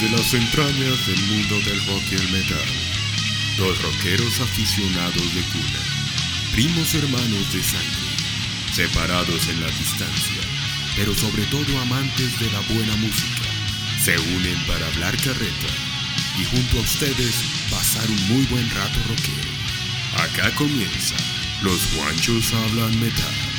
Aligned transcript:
Desde 0.00 0.16
las 0.16 0.34
entrañas 0.34 1.06
del 1.06 1.20
mundo 1.26 1.54
del 1.60 1.86
rock 1.86 2.02
y 2.10 2.14
el 2.16 2.32
metal, 2.32 2.66
dos 3.56 3.80
rockeros 3.80 4.40
aficionados 4.40 5.34
de 5.34 5.42
cuna, 5.52 6.50
primos 6.50 6.92
hermanos 6.94 7.52
de 7.52 7.62
sangre, 7.62 8.72
separados 8.72 9.48
en 9.48 9.60
la 9.60 9.68
distancia, 9.68 10.40
pero 10.96 11.14
sobre 11.14 11.44
todo 11.44 11.80
amantes 11.80 12.40
de 12.40 12.50
la 12.50 12.60
buena 12.74 12.96
música, 12.96 13.42
se 14.02 14.18
unen 14.18 14.58
para 14.66 14.84
hablar 14.88 15.16
carreta 15.18 15.72
y 16.40 16.44
junto 16.44 16.78
a 16.78 16.80
ustedes 16.80 17.44
pasar 17.70 18.10
un 18.10 18.28
muy 18.34 18.44
buen 18.46 18.68
rato 18.70 18.98
rockero. 19.06 19.48
Acá 20.24 20.52
comienza, 20.56 21.14
los 21.62 21.94
guanchos 21.94 22.52
hablan 22.52 22.98
metal. 22.98 23.53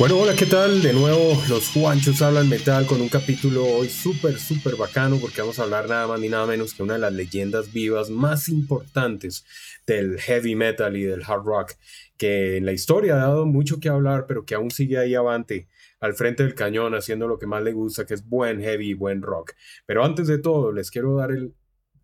Bueno, 0.00 0.18
hola, 0.18 0.34
¿qué 0.34 0.46
tal? 0.46 0.80
De 0.80 0.94
nuevo, 0.94 1.36
los 1.50 1.68
Juanchos 1.72 2.22
hablan 2.22 2.48
metal 2.48 2.86
con 2.86 3.02
un 3.02 3.10
capítulo 3.10 3.66
hoy 3.66 3.90
súper, 3.90 4.38
súper 4.38 4.76
bacano 4.76 5.18
porque 5.18 5.42
vamos 5.42 5.58
a 5.58 5.64
hablar 5.64 5.90
nada 5.90 6.06
más 6.06 6.18
ni 6.18 6.30
nada 6.30 6.46
menos 6.46 6.72
que 6.72 6.82
una 6.82 6.94
de 6.94 7.00
las 7.00 7.12
leyendas 7.12 7.70
vivas 7.70 8.08
más 8.08 8.48
importantes 8.48 9.44
del 9.86 10.18
heavy 10.18 10.56
metal 10.56 10.96
y 10.96 11.02
del 11.02 11.22
hard 11.22 11.44
rock, 11.44 11.72
que 12.16 12.56
en 12.56 12.64
la 12.64 12.72
historia 12.72 13.16
ha 13.16 13.26
dado 13.26 13.44
mucho 13.44 13.78
que 13.78 13.90
hablar, 13.90 14.24
pero 14.26 14.46
que 14.46 14.54
aún 14.54 14.70
sigue 14.70 14.96
ahí 14.96 15.14
avante, 15.14 15.68
al 16.00 16.14
frente 16.14 16.44
del 16.44 16.54
cañón, 16.54 16.94
haciendo 16.94 17.28
lo 17.28 17.38
que 17.38 17.46
más 17.46 17.62
le 17.62 17.74
gusta, 17.74 18.06
que 18.06 18.14
es 18.14 18.26
buen 18.26 18.62
heavy 18.62 18.88
y 18.88 18.94
buen 18.94 19.20
rock. 19.20 19.52
Pero 19.84 20.02
antes 20.02 20.28
de 20.28 20.38
todo, 20.38 20.72
les 20.72 20.90
quiero 20.90 21.16
dar 21.16 21.30
el, 21.30 21.52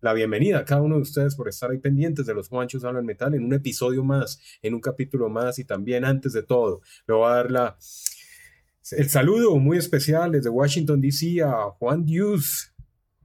la 0.01 0.13
bienvenida 0.13 0.59
a 0.59 0.65
cada 0.65 0.81
uno 0.81 0.95
de 0.95 1.01
ustedes 1.01 1.35
por 1.35 1.49
estar 1.49 1.71
ahí 1.71 1.79
pendientes 1.79 2.25
de 2.25 2.33
los 2.33 2.49
Juanchos 2.49 2.83
Hablan 2.83 3.05
Metal 3.05 3.33
en 3.33 3.43
un 3.43 3.53
episodio 3.53 4.03
más, 4.03 4.39
en 4.61 4.73
un 4.73 4.81
capítulo 4.81 5.29
más 5.29 5.59
y 5.59 5.65
también 5.65 6.05
antes 6.05 6.33
de 6.33 6.43
todo, 6.43 6.81
le 7.07 7.13
voy 7.13 7.25
a 7.25 7.35
dar 7.35 7.51
la, 7.51 7.77
el 8.91 9.09
saludo 9.09 9.57
muy 9.57 9.77
especial 9.77 10.31
desde 10.31 10.49
Washington 10.49 11.01
DC 11.01 11.41
a 11.43 11.71
Juan 11.77 12.05
Diuz. 12.05 12.73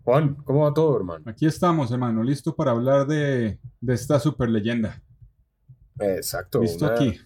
Juan, 0.03 0.34
¿cómo 0.34 0.64
va 0.64 0.75
todo, 0.75 0.97
hermano? 0.97 1.31
Aquí 1.31 1.47
estamos, 1.47 1.92
hermano, 1.92 2.25
listo 2.25 2.56
para 2.56 2.73
hablar 2.73 3.07
de, 3.07 3.61
de 3.81 3.95
esta 3.95 4.19
super 4.19 4.48
leyenda. 4.48 5.01
Exacto. 6.01 6.62
Listo 6.62 6.86
aquí. 6.86 7.20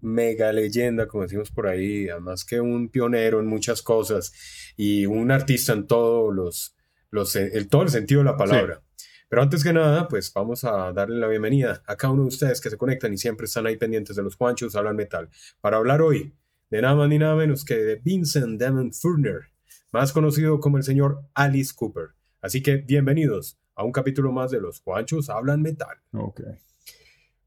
Mega 0.00 0.52
leyenda, 0.52 1.08
como 1.08 1.24
decimos 1.24 1.50
por 1.50 1.66
ahí, 1.66 2.08
además 2.08 2.44
que 2.44 2.60
un 2.60 2.88
pionero 2.88 3.40
en 3.40 3.46
muchas 3.46 3.82
cosas 3.82 4.32
y 4.76 5.06
un 5.06 5.32
artista 5.32 5.72
en 5.72 5.86
todos 5.86 6.32
los, 6.32 6.75
los 7.10 7.36
el, 7.36 7.68
todo 7.68 7.82
el 7.82 7.88
sentido 7.88 8.20
de 8.20 8.26
la 8.26 8.36
palabra. 8.36 8.82
Pero 9.28 9.42
antes 9.42 9.64
que 9.64 9.72
nada, 9.72 10.06
pues 10.06 10.32
vamos 10.32 10.62
a 10.64 10.92
darle 10.92 11.18
la 11.18 11.26
bienvenida 11.26 11.82
a 11.86 11.96
cada 11.96 12.12
uno 12.12 12.22
de 12.22 12.28
ustedes 12.28 12.60
que 12.60 12.70
se 12.70 12.76
conectan 12.76 13.12
y 13.12 13.18
siempre 13.18 13.46
están 13.46 13.66
ahí 13.66 13.76
pendientes 13.76 14.14
de 14.14 14.22
los 14.22 14.36
Juanchos, 14.36 14.76
hablan 14.76 14.94
metal, 14.94 15.28
para 15.60 15.78
hablar 15.78 16.00
hoy 16.00 16.32
de 16.70 16.80
nada 16.80 16.94
más 16.94 17.08
ni 17.08 17.18
nada 17.18 17.34
menos 17.34 17.64
que 17.64 17.76
de 17.76 17.96
Vincent 17.96 18.60
Damon 18.60 18.92
Furner, 18.92 19.50
más 19.92 20.12
conocido 20.12 20.60
como 20.60 20.76
el 20.76 20.84
señor 20.84 21.22
Alice 21.34 21.72
Cooper. 21.74 22.10
Así 22.40 22.62
que 22.62 22.76
bienvenidos 22.76 23.58
a 23.74 23.84
un 23.84 23.92
capítulo 23.92 24.32
más 24.32 24.50
de 24.50 24.60
los 24.60 24.80
Juanchos 24.80 25.28
hablan 25.28 25.62
metal. 25.62 25.98
Ok. 26.12 26.42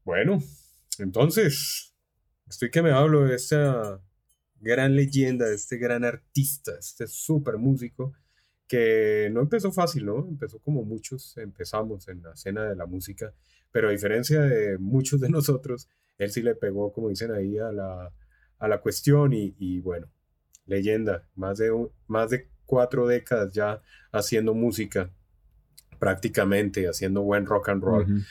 Bueno, 0.04 0.42
entonces, 0.98 1.94
estoy 2.48 2.70
que 2.70 2.82
me 2.82 2.92
hablo 2.92 3.24
de 3.24 3.36
esta 3.36 4.00
gran 4.60 4.94
leyenda, 4.94 5.46
de 5.46 5.54
este 5.54 5.78
gran 5.78 6.04
artista, 6.04 6.72
este 6.78 7.06
súper 7.06 7.56
músico, 7.56 8.12
que 8.70 9.28
no 9.32 9.40
empezó 9.40 9.72
fácil, 9.72 10.06
¿no? 10.06 10.28
Empezó 10.28 10.60
como 10.60 10.84
muchos 10.84 11.36
empezamos 11.38 12.06
en 12.06 12.22
la 12.22 12.34
escena 12.34 12.62
de 12.68 12.76
la 12.76 12.86
música, 12.86 13.34
pero 13.72 13.88
a 13.88 13.90
diferencia 13.90 14.42
de 14.42 14.78
muchos 14.78 15.20
de 15.20 15.28
nosotros, 15.28 15.88
él 16.18 16.30
sí 16.30 16.40
le 16.40 16.54
pegó, 16.54 16.92
como 16.92 17.08
dicen 17.08 17.32
ahí, 17.32 17.58
a 17.58 17.72
la, 17.72 18.12
a 18.60 18.68
la 18.68 18.80
cuestión 18.80 19.32
y, 19.32 19.56
y 19.58 19.80
bueno, 19.80 20.06
leyenda, 20.66 21.26
más 21.34 21.58
de, 21.58 21.72
más 22.06 22.30
de 22.30 22.48
cuatro 22.64 23.08
décadas 23.08 23.52
ya 23.52 23.82
haciendo 24.12 24.54
música, 24.54 25.10
prácticamente, 25.98 26.86
haciendo 26.86 27.22
buen 27.22 27.46
rock 27.46 27.70
and 27.70 27.82
roll. 27.82 28.24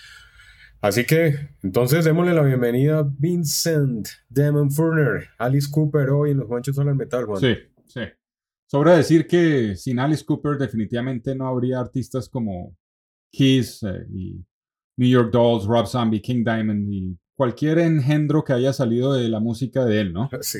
Así 0.79 1.03
que, 1.03 1.35
entonces, 1.63 2.06
démosle 2.06 2.33
la 2.33 2.44
bienvenida 2.44 3.00
a 3.00 3.03
Vincent 3.03 4.07
Damon 4.29 4.71
Furner, 4.71 5.31
Alice 5.38 5.67
Cooper, 5.69 6.11
hoy 6.11 6.31
en 6.31 6.38
los 6.38 6.47
Juanchos 6.47 6.79
Hablan 6.79 6.95
Metal, 6.95 7.25
Juan. 7.25 7.41
Sí, 7.41 7.57
sí. 7.88 8.03
Sobra 8.69 8.96
decir 8.97 9.25
que 9.25 9.75
sin 9.75 10.00
Alice 10.00 10.24
Cooper 10.24 10.57
definitivamente 10.57 11.34
no 11.35 11.47
habría 11.47 11.80
artistas 11.80 12.30
como 12.30 12.75
Kiss 13.31 13.81
eh, 13.84 14.06
y 14.13 14.46
New 14.97 15.09
York 15.09 15.31
Dolls, 15.31 15.66
Rob 15.66 15.88
Zombie, 15.88 16.22
King 16.22 16.44
Diamond 16.44 16.88
y 16.91 17.18
cualquier 17.35 17.80
engendro 17.80 18.44
que 18.44 18.53
haya 18.53 18.72
salido 18.74 19.13
de 19.13 19.28
la 19.30 19.40
música 19.40 19.85
de 19.85 20.02
él, 20.02 20.13
¿no? 20.13 20.30
Sí, 20.41 20.59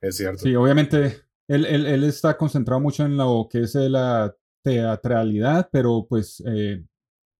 es 0.00 0.16
cierto. 0.16 0.38
Sí, 0.38 0.54
obviamente 0.56 1.22
él, 1.46 1.66
él- 1.66 1.86
él 1.86 2.04
está 2.04 2.36
concentrado 2.36 2.80
mucho 2.80 3.04
en 3.04 3.16
lo 3.16 3.46
que 3.50 3.60
es 3.60 3.74
eh, 3.76 3.88
la 3.88 4.34
teatralidad, 4.64 5.68
pero 5.70 6.04
pues 6.08 6.42
eh, 6.46 6.82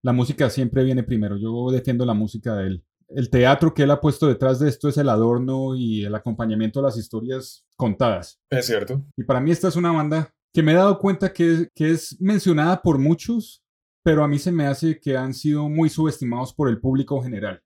la 0.02 0.12
música 0.12 0.48
siempre 0.50 0.84
viene 0.84 1.02
primero. 1.02 1.36
Yo 1.36 1.68
defiendo 1.72 2.06
la 2.06 2.14
música 2.14 2.54
de 2.56 2.66
él. 2.68 2.84
El 3.08 3.28
teatro 3.30 3.74
que 3.74 3.82
él 3.82 3.90
ha 3.90 4.00
puesto 4.00 4.28
detrás 4.28 4.60
de 4.60 4.68
esto 4.68 4.88
es 4.88 4.96
el 4.98 5.08
adorno 5.08 5.74
y 5.76 6.04
el 6.04 6.14
acompañamiento 6.14 6.78
a 6.80 6.84
las 6.84 6.96
historias 6.96 7.65
contadas. 7.76 8.40
Es 8.50 8.66
cierto. 8.66 9.04
Y 9.16 9.24
para 9.24 9.40
mí 9.40 9.50
esta 9.50 9.68
es 9.68 9.76
una 9.76 9.92
banda 9.92 10.32
que 10.52 10.62
me 10.62 10.72
he 10.72 10.76
dado 10.76 10.98
cuenta 10.98 11.32
que, 11.32 11.68
que 11.74 11.90
es 11.90 12.16
mencionada 12.20 12.80
por 12.82 12.98
muchos, 12.98 13.62
pero 14.02 14.24
a 14.24 14.28
mí 14.28 14.38
se 14.38 14.52
me 14.52 14.66
hace 14.66 14.98
que 14.98 15.16
han 15.16 15.34
sido 15.34 15.68
muy 15.68 15.90
subestimados 15.90 16.54
por 16.54 16.68
el 16.68 16.80
público 16.80 17.20
general. 17.22 17.62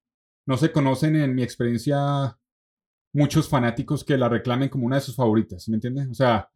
No 0.46 0.56
se 0.56 0.72
conocen 0.72 1.14
en 1.16 1.34
mi 1.34 1.42
experiencia 1.42 2.36
muchos 3.14 3.48
fanáticos 3.48 4.04
que 4.04 4.16
la 4.16 4.28
reclamen 4.28 4.68
como 4.68 4.86
una 4.86 4.96
de 4.96 5.02
sus 5.02 5.16
favoritas, 5.16 5.68
¿me 5.68 5.76
entiendes? 5.76 6.08
O 6.10 6.14
sea, 6.14 6.50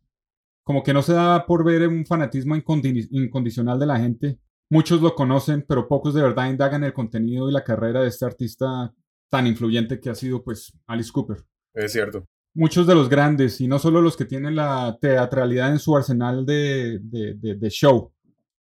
como 0.64 0.82
que 0.82 0.94
no 0.94 1.02
se 1.02 1.12
da 1.12 1.46
por 1.46 1.64
ver 1.64 1.86
un 1.86 2.06
fanatismo 2.06 2.56
incondi- 2.56 3.06
incondicional 3.10 3.78
de 3.78 3.86
la 3.86 3.98
gente. 3.98 4.38
Muchos 4.70 5.02
lo 5.02 5.14
conocen, 5.14 5.64
pero 5.68 5.86
pocos 5.86 6.14
de 6.14 6.22
verdad 6.22 6.48
indagan 6.48 6.82
el 6.84 6.94
contenido 6.94 7.48
y 7.48 7.52
la 7.52 7.62
carrera 7.64 8.00
de 8.00 8.08
este 8.08 8.24
artista 8.24 8.92
tan 9.30 9.46
influyente 9.46 10.00
que 10.00 10.10
ha 10.10 10.14
sido 10.14 10.42
pues 10.42 10.72
Alice 10.86 11.10
Cooper 11.12 11.44
Es 11.74 11.92
cierto. 11.92 12.26
Muchos 12.54 12.86
de 12.86 12.94
los 12.94 13.08
grandes, 13.08 13.60
y 13.60 13.66
no 13.66 13.78
solo 13.78 14.00
los 14.00 14.16
que 14.16 14.24
tienen 14.24 14.54
la 14.54 14.96
teatralidad 15.00 15.70
en 15.72 15.78
su 15.78 15.96
arsenal 15.96 16.46
de, 16.46 17.00
de- 17.02 17.70
show, 17.70 18.12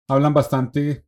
hablan 0.08 0.34
bastante 0.34 1.04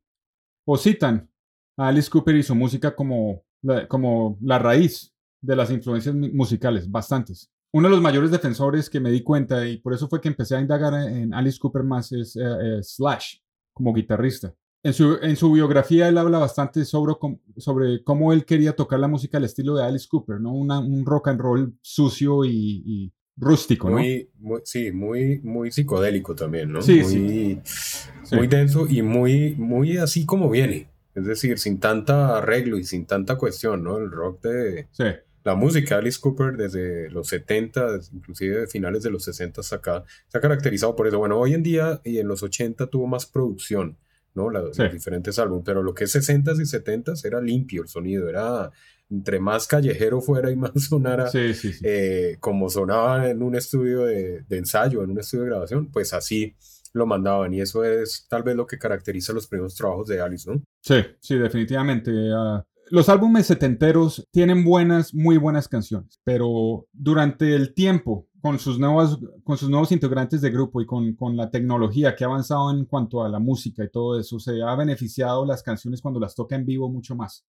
o 0.67 0.77
citan 0.77 1.29
a 1.77 1.89
Alice 1.89 2.09
Cooper 2.11 2.37
y 2.37 2.43
su 2.43 2.55
música 2.55 2.95
como 2.95 3.43
la, 3.63 3.87
como 3.87 4.39
la 4.41 4.59
raíz 4.59 5.13
de 5.41 5.57
las 5.57 5.71
influencias 5.71 6.15
musicales, 6.15 6.91
bastantes. 6.91 7.51
Uno 7.75 7.89
de 7.89 7.95
los 7.95 8.03
mayores 8.03 8.31
defensores 8.31 8.89
que 8.89 9.01
me 9.01 9.11
di 9.11 9.23
cuenta, 9.23 9.67
y 9.67 9.79
por 9.79 9.93
eso 9.93 10.09
fue 10.09 10.21
que 10.21 10.29
empecé 10.29 10.57
a 10.57 10.61
indagar 10.61 10.95
en 10.95 11.35
Alice 11.35 11.59
Cooper 11.59 11.83
más, 11.83 12.13
es 12.13 12.37
eh, 12.37 12.43
eh, 12.43 12.83
Slash, 12.83 13.37
como 13.73 13.93
guitarrista. 13.93 14.55
En 14.85 14.93
su, 14.93 15.17
en 15.23 15.37
su 15.37 15.53
biografía 15.53 16.09
él 16.09 16.19
habla 16.19 16.39
bastante 16.39 16.85
sobre, 16.85 17.15
sobre 17.57 18.03
cómo 18.03 18.33
él 18.33 18.45
quería 18.45 18.73
tocar 18.75 18.99
la 18.99 19.07
música 19.09 19.39
al 19.39 19.45
estilo 19.45 19.77
de 19.77 19.85
Alice 19.85 20.07
Cooper, 20.09 20.41
¿no? 20.41 20.53
Una- 20.55 20.81
un 20.81 21.07
rock 21.07 21.29
and 21.29 21.41
roll 21.41 21.75
sucio 21.83 22.45
y, 22.45 22.83
y 22.85 23.13
rústico, 23.37 23.89
¿no? 23.89 23.99
Muy, 23.99 24.29
muy- 24.41 24.61
sí, 24.65 24.91
muy, 24.91 25.41
muy 25.45 25.71
psicodélico 25.71 26.35
también, 26.35 26.73
¿no? 26.73 26.83
Sí, 26.83 27.01
muy, 27.01 27.61
Sí. 28.25 28.37
muy 28.37 28.47
denso 28.49 28.87
y 28.89 29.03
muy, 29.03 29.55
muy 29.57 29.99
así 29.99 30.27
como 30.27 30.51
viene. 30.51 30.89
Es 31.15 31.27
decir, 31.27 31.59
sin 31.59 31.79
tanta 31.79 32.39
arreglo 32.39 32.77
y 32.79 32.85
sin 32.85 33.07
tanta 33.07 33.37
cuestión, 33.37 33.85
¿no? 33.85 33.99
El 33.99 34.11
rock 34.11 34.43
de 34.43 34.89
Sí, 34.91 35.05
la 35.45 35.55
música 35.55 35.95
de 35.97 36.01
Alice 36.01 36.19
Cooper 36.21 36.57
desde 36.57 37.09
los 37.11 37.29
70, 37.29 38.01
inclusive 38.13 38.61
de 38.63 38.67
finales 38.67 39.03
de 39.05 39.11
los 39.11 39.23
60 39.25 39.61
hasta 39.61 39.77
acá, 39.77 40.05
se 40.29 40.39
ha 40.39 40.41
caracterizado 40.41 40.97
por 40.97 41.07
eso. 41.07 41.19
Bueno, 41.19 41.39
hoy 41.39 41.55
en 41.55 41.63
día 41.63 42.01
y 42.05 42.19
en 42.19 42.27
los 42.29 42.43
80 42.43 42.87
tuvo 42.89 43.07
más 43.07 43.27
producción, 43.27 43.99
¿no? 44.35 44.51
La- 44.51 44.63
Sí. 44.73 44.83
Los 44.83 44.93
diferentes 44.93 45.39
álbumes, 45.39 45.63
pero 45.65 45.83
lo 45.83 45.95
que 45.95 46.05
es 46.05 46.15
60s 46.15 46.59
y 46.61 46.65
70s 46.67 47.25
era 47.25 47.41
limpio 47.41 47.83
el 47.83 47.89
sonido, 47.89 48.29
era 48.29 48.71
entre 49.11 49.41
más 49.41 49.67
callejero 49.67 50.21
fuera 50.23 50.51
y 50.51 50.57
más 50.57 50.73
sonara 50.89 51.29
sí, 51.29 51.53
sí. 51.55 51.73
sí. 51.73 51.85
eh, 51.85 52.37
como 52.41 52.71
sonaba 52.71 53.29
en 53.29 53.43
un 53.43 53.55
estudio 53.55 54.07
de, 54.07 54.43
de 54.49 54.57
ensayo, 54.59 55.03
en 55.03 55.11
un 55.11 55.19
estudio 55.19 55.45
de 55.45 55.51
grabación, 55.51 55.91
pues 55.91 56.13
así 56.15 56.55
lo 56.95 57.07
mandaban 57.07 57.53
y 57.55 57.61
eso 57.61 57.85
es 57.85 58.27
tal 58.29 58.43
vez 58.43 58.55
lo 58.57 58.67
que 58.67 58.79
caracteriza 58.79 59.33
los 59.33 59.47
primeros 59.47 59.75
trabajos 59.75 60.09
de 60.09 60.21
Alice, 60.21 60.51
¿no? 60.51 60.63
Sí, 60.83 60.97
sí, 61.21 61.37
definitivamente. 61.39 62.11
ah, 62.35 62.65
los 62.91 63.09
álbumes 63.09 63.47
setenteros 63.47 64.27
tienen 64.31 64.65
buenas, 64.65 65.15
muy 65.15 65.39
buenas 65.39 65.69
canciones, 65.69 66.21
pero 66.25 66.87
durante 66.93 67.55
el 67.55 67.73
tiempo, 67.75 68.29
con 68.43 68.59
sus, 68.59 68.79
nuevas, 68.79 69.17
con 69.45 69.57
sus 69.57 69.71
nuevos 69.71 69.93
integrantes 69.93 70.41
de 70.41 70.51
grupo 70.51 70.81
y 70.81 70.87
con, 70.87 71.15
con 71.15 71.37
la 71.37 71.49
tecnología 71.49 72.17
que 72.17 72.25
ha 72.25 72.27
avanzado 72.27 72.73
en 72.73 72.85
cuanto 72.85 73.23
a 73.23 73.29
la 73.29 73.39
música 73.39 73.85
y 73.85 73.89
todo 73.89 74.19
eso, 74.19 74.41
se 74.41 74.61
ha 74.61 74.75
beneficiado 74.75 75.47
las 75.47 75.63
canciones 75.63 76.03
cuando 76.03 76.19
las 76.19 76.35
toca 76.35 76.57
en 76.57 76.67
vivo 76.67 76.91
mucho 76.91 77.15
más. 77.15 77.47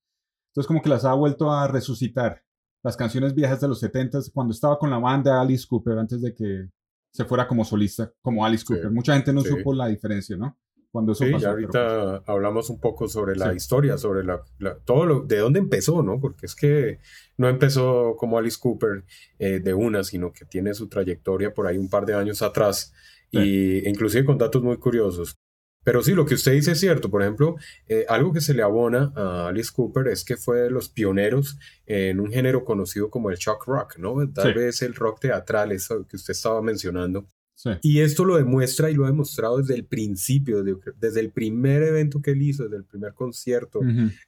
Entonces 0.51 0.67
como 0.67 0.83
que 0.83 0.89
las 0.89 1.03
ha 1.03 1.13
vuelto 1.13 1.51
a 1.51 1.67
resucitar. 1.67 2.43
Las 2.83 2.95
canciones 2.95 3.33
viejas 3.33 3.59
de 3.59 3.67
los 3.67 3.81
70s, 3.81 4.31
cuando 4.31 4.53
estaba 4.53 4.77
con 4.77 4.91
la 4.91 4.99
banda 4.99 5.41
Alice 5.41 5.65
Cooper, 5.67 5.97
antes 5.97 6.21
de 6.21 6.33
que 6.35 6.69
se 7.11 7.25
fuera 7.25 7.47
como 7.47 7.65
solista, 7.65 8.11
como 8.21 8.45
Alice 8.45 8.61
Sí, 8.61 8.67
Cooper. 8.67 8.91
Mucha 8.91 9.15
gente 9.15 9.33
no 9.33 9.41
sí. 9.41 9.49
supo 9.49 9.73
la 9.73 9.87
diferencia, 9.87 10.37
¿no? 10.37 10.57
Cuando 10.93 11.13
eso 11.13 11.25
Sí, 11.25 11.31
pasó. 11.31 11.43
ya 11.43 11.55
pero, 11.55 11.67
ahorita 11.67 12.31
hablamos 12.31 12.69
un 12.69 12.79
poco 12.79 13.07
sobre 13.07 13.35
la 13.35 13.49
Sí. 13.49 13.57
historia, 13.57 13.97
sobre 13.97 14.23
la, 14.23 14.43
la- 14.59 14.75
todo 14.77 15.05
lo, 15.07 15.19
de 15.21 15.37
dónde 15.39 15.59
empezó, 15.59 16.03
¿no? 16.03 16.19
Porque 16.21 16.45
es 16.45 16.53
que 16.55 16.99
no 17.37 17.49
empezó 17.49 18.15
como 18.15 18.37
Alice 18.37 18.57
Cooper 18.61 19.03
eh, 19.39 19.59
de 19.59 19.73
una, 19.73 20.03
sino 20.03 20.31
que 20.31 20.45
tiene 20.45 20.73
su 20.75 20.87
trayectoria 20.87 21.51
por 21.53 21.65
ahí 21.65 21.77
un 21.79 21.89
par 21.89 22.05
de 22.05 22.13
años 22.13 22.43
atrás 22.43 22.93
y 23.31 23.87
inclusive 23.89 24.23
con 24.25 24.37
datos 24.37 24.61
muy 24.61 24.77
curiosos. 24.77 25.35
Pero 25.83 26.01
sí, 26.03 26.13
lo 26.13 26.25
que 26.25 26.35
usted 26.35 26.53
dice 26.53 26.73
es 26.73 26.79
cierto. 26.79 27.09
Por 27.09 27.23
ejemplo, 27.23 27.55
eh, 27.87 28.05
algo 28.07 28.31
que 28.31 28.39
se 28.39 28.53
le 28.53 28.61
abona 28.61 29.11
a 29.15 29.47
Alice 29.47 29.71
Cooper 29.75 30.07
es 30.07 30.23
que 30.23 30.37
fue 30.37 30.59
de 30.61 30.69
los 30.69 30.87
pioneros 30.89 31.57
en 31.87 32.19
un 32.21 32.31
género 32.31 32.63
conocido 32.63 33.09
como 33.09 33.31
el 33.31 33.35
shock 33.37 33.65
rock, 33.65 33.97
¿no? 33.97 34.15
Tal 34.31 34.53
Sí. 34.53 34.59
vez 34.59 34.81
el 34.83 34.93
rock 34.95 35.19
teatral, 35.19 35.71
eso 35.73 36.05
que 36.07 36.15
usted 36.15 36.31
estaba 36.31 36.61
mencionando. 36.61 37.25
Sí. 37.63 37.69
Y 37.81 38.01
esto 38.01 38.25
lo 38.25 38.35
demuestra 38.35 38.89
y 38.89 38.93
lo 38.93 39.05
ha 39.05 39.07
demostrado 39.07 39.57
desde 39.57 39.75
el 39.75 39.85
principio, 39.85 40.63
desde, 40.63 40.79
desde 40.99 41.19
el 41.21 41.31
primer 41.31 41.83
evento 41.83 42.21
que 42.21 42.31
él 42.31 42.41
hizo, 42.41 42.63
desde 42.63 42.77
el 42.77 42.85
primer 42.85 43.13
concierto, 43.13 43.79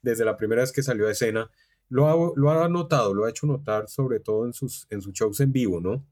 desde 0.01 0.23
la 0.25 0.37
primera 0.37 0.61
vez 0.61 0.71
que 0.71 0.83
salió 0.83 1.07
a 1.07 1.11
escena. 1.11 1.49
Lo 1.89 2.07
ha, 2.07 2.33
lo 2.35 2.49
ha 2.51 2.67
notado, 2.69 3.13
lo 3.13 3.25
ha 3.25 3.29
hecho 3.29 3.45
notar 3.45 3.87
sobre 3.89 4.19
todo 4.19 4.45
en 4.45 4.53
sus, 4.53 4.87
en 4.89 5.01
sus 5.01 5.13
shows 5.13 5.39
en 5.41 5.51
vivo, 5.51 5.79
¿no? 5.81 6.03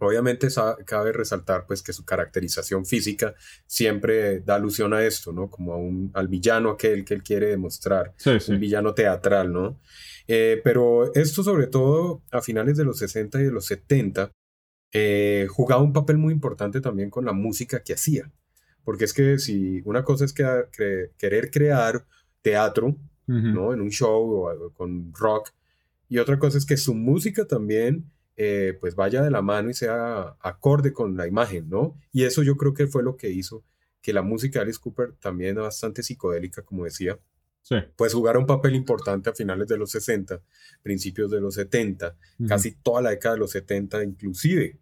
Obviamente 0.00 0.48
cabe 0.84 1.12
resaltar 1.12 1.66
pues 1.66 1.80
que 1.82 1.92
su 1.92 2.04
caracterización 2.04 2.84
física 2.84 3.34
siempre 3.64 4.40
da 4.40 4.56
alusión 4.56 4.92
a 4.92 5.04
esto, 5.04 5.32
¿no? 5.32 5.48
Como 5.48 5.72
a 5.72 5.76
un, 5.76 6.10
al 6.14 6.26
villano 6.26 6.70
aquel 6.70 7.04
que 7.04 7.14
él 7.14 7.22
quiere 7.22 7.46
demostrar 7.46 8.12
Sí, 8.16 8.40
sí. 8.40 8.52
un 8.52 8.58
villano 8.58 8.92
teatral, 8.92 9.52
¿no? 9.52 9.78
Eh, 10.26 10.60
pero 10.64 11.14
esto 11.14 11.44
sobre 11.44 11.68
todo 11.68 12.22
a 12.32 12.40
finales 12.42 12.76
de 12.76 12.84
los 12.84 12.98
60 12.98 13.40
y 13.40 13.44
de 13.44 13.52
los 13.52 13.66
70 13.66 14.32
eh, 14.94 15.46
jugaba 15.50 15.82
un 15.82 15.92
papel 15.92 16.16
muy 16.18 16.32
importante 16.32 16.80
también 16.80 17.10
con 17.10 17.24
la 17.26 17.32
música 17.32 17.82
que 17.82 17.92
hacía. 17.94 18.30
Porque 18.84 19.04
es 19.04 19.12
que 19.12 19.38
si 19.38 19.82
una 19.84 20.04
cosa 20.04 20.24
es 20.24 20.32
que- 20.32 21.10
querer 21.18 21.50
crear 21.50 22.06
teatro, 22.42 22.88
Ujú. 23.26 23.38
¿no? 23.48 23.72
En 23.74 23.80
un 23.80 23.90
show 23.90 24.22
o 24.30 24.48
algo 24.48 24.72
con 24.72 25.12
rock, 25.14 25.50
y 26.08 26.18
otra 26.18 26.38
cosa 26.38 26.58
es 26.58 26.64
que 26.66 26.76
su 26.76 26.94
música 26.94 27.46
también 27.46 28.10
eh, 28.36 28.76
pues 28.80 28.96
vaya 28.96 29.22
de 29.22 29.30
la 29.30 29.42
mano 29.42 29.70
y 29.70 29.74
sea 29.74 30.36
acorde 30.40 30.92
con 30.92 31.16
la 31.16 31.28
imagen, 31.28 31.68
¿no? 31.68 31.96
Y 32.12 32.24
eso 32.24 32.42
yo 32.42 32.56
creo 32.56 32.74
que 32.74 32.88
fue 32.88 33.02
lo 33.04 33.16
que 33.16 33.30
hizo 33.30 33.62
que 34.02 34.12
la 34.12 34.22
música 34.22 34.58
de 34.58 34.64
Alice 34.64 34.80
Cooper 34.82 35.12
también 35.20 35.54
bastante 35.54 36.02
psicodélica, 36.02 36.62
como 36.62 36.84
decía, 36.84 37.16
Sí. 37.62 37.76
pues 37.96 38.12
jugar 38.12 38.36
un 38.36 38.44
papel 38.44 38.74
importante 38.74 39.30
a 39.30 39.34
finales 39.34 39.68
de 39.68 39.78
los 39.78 39.92
60, 39.92 40.42
principios 40.82 41.30
de 41.30 41.40
los 41.40 41.54
70, 41.54 42.16
Ujú. 42.40 42.48
casi 42.48 42.72
toda 42.72 43.00
la 43.02 43.10
década 43.10 43.36
de 43.36 43.40
los 43.40 43.52
70, 43.52 44.02
inclusive 44.02 44.78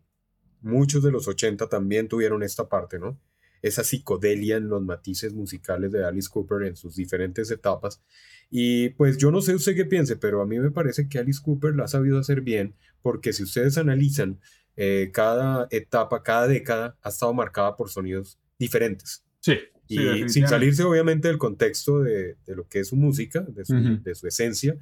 muchos 0.63 1.03
de 1.03 1.11
los 1.11 1.29
80 1.29 1.69
también 1.69 2.09
tuvieron 2.09 2.43
esta 2.43 2.69
parte, 2.69 2.99
¿no? 2.99 3.19
Esa 3.63 3.85
psicodelia 3.85 4.57
en 4.57 4.69
los 4.69 4.83
matices 4.83 5.35
musicales 5.35 5.93
de 5.93 6.05
Alice 6.05 6.29
Cooper 6.31 6.67
en 6.67 6.77
sus 6.77 6.97
diferentes 6.97 7.51
etapas. 7.51 8.03
Y 8.51 8.91
pues 8.91 9.19
yo 9.19 9.31
no 9.31 9.41
sé 9.41 9.55
usted 9.55 9.75
qué 9.75 9.85
piense, 9.85 10.17
pero 10.17 10.43
a 10.43 10.47
mí 10.47 10.59
me 10.59 10.71
parece 10.71 11.09
que 11.09 11.19
Alice 11.19 11.41
Cooper 11.43 11.75
lo 11.75 11.85
ha 11.85 11.89
sabido 11.89 12.19
hacer 12.19 12.41
bien, 12.41 12.75
porque 13.01 13.33
si 13.33 13.45
ustedes 13.45 13.79
analizan, 13.79 14.41
eh, 14.77 15.11
cada 15.13 15.69
etapa, 15.71 16.23
cada 16.23 16.49
década 16.49 16.97
ha 17.03 17.09
estado 17.09 17.33
marcada 17.35 17.77
por 17.77 17.91
sonidos 17.91 18.39
diferentes. 18.59 19.25
Sí. 19.41 19.59
sí, 19.89 19.99
Y 19.99 20.29
sin 20.29 20.49
salirse 20.49 20.83
obviamente 20.83 21.29
del 21.29 21.39
contexto 21.39 22.01
de, 22.01 22.37
de 22.47 22.57
lo 22.57 22.67
que 22.69 22.81
es 22.81 22.89
su 22.89 22.97
música, 22.97 23.41
de 23.41 23.65
su, 23.65 24.03
de 24.03 24.15
su 24.15 24.27
esencia, 24.27 24.77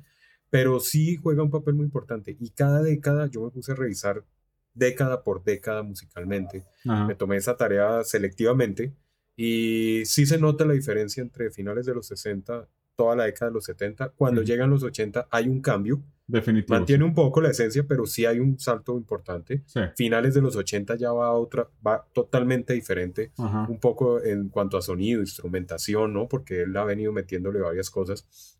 pero 0.48 0.80
sí 0.80 1.16
juega 1.16 1.42
un 1.42 1.50
papel 1.50 1.74
muy 1.74 1.84
importante. 1.84 2.36
Y 2.38 2.50
cada 2.50 2.82
década 2.82 3.28
yo 3.28 3.42
me 3.42 3.50
puse 3.50 3.72
a 3.72 3.76
revisar 3.76 4.24
década 4.80 5.22
por 5.22 5.44
década 5.44 5.84
musicalmente. 5.84 6.64
Ajá. 6.84 7.06
Me 7.06 7.14
tomé 7.14 7.36
esa 7.36 7.56
tarea 7.56 8.02
selectivamente 8.02 8.92
y 9.36 10.02
sí 10.06 10.26
se 10.26 10.38
nota 10.38 10.64
la 10.64 10.72
diferencia 10.72 11.22
entre 11.22 11.50
finales 11.50 11.86
de 11.86 11.94
los 11.94 12.06
60, 12.08 12.68
toda 12.96 13.14
la 13.14 13.24
década 13.24 13.50
de 13.50 13.54
los 13.54 13.64
70. 13.64 14.10
Cuando 14.10 14.42
llegan 14.42 14.70
los 14.70 14.82
80 14.82 15.28
hay 15.30 15.46
un 15.46 15.60
cambio. 15.60 16.02
Definitivo. 16.26 16.76
Mantiene 16.76 17.04
un 17.04 17.14
poco 17.14 17.40
la 17.40 17.50
esencia, 17.50 17.84
pero 17.88 18.06
sí 18.06 18.24
hay 18.24 18.38
un 18.38 18.58
salto 18.58 18.96
importante. 18.96 19.62
Sí. 19.66 19.80
Finales 19.96 20.34
de 20.34 20.40
los 20.40 20.54
80 20.56 20.94
ya 20.96 21.10
va 21.12 21.26
a 21.26 21.32
otra, 21.32 21.68
va 21.84 22.06
totalmente 22.12 22.72
diferente 22.72 23.32
Ajá. 23.36 23.66
un 23.68 23.80
poco 23.80 24.22
en 24.22 24.48
cuanto 24.48 24.76
a 24.76 24.82
sonido, 24.82 25.20
instrumentación, 25.20 26.12
¿no? 26.12 26.28
Porque 26.28 26.62
él 26.62 26.76
ha 26.76 26.84
venido 26.84 27.12
metiéndole 27.12 27.60
varias 27.60 27.90
cosas. 27.90 28.58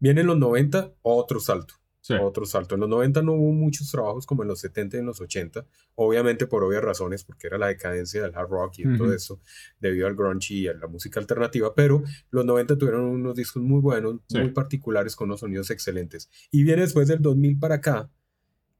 Viene 0.00 0.22
en 0.22 0.26
los 0.26 0.38
90, 0.38 0.92
otro 1.02 1.38
salto, 1.38 1.74
Sí. 2.02 2.14
otro 2.20 2.44
salto. 2.44 2.74
En 2.74 2.80
los 2.80 2.88
90 2.90 3.22
no 3.22 3.32
hubo 3.32 3.52
muchos 3.52 3.90
trabajos 3.90 4.26
como 4.26 4.42
en 4.42 4.48
los 4.48 4.58
70 4.60 4.96
y 4.96 5.00
en 5.00 5.06
los 5.06 5.20
80, 5.20 5.64
obviamente 5.94 6.46
por 6.48 6.64
obvias 6.64 6.82
razones, 6.82 7.22
porque 7.22 7.46
era 7.46 7.58
la 7.58 7.68
decadencia 7.68 8.20
del 8.22 8.34
hard 8.34 8.48
rock 8.50 8.78
y 8.80 8.82
de 8.88 8.96
todo 8.98 9.06
Ujú. 9.06 9.16
eso, 9.16 9.40
debido 9.80 10.08
al 10.08 10.16
grunge 10.16 10.52
y 10.54 10.66
a 10.68 10.74
la 10.74 10.88
música 10.88 11.20
alternativa, 11.20 11.72
pero 11.74 12.02
los 12.30 12.44
90 12.44 12.76
tuvieron 12.76 13.04
unos 13.04 13.36
discos 13.36 13.62
muy 13.62 13.80
buenos, 13.80 14.16
Sí. 14.28 14.36
muy 14.38 14.50
particulares, 14.50 15.14
con 15.14 15.28
unos 15.28 15.40
sonidos 15.40 15.70
excelentes. 15.70 16.28
Y 16.50 16.64
viene 16.64 16.82
después 16.82 17.06
del 17.06 17.22
2000 17.22 17.56
para 17.58 17.76
acá, 17.76 18.10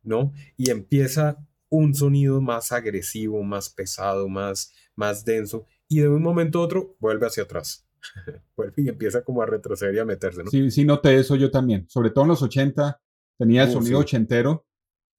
¿no? 0.03 0.33
Y 0.57 0.71
empieza 0.71 1.39
un 1.69 1.95
sonido 1.95 2.41
más 2.41 2.73
agresivo, 2.73 3.43
más 3.45 3.71
pesado, 3.71 4.29
más, 4.29 4.75
más 4.97 5.25
denso, 5.25 5.65
y 5.89 6.01
de 6.01 6.09
un 6.09 6.23
momento 6.23 6.59
a 6.59 6.63
otro 6.63 6.97
vuelve 6.99 7.27
hacia 7.27 7.45
atrás. 7.45 7.87
y 8.77 8.89
empieza 8.89 9.23
como 9.23 9.43
a 9.43 9.47
retroceder 9.47 9.95
y 9.95 9.99
a 10.01 10.05
meterse, 10.05 10.43
¿no? 10.43 10.51
Sí, 10.51 10.73
sí 10.73 10.85
noté 10.85 11.15
eso 11.21 11.37
yo 11.37 11.53
también. 11.53 11.89
Sobre 11.89 12.11
todo 12.11 12.25
en 12.25 12.31
los 12.31 12.43
80 12.43 13.01
tenía 13.39 13.65
el 13.65 13.71
Uh, 13.71 13.73
sonido 13.73 13.99
sí. 13.99 14.03
ochentero. 14.03 14.67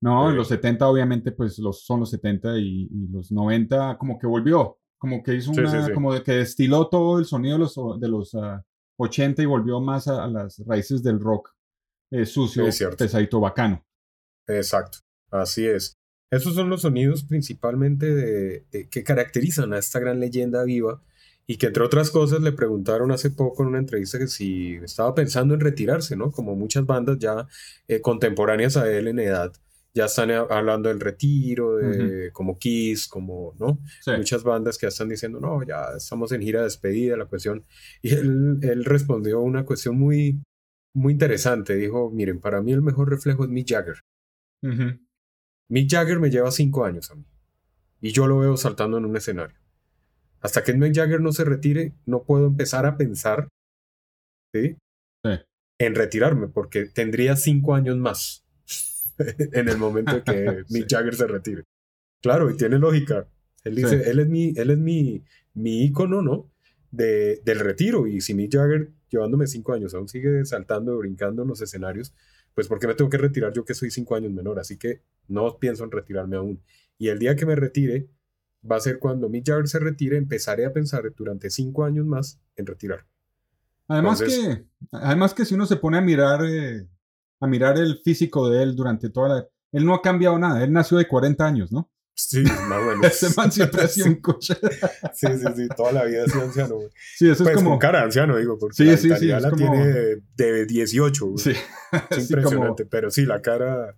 No, 0.01 0.29
en 0.29 0.35
los 0.35 0.49
70 0.49 0.87
obviamente 0.87 1.31
pues 1.31 1.57
los, 1.59 1.85
son 1.85 2.01
los 2.01 2.09
70 2.09 2.57
y, 2.57 2.89
y 2.91 3.07
los 3.09 3.31
90 3.31 3.97
como 3.97 4.17
que 4.19 4.27
volvió. 4.27 4.77
Como 4.97 5.21
que 5.23 5.35
hizo 5.35 5.51
una, 5.51 5.69
sí, 5.69 5.87
sí. 5.87 5.93
como 5.93 6.13
de 6.13 6.23
que 6.23 6.33
destiló 6.33 6.87
todo 6.89 7.19
el 7.19 7.25
sonido 7.25 7.55
de 7.55 7.59
los, 7.59 7.75
de 7.99 8.07
los 8.09 8.35
ah, 8.35 8.63
80 8.97 9.41
y 9.41 9.45
volvió 9.45 9.79
más 9.81 10.07
a, 10.07 10.23
a 10.23 10.27
las 10.27 10.61
raíces 10.65 11.03
del 11.03 11.19
rock 11.19 11.51
eh, 12.11 12.25
sucio, 12.25 12.65
pesadito, 12.97 13.39
bacano. 13.39 13.83
Exacto, 14.47 14.99
así 15.31 15.65
es. 15.65 15.97
Esos 16.31 16.55
son 16.55 16.69
los 16.69 16.81
sonidos 16.81 17.23
principalmente 17.23 18.13
de, 18.13 18.65
de- 18.71 18.89
que 18.89 19.03
caracterizan 19.03 19.71
a 19.73 19.77
esta 19.77 19.99
gran 19.99 20.19
leyenda 20.19 20.63
viva 20.63 21.01
y 21.45 21.57
que 21.57 21.67
entre 21.67 21.83
otras 21.83 22.09
cosas 22.09 22.41
le 22.41 22.51
preguntaron 22.51 23.11
hace 23.11 23.29
poco 23.29 23.63
en 23.63 23.69
una 23.69 23.79
entrevista 23.79 24.17
que 24.17 24.27
si 24.27 24.75
estaba 24.75 25.13
pensando 25.13 25.53
en 25.53 25.59
retirarse, 25.59 26.15
¿no? 26.15 26.31
Como 26.31 26.55
muchas 26.55 26.85
bandas 26.85 27.19
ya 27.19 27.47
eh, 27.87 28.01
contemporáneas 28.01 28.77
a 28.77 28.89
él 28.89 29.07
en 29.07 29.19
edad 29.19 29.53
ya 29.93 30.05
están 30.05 30.31
hablando 30.31 30.89
del 30.89 30.99
retiro, 30.99 31.75
de, 31.75 32.31
como 32.31 32.57
Kiss, 32.57 33.07
como, 33.07 33.53
¿no? 33.59 33.79
Sí. 34.01 34.11
Muchas 34.17 34.43
bandas 34.43 34.77
que 34.77 34.85
ya 34.85 34.89
están 34.89 35.09
diciendo, 35.09 35.39
no, 35.39 35.63
ya 35.63 35.89
estamos 35.95 36.31
en 36.31 36.41
gira 36.41 36.59
de 36.59 36.65
despedida, 36.65 37.15
la 37.15 37.25
cuestión. 37.25 37.63
Y 38.01 38.13
él, 38.13 38.57
él 38.63 38.85
respondió 38.85 39.39
una 39.41 39.65
cuestión 39.65 39.97
muy, 39.97 40.41
muy 40.95 41.13
interesante. 41.13 41.75
Dijo, 41.75 42.09
miren, 42.09 42.39
para 42.39 42.61
mí 42.61 42.71
el 42.71 42.81
mejor 42.81 43.09
reflejo 43.09 43.43
es 43.43 43.51
Mick 43.51 43.69
Jagger. 43.69 43.97
Mick 45.69 45.91
Jagger 45.91 46.19
me 46.19 46.31
lleva 46.31 46.49
cinco 46.49 46.85
años 46.85 47.11
a 47.11 47.15
mí. 47.15 47.25
Y 48.01 48.11
yo 48.11 48.25
lo 48.25 48.39
veo 48.39 48.57
saltando 48.57 48.97
en 48.97 49.05
un 49.05 49.15
escenario. 49.15 49.57
Hasta 50.43 50.63
que 50.63 50.73
Mick 50.73 50.93
Jagger 50.93 51.21
no 51.21 51.31
se 51.31 51.45
retire, 51.45 51.93
no 52.05 52.23
puedo 52.23 52.47
empezar 52.47 52.85
a 52.85 52.97
pensar 52.97 53.47
¿sí? 54.53 54.75
Sí. 55.25 55.31
en 55.79 55.95
retirarme, 55.95 56.49
porque 56.49 56.85
tendría 56.85 57.37
cinco 57.37 57.73
años 57.73 57.97
más 57.97 58.45
en 59.17 59.69
el 59.69 59.77
momento 59.77 60.13
de 60.15 60.23
que. 60.23 60.63
Mick 60.69 60.87
Jagger 60.89 61.15
se 61.15 61.27
retire. 61.27 61.63
Claro, 62.21 62.49
y 62.51 62.57
tiene 62.57 62.77
lógica. 62.77 63.27
Él 63.63 63.75
dice, 63.75 64.09
él 64.09 64.19
es 64.19 64.27
mi, 64.27 64.53
él 64.57 64.69
es 64.69 64.77
mi, 64.77 65.23
mi 65.53 65.85
ícono, 65.85 66.21
¿no? 66.21 66.51
De, 66.91 67.41
del 67.45 67.59
retiro. 67.59 68.05
Y 68.05 68.19
si 68.19 68.33
Mick 68.33 68.53
Jagger, 68.53 68.91
llevándome 69.09 69.47
cinco 69.47 69.73
años, 69.73 69.93
aún 69.93 70.09
sigue 70.09 70.43
saltando, 70.43 70.97
brincando 70.97 71.43
en 71.43 71.47
los 71.47 71.61
escenarios, 71.61 72.13
pues 72.53 72.67
¿por 72.67 72.79
qué 72.79 72.87
me 72.87 72.95
tengo 72.95 73.09
que 73.09 73.17
retirar 73.17 73.53
yo 73.53 73.63
que 73.63 73.73
soy 73.73 73.91
cinco 73.91 74.15
años 74.15 74.33
menor? 74.33 74.59
Así 74.59 74.77
que 74.77 75.01
no 75.29 75.57
pienso 75.57 75.85
en 75.85 75.91
retirarme 75.91 76.35
aún. 76.35 76.61
Y 76.97 77.07
el 77.07 77.19
día 77.19 77.37
que 77.37 77.45
me 77.45 77.55
retire, 77.55 78.09
va 78.69 78.77
a 78.77 78.79
ser 78.79 78.99
cuando 78.99 79.29
Mick 79.29 79.45
Jagger 79.47 79.67
se 79.67 79.79
retire, 79.79 80.17
empezaré 80.17 80.65
a 80.65 80.73
pensar 80.73 81.03
durante 81.15 81.49
cinco 81.49 81.83
años 81.85 82.05
más 82.05 82.39
en 82.55 82.65
retirar. 82.65 83.05
Además 83.87 84.21
Entonces- 84.21 84.57
que, 84.57 84.65
además 84.91 85.33
que 85.33 85.45
si 85.45 85.55
uno 85.55 85.65
se 85.65 85.75
pone 85.75 85.97
a 85.97 86.01
mirar, 86.01 86.45
eh, 86.45 86.87
a 87.41 87.47
mirar 87.47 87.77
el 87.77 87.99
físico 88.03 88.49
de 88.49 88.63
él 88.63 88.75
durante 88.75 89.09
toda 89.09 89.29
la... 89.29 89.47
Él 89.73 89.85
no 89.85 89.93
ha 89.95 90.01
cambiado 90.01 90.37
nada, 90.39 90.63
él 90.63 90.71
nació 90.71 90.97
de 90.97 91.07
40 91.07 91.45
años, 91.45 91.71
¿no? 91.71 91.89
Sí, 92.15 92.43
más 92.43 92.79
o 92.79 92.85
menos. 92.85 93.05
Ese 93.05 93.27
man 93.35 93.51
siempre 93.51 93.81
ha 93.81 93.87
sido 93.87 94.05
un 94.07 94.15
coche. 94.21 94.53
Sí, 95.13 95.27
sí, 95.35 95.45
sí, 95.55 95.67
toda 95.75 95.91
la 95.91 96.05
vida 96.05 96.23
ha 96.23 96.29
sido 96.29 96.43
anciano. 96.43 96.75
güey. 96.75 96.89
Sí, 97.17 97.29
eso 97.29 97.43
Pues 97.43 97.57
es 97.57 97.63
como... 97.63 97.79
cara 97.79 97.99
de 97.99 98.05
anciano, 98.05 98.37
digo, 98.37 98.57
porque 98.59 98.75
Sí, 98.75 98.85
la 98.85 98.97
sí, 98.97 99.09
sí, 99.17 99.25
la 99.27 99.41
como- 99.49 99.55
tiene 99.57 99.87
de, 99.87 100.21
de 100.35 100.65
18. 100.67 101.25
güey. 101.25 101.37
Sí, 101.39 101.49
Es 101.51 101.57
sí, 102.27 102.33
como- 102.33 102.39
impresionante, 102.39 102.85
pero 102.85 103.09
sí, 103.11 103.25
la 103.25 103.41
cara... 103.41 103.97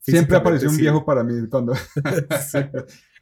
Siempre 0.00 0.36
apareció 0.36 0.70
un 0.70 0.76
viejo 0.76 1.04
para 1.04 1.24
mí 1.24 1.48
cuando... 1.48 1.74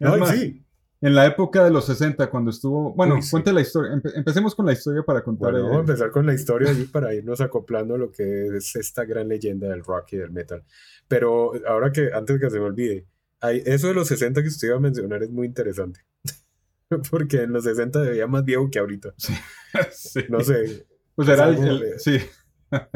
No, 0.00 0.18
más, 0.18 0.30
sí. 0.36 0.65
En 1.02 1.14
la 1.14 1.26
época 1.26 1.62
de 1.62 1.70
los 1.70 1.84
60, 1.86 2.30
cuando 2.30 2.50
estuvo... 2.50 2.94
Bueno, 2.94 3.16
Uy, 3.16 3.22
sí. 3.22 3.30
cuente 3.30 3.52
la 3.52 3.60
historia. 3.60 3.92
Empe- 3.92 4.12
empecemos 4.14 4.54
con 4.54 4.64
la 4.66 4.72
historia 4.72 5.02
para 5.02 5.22
contar... 5.22 5.52
Bueno, 5.52 5.66
vamos 5.66 5.76
a 5.78 5.80
empezar 5.80 6.10
con 6.10 6.24
la 6.26 6.32
historia 6.34 6.72
y 6.72 6.84
para 6.84 7.14
irnos 7.14 7.40
acoplando 7.40 7.94
a 7.94 7.98
lo 7.98 8.10
que 8.10 8.56
es 8.56 8.74
esta 8.76 9.04
gran 9.04 9.28
leyenda 9.28 9.68
del 9.68 9.84
rock 9.84 10.14
y 10.14 10.16
del 10.16 10.30
metal. 10.30 10.64
Pero 11.06 11.52
ahora 11.68 11.92
que, 11.92 12.10
antes 12.12 12.40
que 12.40 12.48
se 12.50 12.58
me 12.58 12.64
olvide, 12.64 13.06
hay, 13.40 13.62
eso 13.66 13.88
de 13.88 13.94
los 13.94 14.08
60 14.08 14.40
que 14.42 14.48
usted 14.48 14.68
iba 14.68 14.76
a 14.78 14.80
mencionar 14.80 15.22
es 15.22 15.30
muy 15.30 15.46
interesante. 15.46 16.00
Porque 17.10 17.42
en 17.42 17.52
los 17.52 17.64
60 17.64 18.02
se 18.04 18.10
veía 18.10 18.26
más 18.26 18.44
viejo 18.44 18.68
que 18.70 18.78
ahorita. 18.78 19.14
Sí. 19.16 19.32
No 20.30 20.40
sé. 20.40 20.86
Pues 21.14 21.28
era 21.28 21.48
el, 21.48 21.56
algo 21.56 21.62
el- 21.84 21.98
sí, 22.00 22.18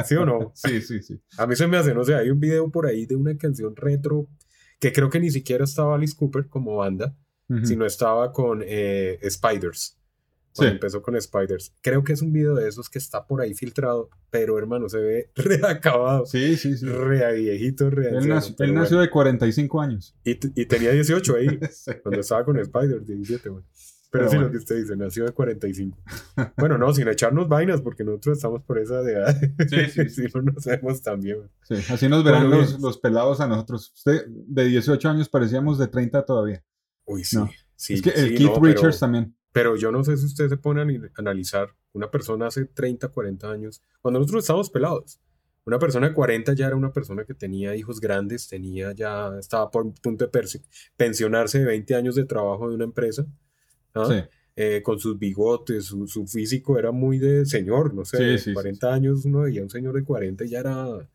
¿Sí 0.05 0.15
o 0.15 0.25
no? 0.25 0.53
sí, 0.55 0.81
sí, 0.81 1.03
sí. 1.03 1.21
A 1.37 1.47
mí 1.47 1.55
se 1.57 1.67
me 1.67 1.77
hace, 1.77 1.95
no 1.95 2.05
sé, 2.05 2.15
hay 2.15 2.31
un 2.31 2.41
video 2.41 2.71
por 2.71 2.87
ahí 2.87 3.05
de 3.05 3.17
una 3.17 3.37
canción 3.37 3.77
retro 3.77 4.29
que 4.79 4.93
creo 4.93 5.11
que 5.11 5.21
ni 5.21 5.31
siquiera 5.31 5.65
estaba 5.65 5.95
Alice 5.97 6.15
Cooper 6.17 6.49
como 6.49 6.77
banda, 6.77 7.15
Ujú. 7.51 7.67
sino 7.67 7.85
estaba 7.85 8.33
con 8.33 8.63
eh, 8.65 9.19
Spiders. 9.29 9.97
Sí. 10.53 10.57
Cuando 10.57 10.75
empezó 10.75 11.03
con 11.03 11.21
Spiders. 11.21 11.73
Creo 11.81 12.03
que 12.03 12.13
es 12.13 12.23
un 12.23 12.33
video 12.33 12.55
de 12.55 12.69
esos 12.69 12.89
que 12.91 12.99
está 12.99 13.25
por 13.27 13.41
ahí 13.41 13.55
filtrado, 13.55 14.09
pero 14.31 14.59
hermano, 14.59 14.89
se 14.89 14.99
ve 14.99 15.31
reacabado, 15.37 16.27
Sí, 16.27 16.57
sí, 16.57 16.77
sí. 16.77 16.87
re 16.87 17.35
viejito, 17.35 17.89
re 17.91 18.09
Él, 18.09 18.17
anciano, 18.17 18.35
nació, 18.37 18.55
él 18.59 18.75
nació 18.75 18.97
bueno. 18.97 19.03
de 19.03 19.11
45 19.11 19.81
años. 19.81 20.17
y, 20.25 20.31
y 20.61 20.67
tenía 20.67 20.91
18 20.93 21.37
ahí, 21.37 21.59
Sí. 21.71 21.93
cuando 22.03 22.21
estaba 22.21 22.45
con 22.45 22.65
Spiders, 22.65 23.07
17, 23.07 23.49
güey. 23.49 23.65
Pero, 24.13 24.25
Pero 24.27 24.31
sí, 24.31 24.39
lo 24.39 24.51
que 24.51 24.57
usted 24.57 24.77
dice, 24.77 24.97
nació 24.97 25.25
de 25.25 25.31
45. 25.31 25.97
Bueno, 26.57 26.77
no, 26.79 26.93
sin 26.93 27.07
echarnos 27.07 27.49
vainas, 27.49 27.81
porque 27.81 28.03
nosotros 28.03 28.39
estamos 28.39 28.61
por 28.65 28.81
esa 28.81 29.03
edad. 29.03 29.37
Sí, 29.69 30.09
sí, 30.09 30.23
no 30.35 30.43
nos 30.43 30.65
vemos. 30.65 31.01
Sí, 31.63 31.75
Así 31.93 32.09
nos 32.09 32.25
verán 32.25 32.49
Bueno, 32.49 32.63
los, 32.63 32.81
los 32.81 32.99
pelados 32.99 33.41
a 33.41 33.47
nosotros. 33.47 33.93
Usted 33.95 34.27
de 34.27 34.65
18 34.65 35.09
años 35.09 35.29
parecíamos 35.29 35.79
de 35.79 35.87
30 35.87 36.25
todavía. 36.25 36.61
Uy, 37.05 37.25
sí. 37.25 37.37
No. 37.37 37.51
sí 37.77 37.95
es 37.95 38.03
que 38.03 38.11
el 38.11 38.29
sí, 38.31 38.35
Keith 38.35 38.47
no, 38.49 38.61
pero- 38.61 38.75
Richards 38.75 39.01
también. 39.01 39.35
Pero 39.53 39.75
yo 39.77 39.91
no 39.91 40.05
sé 40.05 40.17
si 40.17 40.27
usted 40.27 40.49
se 40.49 40.57
pone 40.57 40.81
a 40.81 41.11
analizar 41.17 41.75
una 41.93 42.09
persona 42.09 42.47
hace 42.47 42.67
30, 42.67 43.09
40 43.09 43.51
años, 43.51 43.83
cuando 44.01 44.21
nosotros 44.21 44.45
estábamos 44.45 44.71
pelados. 44.71 45.21
Una 45.65 45.79
persona 45.79 46.09
de 46.09 46.15
40 46.15 46.53
ya 46.55 46.69
era 46.69 46.77
una 46.77 46.93
persona 46.93 47.25
que 47.25 47.35
tenía 47.35 47.75
hijos 47.77 48.01
grandes, 48.01 48.49
tenía 48.49 48.93
ya, 48.93 49.37
estaba 49.39 49.71
por 49.71 49.93
punto 50.01 50.27
de 50.27 50.61
pensionarse 50.97 51.59
de 51.59 51.65
20 51.67 51.95
años 51.97 52.15
de 52.15 52.25
trabajo 52.25 52.69
de 52.69 52.77
una 52.77 52.85
empresa, 52.85 53.27
¿ah? 53.95 54.07
Sí. 54.09 54.23
Eh, 54.57 54.83
con 54.83 54.99
sus 54.99 55.19
bigotes, 55.19 55.87
su, 55.87 56.07
su 56.07 56.27
físico 56.27 56.79
era 56.79 56.93
muy 56.93 57.19
de 57.19 57.45
señor, 57.47 57.95
no 57.95 58.05
sé, 58.05 58.39
sí, 58.39 58.45
sí, 58.51 58.53
40 58.53 58.93
años 58.93 59.25
uno 59.25 59.41
veía 59.41 59.63
un 59.63 59.71
señor 59.71 59.95
de 59.95 60.05
40 60.05 60.45
y 60.45 60.49
ya 60.49 60.61
era 60.61 61.09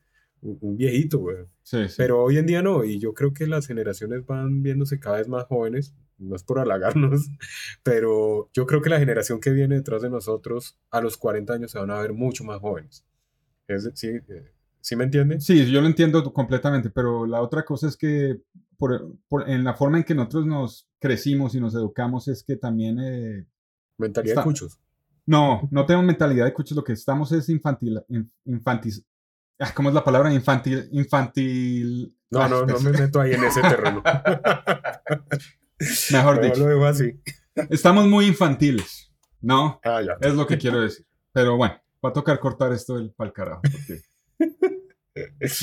un, 0.62 0.78
viejito, 0.78 1.20
güey. 1.20 1.38
Sí, 1.64 1.88
sí. 1.88 1.96
Pero 1.98 2.24
hoy 2.24 2.38
en 2.38 2.46
día 2.46 2.62
no, 2.62 2.84
y 2.84 3.00
yo 3.00 3.14
creo 3.14 3.34
que 3.34 3.48
las 3.48 3.68
generaciones 3.68 4.26
van 4.26 4.62
viéndose 4.64 5.00
cada 5.00 5.18
vez 5.18 5.28
más 5.28 5.46
jóvenes, 5.46 5.94
no 6.18 6.36
es 6.36 6.44
por 6.44 6.60
halagarnos, 6.60 7.30
pero 7.84 8.50
yo 8.54 8.66
creo 8.66 8.82
que 8.82 8.90
la 8.90 9.00
generación 9.00 9.40
que 9.40 9.52
viene 9.52 9.76
detrás 9.76 10.02
de 10.02 10.10
nosotros 10.10 10.78
a 10.92 11.02
los 11.02 11.18
40 11.18 11.54
años 11.54 11.72
se 11.72 11.80
van 11.80 11.92
a 11.92 12.00
ver 12.00 12.14
mucho 12.14 12.44
más 12.44 12.60
jóvenes. 12.60 13.06
Es, 13.68 13.90
¿sí, 13.96 14.08
eh, 14.08 14.52
¿sí 14.82 14.96
me 14.96 15.06
entienden? 15.06 15.42
Sí, 15.42 15.70
yo 15.72 15.82
lo 15.82 15.88
entiendo 15.88 16.32
completamente, 16.34 16.90
pero 16.90 17.26
la 17.26 17.42
otra 17.42 17.66
cosa 17.66 17.88
es 17.88 17.98
que 17.98 18.40
por, 18.78 19.12
por- 19.28 19.50
en 19.50 19.64
la 19.64 19.74
forma 19.74 19.98
en 19.98 20.04
que 20.04 20.14
nosotros 20.16 20.46
nos 20.46 20.88
crecimos 21.00 21.56
y 21.56 21.60
nos 21.60 21.74
educamos 21.76 22.28
es 22.28 22.44
que 22.44 22.56
también... 22.58 23.00
eh, 23.00 23.46
Mentalidad 23.98 24.32
Está- 24.34 24.42
de 24.42 24.46
cuchos. 24.46 24.80
no, 25.26 25.68
no 25.72 25.86
tenemos 25.86 26.06
mentalidad 26.06 26.46
de 26.46 26.54
cuchos, 26.54 26.76
lo 26.76 26.84
que 26.84 26.94
estamos 26.94 27.32
es 27.32 27.48
infantil... 27.50 28.00
in- 28.10 28.32
infantis, 28.46 29.04
ah, 29.04 29.15
¿Cómo 29.74 29.90
es 29.90 29.96
la 29.96 30.04
palabra? 30.04 30.34
Infantil... 30.34 30.90
infantil 30.92 32.16
No, 32.30 32.42
ah, 32.42 32.50
no, 32.50 32.66
no 32.66 32.80
me 32.80 32.92
meto 32.92 33.22
ahí 33.22 33.34
en 33.34 33.44
ese 33.44 33.62
terreno. 33.62 34.04
Mejor 36.12 36.12
Mejor 36.12 36.42
dicho. 36.42 36.60
lo 36.60 36.66
dejo 36.68 36.86
así. 36.86 37.20
Estamos 37.70 38.08
muy 38.08 38.26
infantiles, 38.28 39.14
¿no? 39.42 39.80
Ah, 39.84 40.02
ya. 40.02 40.18
Es 40.28 40.34
lo 40.34 40.46
que 40.48 40.58
quiero 40.58 40.82
decir. 40.82 41.06
Pero 41.32 41.58
bueno, 41.58 41.76
va 42.04 42.10
a 42.10 42.14
tocar 42.14 42.40
cortar 42.40 42.72
esto 42.74 42.98
del 42.98 43.12
pal 43.12 43.32
carajo, 43.34 43.62
porque 43.62 44.02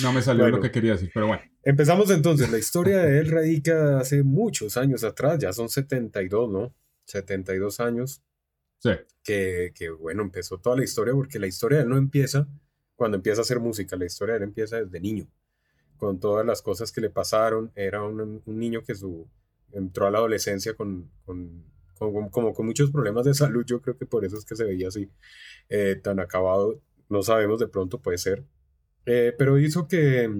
no 0.02 0.12
me 0.12 0.22
salió 0.22 0.44
Bueno. 0.44 0.56
lo 0.56 0.62
que 0.62 0.70
quería 0.70 0.92
decir, 0.92 1.10
pero 1.12 1.26
bueno. 1.28 1.42
Empezamos 1.62 2.10
entonces. 2.10 2.50
La 2.50 2.58
historia 2.58 2.98
de 2.98 3.18
él 3.20 3.30
radica 3.30 3.98
hace 4.00 4.22
muchos 4.22 4.76
años 4.76 5.04
atrás, 5.04 5.38
ya 5.38 5.52
son 5.52 5.68
72, 5.68 6.50
¿no? 6.50 6.74
72 7.04 7.80
años. 7.80 8.22
Sí, 8.78 8.90
que, 9.22 9.72
que, 9.74 9.90
bueno, 9.90 10.22
empezó 10.22 10.58
toda 10.58 10.76
la 10.76 10.84
historia, 10.84 11.14
porque 11.14 11.38
la 11.38 11.46
historia 11.46 11.78
de 11.78 11.84
él 11.84 11.90
no 11.90 11.96
empieza 11.96 12.48
cuando 13.02 13.16
empieza 13.16 13.40
a 13.40 13.42
hacer 13.42 13.58
música, 13.58 13.96
la 13.96 14.04
historia 14.04 14.34
de 14.34 14.38
él 14.38 14.44
empieza 14.44 14.76
desde 14.80 15.00
niño, 15.00 15.26
con 15.96 16.20
todas 16.20 16.46
las 16.46 16.62
cosas 16.62 16.92
que 16.92 17.00
le 17.00 17.10
pasaron. 17.10 17.72
Era 17.74 18.00
un, 18.04 18.40
un 18.46 18.58
niño 18.60 18.84
que 18.84 18.94
su, 18.94 19.26
entró 19.72 20.06
a 20.06 20.12
la 20.12 20.18
adolescencia 20.18 20.74
con, 20.76 21.10
con, 21.24 21.64
con- 21.98 22.28
como 22.30 22.54
con 22.54 22.64
muchos 22.64 22.92
problemas 22.92 23.24
de 23.24 23.34
salud, 23.34 23.64
yo 23.66 23.82
creo 23.82 23.98
que 23.98 24.06
por 24.06 24.24
eso 24.24 24.36
es 24.38 24.44
que 24.44 24.54
se 24.54 24.62
veía 24.62 24.86
así, 24.86 25.10
eh, 25.68 25.96
tan 26.00 26.20
acabado, 26.20 26.80
no 27.08 27.24
sabemos, 27.24 27.58
de 27.58 27.66
pronto 27.66 27.98
puede 28.00 28.18
ser. 28.18 28.44
Eh, 29.04 29.34
pero 29.36 29.58
hizo 29.58 29.88
que, 29.88 30.30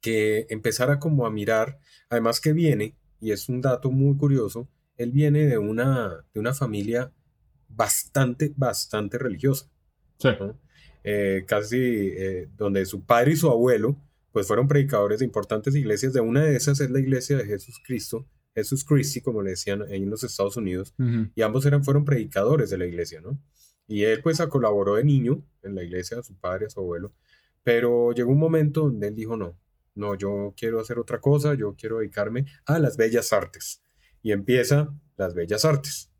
que 0.00 0.46
empezara 0.48 0.98
como 0.98 1.26
a 1.26 1.30
mirar, 1.30 1.78
además 2.08 2.40
que 2.40 2.54
viene, 2.54 2.96
y 3.20 3.32
es 3.32 3.50
un 3.50 3.60
dato 3.60 3.90
muy 3.90 4.16
curioso, 4.16 4.68
él 4.96 5.12
viene 5.12 5.46
de 5.46 5.58
una, 5.58 6.24
de 6.32 6.40
una 6.40 6.54
familia 6.54 7.12
bastante, 7.68 8.52
bastante 8.56 9.18
religiosa, 9.18 9.66
sí, 10.18 10.28
¿no? 10.40 10.58
Eh, 11.04 11.44
casi 11.46 11.78
eh, 11.78 12.48
donde 12.56 12.86
su 12.86 13.04
padre 13.04 13.32
y 13.32 13.36
su 13.36 13.50
abuelo 13.50 13.96
pues 14.30 14.46
fueron 14.46 14.68
predicadores 14.68 15.18
de 15.18 15.24
importantes 15.24 15.74
iglesias, 15.74 16.12
de 16.12 16.20
una 16.20 16.44
de 16.44 16.56
esas 16.56 16.80
es 16.80 16.90
la 16.90 17.00
iglesia 17.00 17.36
de 17.36 17.44
Jesús 17.44 17.80
Cristo, 17.84 18.26
Jesús 18.54 18.84
Christi, 18.84 19.20
como 19.20 19.42
le 19.42 19.50
decían 19.50 19.82
ahí 19.82 20.02
en 20.02 20.10
los 20.10 20.24
Estados 20.24 20.56
Unidos, 20.56 20.94
y 21.34 21.42
ambos 21.42 21.66
eran, 21.66 21.84
fueron 21.84 22.04
predicadores 22.04 22.70
de 22.70 22.78
la 22.78 22.86
iglesia, 22.86 23.20
¿no? 23.20 23.38
Y 23.86 24.04
él 24.04 24.22
pues 24.22 24.40
colaboró 24.48 24.94
de 24.94 25.04
niño 25.04 25.44
en 25.62 25.74
la 25.74 25.82
iglesia 25.82 26.16
de 26.16 26.22
su 26.22 26.34
padre, 26.34 26.66
a 26.66 26.70
su 26.70 26.80
abuelo, 26.80 27.12
pero 27.62 28.12
llegó 28.12 28.32
un 28.32 28.38
momento 28.38 28.82
donde 28.82 29.08
él 29.08 29.14
dijo, 29.14 29.36
no, 29.36 29.58
no, 29.94 30.14
yo 30.14 30.54
quiero 30.56 30.80
hacer 30.80 30.98
otra 30.98 31.20
cosa, 31.20 31.54
yo 31.54 31.74
quiero 31.76 31.98
dedicarme 31.98 32.46
a 32.64 32.78
las 32.78 32.96
bellas 32.96 33.32
artes. 33.32 33.82
Y 34.22 34.32
empieza 34.32 34.94
las 35.16 35.34
bellas 35.34 35.64
artes, 35.64 36.10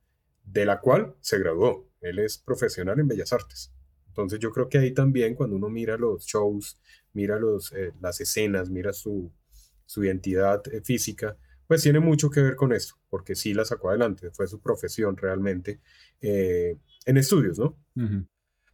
de 0.44 0.66
la 0.66 0.80
cual 0.80 1.14
se 1.20 1.38
graduó. 1.38 1.88
Él 2.00 2.18
es 2.18 2.36
profesional 2.38 2.98
en 3.00 3.08
bellas 3.08 3.32
artes. 3.32 3.72
Entonces 4.12 4.38
yo 4.40 4.50
creo 4.50 4.68
que 4.68 4.76
ahí 4.78 4.92
también 4.92 5.34
cuando 5.34 5.56
uno 5.56 5.70
mira 5.70 5.96
los 5.96 6.26
shows, 6.26 6.78
mira 7.14 7.38
los, 7.38 7.72
eh, 7.72 7.92
las 8.00 8.20
escenas, 8.20 8.68
mira 8.68 8.92
su, 8.92 9.32
su 9.86 10.04
identidad 10.04 10.62
eh, 10.70 10.82
física, 10.82 11.38
pues 11.66 11.82
tiene 11.82 11.98
mucho 12.00 12.28
que 12.28 12.42
ver 12.42 12.54
con 12.56 12.72
esto, 12.74 12.94
porque 13.08 13.34
sí 13.34 13.54
la 13.54 13.64
sacó 13.64 13.88
adelante, 13.88 14.30
fue 14.30 14.46
su 14.46 14.60
profesión 14.60 15.16
realmente 15.16 15.80
eh, 16.20 16.76
en 17.06 17.16
estudios, 17.16 17.58
¿no? 17.58 17.78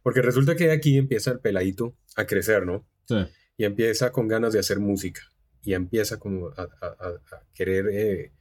Porque 0.03 0.21
resulta 0.21 0.55
que 0.55 0.71
aquí 0.71 0.97
empieza 0.97 1.31
el 1.31 1.39
peladito 1.39 1.95
a 2.17 2.25
crecer, 2.25 2.65
¿no? 2.65 2.85
sí, 3.05 3.15
Y 3.57 3.63
empieza 3.65 4.11
con 4.11 4.27
ganas 4.27 4.51
de 4.53 4.59
hacer 4.59 4.79
música, 4.79 5.21
y 5.63 5.73
empieza 5.73 6.19
como 6.19 6.49
a- 6.49 6.67
a- 6.81 7.19
a 7.35 7.43
querer, 7.53 8.31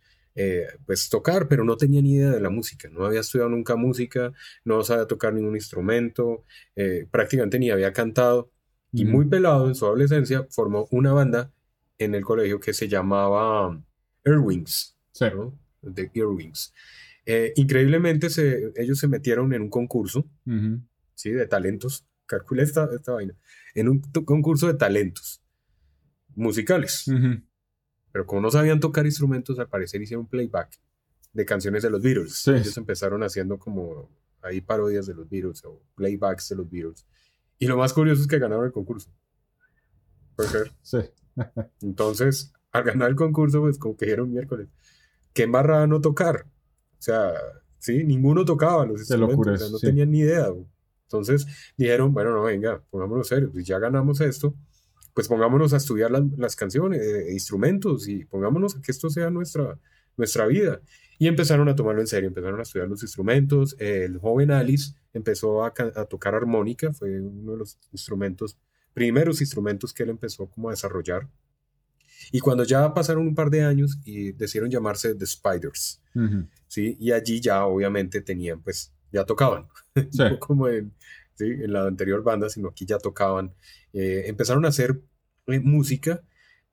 eh, 0.41 0.67
pues 0.87 1.09
tocar, 1.09 1.49
pero 1.49 1.65
no 1.65 1.77
tenía 1.77 2.01
ni 2.01 2.15
idea 2.15 2.31
de 2.31 2.41
la 2.41 2.49
música, 2.49 2.89
no 2.91 3.05
había 3.05 3.21
estudiado 3.21 3.51
nunca 3.51 3.75
música, 3.75 4.33
no 4.65 4.85
sabía 4.85 5.07
tocar 5.07 5.35
ningún 5.35 5.57
instrumento, 5.57 6.45
eh, 6.77 7.09
prácticamente 7.11 7.59
ni 7.59 7.71
había 7.71 7.93
cantado, 7.93 8.53
y 8.93 9.05
muy 9.05 9.25
pelado 9.27 9.67
en 9.69 9.75
su 9.75 9.85
adolescencia 9.85 10.47
formó 10.51 10.87
una 10.93 11.13
banda 11.13 11.53
en 11.99 12.15
el 12.15 12.23
colegio 12.25 12.61
que 12.61 12.73
se 12.73 12.87
llamaba 12.89 13.83
Earwings, 14.25 14.97
sí, 15.13 15.25
¿no? 15.35 15.59
The 15.95 16.11
Earwings. 16.15 16.73
Eh, 17.27 17.53
increíblemente 17.57 18.31
se- 18.31 18.73
ellos 18.77 18.99
se 18.99 19.09
metieron 19.09 19.53
en 19.53 19.63
un 19.63 19.71
concurso, 19.71 20.25
¿sí? 21.15 21.33
De 21.33 21.47
talentos, 21.49 22.07
calculé 22.27 22.63
esta, 22.63 22.89
esta 22.95 23.13
vaina, 23.13 23.35
en 23.75 23.89
un 23.89 24.01
concurso 24.25 24.69
de 24.69 24.75
talentos 24.75 25.43
musicales, 26.35 27.09
ujú, 27.09 27.43
pero 28.13 28.27
como 28.27 28.41
no 28.41 28.51
sabían 28.51 28.81
tocar 28.81 29.07
instrumentos, 29.07 29.59
al 29.59 29.69
parecer 29.69 30.03
hicieron 30.03 30.27
playback 30.27 30.79
de 31.33 31.45
canciones 31.45 31.83
de 31.83 31.91
los 31.91 32.03
Beatles. 32.03 32.35
Sí. 32.35 32.51
Ellos 32.51 32.77
empezaron 32.77 33.23
haciendo 33.23 33.59
como 33.59 34.11
ahí 34.43 34.61
parodias 34.61 35.07
de 35.07 35.15
los 35.15 35.29
Beatles 35.29 35.65
o 35.65 35.83
playbacks 35.95 36.49
de 36.49 36.57
los 36.57 36.71
Beatles. 36.71 37.07
Y 37.59 37.67
lo 37.67 37.77
más 37.77 37.93
curioso 37.93 38.23
es 38.23 38.29
que 38.29 38.39
ganaron 38.39 38.65
el 38.65 38.73
concurso. 38.73 39.11
Puede 40.37 40.49
ser. 40.49 40.73
sí, 40.83 40.99
Entonces, 41.83 42.53
al 42.73 42.85
ganar 42.85 43.11
el 43.11 43.17
concurso, 43.17 43.61
pues 43.61 43.79
como 43.79 43.97
que 43.97 44.07
dijeron 44.07 44.31
miércoles, 44.31 44.69
¿qué 45.33 45.45
embarrada 45.45 45.87
no 45.87 46.01
tocar? 46.01 46.47
O 46.99 47.03
sea, 47.03 47.33
sí, 47.79 48.05
ninguno 48.05 48.45
tocaba 48.45 48.87
los 48.87 49.07
Qué 49.07 49.17
locura 49.17 49.53
instrumentos, 49.53 49.63
o 49.63 49.67
sea, 49.67 49.73
no 49.73 49.79
sí. 49.79 49.87
tenían 49.87 50.11
ni 50.11 50.21
idea. 50.21 50.49
Entonces 51.05 51.47
dijeron, 51.77 52.13
bueno, 52.13 52.33
no, 52.33 52.43
venga, 52.43 52.83
pongámonos 52.91 53.29
serios, 53.29 53.51
pues 53.53 53.67
ya 53.67 53.79
ganamos 53.79 54.21
esto, 54.21 54.55
pues 55.19 55.27
pongámonos 55.27 55.75
a 55.75 55.79
estudiar 55.79 56.13
las, 56.13 56.23
las 56.37 56.55
canciones, 56.55 57.03
eh, 57.03 57.33
instrumentos 57.33 58.07
y 58.07 58.25
pongámonos 58.25 58.77
a 58.77 58.81
que 58.81 58.93
esto 58.93 59.11
sea 59.11 59.31
nuestra, 59.31 59.77
nuestra 60.17 60.47
vida. 60.47 60.81
Y 61.19 61.27
empezaron 61.27 61.69
a 61.69 61.75
tomarlo 61.75 62.01
en 62.01 62.07
serio, 62.07 62.29
empezaron 62.29 62.61
a 62.61 62.63
estudiar 62.63 62.87
los 62.87 63.03
instrumentos. 63.03 63.75
El 63.81 64.19
joven 64.19 64.53
Alice 64.53 64.93
empezó 65.13 65.65
a, 65.65 65.75
a 65.97 66.05
tocar 66.05 66.37
armónica, 66.37 66.93
fue 66.93 67.21
uno 67.21 67.51
de 67.51 67.59
los 67.59 67.77
instrumentos, 67.91 68.57
primeros 68.95 69.41
instrumentos 69.41 69.93
que 69.93 70.05
él 70.05 70.11
empezó 70.11 70.47
como 70.47 70.69
a 70.69 70.71
desarrollar. 70.71 71.29
Y 72.31 72.39
cuando 72.39 72.63
ya 72.63 72.95
pasaron 72.95 73.27
un 73.27 73.35
par 73.35 73.51
de 73.51 73.65
años 73.65 73.99
y 74.05 74.31
decidieron 74.31 74.71
llamarse 74.71 75.17
The 75.17 75.27
Spiders, 75.27 76.01
ujú, 76.15 76.47
¿sí? 76.69 76.97
Y 77.01 77.11
allí 77.11 77.41
ya 77.41 77.65
obviamente 77.65 78.21
tenían, 78.21 78.63
pues, 78.63 78.93
ya 79.11 79.25
tocaban, 79.25 79.67
sí, 80.13 80.23
como 80.39 80.69
en, 80.69 80.93
¿sí? 81.39 81.45
en 81.47 81.73
la 81.73 81.87
anterior 81.87 82.23
banda, 82.23 82.51
sino 82.51 82.69
aquí 82.69 82.85
ya 82.85 82.99
tocaban. 82.99 83.55
Eh, 83.93 84.25
empezaron 84.27 84.65
a 84.65 84.69
hacer 84.69 85.01
eh, 85.47 85.61
música, 85.61 86.21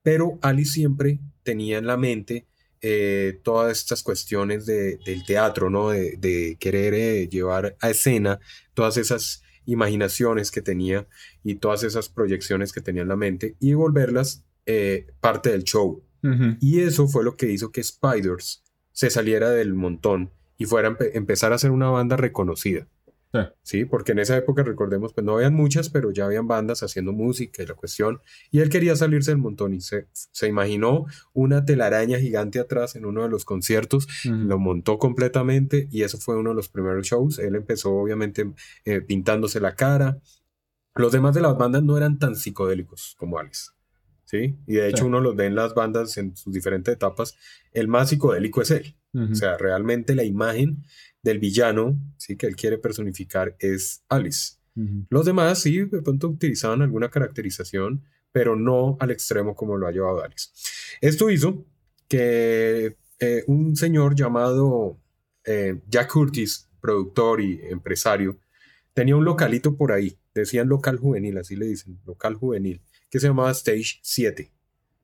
pero 0.02 0.38
Alice 0.42 0.74
siempre 0.74 1.20
tenía 1.44 1.78
en 1.78 1.88
la 1.88 1.96
mente 1.98 2.46
eh, 2.82 3.40
todas 3.44 3.78
estas 3.78 4.04
cuestiones 4.04 4.66
de, 4.66 4.98
del 5.06 5.24
teatro, 5.26 5.70
¿no? 5.70 5.90
De, 5.90 6.18
de 6.18 6.58
querer 6.60 7.30
llevar 7.30 7.76
a 7.80 7.90
escena 7.90 8.40
todas 8.74 8.98
esas 8.98 9.42
imaginaciones 9.66 10.52
que 10.52 10.62
tenía 10.62 11.08
y 11.44 11.56
todas 11.56 11.84
esas 11.84 12.10
proyecciones 12.10 12.72
que 12.74 12.82
tenía 12.82 13.02
en 13.02 13.08
la 13.08 13.16
mente 13.16 13.56
y 13.60 13.74
volverlas 13.74 14.44
parte 15.20 15.52
del 15.52 15.64
show. 15.64 16.04
Y 16.60 16.82
eso 16.82 17.08
fue 17.08 17.24
lo 17.24 17.36
que 17.38 17.52
hizo 17.52 17.72
que 17.72 17.84
Spiders 17.84 18.64
se 18.92 19.10
saliera 19.12 19.50
del 19.52 19.74
montón 19.74 20.32
y 20.58 20.66
fuera 20.66 20.88
a 20.88 20.92
empe- 20.92 21.12
empezar 21.14 21.54
a 21.54 21.58
ser 21.60 21.70
una 21.72 21.90
banda 21.90 22.18
reconocida. 22.18 22.88
Sí. 23.44 23.50
Sí, 23.62 23.86
porque 23.86 24.12
en 24.14 24.20
esa 24.20 24.38
época, 24.38 24.64
recordemos, 24.64 25.14
pues 25.14 25.26
no 25.26 25.36
habían 25.36 25.54
muchas, 25.54 25.90
pero 25.90 26.12
ya 26.12 26.26
habían 26.26 26.48
bandas 26.48 26.84
haciendo 26.84 27.12
música 27.14 27.64
y 27.64 27.66
la 27.66 27.74
cuestión. 27.74 28.22
Y 28.52 28.60
él 28.60 28.70
quería 28.70 28.96
salirse 28.96 29.32
del 29.32 29.38
montón 29.40 29.74
y 29.74 29.82
se, 29.82 30.08
se 30.14 30.48
imaginó 30.48 31.06
una 31.34 31.66
telaraña 31.66 32.20
gigante 32.20 32.60
atrás 32.60 32.96
en 32.96 33.06
uno 33.06 33.24
de 33.24 33.30
los 33.30 33.46
conciertos 33.46 34.08
lo 34.24 34.58
montó 34.60 34.98
completamente 35.00 35.88
y 35.92 36.04
eso 36.04 36.18
fue 36.18 36.36
uno 36.38 36.52
de 36.52 36.56
los 36.56 36.70
primeros 36.70 37.06
shows. 37.08 37.40
Él 37.40 37.56
empezó 37.56 37.92
obviamente 37.94 38.52
eh, 38.86 39.02
pintándose 39.02 39.60
la 39.60 39.76
cara. 39.76 40.20
Los 40.96 41.12
demás 41.12 41.36
de 41.36 41.42
las 41.42 41.58
bandas 41.58 41.84
no 41.84 41.98
eran 41.98 42.20
tan 42.20 42.36
psicodélicos 42.36 43.16
como 43.18 43.38
Alice. 43.40 43.72
¿Sí? 44.24 44.58
Y 44.66 44.76
de 44.76 44.88
hecho 44.88 45.04
Sí. 45.04 45.04
uno 45.04 45.20
los 45.20 45.36
ve 45.36 45.46
en 45.46 45.56
las 45.56 45.76
bandas 45.76 46.18
en 46.18 46.36
sus 46.36 46.52
diferentes 46.54 46.94
etapas. 46.94 47.36
El 47.74 47.88
más 47.88 48.10
psicodélico 48.10 48.62
es 48.62 48.72
él. 48.72 48.96
O 49.14 49.34
sea, 49.34 49.58
realmente 49.58 50.14
la 50.14 50.24
imagen 50.26 50.84
del 51.26 51.40
villano 51.40 52.00
¿sí? 52.18 52.38
que 52.38 52.46
él 52.46 52.56
quiere 52.56 52.78
personificar 52.78 53.56
es 53.60 54.04
Alice. 54.08 54.58
Los 55.10 55.26
demás 55.26 55.60
sí, 55.60 55.86
de 55.86 56.02
pronto 56.02 56.28
utilizaban 56.28 56.82
alguna 56.82 57.10
caracterización, 57.10 58.04
pero 58.34 58.58
no 58.58 58.98
al 59.00 59.12
extremo 59.12 59.56
como 59.56 59.78
lo 59.78 59.88
ha 59.88 59.92
llevado 59.92 60.22
Alice. 60.22 60.50
Esto 61.00 61.30
hizo 61.30 61.66
que 62.10 62.98
eh, 63.20 63.44
un 63.48 63.78
señor 63.78 64.16
llamado 64.16 65.00
eh, 65.46 65.82
Jack 65.88 66.12
Curtis, 66.12 66.70
productor 66.82 67.40
y 67.40 67.62
empresario, 67.70 68.38
tenía 68.94 69.16
un 69.16 69.24
localito 69.24 69.78
por 69.78 69.94
ahí, 69.94 70.18
decían 70.34 70.68
local 70.68 70.98
juvenil, 70.98 71.38
así 71.38 71.56
le 71.56 71.68
dicen, 71.68 71.98
local 72.06 72.36
juvenil, 72.36 72.82
que 73.10 73.22
se 73.22 73.28
llamaba 73.28 73.52
Stage 73.52 74.00
7, 74.02 74.52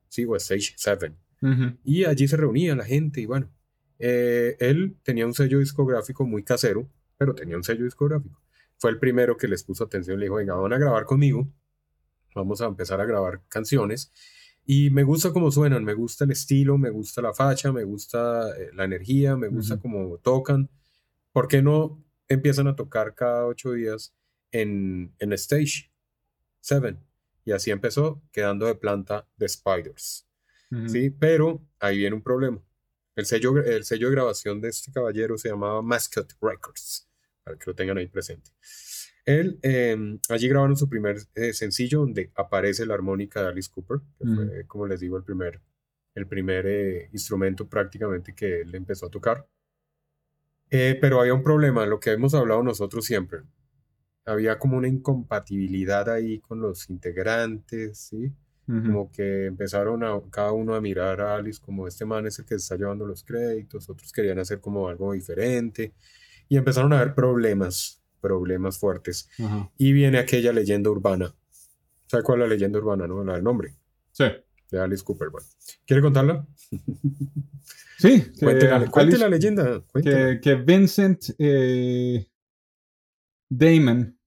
sí, 0.08 0.24
o 0.26 0.36
Stage 0.36 0.74
7. 0.76 1.14
Ujú. 1.40 1.78
Y 1.82 2.04
allí 2.04 2.28
se 2.28 2.36
reunía 2.36 2.76
la 2.76 2.84
gente 2.84 3.22
y 3.22 3.26
bueno, 3.26 3.50
eh, 3.98 4.56
él 4.60 4.96
tenía 5.02 5.26
un 5.26 5.34
sello 5.34 5.58
discográfico 5.58 6.24
muy 6.24 6.42
casero, 6.42 6.88
pero 7.16 7.34
tenía 7.34 7.56
un 7.56 7.64
sello 7.64 7.84
discográfico. 7.84 8.40
Fue 8.78 8.90
el 8.90 8.98
primero 8.98 9.36
que 9.36 9.48
les 9.48 9.62
puso 9.62 9.84
atención, 9.84 10.18
le 10.18 10.26
dijo, 10.26 10.36
venga, 10.36 10.54
van 10.54 10.72
a 10.72 10.78
grabar 10.78 11.04
conmigo, 11.04 11.48
vamos 12.34 12.60
a 12.60 12.66
empezar 12.66 13.00
a 13.00 13.04
grabar 13.04 13.42
canciones. 13.48 14.12
Y 14.64 14.90
me 14.90 15.02
gusta 15.02 15.32
cómo 15.32 15.50
suenan, 15.50 15.84
me 15.84 15.94
gusta 15.94 16.24
el 16.24 16.30
estilo, 16.30 16.78
me 16.78 16.90
gusta 16.90 17.20
la 17.20 17.34
facha, 17.34 17.72
me 17.72 17.84
gusta 17.84 18.48
eh, 18.56 18.70
la 18.74 18.84
energía, 18.84 19.36
me 19.36 19.48
gusta 19.48 19.78
cómo 19.78 20.18
tocan. 20.18 20.70
¿Por 21.32 21.48
qué 21.48 21.62
no 21.62 22.04
empiezan 22.28 22.68
a 22.68 22.76
tocar 22.76 23.14
cada 23.14 23.46
ocho 23.46 23.72
días 23.72 24.14
en, 24.52 25.14
en 25.18 25.32
Stage 25.32 25.90
7? 26.60 26.96
Y 27.44 27.52
así 27.52 27.70
empezó, 27.70 28.22
quedando 28.30 28.66
de 28.66 28.74
planta 28.76 29.26
The 29.38 29.48
Spiders. 29.48 30.28
Sí, 30.86 31.10
pero 31.10 31.62
ahí 31.80 31.98
viene 31.98 32.16
un 32.16 32.22
problema. 32.22 32.62
El 33.14 33.26
sello, 33.26 33.58
el 33.58 33.84
sello 33.84 34.08
de 34.08 34.14
grabación 34.14 34.60
de 34.60 34.68
este 34.68 34.90
caballero 34.90 35.36
se 35.36 35.50
llamaba 35.50 35.82
Mascot 35.82 36.32
Records, 36.40 37.08
para 37.44 37.58
que 37.58 37.64
lo 37.66 37.74
tengan 37.74 37.98
ahí 37.98 38.06
presente. 38.06 38.50
Él, 39.24 39.58
eh, 39.62 40.18
allí 40.30 40.48
grabaron 40.48 40.76
su 40.76 40.88
primer 40.88 41.18
eh, 41.34 41.52
sencillo 41.52 42.00
donde 42.00 42.32
aparece 42.34 42.86
la 42.86 42.94
armónica 42.94 43.42
de 43.42 43.48
Alice 43.48 43.70
Cooper, 43.72 43.98
que 44.18 44.26
fue, 44.26 44.66
como 44.66 44.86
les 44.86 45.00
digo, 45.00 45.16
el 45.16 45.24
primer, 45.24 45.60
el 46.14 46.26
primer 46.26 46.66
eh, 46.66 47.08
instrumento 47.12 47.68
prácticamente 47.68 48.34
que 48.34 48.62
él 48.62 48.74
empezó 48.74 49.06
a 49.06 49.10
tocar. 49.10 49.46
Eh, 50.70 50.96
pero 50.98 51.20
había 51.20 51.34
un 51.34 51.42
problema, 51.42 51.84
lo 51.84 52.00
que 52.00 52.12
hemos 52.12 52.32
hablado 52.34 52.62
nosotros 52.62 53.04
siempre. 53.04 53.42
Había 54.24 54.58
como 54.58 54.78
una 54.78 54.88
incompatibilidad 54.88 56.08
ahí 56.08 56.40
con 56.40 56.60
los 56.60 56.88
integrantes, 56.88 57.98
¿sí? 57.98 58.32
Ujú. 58.68 58.82
como 58.86 59.10
que 59.12 59.46
empezaron 59.46 60.04
a 60.04 60.20
cada 60.30 60.52
uno 60.52 60.74
a 60.76 60.80
mirar 60.80 61.20
a 61.20 61.34
Alice 61.36 61.60
como 61.60 61.88
este 61.88 62.04
man 62.04 62.26
es 62.26 62.38
el 62.38 62.44
que 62.44 62.54
está 62.54 62.76
llevando 62.76 63.04
los 63.06 63.24
créditos, 63.24 63.88
otros 63.90 64.12
querían 64.12 64.38
hacer 64.38 64.60
como 64.60 64.88
algo 64.88 65.12
diferente 65.12 65.92
y 66.48 66.56
empezaron 66.56 66.92
a 66.92 67.00
haber 67.00 67.14
problemas, 67.14 68.00
problemas 68.20 68.78
fuertes. 68.78 69.28
Ajá. 69.38 69.68
Y 69.78 69.92
viene 69.92 70.18
aquella 70.18 70.52
leyenda 70.52 70.90
urbana. 70.90 71.34
¿Sabe 72.06 72.22
cuál 72.22 72.40
es 72.42 72.48
la 72.48 72.54
leyenda 72.54 72.78
urbana, 72.78 73.06
no? 73.08 73.24
La 73.24 73.34
del 73.34 73.42
nombre 73.44 73.74
Sí. 74.12 74.24
de 74.70 74.78
Alice 74.80 75.02
Cooper. 75.02 75.30
Bueno, 75.30 75.46
¿quiere 75.86 76.00
contarla? 76.02 76.46
Sí. 77.98 78.20
Cuente 78.40 78.66
la, 78.68 78.78
cuente 78.90 79.00
Alice- 79.14 79.18
la 79.18 79.28
leyenda. 79.28 79.82
que, 80.02 80.40
que 80.42 80.54
Vincent 80.56 81.22
eh, 81.38 82.26
Damon 83.48 84.18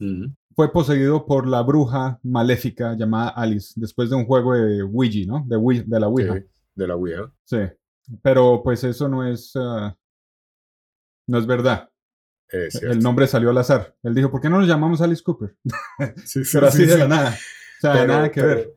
Ujú. 0.00 0.34
Fue 0.54 0.72
poseído 0.72 1.26
por 1.26 1.46
la 1.46 1.62
bruja 1.62 2.18
maléfica 2.22 2.94
llamada 2.96 3.30
Alice 3.30 3.72
después 3.76 4.10
de 4.10 4.16
un 4.16 4.26
juego 4.26 4.54
de 4.54 4.82
Ouija, 4.82 5.26
¿no? 5.26 5.44
De, 5.46 5.56
Ouija- 5.56 5.84
de 5.86 6.00
la 6.00 6.08
Ouija. 6.08 6.34
Sí, 6.34 6.44
de 6.74 6.86
la 6.86 6.96
Ouija. 6.96 7.32
Sí. 7.44 7.58
Pero 8.22 8.60
pues 8.62 8.84
eso 8.84 9.08
no 9.08 9.26
es, 9.26 9.52
ah, 9.56 9.96
no 11.26 11.38
es 11.38 11.46
verdad. 11.46 11.88
Eh. 12.52 12.68
El 12.82 13.00
nombre 13.00 13.26
salió 13.26 13.50
al 13.50 13.58
azar. 13.58 13.96
Él 14.02 14.14
dijo, 14.14 14.30
¿por 14.30 14.40
qué 14.40 14.48
no 14.50 14.58
nos 14.58 14.68
llamamos 14.68 15.00
Alice 15.00 15.22
Cooper? 15.22 15.56
Sí, 16.24 16.44
sí, 16.44 16.50
Pero 16.52 16.66
así 16.68 16.84
sí, 16.84 16.86
de 16.86 16.98
la 16.98 17.08
nada. 17.08 17.30
O 17.30 17.80
sea, 17.80 17.92
Pero- 17.94 18.06
nada 18.06 18.30
que 18.30 18.40
pero- 18.40 18.54
ver. 18.56 18.74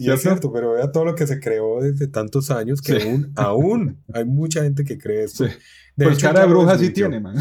Y 0.00 0.10
es 0.10 0.20
¿Cierto? 0.22 0.22
cierto, 0.22 0.52
pero 0.52 0.72
vea 0.72 0.90
todo 0.90 1.04
lo 1.04 1.14
que 1.14 1.26
se 1.26 1.38
creó 1.40 1.82
desde 1.82 2.06
tantos 2.08 2.50
años 2.50 2.80
que 2.80 2.98
Sí. 3.00 3.08
aún, 3.08 3.32
aún 3.36 4.02
hay 4.14 4.24
mucha 4.24 4.62
gente 4.62 4.84
que 4.84 4.96
cree 4.98 5.24
esto. 5.24 5.46
Sí. 5.46 5.52
De 5.96 6.06
Pues 6.06 6.16
hecho, 6.18 6.28
cara 6.28 6.40
de 6.40 6.46
bruja 6.46 6.78
sí 6.78 6.90
tiene, 6.90 7.20
man. 7.20 7.36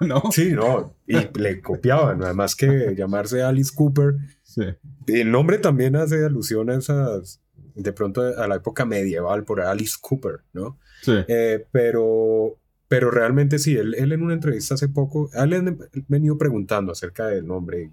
¿no? 0.00 0.06
¿No? 0.22 0.22
Sí, 0.32 0.52
no, 0.52 0.94
y 1.06 1.16
le 1.38 1.60
copiaban, 1.62 2.22
además 2.22 2.54
que 2.54 2.66
llamarse 2.96 3.42
Alice 3.42 3.72
Cooper, 3.74 4.16
Sí. 4.42 4.62
el 5.06 5.30
nombre 5.30 5.56
también 5.58 5.96
hace 5.96 6.22
alusión 6.24 6.68
a 6.68 6.74
esas, 6.74 7.40
de 7.74 7.92
pronto 7.94 8.20
a 8.20 8.46
la 8.46 8.56
época 8.56 8.84
medieval, 8.84 9.44
por 9.44 9.62
Alice 9.62 9.96
Cooper, 10.00 10.40
¿no? 10.52 10.78
Sí. 11.00 11.14
Eh, 11.28 11.66
pero, 11.72 12.58
pero 12.88 13.10
realmente 13.10 13.58
sí, 13.58 13.74
él, 13.76 13.94
él 13.94 14.12
en 14.12 14.22
una 14.22 14.34
entrevista 14.34 14.74
hace 14.74 14.88
poco, 14.90 15.30
él 15.32 15.52
han 15.54 15.78
venido 16.08 16.36
preguntando 16.36 16.92
acerca 16.92 17.26
del 17.28 17.46
nombre 17.46 17.84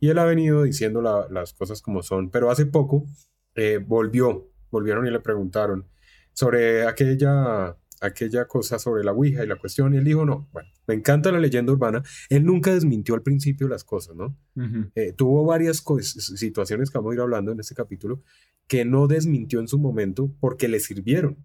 y, 0.00 0.06
y 0.06 0.10
él 0.10 0.18
ha 0.18 0.26
venido 0.26 0.64
diciendo 0.64 1.00
la- 1.00 1.26
las 1.30 1.54
cosas 1.54 1.80
como 1.80 2.02
son, 2.02 2.28
pero 2.28 2.50
hace 2.50 2.66
poco 2.66 3.06
eh, 3.54 3.78
volvió, 3.78 4.50
volvieron 4.70 5.06
y 5.06 5.10
le 5.10 5.20
preguntaron 5.20 5.86
sobre 6.32 6.86
aquella, 6.86 7.76
aquella 8.00 8.46
cosa 8.46 8.78
sobre 8.78 9.04
la 9.04 9.12
Ouija 9.12 9.44
y 9.44 9.46
la 9.46 9.56
cuestión 9.56 9.94
y 9.94 9.98
él 9.98 10.04
dijo, 10.04 10.24
no, 10.24 10.48
bueno, 10.52 10.68
me 10.86 10.94
encanta 10.94 11.32
la 11.32 11.38
leyenda 11.38 11.72
urbana, 11.72 12.02
él 12.28 12.44
nunca 12.44 12.74
desmintió 12.74 13.14
al 13.14 13.22
principio 13.22 13.68
las 13.68 13.84
cosas, 13.84 14.16
¿no? 14.16 14.36
Eh, 14.94 15.12
tuvo 15.12 15.44
varias 15.44 15.84
situaciones 16.02 16.90
que 16.90 16.98
vamos 16.98 17.12
a 17.12 17.14
ir 17.14 17.20
hablando 17.20 17.52
en 17.52 17.60
este 17.60 17.74
capítulo 17.74 18.22
que 18.66 18.84
no 18.84 19.06
desmintió 19.06 19.60
en 19.60 19.68
su 19.68 19.78
momento 19.78 20.34
porque 20.40 20.68
le 20.68 20.80
sirvieron. 20.80 21.44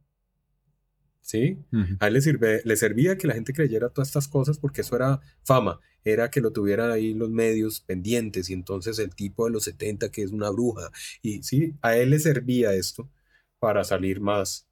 ¿Sí? 1.21 1.59
A 1.99 2.07
él 2.07 2.13
le, 2.13 2.21
sirve, 2.21 2.61
le 2.65 2.75
servía 2.75 3.17
que 3.17 3.27
la 3.27 3.35
gente 3.35 3.53
creyera 3.53 3.89
todas 3.89 4.09
estas 4.09 4.27
cosas 4.27 4.57
porque 4.57 4.81
eso 4.81 4.95
era 4.95 5.19
fama, 5.43 5.79
era 6.03 6.31
que 6.31 6.41
lo 6.41 6.51
tuvieran 6.51 6.91
ahí 6.91 7.13
los 7.13 7.29
medios 7.29 7.81
pendientes 7.81 8.49
y 8.49 8.53
entonces 8.53 8.97
el 8.99 9.13
tipo 9.13 9.45
de 9.45 9.51
los 9.51 9.65
70 9.65 10.09
que 10.09 10.23
es 10.23 10.31
una 10.31 10.49
bruja. 10.49 10.89
Y 11.21 11.43
sí, 11.43 11.75
a 11.81 11.95
él 11.97 12.11
le 12.11 12.19
servía 12.19 12.73
esto 12.73 13.11
para 13.59 13.83
salir 13.83 14.21
más 14.21 14.67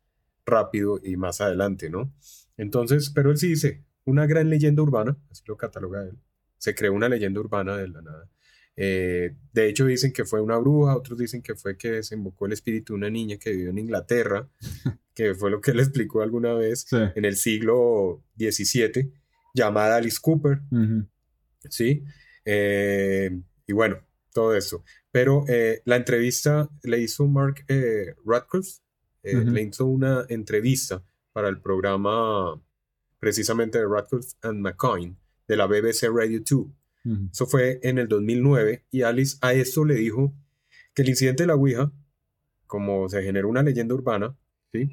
rápido 0.45 0.99
y 1.03 1.17
más 1.17 1.41
adelante, 1.41 1.89
¿no? 1.89 2.11
Entonces, 2.55 3.11
pero 3.11 3.29
él 3.29 3.37
sí 3.37 3.49
dice, 3.49 3.83
una 4.05 4.25
gran 4.25 4.49
leyenda 4.49 4.81
urbana, 4.81 5.17
así 5.29 5.43
lo 5.45 5.57
cataloga 5.57 6.03
él, 6.03 6.17
se 6.57 6.73
creó 6.73 6.93
una 6.93 7.09
leyenda 7.09 7.39
urbana 7.39 7.77
de 7.77 7.89
la 7.89 8.01
nada. 8.01 8.29
Eh, 8.79 9.35
de 9.53 9.67
hecho, 9.69 9.85
dicen 9.87 10.13
que 10.13 10.23
fue 10.23 10.39
una 10.39 10.57
bruja, 10.57 10.95
otros 10.95 11.17
dicen 11.17 11.41
que 11.41 11.55
fue 11.55 11.75
que 11.77 12.03
se 12.03 12.13
invocó 12.15 12.45
el 12.45 12.53
espíritu 12.53 12.93
de 12.93 12.97
una 12.97 13.09
niña 13.09 13.37
que 13.37 13.49
vivió 13.51 13.71
en 13.71 13.79
Inglaterra, 13.79 14.47
que 15.15 15.33
fue 15.33 15.49
lo 15.49 15.59
que 15.61 15.71
él 15.71 15.79
explicó 15.79 16.21
alguna 16.21 16.53
vez 16.53 16.85
Sí. 16.87 16.97
en 17.15 17.25
el 17.25 17.35
siglo 17.37 18.23
XVII, 18.37 19.11
llamada 19.55 19.95
Alice 19.97 20.19
Cooper. 20.21 20.59
¿sí? 21.69 22.03
Eh, 22.45 23.31
y 23.65 23.73
bueno, 23.73 23.97
todo 24.33 24.55
eso. 24.55 24.83
Pero 25.11 25.43
eh, 25.47 25.81
la 25.85 25.95
entrevista 25.95 26.69
le 26.83 26.99
hizo 26.99 27.25
Mark 27.27 27.65
Radcliffe, 28.25 28.79
Ujú. 29.23 29.49
le 29.51 29.61
hizo 29.63 29.85
una 29.87 30.25
entrevista 30.29 31.03
para 31.33 31.49
el 31.49 31.59
programa 31.59 32.61
precisamente 33.19 33.79
de 33.79 33.85
Radcliffe 33.87 34.35
and 34.43 34.59
McCoy 34.61 35.15
de 35.47 35.57
la 35.57 35.65
BBC 35.65 36.03
Radio 36.13 36.39
2. 36.49 36.67
Eso 37.31 37.45
fue 37.45 37.79
en 37.83 37.97
el 37.97 38.07
2009 38.07 38.85
y 38.91 39.01
Alice 39.03 39.37
a 39.41 39.53
esto 39.53 39.85
le 39.85 39.95
dijo 39.95 40.33
que 40.93 41.03
el 41.03 41.09
incidente 41.09 41.43
de 41.43 41.47
la 41.47 41.55
Ouija, 41.55 41.91
como 42.65 43.07
se 43.07 43.21
generó 43.23 43.49
una 43.49 43.63
leyenda 43.63 43.95
urbana, 43.95 44.35
¿sí? 44.71 44.89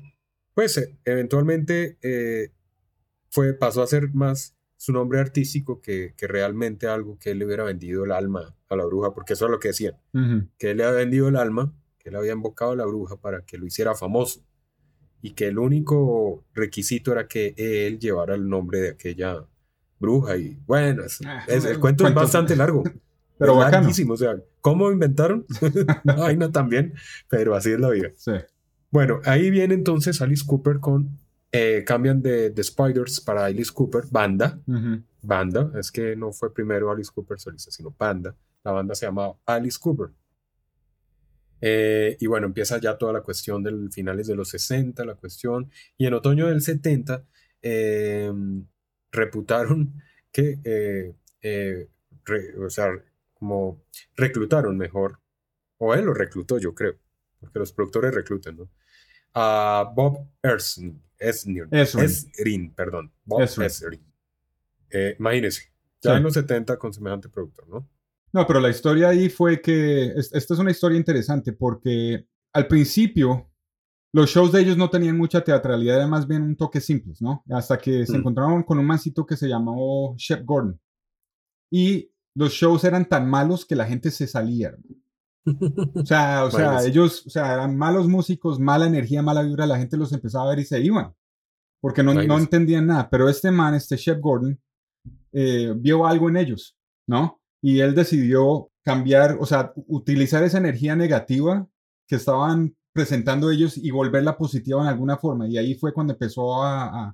pues 0.54 0.78
eh, 0.78 0.96
eventualmente 1.04 1.98
eh, 2.02 2.52
fue, 3.30 3.54
pasó 3.54 3.82
a 3.82 3.86
ser 3.86 4.14
más 4.14 4.56
su 4.76 4.92
nombre 4.92 5.18
artístico 5.18 5.80
que, 5.80 6.14
que 6.16 6.26
realmente 6.26 6.86
algo 6.86 7.18
que 7.18 7.30
él 7.30 7.38
le 7.38 7.46
hubiera 7.46 7.64
vendido 7.64 8.04
el 8.04 8.12
alma 8.12 8.54
a 8.68 8.76
la 8.76 8.84
bruja, 8.84 9.12
porque 9.14 9.32
eso 9.32 9.46
es 9.46 9.50
lo 9.50 9.58
que 9.58 9.68
decían, 9.68 9.94
que 10.58 10.70
él 10.70 10.76
le 10.76 10.84
había 10.84 10.98
vendido 10.98 11.28
el 11.28 11.36
alma, 11.36 11.72
que 11.98 12.10
él 12.10 12.16
había 12.16 12.32
invocado 12.32 12.72
a 12.72 12.76
la 12.76 12.84
bruja 12.84 13.16
para 13.16 13.44
que 13.44 13.58
lo 13.58 13.66
hiciera 13.66 13.94
famoso. 13.94 14.44
y 15.22 15.30
que 15.30 15.46
el 15.46 15.58
único 15.58 16.44
requisito 16.52 17.12
era 17.12 17.26
que 17.26 17.54
él 17.56 17.98
llevara 17.98 18.34
el 18.34 18.46
nombre 18.46 18.80
de 18.80 18.90
aquella 18.90 19.46
bruja 20.04 20.36
y 20.36 20.56
bueno, 20.66 21.02
es, 21.04 21.20
Ah, 21.26 21.44
es- 21.48 21.64
el 21.64 21.78
cuento 21.80 22.06
es 22.06 22.14
bastante 22.14 22.54
largo. 22.56 22.82
Pero 23.38 23.58
larguísimo, 23.58 24.12
o 24.14 24.16
sea, 24.16 24.36
¿cómo 24.60 24.92
inventaron? 24.92 25.44
Una 26.04 26.14
vaina 26.14 26.52
también, 26.52 26.94
pero 27.28 27.56
así 27.56 27.72
es 27.72 27.80
la 27.80 27.90
vida. 27.90 28.10
Sí. 28.16 28.30
Bueno, 28.92 29.20
ahí 29.24 29.50
viene 29.50 29.74
entonces 29.74 30.22
Alice 30.22 30.44
Cooper 30.46 30.78
con, 30.78 31.18
eh, 31.50 31.82
cambian 31.84 32.22
de, 32.22 32.50
de 32.50 32.62
Spiders 32.62 33.20
para 33.20 33.44
Alice 33.46 33.72
Cooper, 33.74 34.04
banda, 34.08 34.60
Ujú. 34.68 35.02
banda, 35.20 35.72
es 35.80 35.90
que 35.90 36.14
no 36.14 36.30
fue 36.32 36.54
primero 36.54 36.92
Alice 36.92 37.10
Cooper 37.12 37.40
solista, 37.40 37.72
sino 37.72 37.92
banda, 37.98 38.36
la 38.62 38.70
banda 38.70 38.94
se 38.94 39.06
llamaba 39.06 39.34
Alice 39.46 39.78
Cooper. 39.80 40.10
Eh, 41.60 42.16
y 42.20 42.26
bueno, 42.28 42.46
empieza 42.46 42.78
ya 42.78 42.96
toda 42.98 43.12
la 43.12 43.22
cuestión 43.22 43.62
del 43.62 43.90
finales 43.90 44.26
de 44.26 44.36
los 44.36 44.48
60, 44.50 45.04
la 45.04 45.14
cuestión, 45.14 45.70
y 45.96 46.06
en 46.06 46.14
otoño 46.14 46.46
del 46.46 46.60
70 46.60 47.24
eh, 47.62 48.32
reputaron 49.14 49.94
que, 50.32 50.58
eh, 50.64 51.14
eh, 51.42 51.88
re- 52.24 52.58
o 52.58 52.68
sea, 52.70 52.88
como 53.34 53.82
reclutaron 54.16 54.76
mejor, 54.76 55.20
o 55.78 55.94
él 55.94 56.04
lo 56.04 56.14
reclutó, 56.14 56.58
yo 56.58 56.74
creo, 56.74 56.94
porque 57.40 57.58
los 57.58 57.72
productores 57.72 58.14
reclutan, 58.14 58.56
¿no? 58.56 58.70
A 59.34 59.92
Bob 59.94 60.28
Ersn, 60.42 61.00
Esnir, 61.18 61.66
Ezrin. 61.70 62.04
Esrin, 62.04 62.74
perdón, 62.74 63.12
Bob 63.24 63.42
Ezrin. 63.42 63.66
Esrin. 63.66 64.06
Eh, 64.90 65.16
imagínense, 65.18 65.72
ya 66.00 66.12
Sí. 66.12 66.16
en 66.18 66.22
los 66.22 66.34
70 66.34 66.78
con 66.78 66.92
semejante 66.92 67.28
productor, 67.28 67.68
¿no? 67.68 67.88
No, 68.32 68.46
pero 68.46 68.60
la 68.60 68.68
historia 68.70 69.08
ahí 69.08 69.28
fue 69.28 69.60
que 69.60 70.06
es- 70.16 70.32
esta 70.32 70.54
es 70.54 70.60
una 70.60 70.70
historia 70.70 70.96
interesante 70.98 71.52
porque 71.52 72.26
al 72.52 72.66
principio 72.68 73.50
los 74.14 74.30
shows 74.30 74.52
de 74.52 74.60
ellos 74.60 74.76
no 74.76 74.90
tenían 74.90 75.18
mucha 75.18 75.42
teatralidad, 75.42 75.96
era 75.96 76.06
más 76.06 76.28
bien 76.28 76.42
un 76.42 76.54
toque 76.56 76.80
simples, 76.80 77.20
¿no? 77.20 77.42
Hasta 77.50 77.76
que 77.78 78.06
se 78.06 78.12
Mm. 78.12 78.20
encontraron 78.20 78.62
con 78.62 78.78
un 78.78 78.86
mancito 78.86 79.26
que 79.26 79.36
se 79.36 79.48
llamó 79.48 80.14
Shep 80.16 80.44
Gordon. 80.44 80.80
Y 81.68 82.12
los 82.36 82.52
shows 82.52 82.84
eran 82.84 83.08
tan 83.08 83.28
malos 83.28 83.66
que 83.66 83.74
la 83.74 83.84
gente 83.86 84.12
se 84.12 84.28
salía. 84.28 84.76
O 85.94 86.06
sea, 86.06 86.44
o 86.44 86.50
sea, 86.78 86.84
ellos, 86.84 87.26
o 87.26 87.30
sea, 87.30 87.54
eran 87.54 87.76
malos 87.76 88.06
músicos, 88.06 88.60
mala 88.60 88.86
energía, 88.86 89.20
mala 89.20 89.42
vibra, 89.42 89.66
la 89.66 89.78
gente 89.78 89.96
los 89.96 90.12
empezaba 90.12 90.44
a 90.44 90.50
ver 90.50 90.60
y 90.60 90.64
se 90.64 90.80
iban. 90.80 91.12
Porque 91.80 92.04
no, 92.04 92.14
no 92.14 92.38
entendían 92.38 92.86
nada. 92.86 93.10
Pero 93.10 93.28
este 93.28 93.50
man, 93.50 93.74
este 93.74 93.96
Shep 93.96 94.20
Gordon, 94.20 94.60
eh, 95.32 95.74
vio 95.76 96.06
algo 96.06 96.28
en 96.28 96.36
ellos, 96.36 96.76
¿no? 97.08 97.40
Y 97.60 97.80
él 97.80 97.96
decidió 97.96 98.70
cambiar, 98.84 99.38
o 99.40 99.44
sea, 99.44 99.72
utilizar 99.88 100.44
esa 100.44 100.58
energía 100.58 100.94
negativa 100.94 101.66
que 102.06 102.14
estaban 102.14 102.76
presentando 102.94 103.50
ellos 103.50 103.76
y 103.76 103.90
volverla 103.90 104.38
positiva 104.38 104.80
en 104.80 104.88
alguna 104.88 105.18
forma. 105.18 105.46
Y 105.48 105.58
ahí 105.58 105.74
fue 105.74 105.92
cuando 105.92 106.14
empezó 106.14 106.62
a, 106.62 107.08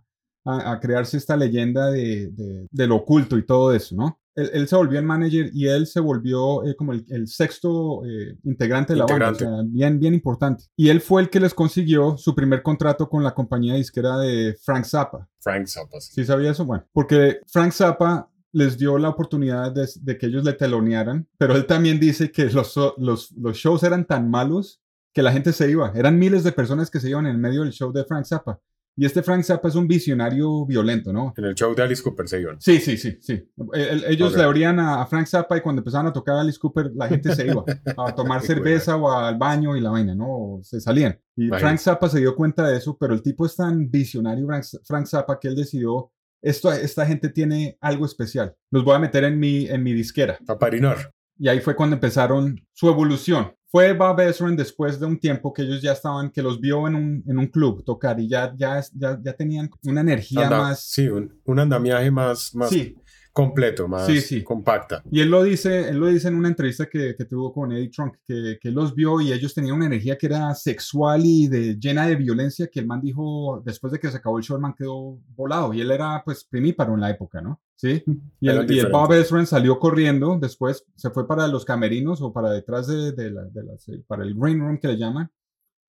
a- 0.44 0.72
a- 0.72 0.78
crearse 0.80 1.16
esta 1.16 1.36
leyenda 1.36 1.90
de, 1.90 2.28
de- 2.30 2.66
del 2.70 2.92
oculto 2.92 3.36
y 3.36 3.44
todo 3.44 3.72
eso, 3.74 3.96
¿no? 3.96 4.18
Él, 4.36 4.48
él 4.52 4.68
se 4.68 4.76
volvió 4.76 4.98
el 5.00 5.04
manager 5.04 5.50
y 5.52 5.66
él 5.66 5.86
se 5.86 5.98
volvió 6.00 6.64
eh, 6.64 6.76
como 6.76 6.92
el, 6.92 7.04
el 7.08 7.26
sexto 7.26 8.04
eh, 8.06 8.36
integrante 8.44 8.92
de 8.92 8.98
la 9.00 9.06
banda, 9.06 9.30
o 9.30 9.34
sea, 9.34 9.48
bien, 9.66 9.98
bien 9.98 10.14
importante. 10.14 10.64
Y 10.76 10.88
él 10.88 11.00
fue 11.00 11.20
el 11.22 11.30
que 11.30 11.40
les 11.40 11.52
consiguió 11.52 12.16
su 12.16 12.34
primer 12.34 12.62
contrato 12.62 13.08
con 13.08 13.24
la 13.24 13.34
compañía 13.34 13.74
disquera 13.74 14.18
de 14.18 14.56
Frank 14.62 14.84
Zappa. 14.84 15.28
Frank 15.40 15.66
Zappa. 15.66 16.00
sí. 16.00 16.12
¿Sí 16.14 16.24
sabía 16.24 16.52
eso? 16.52 16.64
Bueno, 16.64 16.84
porque 16.92 17.40
Frank 17.48 17.72
Zappa 17.72 18.30
les 18.52 18.78
dio 18.78 18.98
la 18.98 19.08
oportunidad 19.08 19.72
de, 19.72 19.88
de 20.00 20.16
que 20.18 20.26
ellos 20.26 20.44
le 20.44 20.52
telonearan, 20.54 21.26
pero 21.36 21.54
él 21.56 21.66
también 21.66 21.98
dice 22.00 22.30
que 22.30 22.44
los, 22.50 22.74
los, 22.98 23.32
los 23.32 23.56
shows 23.56 23.82
eran 23.82 24.04
tan 24.06 24.30
malos 24.30 24.80
que 25.12 25.22
la 25.22 25.32
gente 25.32 25.52
se 25.52 25.70
iba. 25.70 25.92
Eran 25.94 26.18
miles 26.18 26.44
de 26.44 26.52
personas 26.52 26.90
que 26.90 27.00
se 27.00 27.08
iban 27.10 27.26
en 27.26 27.40
medio 27.40 27.62
del 27.62 27.72
show 27.72 27.92
de 27.92 28.04
Frank 28.04 28.24
Zappa. 28.24 28.60
Y 28.96 29.06
este 29.06 29.22
Frank 29.22 29.42
Zappa 29.44 29.68
es 29.68 29.76
un 29.76 29.86
visionario 29.88 30.66
violento, 30.66 31.12
¿no? 31.12 31.32
En 31.36 31.44
el 31.44 31.54
show 31.54 31.74
de 31.74 31.82
Alice 31.82 32.02
Cooper 32.02 32.28
se 32.28 32.40
iban. 32.40 32.60
Sí, 32.60 32.78
sí, 32.80 32.96
sí, 32.98 33.16
sí. 33.20 33.48
El- 33.72 33.80
el- 33.80 34.04
ellos 34.04 34.36
le 34.36 34.42
abrían 34.42 34.78
a, 34.78 35.00
a 35.00 35.06
Frank 35.06 35.26
Zappa 35.26 35.56
y 35.56 35.60
cuando 35.62 35.80
empezaban 35.80 36.08
a 36.08 36.12
tocar 36.12 36.36
a 36.36 36.40
Alice 36.42 36.58
Cooper, 36.58 36.90
la 36.94 37.08
gente 37.08 37.34
se 37.34 37.46
iba 37.46 37.64
a 37.96 38.14
tomar 38.14 38.42
cerveza 38.42 38.96
o 38.96 39.10
al 39.10 39.38
baño 39.38 39.76
y 39.76 39.80
la 39.80 39.90
vaina, 39.90 40.14
¿no? 40.14 40.26
O 40.28 40.60
se 40.62 40.80
salían. 40.80 41.18
Y 41.36 41.46
Imagínate. 41.46 41.60
Frank 41.60 41.78
Zappa 41.78 42.08
se 42.08 42.18
dio 42.18 42.34
cuenta 42.36 42.66
de 42.68 42.76
eso, 42.76 42.96
pero 42.98 43.14
el 43.14 43.22
tipo 43.22 43.46
es 43.46 43.56
tan 43.56 43.90
visionario, 43.90 44.46
Frank, 44.46 44.64
Frank 44.84 45.06
Zappa, 45.06 45.38
que 45.40 45.48
él 45.48 45.54
decidió, 45.56 46.10
esto, 46.42 46.70
esta 46.72 47.06
gente 47.06 47.28
tiene 47.30 47.78
algo 47.80 48.04
especial. 48.04 48.54
Los 48.70 48.84
voy 48.84 48.96
a 48.96 48.98
meter 48.98 49.24
en 49.24 49.38
mi, 49.38 49.66
en 49.66 49.82
mi 49.82 49.92
disquera. 49.94 50.38
A 50.48 50.58
parinar. 50.58 51.12
Y 51.42 51.48
ahí 51.48 51.58
fue 51.60 51.74
cuando 51.74 51.96
empezaron 51.96 52.60
su 52.72 52.86
evolución. 52.88 53.50
Fue 53.66 53.94
Bob 53.94 54.20
Ezrin 54.20 54.56
después 54.56 55.00
de 55.00 55.06
un 55.06 55.18
tiempo 55.18 55.54
que 55.54 55.62
ellos 55.62 55.80
ya 55.80 55.92
estaban, 55.92 56.30
que 56.30 56.42
los 56.42 56.60
vio 56.60 56.86
en 56.86 56.94
un, 56.96 57.24
en 57.26 57.38
un 57.38 57.46
club 57.46 57.82
tocar 57.82 58.20
y 58.20 58.28
ya, 58.28 58.52
ya, 58.56 58.84
ya, 58.92 59.18
ya 59.22 59.32
tenían 59.32 59.70
una 59.84 60.02
energía 60.02 60.44
Anda- 60.44 60.58
más... 60.58 60.82
Sí, 60.82 61.08
un, 61.08 61.40
un 61.44 61.58
andamiaje 61.58 62.10
más, 62.10 62.54
más 62.54 62.68
Sí, 62.68 62.94
completo, 63.32 63.86
más 63.88 64.06
Sí, 64.06 64.20
sí. 64.20 64.42
compacta. 64.42 65.02
Y 65.10 65.20
él 65.20 65.30
lo 65.30 65.42
dice, 65.42 65.88
él 65.88 65.98
lo 65.98 66.06
dice 66.08 66.28
en 66.28 66.34
una 66.34 66.48
entrevista 66.48 66.86
que, 66.88 67.14
que 67.16 67.24
tuvo 67.24 67.52
con 67.52 67.70
Eddie 67.72 67.88
Trunk, 67.90 68.16
que, 68.24 68.58
que 68.60 68.68
él 68.68 68.74
los 68.74 68.94
vio 68.94 69.20
y 69.20 69.32
ellos 69.32 69.54
tenían 69.54 69.76
una 69.76 69.86
energía 69.86 70.18
que 70.18 70.26
era 70.26 70.54
sexual 70.54 71.22
y 71.24 71.46
de, 71.48 71.76
llena 71.78 72.06
de 72.06 72.16
violencia, 72.16 72.68
que 72.68 72.80
el 72.80 72.86
man 72.86 73.00
dijo, 73.00 73.62
después 73.64 73.92
de 73.92 73.98
que 74.00 74.10
se 74.10 74.16
acabó 74.16 74.38
el 74.38 74.44
show, 74.44 74.56
el 74.56 74.62
man 74.62 74.74
quedó 74.76 75.18
volado. 75.36 75.72
Y 75.72 75.80
él 75.80 75.90
era, 75.90 76.22
pues, 76.24 76.44
primíparo 76.44 76.94
en 76.94 77.00
la 77.00 77.10
época, 77.10 77.40
¿no? 77.40 77.60
Sí. 77.76 78.02
Y 78.40 78.48
el, 78.48 78.70
y 78.70 78.78
el 78.78 78.88
Bob. 78.90 79.12
Ezrin 79.12 79.46
salió 79.46 79.78
corriendo, 79.78 80.36
después 80.38 80.84
se 80.96 81.10
fue 81.10 81.26
para 81.26 81.46
los 81.46 81.64
camerinos 81.64 82.20
o 82.20 82.32
para 82.32 82.50
detrás 82.50 82.86
de, 82.88 83.12
de 83.12 83.30
la, 83.30 83.44
de 83.44 83.62
las- 83.64 83.86
para 84.06 84.24
el 84.24 84.34
green 84.34 84.60
room 84.60 84.78
que 84.78 84.88
le 84.88 84.98
llaman, 84.98 85.30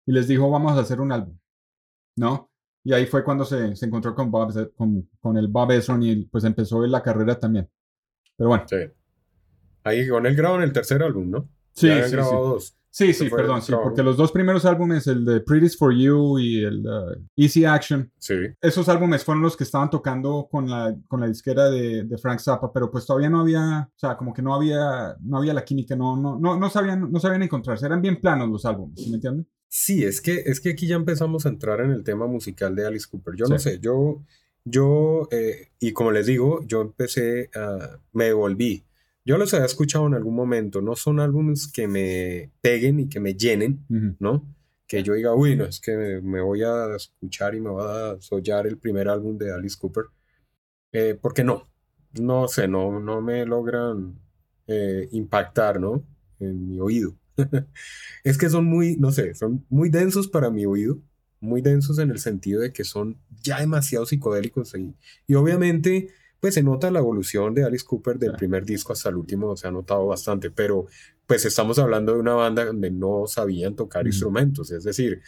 y 0.06 0.12
les 0.12 0.28
dijo, 0.28 0.50
vamos 0.50 0.74
a 0.78 0.82
hacer 0.82 1.02
un 1.02 1.12
álbum, 1.12 1.38
¿no? 2.16 2.51
Y 2.84 2.94
ahí 2.94 3.06
fue 3.06 3.24
cuando 3.24 3.46
se, 3.46 3.76
se 3.76 3.86
encontró 3.86 4.16
con, 4.16 4.32
Bob, 4.32 4.74
con, 4.76 5.08
con 5.20 5.38
el 5.38 5.48
Bob 5.48 5.72
Ezrin 5.72 6.02
y 6.04 6.26
pues 6.26 6.44
empezó 6.44 6.86
la 6.88 7.04
carrera 7.04 7.38
también. 7.38 7.70
Pero 8.36 8.50
bueno. 8.50 8.64
Sí. 8.68 8.78
Ahí 9.84 10.08
con 10.08 10.26
él 10.26 10.36
graban 10.36 10.62
el 10.62 10.74
tercer 10.74 11.02
álbum, 11.04 11.30
¿no? 11.30 11.50
Sí, 11.74 11.88
Ya 11.88 12.04
sí, 12.06 12.12
grabado 12.12 12.44
sí. 12.44 12.50
dos. 12.54 12.78
Sí, 12.94 13.14
sí, 13.14 13.30
perdón, 13.30 13.62
sí, 13.62 13.72
porque 13.72 14.04
los 14.04 14.18
dos 14.18 14.34
primeros 14.34 14.66
álbumes, 14.66 15.08
el 15.08 15.24
de 15.24 15.40
Pretty's 15.40 15.78
for 15.78 15.94
You 15.96 16.38
y 16.40 16.62
el 16.66 16.86
uh, 16.86 17.16
Easy 17.38 17.64
Action, 17.64 18.12
Sí. 18.18 18.34
esos 18.60 18.90
álbumes 18.90 19.24
fueron 19.24 19.42
los 19.42 19.56
que 19.56 19.64
estaban 19.64 19.90
tocando 19.90 20.50
con 20.52 20.70
la, 20.70 20.94
con 21.08 21.22
la 21.22 21.28
disquera 21.28 21.70
de, 21.70 22.04
de 22.04 22.18
Frank 22.18 22.40
Zappa, 22.40 22.70
pero 22.74 22.92
pues 22.92 23.06
todavía 23.06 23.30
no 23.30 23.40
había, 23.40 23.90
o 23.90 23.98
sea, 23.98 24.18
como 24.18 24.34
que 24.34 24.42
no 24.42 24.54
había, 24.54 25.16
no 25.22 25.38
había 25.38 25.54
la 25.54 25.64
química, 25.64 25.96
no, 25.96 26.18
no, 26.18 26.38
no, 26.38 26.60
no 26.60 26.70
sabían, 26.70 27.10
no 27.10 27.18
sabían 27.22 27.44
encontrarse, 27.44 27.86
eran 27.86 28.02
bien 28.02 28.20
planos 28.20 28.50
los 28.50 28.66
álbumes, 28.66 29.00
¿sí 29.02 29.10
¿me 29.10 29.16
entienden? 29.16 29.48
Sí, 29.74 30.04
es 30.04 30.20
que, 30.20 30.44
es 30.48 30.60
que 30.60 30.72
aquí 30.72 30.86
ya 30.86 30.98
empezamos 30.98 31.46
a 31.46 31.50
entrar 31.50 31.80
en 31.80 31.92
el 31.92 32.04
tema 32.04 32.28
musical 32.28 32.76
de 32.76 32.86
Alice 32.86 33.08
Cooper. 33.10 33.36
Yo 33.38 33.46
no 33.46 33.58
sé, 33.58 33.80
yo, 33.80 34.22
yo, 34.66 35.30
eh, 35.32 35.70
y 35.80 35.94
como 35.94 36.12
les 36.12 36.26
digo, 36.26 36.62
yo 36.68 36.82
empecé 36.82 37.50
a, 37.56 37.98
me 38.12 38.26
devolví. 38.26 38.84
Yo 39.24 39.38
los 39.38 39.54
había 39.54 39.66
escuchado 39.66 40.08
en 40.08 40.14
algún 40.14 40.36
momento, 40.36 40.82
no 40.82 40.98
son 40.98 41.22
álbumes 41.22 41.72
que 41.72 41.88
me 41.88 42.52
peguen 42.60 43.00
y 43.00 43.08
que 43.08 43.22
me 43.22 43.36
llenen. 43.36 43.86
¿no? 44.20 44.46
Que 44.88 45.04
yo 45.04 45.14
diga, 45.14 45.34
uy, 45.34 45.56
no, 45.56 45.64
es 45.64 45.80
que 45.80 45.96
me, 45.96 46.20
me 46.20 46.42
voy 46.42 46.64
a 46.64 46.94
escuchar 46.94 47.56
y 47.56 47.62
me 47.62 47.70
voy 47.70 47.86
a 47.88 48.18
sollar 48.20 48.68
el 48.68 48.78
primer 48.78 49.08
álbum 49.08 49.38
de 49.38 49.54
Alice 49.54 49.78
Cooper. 49.80 50.08
Eh, 50.92 51.18
porque 51.22 51.46
no, 51.46 51.70
no 52.20 52.50
sé, 52.50 52.68
no, 52.68 53.00
no 53.00 53.22
me 53.22 53.46
logran 53.46 54.20
eh, 54.68 55.08
impactar, 55.14 55.80
¿no? 55.80 56.04
En 56.42 56.68
mi 56.68 56.78
oído. 56.82 57.16
Es 58.24 58.38
que 58.38 58.50
son 58.50 58.66
muy, 58.66 58.98
no 58.98 59.12
sé, 59.12 59.34
son 59.34 59.66
muy 59.70 59.90
densos 59.90 60.28
para 60.28 60.52
mi 60.52 60.66
oído, 60.66 61.00
muy 61.40 61.62
densos 61.62 61.98
en 61.98 62.12
el 62.12 62.20
sentido 62.20 62.62
de 62.62 62.72
que 62.72 62.84
son 62.84 63.18
ya 63.42 63.60
demasiado 63.60 64.06
psicodélicos 64.06 64.76
y, 64.76 64.96
y 65.26 65.34
obviamente 65.34 66.10
pues 66.40 66.56
se 66.56 66.64
nota 66.64 66.90
la 66.92 67.00
evolución 67.00 67.54
de 67.54 67.64
Alice 67.64 67.86
Cooper 67.86 68.18
del 68.18 68.34
primer 68.34 68.66
disco 68.66 68.94
hasta 68.94 69.10
el 69.10 69.16
último, 69.16 69.56
se 69.56 69.68
ha 69.68 69.72
notado 69.72 70.08
bastante, 70.08 70.50
pero 70.50 70.88
pues 71.28 71.46
estamos 71.46 71.78
hablando 71.78 72.14
de 72.14 72.20
una 72.20 72.34
banda 72.34 72.66
donde 72.66 72.90
no 72.90 73.26
sabían 73.28 73.76
tocar 73.76 74.08
instrumentos, 74.08 74.72
es 74.72 74.84
decir, 74.84 75.22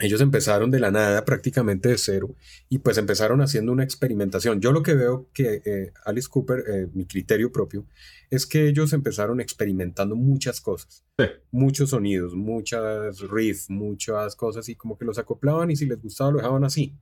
ellos 0.00 0.20
empezaron 0.20 0.70
de 0.70 0.80
la 0.80 0.90
nada, 0.90 1.24
prácticamente 1.24 1.88
de 1.90 1.98
cero, 1.98 2.34
y 2.68 2.78
pues 2.78 2.96
empezaron 2.98 3.40
haciendo 3.40 3.70
una 3.72 3.84
experimentación. 3.84 4.60
Yo 4.60 4.72
lo 4.72 4.82
que 4.82 4.94
veo 4.94 5.28
que 5.32 5.62
eh, 5.64 5.92
Alice 6.04 6.28
Cooper, 6.28 6.64
eh, 6.66 6.88
mi 6.94 7.04
criterio 7.06 7.52
propio, 7.52 7.86
es 8.30 8.46
que 8.46 8.66
ellos 8.68 8.92
empezaron 8.92 9.40
experimentando 9.40 10.16
muchas 10.16 10.60
cosas, 10.60 11.04
Sí. 11.18 11.26
muchos 11.50 11.90
sonidos, 11.90 12.34
muchas 12.34 13.20
riffs, 13.20 13.68
muchas 13.70 14.34
cosas, 14.36 14.68
y 14.68 14.74
como 14.74 14.96
que 14.96 15.04
los 15.04 15.18
acoplaban 15.18 15.70
y 15.70 15.76
si 15.76 15.86
les 15.86 16.00
gustaba 16.00 16.30
lo 16.30 16.38
dejaban 16.38 16.64
así. 16.64 16.96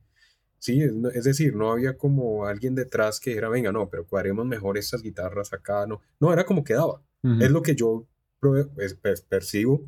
Sí, 0.61 0.81
es, 1.13 1.23
decir, 1.23 1.55
no 1.55 1.71
había 1.71 1.97
como 1.97 2.45
alguien 2.45 2.75
detrás 2.75 3.21
que 3.21 3.29
dijera, 3.29 3.47
venga, 3.47 3.71
no, 3.71 3.89
pero 3.89 4.05
cuadremos 4.05 4.45
mejor 4.45 4.77
estas 4.77 5.01
guitarras 5.01 5.53
acá, 5.53 5.87
no, 5.87 6.01
no, 6.19 6.33
era 6.33 6.45
como 6.45 6.65
quedaba. 6.65 7.01
Es 7.39 7.49
lo 7.51 7.61
que 7.61 7.75
yo 7.75 8.05
pues, 8.41 8.93
per- 8.95 9.23
percibo, 9.29 9.85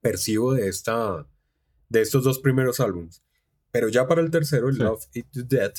percibo 0.00 0.54
de, 0.54 0.68
esta, 0.68 1.26
de 1.88 2.00
estos 2.02 2.24
dos 2.24 2.38
primeros 2.40 2.80
álbumes. 2.80 3.22
Pero 3.70 3.88
ya 3.88 4.06
para 4.06 4.20
el 4.22 4.30
tercero, 4.30 4.68
el 4.68 4.76
Sí. 4.76 4.82
Love 4.82 5.04
It 5.14 5.26
to 5.32 5.42
Death, 5.44 5.78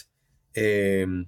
em, 0.53 1.27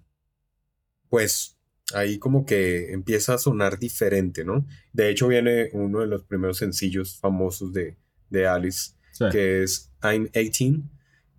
pues 1.10 1.58
ahí 1.94 2.20
como 2.20 2.46
que 2.46 2.92
empieza 2.92 3.36
a 3.36 3.38
sonar 3.38 3.80
diferente, 3.80 4.44
¿no? 4.44 4.66
De 4.94 5.10
hecho 5.10 5.28
viene 5.28 5.70
uno 5.74 6.02
de 6.02 6.08
los 6.08 6.24
primeros 6.24 6.58
sencillos 6.58 7.18
famosos 7.20 7.72
de, 7.74 7.98
de 8.30 8.48
Alice, 8.48 8.92
Sí. 9.14 9.26
que 9.32 9.64
es 9.64 9.92
I'm 10.04 10.30
18, 10.34 10.84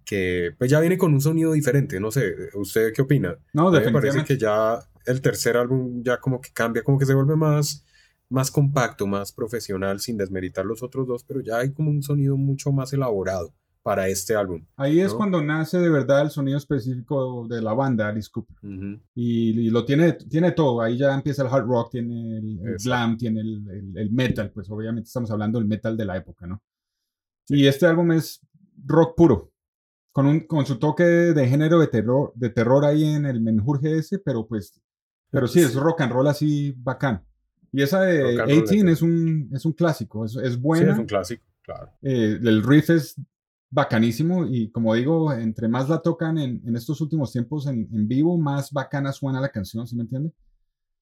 que 0.05 0.53
pues 0.59 0.70
ya 0.70 0.81
viene 0.81 0.96
con 0.98 1.12
un 1.12 1.20
sonido 1.20 1.53
diferente, 1.53 2.01
no 2.01 2.11
sé, 2.11 2.35
¿usted 2.55 2.92
qué 2.94 3.03
opina? 3.03 3.37
No, 3.53 3.68
A 3.68 3.72
mí 3.72 3.77
me 3.87 3.92
parece 3.92 4.18
definitivamente. 4.18 4.35
que 4.35 4.38
ya 4.40 4.79
el 5.12 5.20
tercer 5.20 5.57
álbum 5.59 6.03
ya 6.03 6.18
como 6.18 6.40
que 6.40 6.51
cambia, 6.53 6.83
como 6.83 6.98
que 6.98 7.05
se 7.07 7.14
vuelve 7.14 7.37
más, 7.37 7.85
más 8.30 8.50
compacto, 8.50 9.06
más 9.06 9.32
profesional, 9.32 10.00
sin 10.00 10.16
desmeritar 10.16 10.64
los 10.66 10.82
otros 10.82 11.06
dos, 11.06 11.24
pero 11.24 11.40
ya 11.40 11.58
hay 11.58 11.72
como 11.72 11.90
un 11.90 12.02
sonido 12.02 12.36
mucho 12.36 12.72
más 12.72 12.92
elaborado 12.92 13.52
para 13.82 14.08
este 14.08 14.34
álbum. 14.36 14.66
Ahí 14.76 15.00
es 15.00 15.12
¿no? 15.12 15.16
cuando 15.16 15.42
nace 15.42 15.78
de 15.78 15.88
verdad 15.88 16.20
el 16.22 16.30
sonido 16.30 16.58
específico 16.58 17.46
de 17.48 17.62
la 17.62 17.72
banda, 17.72 18.08
Alice 18.08 18.28
Cooper. 18.30 18.56
Ujú. 18.62 19.00
Y, 19.14 19.60
y 19.66 19.70
lo 19.70 19.84
tiene, 19.86 20.12
tiene 20.12 20.52
todo. 20.52 20.82
Ahí 20.82 20.98
ya 20.98 21.14
empieza 21.14 21.42
el 21.42 21.48
hard 21.48 21.64
rock, 21.66 21.92
tiene 21.92 22.36
el, 22.38 22.58
el 22.66 22.76
glam, 22.84 23.16
tiene 23.16 23.40
el, 23.40 23.66
el- 23.70 23.96
el 23.96 24.10
metal. 24.12 24.50
Pues 24.50 24.68
obviamente 24.68 25.06
estamos 25.06 25.30
hablando 25.30 25.58
del 25.58 25.66
metal 25.68 25.96
de 25.96 26.04
la 26.04 26.16
época, 26.18 26.46
¿no? 26.46 26.62
Y 27.48 27.66
este 27.66 27.86
álbum 27.86 28.12
es 28.12 28.40
rock 28.84 29.16
puro. 29.16 29.52
Con, 30.12 30.26
un, 30.26 30.40
con 30.40 30.66
su 30.66 30.78
toque 30.78 31.04
de 31.04 31.48
género 31.48 31.78
de 31.78 31.86
terror, 31.86 32.32
de 32.34 32.50
terror 32.50 32.84
ahí 32.84 33.04
en 33.04 33.24
el 33.24 33.40
menjurje 33.40 33.96
ese, 33.96 34.18
pero 34.18 34.46
pues. 34.46 34.78
Pero 35.30 35.46
sí, 35.46 35.60
es 35.60 35.74
rock 35.74 36.00
and 36.02 36.12
roll 36.12 36.26
así 36.26 36.74
bacán. 36.76 37.24
Y 37.72 37.83
esa 37.83 38.02
de 38.02 38.22
Rock 38.22 38.31
and 38.40 38.50
roll 38.50 38.61
18 38.68 38.87
de 38.87 38.92
es 38.92 39.02
un, 39.02 39.50
es 39.52 39.64
un 39.64 39.72
clásico, 39.72 40.24
es, 40.24 40.37
es 40.37 40.54
Sí, 40.54 40.59
buena. 40.59 40.92
es 40.92 40.98
un 40.98 41.07
clásico, 41.07 41.44
claro. 41.62 41.90
Eh, 42.02 42.38
el 42.42 42.62
riff 42.62 42.90
es 42.90 43.16
bacanísimo 43.70 44.46
y 44.46 44.70
como 44.70 44.94
digo, 44.94 45.33
entre 45.33 45.68
más 45.68 45.88
la 45.88 45.98
tocan 46.00 46.38
en, 46.38 46.62
en 46.66 46.76
estos 46.76 47.00
últimos 47.00 47.31
tiempos 47.33 47.66
en, 47.66 47.88
en 47.92 48.09
vivo, 48.09 48.38
más 48.38 48.72
bacana 48.72 49.12
suena 49.12 49.40
la 49.40 49.50
canción, 49.50 49.87
¿sí 49.87 49.94
me 49.96 50.02
entiende? 50.02 50.33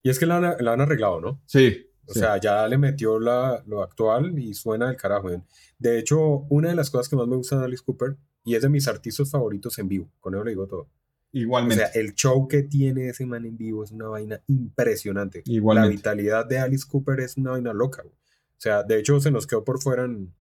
Y 0.03 0.11
es 0.11 0.19
que 0.19 0.27
la, 0.27 0.37
han- 0.39 0.65
la 0.65 0.73
han 0.73 0.81
arreglado, 0.81 1.21
¿no? 1.21 1.41
Sí. 1.47 1.87
O 2.09 2.13
sí. 2.13 2.21
sea, 2.21 2.39
ya 2.41 2.67
le 2.69 2.79
metió 2.79 3.19
la, 3.19 3.63
lo 3.67 3.83
actual 3.83 4.39
y 4.39 4.55
suena 4.55 4.87
del 4.89 4.97
carajo. 4.97 5.31
¿eh? 5.31 5.43
De 5.79 5.99
hecho, 5.99 6.21
una 6.49 6.69
de 6.71 6.77
las 6.77 6.91
cosas 6.91 7.09
que 7.09 7.17
más 7.17 7.27
me 7.27 7.37
gusta 7.37 7.59
de 7.59 7.65
Alice 7.65 7.83
Cooper, 7.85 8.17
y 8.45 8.55
es 8.55 8.63
de 8.63 8.69
mis 8.69 8.87
artistas 8.87 9.29
favoritos 9.31 9.77
en 9.81 9.89
vivo, 9.89 10.09
con 10.21 10.35
eso 10.35 10.45
le 10.45 10.51
digo 10.51 10.67
todo. 10.69 10.89
O 11.37 11.41
igualmente. 11.41 11.85
sea, 11.87 12.01
el 12.01 12.15
show 12.15 12.49
que 12.49 12.63
tiene 12.63 13.09
ese 13.09 13.27
man 13.27 13.45
en 13.45 13.57
vivo 13.57 13.85
es 13.85 13.91
una 13.93 14.09
vaina 14.09 14.41
impresionante. 14.47 15.43
La 15.47 15.53
igualmente. 15.53 15.97
vitalidad 15.97 16.47
de 16.47 16.59
Alice 16.59 16.85
Cooper 16.89 17.21
es 17.21 17.37
una 17.37 17.53
vaina 17.53 17.73
loca. 17.73 18.03
güey. 18.03 18.15
O 18.15 18.59
sea, 18.61 18.83
de 18.83 18.99
hecho 18.99 19.21
se 19.21 19.31
nos 19.31 19.47
quedó 19.47 19.65
por 19.65 19.81
fuera 19.83 20.05
en, 20.05 20.35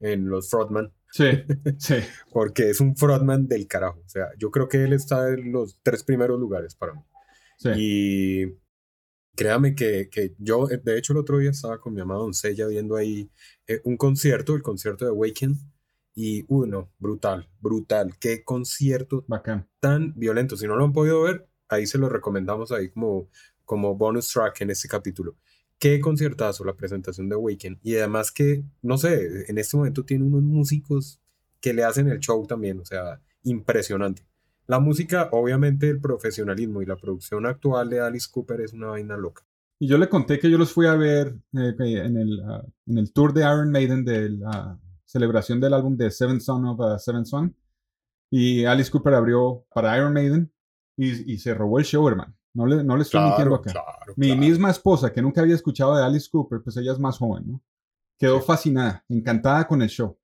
en 0.00 0.28
los 0.28 0.48
Frontman, 0.50 0.92
Sí, 1.10 1.24
sí. 1.78 1.94
porque 2.32 2.70
es 2.70 2.80
un 2.80 2.96
Frontman 2.96 3.48
del 3.48 3.66
carajo. 3.66 4.00
O 4.04 4.08
sea, 4.08 4.28
yo 4.38 4.50
creo 4.50 4.68
que 4.68 4.84
él 4.84 4.92
está 4.92 5.28
en 5.30 5.50
los 5.52 5.78
tres 5.82 6.04
primeros 6.04 6.38
lugares 6.38 6.74
para 6.76 6.94
mí. 6.94 7.00
sí. 7.58 7.70
Y 7.76 8.58
créame 9.34 9.74
que, 9.74 10.08
que 10.10 10.34
yo, 10.38 10.68
eh, 10.70 10.80
de 10.82 10.98
hecho, 10.98 11.12
el 11.12 11.18
otro 11.20 11.38
día 11.38 11.50
estaba 11.50 11.80
con 11.80 11.94
mi 11.94 12.00
amada 12.00 12.20
doncella 12.20 12.66
viendo 12.66 12.96
ahí 12.96 13.30
eh, 13.68 13.80
un 13.84 13.96
concierto, 13.96 14.54
el 14.56 14.62
concierto 14.62 15.04
de 15.04 15.10
Awaken, 15.12 15.56
y 16.20 16.44
uno, 16.48 16.90
brutal, 16.98 17.48
brutal. 17.60 18.16
Qué 18.18 18.42
concierto 18.42 19.24
Bacán. 19.28 19.68
tan 19.78 20.14
violento. 20.16 20.56
Si 20.56 20.66
no 20.66 20.74
lo 20.74 20.84
han 20.84 20.92
podido 20.92 21.22
ver, 21.22 21.48
ahí 21.68 21.86
se 21.86 21.96
lo 21.96 22.08
recomendamos 22.08 22.72
ahí 22.72 22.90
como, 22.90 23.28
como 23.64 23.94
bonus 23.94 24.32
track 24.32 24.62
en 24.62 24.70
este 24.70 24.88
capítulo. 24.88 25.36
Qué 25.78 26.00
conciertazo 26.00 26.64
la 26.64 26.74
presentación 26.74 27.28
de 27.28 27.36
Awaken. 27.36 27.78
Y 27.84 27.94
además 27.94 28.32
que, 28.32 28.64
no 28.82 28.98
sé, 28.98 29.48
en 29.48 29.58
este 29.58 29.76
momento 29.76 30.04
tiene 30.04 30.24
unos 30.24 30.42
músicos 30.42 31.20
que 31.60 31.72
le 31.72 31.84
hacen 31.84 32.08
el 32.08 32.18
show 32.18 32.44
también, 32.48 32.80
o 32.80 32.84
sea, 32.84 33.22
impresionante. 33.44 34.26
La 34.66 34.80
música, 34.80 35.28
obviamente, 35.30 35.88
el 35.88 36.00
profesionalismo 36.00 36.82
y 36.82 36.86
la 36.86 36.96
producción 36.96 37.46
actual 37.46 37.90
de 37.90 38.00
Alice 38.00 38.26
Cooper 38.28 38.60
es 38.62 38.72
una 38.72 38.88
vaina 38.88 39.16
loca. 39.16 39.46
Y 39.78 39.86
yo 39.86 39.98
le 39.98 40.08
conté 40.08 40.40
que 40.40 40.50
yo 40.50 40.58
los 40.58 40.72
fui 40.72 40.86
a 40.86 40.96
ver 40.96 41.36
eh, 41.52 41.74
en, 41.78 42.16
el, 42.16 42.40
ah, 42.44 42.66
en 42.88 42.98
el 42.98 43.12
tour 43.12 43.32
de 43.32 43.42
Iron 43.42 43.70
Maiden 43.70 44.04
de 44.04 44.30
la 44.30 44.80
celebración 45.08 45.58
del 45.60 45.72
álbum 45.74 45.96
de 45.96 46.10
Seven 46.10 46.40
Son 46.40 46.64
of 46.66 46.80
a 46.82 46.98
Seven 46.98 47.24
Son. 47.24 47.54
Y 48.30 48.64
Alice 48.66 48.90
Cooper 48.90 49.14
abrió 49.14 49.64
para 49.72 49.96
Iron 49.96 50.12
Maiden 50.12 50.52
y, 50.96 51.32
y 51.32 51.38
se 51.38 51.54
robó 51.54 51.78
el 51.78 51.84
show, 51.86 52.06
hermano. 52.06 52.34
No 52.54 52.66
le, 52.66 52.82
no 52.84 52.96
le 52.96 53.02
estoy 53.02 53.22
mintiendo 53.24 53.54
acá. 53.54 53.72
claro, 53.72 54.12
Mi 54.16 54.26
claro. 54.28 54.40
misma 54.40 54.70
esposa, 54.70 55.12
que 55.12 55.22
nunca 55.22 55.40
había 55.40 55.54
escuchado 55.54 55.96
de 55.96 56.04
Alice 56.04 56.28
Cooper, 56.30 56.60
pues 56.62 56.76
ella 56.76 56.92
es 56.92 56.98
más 56.98 57.18
joven, 57.18 57.44
¿no? 57.46 57.62
Quedó 58.18 58.40
Sí. 58.40 58.46
fascinada, 58.46 59.04
encantada 59.08 59.66
con 59.66 59.80
el 59.80 59.88
show, 59.88 60.18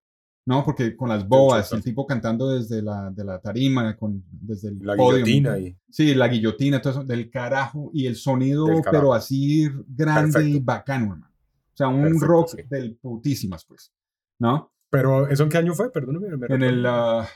¿no? 0.47 0.64
Porque 0.64 0.97
con 0.97 1.09
las 1.09 1.27
boas, 1.29 1.73
el 1.73 1.83
tipo 1.83 2.07
cantando 2.07 2.49
desde 2.51 2.83
la, 2.83 3.11
de 3.11 3.25
la 3.25 3.40
tarima, 3.40 3.97
con, 3.97 4.23
desde 4.33 4.68
el 4.70 4.79
La 4.81 4.97
podio. 4.97 5.25
guillotina 5.25 5.59
y 5.59 5.77
Sí, 5.88 6.14
la 6.14 6.27
guillotina, 6.29 6.83
todo 6.83 6.92
eso, 6.92 7.05
del 7.05 7.31
carajo, 7.31 7.90
y 7.94 8.07
el 8.07 8.16
sonido, 8.16 8.66
pero 8.90 9.14
así 9.14 9.68
grande 9.87 10.31
y 10.40 10.42
Perfecto. 10.61 10.64
bacano, 10.64 11.05
hermano. 11.12 11.31
O 11.73 11.77
sea, 11.77 11.88
un 11.88 12.03
Perfecto, 12.03 12.27
rock 12.27 12.49
sí. 12.49 12.62
del 12.68 12.97
putísimas, 12.97 13.64
pues, 13.64 13.92
¿no? 14.40 14.73
Pero, 14.94 15.28
¿eso 15.28 15.42
en 15.42 15.48
qué 15.48 15.59
año 15.59 15.74
fue? 15.74 15.90
Perdóname. 15.90 16.37
me 16.37 16.46
En 16.54 16.62
el, 16.62 16.87
ah, 16.87 17.26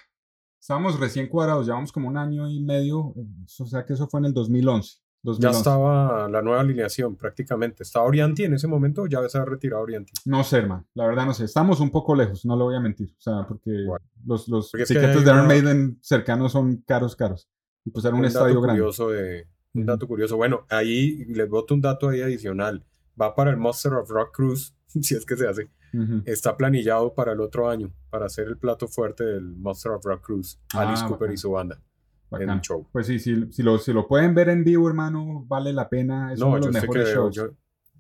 estábamos 0.61 1.01
recién 1.01 1.27
cuadrados, 1.27 1.67
llevamos 1.67 1.91
como 1.91 2.07
un 2.07 2.17
año 2.17 2.49
y 2.49 2.61
medio, 2.61 2.99
o 3.01 3.67
sea 3.67 3.85
que 3.85 3.95
eso 3.95 4.07
fue 4.07 4.21
en 4.21 4.27
el 4.27 4.33
2011. 4.33 4.93
ya 4.93 5.01
2011. 5.25 5.59
estaba 5.59 6.29
la 6.29 6.41
nueva 6.41 6.61
alineación 6.61 7.17
prácticamente. 7.17 7.83
¿Estaba 7.83 8.07
Orianti 8.07 8.45
en 8.45 8.55
ese 8.55 8.69
momento 8.69 9.03
o 9.03 9.07
ya 9.09 9.29
se 9.29 9.39
ha 9.39 9.45
retirado 9.45 9.83
Orianti? 9.83 10.13
No 10.25 10.45
sé, 10.45 10.59
hermano, 10.59 10.87
la 10.95 11.09
verdad 11.09 11.27
no 11.27 11.35
sé. 11.35 11.47
Estamos 11.47 11.81
un 11.81 11.91
poco 11.91 12.15
lejos, 12.15 12.45
no 12.45 12.55
lo 12.55 12.67
voy 12.67 12.77
a 12.77 12.81
mentir. 12.81 13.11
O 13.11 13.21
sea, 13.21 13.45
porque 13.49 13.73
Bueno. 13.85 14.07
los, 14.25 14.47
los 14.47 14.71
Porque 14.71 14.85
es 14.85 14.89
que 14.89 14.95
tiquetes 14.95 15.17
hay 15.17 15.25
de 15.25 15.31
Iron 15.33 15.49
Maiden 15.49 15.99
cercanos 16.01 16.53
son 16.53 16.77
caros, 16.87 17.17
caros. 17.17 17.49
Y 17.85 17.91
pues 17.91 18.05
era 18.05 18.15
un, 18.15 18.25
estadio 18.25 18.55
dato 18.55 18.61
grande. 18.61 18.81
curioso 18.83 19.11
de 19.11 19.49
un 19.75 19.85
dato 19.85 20.07
curioso. 20.07 20.37
Bueno, 20.37 20.65
ahí 20.71 21.25
les 21.25 21.49
boto 21.49 21.75
un 21.75 21.81
dato 21.81 22.09
ahí 22.09 22.23
adicional. 22.23 22.85
Va 23.21 23.35
para 23.35 23.51
el 23.51 23.57
Monster 23.57 23.95
of 23.95 24.09
Rock 24.11 24.33
Cruise, 24.33 24.77
si 25.03 25.17
es 25.17 25.27
que 25.27 25.37
se 25.37 25.49
hace. 25.49 25.69
Ujú. 25.93 26.23
Está 26.25 26.57
planillado 26.57 27.15
para 27.15 27.33
el 27.33 27.41
otro 27.41 27.69
año, 27.69 27.91
para 28.11 28.27
hacer 28.27 28.47
el 28.49 28.57
plato 28.59 28.89
fuerte 28.89 29.25
del 29.25 29.45
Monster 29.57 29.93
of 29.93 30.05
Rock 30.05 30.23
Cruise. 30.25 30.61
Ah, 30.75 30.83
Alice 30.89 31.03
Cooper 31.05 31.21
bacán. 31.29 31.35
y 31.35 31.37
su 31.37 31.51
banda 31.51 31.75
en 31.77 31.83
Bacán. 32.31 32.51
un 32.51 32.61
show. 32.61 32.87
Pues 32.93 33.07
sí, 33.07 33.19
si, 33.19 33.51
si, 33.53 33.63
lo, 33.63 33.79
si 33.79 33.93
lo 33.93 34.07
pueden 34.07 34.35
ver 34.35 34.49
en 34.51 34.63
vivo, 34.65 34.87
hermano, 34.89 35.45
vale 35.49 35.73
la 35.73 35.89
pena. 35.89 36.33
Es 36.33 36.41
No, 36.41 36.49
uno 36.49 36.57
de 36.57 36.61
yo 36.63 36.67
los 36.69 36.75
sé 36.75 36.81
que 36.83 36.87
mejores 36.89 37.05
veo, 37.07 37.15
shows. 37.25 37.35
yo, 37.37 37.49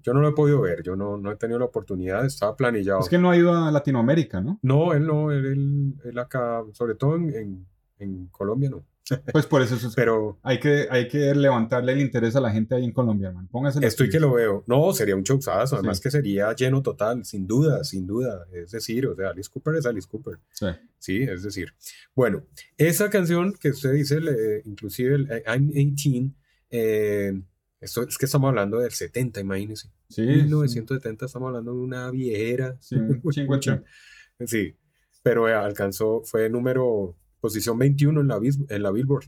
yo 0.03 0.14
no 0.14 0.20
lo 0.20 0.29
he 0.29 0.33
podido 0.33 0.61
ver, 0.61 0.83
yo 0.83 0.96
no, 0.96 1.16
no 1.16 1.31
he 1.33 1.37
tenido 1.37 1.59
la 1.59 1.64
oportunidad, 1.66 2.24
estaba 2.24 2.55
planillado. 2.57 3.01
Es 3.01 3.09
que 3.09 3.16
él 3.16 3.22
no 3.22 3.31
ha 3.31 3.37
ido 3.37 3.53
a 3.55 3.70
Latinoamérica, 3.70 4.40
¿no? 4.40 4.59
No, 4.62 4.92
él 4.92 5.07
no, 5.07 5.31
él, 5.33 5.44
él, 5.46 5.94
él 6.05 6.18
acá, 6.18 6.62
sobre 6.72 6.94
todo 6.94 7.16
en, 7.16 7.35
en, 7.35 7.66
en 7.98 8.27
Colombia 8.29 8.70
no. 8.70 8.85
Pues 9.33 9.47
por 9.47 9.62
eso 9.62 9.75
es- 9.77 9.94
Pero 9.94 10.38
hay, 10.42 10.59
que, 10.61 10.87
hay 10.90 11.09
que 11.09 11.35
levantarle 11.35 11.92
el 11.92 12.01
interés 12.01 12.37
a 12.37 12.40
la 12.40 12.51
gente 12.51 12.75
ahí 12.75 12.85
en 12.85 12.92
Colombia, 12.92 13.29
hermano. 13.29 13.49
Póngase 13.51 13.85
estoy 13.87 14.11
que 14.11 14.21
lo 14.21 14.33
veo. 14.33 14.64
No, 14.66 14.92
sería 14.92 15.16
un 15.16 15.23
showzazo, 15.23 15.77
además 15.77 15.99
Sí. 15.99 16.03
que 16.05 16.11
sería 16.11 16.53
lleno 16.55 16.83
total, 16.83 17.25
sin 17.25 17.47
duda, 17.47 17.85
sin 17.85 18.07
duda. 18.07 18.47
Es 18.53 18.71
decir, 18.73 19.07
o 19.07 19.14
sea, 19.16 19.31
Alice 19.31 19.49
Cooper 19.53 19.77
es 19.77 19.87
Alice 19.87 20.09
Cooper. 20.11 20.38
Sí. 20.53 20.66
Sí, 20.99 21.23
es 21.23 21.42
decir. 21.42 21.75
Bueno, 22.14 22.44
esa 22.77 23.09
canción 23.11 23.53
que 23.53 23.71
usted 23.71 23.92
dice, 23.92 24.18
inclusive 24.64 25.14
el 25.14 25.31
eh, 25.31 25.42
I'm 25.47 25.68
18, 25.71 26.35
eh, 26.71 27.40
esto 27.81 28.03
es 28.03 28.18
que 28.18 28.27
estamos 28.27 28.49
hablando 28.49 28.79
del 28.81 28.90
70, 28.92 29.40
imagínense. 29.40 29.90
Sí, 30.09 30.23
1970 30.23 31.27
estamos 31.27 31.49
hablando 31.49 31.73
de 31.73 31.79
una 31.79 32.11
viejera. 32.11 32.77
sí, 32.81 32.97
un 32.97 33.21
chingo 33.31 33.53
de 33.55 33.59
Pucha. 33.59 33.73
tiempo. 34.38 34.47
Sí, 34.47 34.77
pero 35.23 35.49
eh, 35.49 35.55
alcanzó, 35.55 36.23
fue 36.25 36.49
número, 36.51 37.16
posición 37.40 37.79
21 37.79 38.20
en 38.20 38.29
la, 38.29 38.40
en 38.68 38.83
la 38.83 38.90
Billboard 38.90 39.27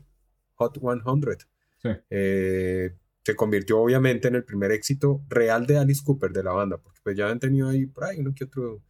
Hot 0.55 0.79
100. 0.79 1.37
Sí. 1.81 1.89
Eh, 2.09 2.95
se 3.23 3.35
convirtió 3.35 3.79
obviamente 3.79 4.27
en 4.27 4.35
el 4.35 4.43
primer 4.43 4.71
éxito 4.71 5.23
real 5.29 5.65
de 5.67 5.77
Alice 5.77 6.01
Cooper 6.03 6.31
de 6.31 6.43
la 6.43 6.53
banda, 6.53 6.77
porque 6.77 6.99
pues 7.03 7.15
ya 7.15 7.29
han 7.29 7.39
tenido 7.39 7.69
ahí 7.69 7.85
por 7.85 8.05
ahí 8.05 8.19
uno 8.19 8.33
que 8.33 8.45
otro 8.45 8.83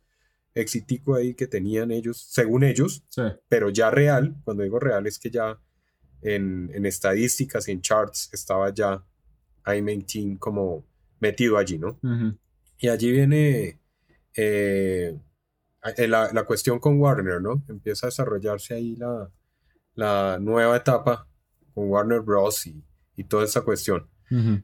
exitico 0.53 1.15
ahí 1.15 1.33
que 1.33 1.47
tenían 1.47 1.91
ellos, 1.91 2.17
según 2.29 2.63
ellos, 2.63 3.03
Sí, 3.09 3.21
pero 3.47 3.69
ya 3.69 3.89
real, 3.89 4.35
cuando 4.43 4.63
digo 4.63 4.79
real 4.79 5.07
es 5.07 5.17
que 5.17 5.29
ya 5.29 5.59
en, 6.21 6.69
en 6.73 6.85
estadísticas 6.85 7.67
y 7.67 7.71
en 7.71 7.81
charts 7.81 8.29
estaba 8.33 8.73
ya 8.73 9.03
I'm 9.65 9.85
18 9.85 10.39
como 10.39 10.85
metido 11.19 11.57
allí, 11.57 11.77
¿no? 11.77 11.99
ujú. 12.03 12.37
Y 12.79 12.87
allí 12.87 13.11
viene 13.11 13.79
eh, 14.35 15.17
la, 16.07 16.31
la 16.31 16.43
cuestión 16.43 16.79
con 16.79 16.99
Warner, 16.99 17.41
¿no? 17.41 17.63
Empieza 17.67 18.07
a 18.07 18.09
desarrollarse 18.09 18.73
ahí 18.75 18.95
la, 18.95 19.31
la 19.95 20.37
nueva 20.39 20.77
etapa 20.77 21.27
con 21.73 21.89
Warner 21.89 22.21
Bros. 22.21 22.67
y, 22.67 22.83
y 23.15 23.23
toda 23.25 23.45
esa 23.45 23.61
cuestión. 23.61 24.07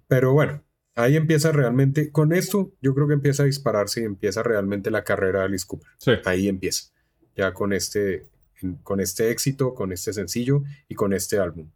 Pero 0.08 0.32
bueno, 0.32 0.64
ahí 0.96 1.18
empieza 1.18 1.52
realmente, 1.52 2.12
con 2.12 2.32
esto 2.32 2.72
yo 2.82 2.96
creo 2.96 3.08
que 3.08 3.16
empieza 3.16 3.44
a 3.44 3.46
dispararse 3.46 4.02
y 4.02 4.06
empieza 4.06 4.44
realmente 4.44 4.92
la 4.92 5.04
carrera 5.04 5.40
de 5.40 5.46
Alice 5.46 5.66
Cooper. 5.68 5.90
Sí, 5.98 6.12
Ahí 6.24 6.48
empieza, 6.48 6.94
ya 7.36 7.54
con 7.54 7.74
este, 7.74 8.30
con 8.84 9.02
este 9.02 9.30
éxito, 9.30 9.74
con 9.74 9.92
este 9.92 10.14
sencillo 10.14 10.64
y 10.88 10.96
con 10.96 11.12
este 11.12 11.38
álbum. 11.38 11.70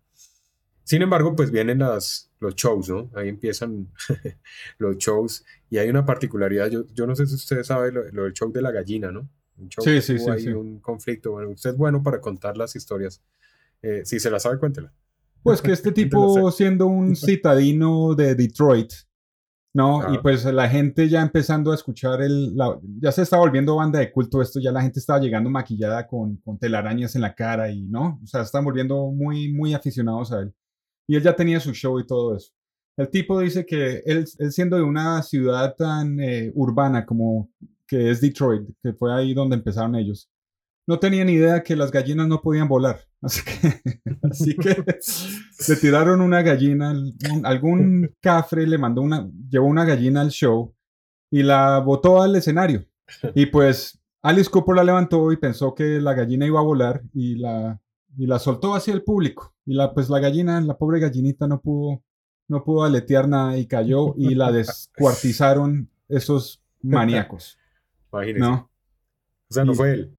Sin 0.83 1.01
embargo, 1.01 1.35
pues 1.35 1.51
vienen 1.51 1.79
las, 1.79 2.31
los 2.39 2.55
shows, 2.55 2.89
¿no? 2.89 3.09
Ahí 3.15 3.29
empiezan 3.29 3.87
los 4.77 4.97
shows 4.97 5.45
y 5.69 5.77
hay 5.77 5.89
una 5.89 6.05
particularidad, 6.05 6.69
yo, 6.69 6.85
yo 6.93 7.05
no 7.07 7.15
sé 7.15 7.25
si 7.27 7.35
usted 7.35 7.63
sabe 7.63 7.91
lo, 7.91 8.03
lo 8.11 8.23
del 8.23 8.33
show 8.33 8.51
de 8.51 8.61
la 8.61 8.71
gallina, 8.71 9.11
¿no? 9.11 9.29
Un 9.57 9.69
show 9.69 9.83
Sí, 9.83 10.01
sí, 10.01 10.17
sí, 10.19 10.29
ahí 10.29 10.41
sí. 10.41 10.49
un 10.49 10.79
conflicto. 10.79 11.31
Bueno, 11.31 11.49
usted 11.49 11.71
es 11.71 11.77
bueno 11.77 12.01
para 12.01 12.19
contar 12.19 12.57
las 12.57 12.75
historias. 12.75 13.21
Eh, 13.81 14.01
si 14.05 14.19
se 14.19 14.29
la 14.31 14.39
sabe, 14.39 14.57
cuéntela. 14.59 14.91
Pues 15.43 15.61
que 15.61 15.71
este 15.71 15.91
tipo, 15.93 16.51
siendo 16.51 16.87
un 16.87 17.15
citadino 17.15 18.15
de 18.15 18.35
Detroit, 18.35 18.91
No, 19.73 20.01
y 20.11 20.13
Ajá. 20.15 20.21
pues 20.21 20.43
la 20.45 20.67
gente 20.67 21.07
ya 21.07 21.21
empezando 21.21 21.71
a 21.71 21.75
escuchar 21.75 22.21
el. 22.21 22.55
la- 22.57 22.77
ya 22.99 23.11
se 23.11 23.21
está 23.21 23.37
volviendo 23.37 23.75
banda 23.75 23.99
de 23.99 24.11
culto 24.11 24.41
esto, 24.41 24.59
ya 24.59 24.71
la 24.71 24.81
gente 24.81 24.99
estaba 24.99 25.19
llegando 25.19 25.49
maquillada 25.49 26.07
con, 26.07 26.37
con 26.37 26.57
telarañas 26.59 27.15
en 27.15 27.21
la 27.21 27.33
cara 27.35 27.69
y 27.71 27.83
no, 27.83 28.19
o 28.23 28.27
sea, 28.27 28.41
están 28.41 28.65
volviendo 28.65 29.07
muy, 29.11 29.51
muy 29.53 29.73
aficionados 29.73 30.31
a 30.33 30.41
él. 30.41 30.53
Y 31.11 31.15
él 31.17 31.23
ya 31.23 31.35
tenía 31.35 31.59
su 31.59 31.73
show 31.73 31.99
y 31.99 32.05
todo 32.07 32.37
eso. 32.37 32.53
El 32.97 33.09
tipo 33.09 33.37
dice 33.41 33.65
que 33.65 34.01
él, 34.05 34.25
él 34.39 34.51
siendo 34.53 34.77
de 34.77 34.83
una 34.83 35.21
ciudad 35.23 35.75
tan 35.77 36.17
eh, 36.21 36.53
urbana 36.55 37.05
como 37.05 37.49
que 37.85 38.11
es 38.11 38.21
Detroit, 38.21 38.69
que 38.81 38.93
fue 38.93 39.13
ahí 39.13 39.33
donde 39.33 39.57
empezaron 39.57 39.95
ellos, 39.95 40.29
no 40.87 40.99
tenía 40.99 41.25
ni 41.25 41.33
idea 41.33 41.63
que 41.63 41.75
las 41.75 41.91
gallinas 41.91 42.29
no 42.29 42.41
podían 42.41 42.69
volar. 42.69 43.01
Así 43.21 43.41
que, 43.43 43.81
así 44.23 44.55
que 44.55 44.69
le 45.67 45.75
tiraron 45.75 46.21
una 46.21 46.41
gallina, 46.43 46.91
un- 46.91 47.45
algún 47.45 48.15
cafre 48.21 48.65
le 48.65 48.77
mandó 48.77 49.01
una, 49.01 49.29
llevó 49.49 49.67
una 49.67 49.83
gallina 49.83 50.21
al 50.21 50.29
show 50.31 50.73
y 51.29 51.43
la 51.43 51.79
botó 51.79 52.21
al 52.21 52.37
escenario. 52.37 52.85
Y 53.35 53.47
pues 53.47 53.99
Alice 54.23 54.49
Cooper 54.49 54.77
la 54.77 54.85
levantó 54.85 55.29
y 55.33 55.35
pensó 55.37 55.75
que 55.75 55.99
la 55.99 56.13
gallina 56.13 56.45
iba 56.45 56.61
a 56.61 56.63
volar 56.63 57.01
y 57.13 57.35
la, 57.35 57.81
y 58.17 58.27
la 58.27 58.39
soltó 58.39 58.75
hacia 58.75 58.93
el 58.93 59.03
público. 59.03 59.53
Y 59.65 59.73
la, 59.73 59.93
pues 59.93 60.09
la 60.09 60.19
gallina, 60.19 60.59
la 60.61 60.77
pobre 60.77 60.99
gallinita 60.99 61.47
no 61.47 61.61
pudo, 61.61 62.01
no 62.47 62.63
pudo 62.63 62.83
aletear 62.83 63.27
nada 63.27 63.57
y 63.57 63.65
cayó 63.67 64.13
y 64.17 64.35
la 64.35 64.51
descuartizaron 64.51 65.89
esos 66.09 66.61
maníacos. 66.81 67.57
Imagínese. 68.11 68.39
¿No? 68.39 68.69
O 69.49 69.53
sea, 69.53 69.65
no 69.65 69.73
Y- 69.73 69.75
fue 69.75 69.91
él. 69.93 70.17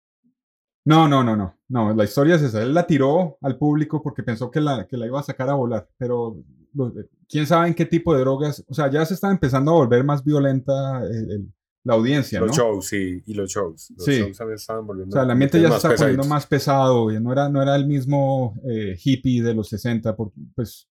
No, 0.84 1.06
no, 1.06 1.22
no, 1.22 1.36
no. 1.36 1.56
No, 1.68 1.94
la 1.94 2.04
historia 2.04 2.34
es 2.34 2.42
esa. 2.42 2.60
Él 2.62 2.74
la 2.74 2.86
tiró 2.86 3.38
al 3.40 3.56
público 3.56 4.02
porque 4.02 4.22
pensó 4.24 4.50
que 4.50 4.60
la, 4.60 4.86
que 4.86 4.96
la 4.96 5.06
iba 5.06 5.20
a 5.20 5.22
sacar 5.22 5.48
a 5.48 5.54
volar. 5.54 5.88
Pero 5.96 6.36
lo- 6.74 6.92
quién 7.28 7.46
sabe 7.46 7.68
en 7.68 7.74
qué 7.74 7.86
tipo 7.86 8.12
de 8.14 8.20
drogas. 8.20 8.64
O 8.68 8.74
sea, 8.74 8.90
ya 8.90 9.04
se 9.06 9.14
está 9.14 9.30
empezando 9.30 9.70
a 9.70 9.74
volver 9.74 10.02
más 10.04 10.24
violenta 10.24 11.02
el- 11.04 11.30
el- 11.30 11.52
la 11.84 11.94
audiencia, 11.94 12.38
¿no? 12.40 12.46
Los 12.46 12.56
shows, 12.56 12.86
sí, 12.86 13.22
y 13.26 13.34
los 13.34 13.50
shows. 13.50 13.92
Los 13.96 14.04
Sí. 14.04 14.12
shows 14.20 14.36
también 14.38 14.54
estaban 14.56 14.84
O 14.84 14.86
volviendo. 14.86 15.12
sea, 15.14 15.22
el 15.24 15.30
ambiente 15.30 15.60
ya 15.60 15.68
se 15.70 15.76
está 15.76 15.94
poniendo 15.96 16.24
más 16.24 16.46
pesado. 16.46 17.10
y 17.10 17.20
No 17.20 17.32
era, 17.32 17.48
no 17.48 17.60
era 17.62 17.74
el 17.76 17.86
mismo 17.86 18.54
eh, 18.68 18.96
hippie 19.02 19.42
de 19.42 19.54
los 19.54 19.68
60, 19.68 20.14
porque, 20.16 20.40
pues, 20.54 20.88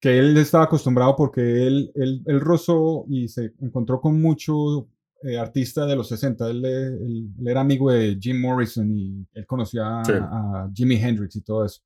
que 0.00 0.18
él 0.18 0.36
estaba 0.36 0.64
acostumbrado 0.64 1.16
porque 1.16 1.66
él, 1.66 1.90
él, 1.94 2.22
él 2.26 2.40
rozó 2.40 3.04
y 3.08 3.28
se 3.28 3.52
encontró 3.60 4.00
con 4.00 4.20
mucho 4.20 4.88
eh, 5.22 5.38
artista 5.38 5.86
de 5.86 5.96
los 5.96 6.08
60. 6.08 6.48
Él, 6.50 6.62
él- 6.64 7.30
él 7.40 7.48
era 7.48 7.62
amigo 7.62 7.90
de 7.90 8.16
Jim 8.20 8.38
Morrison 8.40 8.88
y 8.96 9.26
él 9.32 9.46
conocía 9.46 10.00
a, 10.00 10.04
Sí. 10.04 10.12
a 10.14 10.70
Jimi 10.74 10.96
Hendrix 10.96 11.34
y 11.36 11.40
todo 11.40 11.64
eso. 11.64 11.80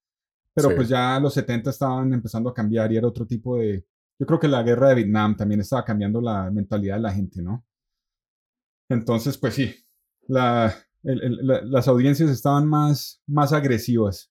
Pero 0.52 0.70
Sí. 0.70 0.74
pues 0.74 0.88
ya 0.88 1.18
los 1.20 1.32
70 1.32 1.70
estaban 1.70 2.12
empezando 2.12 2.50
a 2.50 2.54
cambiar 2.54 2.90
y 2.92 2.96
era 2.96 3.06
otro 3.06 3.24
tipo 3.26 3.56
de... 3.56 3.86
Yo 4.18 4.26
creo 4.26 4.40
que 4.40 4.48
la 4.48 4.62
guerra 4.64 4.88
de 4.90 4.96
Vietnam 4.96 5.36
también 5.36 5.60
estaba 5.60 5.84
cambiando 5.84 6.20
la 6.20 6.50
mentalidad 6.50 6.96
de 6.96 7.02
la 7.02 7.12
gente, 7.12 7.40
¿no? 7.40 7.64
Entonces, 8.90 9.38
pues 9.38 9.54
sí, 9.54 9.74
la, 10.28 10.74
el- 11.02 11.22
el- 11.22 11.38
la- 11.46 11.62
las 11.62 11.88
audiencias 11.88 12.28
estaban 12.28 12.68
más, 12.68 13.22
más 13.26 13.52
agresivas. 13.54 14.30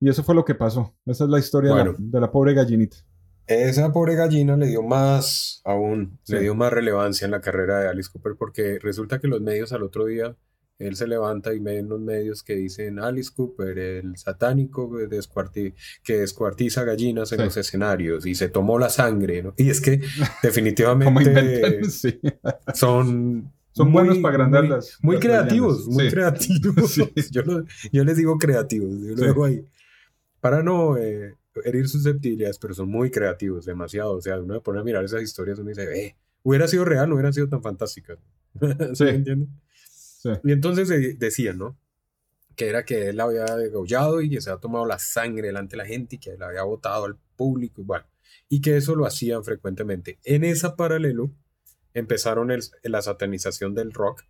Y 0.00 0.08
eso 0.10 0.22
fue 0.22 0.34
lo 0.34 0.44
que 0.44 0.54
pasó. 0.54 0.94
Esa 1.06 1.24
es 1.24 1.30
la 1.30 1.38
historia 1.38 1.70
de 1.70 1.76
la- 1.76 1.82
Bueno. 1.84 1.96
de, 1.98 2.20
la, 2.20 2.30
pobre 2.30 2.52
gallinita. 2.54 2.98
Esa 3.46 3.90
pobre 3.92 4.14
gallina 4.14 4.56
le 4.58 4.66
dio 4.66 4.82
más 4.82 5.62
aún, 5.64 6.20
le 6.28 6.40
dio 6.40 6.54
más 6.54 6.70
relevancia 6.72 7.24
en 7.24 7.30
la 7.30 7.40
carrera 7.40 7.80
de 7.80 7.88
Alice 7.88 8.10
Cooper 8.12 8.34
porque 8.38 8.78
resulta 8.78 9.18
que 9.20 9.26
los 9.26 9.40
medios 9.40 9.72
al 9.72 9.82
otro 9.82 10.04
día, 10.04 10.36
él 10.78 10.94
se 10.96 11.08
levanta 11.08 11.52
y 11.54 11.58
ven 11.58 11.88
los 11.88 11.98
medios 11.98 12.42
que 12.44 12.54
dicen 12.54 12.98
Alice 13.00 13.30
Cooper, 13.34 13.76
el 13.78 14.16
satánico 14.18 14.88
que, 14.94 15.08
descuarti- 15.08 15.74
que 16.04 16.18
descuartiza 16.18 16.84
gallinas 16.84 17.32
en 17.32 17.38
Sí. 17.38 17.44
los 17.46 17.56
escenarios 17.56 18.26
y 18.26 18.34
se 18.36 18.48
tomó 18.50 18.78
la 18.78 18.90
sangre, 18.90 19.42
¿no? 19.42 19.54
Y 19.56 19.70
es 19.70 19.80
que 19.80 20.00
definitivamente 20.42 21.82
sí. 21.90 22.20
son... 22.74 23.50
Son 23.78 23.90
muy- 23.90 24.04
buenos 24.04 24.18
para 24.18 24.34
agrandar 24.34 24.62
muy- 24.64 24.70
las- 24.70 24.98
Muy 25.02 25.14
las 25.16 25.24
creativos, 25.24 25.86
muy 25.88 26.04
Sí. 26.04 26.10
creativos. 26.10 26.90
Sí. 26.92 27.12
Yo, 27.32 27.42
lo- 27.42 27.64
yo 27.92 28.04
les 28.04 28.16
digo 28.16 28.36
creativos, 28.38 28.90
yo 29.00 29.10
lo 29.12 29.16
Sí. 29.16 29.24
dejo 29.24 29.44
ahí. 29.44 29.64
Para 30.40 30.62
no 30.62 30.96
eh, 30.98 31.34
herir 31.64 31.88
susceptibilidades, 31.88 32.58
pero 32.58 32.74
son 32.74 32.88
muy 32.88 33.10
creativos, 33.10 33.64
demasiado. 33.66 34.12
O 34.12 34.20
sea, 34.20 34.38
uno 34.38 34.54
se 34.54 34.60
pone 34.60 34.80
a 34.80 34.84
mirar 34.84 35.04
esas 35.04 35.22
historias 35.22 35.58
uno 35.58 35.70
dice, 35.70 35.82
eh, 36.06 36.16
hubiera 36.42 36.68
sido 36.68 36.84
real, 36.84 37.08
no 37.08 37.14
hubieran 37.16 37.32
sido 37.32 37.48
tan 37.48 37.62
fantásticas. 37.62 38.18
¿Sí 38.94 39.04
Sí. 39.24 40.28
me. 40.28 40.40
Y 40.44 40.52
entonces 40.52 40.90
eh, 40.90 41.16
decían, 41.18 41.58
¿no? 41.58 41.76
Que 42.56 42.68
era 42.68 42.84
que 42.84 43.08
él 43.10 43.16
la 43.16 43.24
había 43.24 43.44
degollado 43.56 44.20
y 44.20 44.30
que 44.30 44.40
se 44.40 44.50
había 44.50 44.60
tomado 44.60 44.84
la 44.86 44.98
sangre 44.98 45.46
delante 45.48 45.72
de 45.72 45.78
la 45.78 45.86
gente 45.86 46.16
y 46.16 46.18
que 46.18 46.36
la 46.36 46.48
había 46.48 46.62
botado 46.64 47.04
al 47.04 47.16
público 47.36 47.80
y 47.80 47.84
bueno, 47.84 48.04
y 48.48 48.60
que 48.60 48.76
eso 48.76 48.94
lo 48.96 49.06
hacían 49.06 49.44
frecuentemente. 49.44 50.18
En 50.24 50.42
esa 50.44 50.74
paralelo 50.76 51.30
empezaron 51.98 52.50
el- 52.50 52.62
la 52.82 53.02
satanización 53.02 53.74
del 53.74 53.92
rock, 53.92 54.22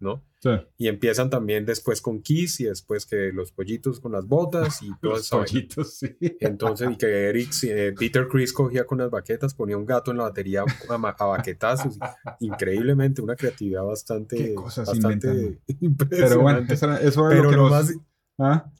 ¿no? 0.00 0.22
Sí. 0.40 0.50
Y 0.76 0.88
empiezan 0.88 1.30
también 1.30 1.64
después 1.64 2.00
con 2.02 2.20
Kiss 2.20 2.60
y 2.60 2.64
después 2.64 3.06
que 3.06 3.32
los 3.32 3.52
pollitos 3.52 4.00
con 4.00 4.12
las 4.12 4.26
botas 4.26 4.82
y 4.82 4.90
todo 5.00 5.12
Los 5.12 5.20
eso. 5.22 5.38
pollitos, 5.38 5.94
sí. 5.98 6.16
Entonces, 6.40 6.90
y 6.90 6.96
que 6.96 7.06
Eric, 7.30 7.50
eh, 7.62 7.94
Peter 7.98 8.28
Chris 8.28 8.52
cogía 8.52 8.84
con 8.86 8.98
las 8.98 9.08
baquetas, 9.10 9.54
ponía 9.54 9.78
un 9.78 9.86
gato 9.86 10.10
en 10.10 10.18
la 10.18 10.24
batería 10.24 10.62
a, 10.90 11.26
baquetazos. 11.26 11.96
Increíblemente, 12.40 13.22
una 13.22 13.36
creatividad 13.36 13.84
bastante, 13.84 14.54
bastante 14.54 15.58
inventan. 15.80 16.06
Pero 16.10 16.40
bueno, 16.40 16.58
impresionante. 16.60 16.74
eso, 16.74 16.86
era- 16.86 17.00
eso 17.00 17.20
era 17.30 17.30
Pero 17.30 17.42
lo 17.44 17.50
que 17.50 17.56
lo 17.56 17.62
nos... 17.62 17.70
más, 17.70 17.94
¿Ah? 18.38 18.70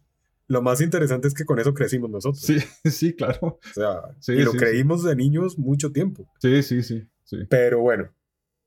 lo 0.48 0.60
más 0.60 0.80
interesante 0.82 1.28
es 1.28 1.32
que 1.34 1.46
con 1.46 1.58
eso 1.58 1.72
crecimos 1.72 2.10
nosotros. 2.10 2.42
Sí, 2.42 2.58
sí, 2.84 3.14
claro. 3.14 3.38
O 3.42 3.60
sea, 3.72 4.14
Sí, 4.20 4.32
y 4.32 4.42
lo 4.42 4.50
sí, 4.52 4.58
sí. 4.58 4.64
creímos 4.64 5.02
de 5.04 5.16
niños 5.16 5.58
mucho 5.58 5.90
tiempo. 5.92 6.28
Sí, 6.40 6.62
sí, 6.62 6.82
sí. 6.82 7.08
sí. 7.24 7.38
Pero 7.48 7.80
bueno, 7.80 8.10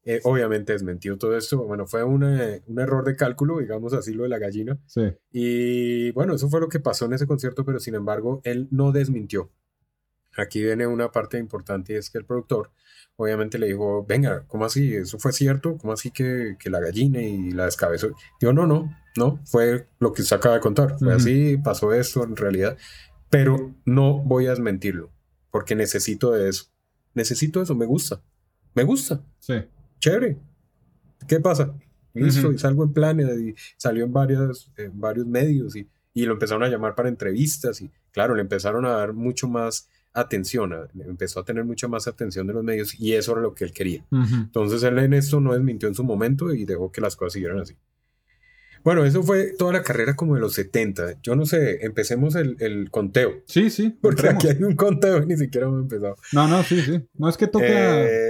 eh, 0.08 0.22
obviamente 0.24 0.74
desmentió 0.74 1.18
todo 1.18 1.36
esto. 1.38 1.64
Bueno, 1.66 1.86
fue 1.86 2.04
una- 2.04 2.60
un 2.66 2.80
error 2.80 3.04
de 3.04 3.16
cálculo, 3.16 3.60
digamos 3.60 3.94
así, 3.94 4.14
lo 4.14 4.24
de 4.24 4.30
la 4.30 4.40
gallina. 4.40 4.80
sí. 4.88 5.02
Y 5.32 6.12
bueno, 6.12 6.34
eso 6.36 6.50
fue 6.50 6.60
lo 6.60 6.70
que 6.70 6.80
pasó 6.80 7.06
en 7.06 7.14
ese 7.14 7.28
concierto, 7.28 7.64
pero 7.66 7.80
sin 7.80 7.94
embargo, 7.96 8.42
él 8.44 8.68
no 8.72 8.92
desmintió. 8.92 9.52
Aquí 10.38 10.62
viene 10.64 10.86
una 10.88 11.12
parte 11.12 11.38
importante 11.40 11.94
y 11.94 11.96
es 11.96 12.10
que 12.10 12.20
el 12.20 12.26
productor 12.26 12.72
obviamente 13.16 13.58
le 13.58 13.66
dijo, 13.68 14.06
venga, 14.08 14.46
¿cómo 14.48 14.66
así? 14.66 14.94
¿Eso 14.96 15.18
fue 15.18 15.32
cierto? 15.34 15.78
¿Cómo 15.78 15.94
así 15.94 16.12
que, 16.12 16.56
que 16.60 16.70
la 16.70 16.80
gallina 16.80 17.22
y 17.22 17.50
la 17.52 17.66
descabezó? 17.66 18.10
Digo, 18.40 18.54
no, 18.54 18.68
no, 18.68 18.96
no, 19.16 19.40
fue 19.46 19.88
lo 20.00 20.14
que 20.14 20.22
usted 20.22 20.36
acaba 20.38 20.56
de 20.56 20.62
contar. 20.62 21.00
Fue 21.00 21.14
así, 21.16 21.58
pasó 21.58 21.92
esto 21.94 22.24
en 22.24 22.36
realidad, 22.36 22.78
pero 23.32 23.74
no 23.86 24.20
voy 24.24 24.46
a 24.46 24.52
desmentirlo, 24.52 25.12
porque 25.50 25.76
necesito 25.76 26.32
de 26.32 26.50
eso. 26.50 26.66
Necesito 27.16 27.60
eso, 27.64 27.74
me 27.74 27.88
gusta, 27.88 28.22
me 28.76 28.84
gusta 28.84 29.24
Sí. 29.40 29.56
Chévere. 30.10 30.38
¿Qué 31.28 31.40
pasa? 31.40 31.74
Listo, 32.14 32.52
y 32.52 32.58
salgo 32.58 32.84
en 32.84 32.94
planes 32.94 33.28
y 33.40 33.54
salió 33.78 34.04
en 34.04 34.12
varios, 34.14 34.72
en 34.78 35.00
varios 35.00 35.28
medios 35.28 35.76
y, 35.76 35.88
y 36.14 36.26
lo 36.26 36.34
empezaron 36.34 36.64
a 36.64 36.68
llamar 36.70 36.96
para 36.96 37.10
entrevistas 37.10 37.80
y 37.82 37.92
claro, 38.12 38.34
le 38.34 38.42
empezaron 38.42 38.86
a 38.86 38.90
dar 38.92 39.14
mucho 39.14 39.48
más 39.48 39.88
atención, 40.14 40.74
a- 40.74 40.88
empezó 41.06 41.40
a 41.42 41.46
tener 41.46 41.64
mucha 41.64 41.88
más 41.88 42.08
atención 42.08 42.48
de 42.48 42.54
los 42.54 42.64
medios 42.64 43.00
y 43.00 43.14
eso 43.14 43.34
era 43.34 43.42
lo 43.42 43.54
que 43.54 43.66
él 43.66 43.72
quería. 43.72 44.04
Entonces 44.12 44.82
él 44.82 44.98
en 44.98 45.14
esto 45.14 45.40
no 45.40 45.54
desmintió 45.54 45.88
en 45.88 45.94
su 45.96 46.04
momento 46.04 46.52
y 46.54 46.66
dejó 46.66 46.92
que 46.92 47.02
las 47.02 47.16
cosas 47.16 47.34
siguieran 47.34 47.60
así. 47.60 47.76
Bueno, 48.84 49.04
eso 49.04 49.22
fue 49.22 49.54
toda 49.58 49.74
la 49.74 49.84
carrera 49.84 50.16
como 50.16 50.36
de 50.36 50.40
los 50.40 50.54
70. 50.54 51.20
Yo 51.22 51.36
no 51.36 51.46
sé, 51.46 51.84
empecemos 51.86 52.36
el, 52.36 52.56
el 52.60 52.90
conteo. 52.90 53.42
Sí, 53.46 53.70
sí. 53.70 53.90
Porque 54.02 54.22
entremos. 54.28 54.46
aquí 54.46 54.56
hay 54.58 54.64
un 54.64 54.76
conteo 54.76 55.22
y 55.22 55.26
ni 55.28 55.36
siquiera 55.36 55.68
hemos 55.68 55.82
empezado. 55.82 56.16
No, 56.32 56.48
no, 56.48 56.64
sí, 56.64 56.82
sí. 56.82 57.04
No 57.16 57.28
es 57.28 57.36
que 57.36 57.48
toca... 57.48 57.66
Eh, 57.68 58.27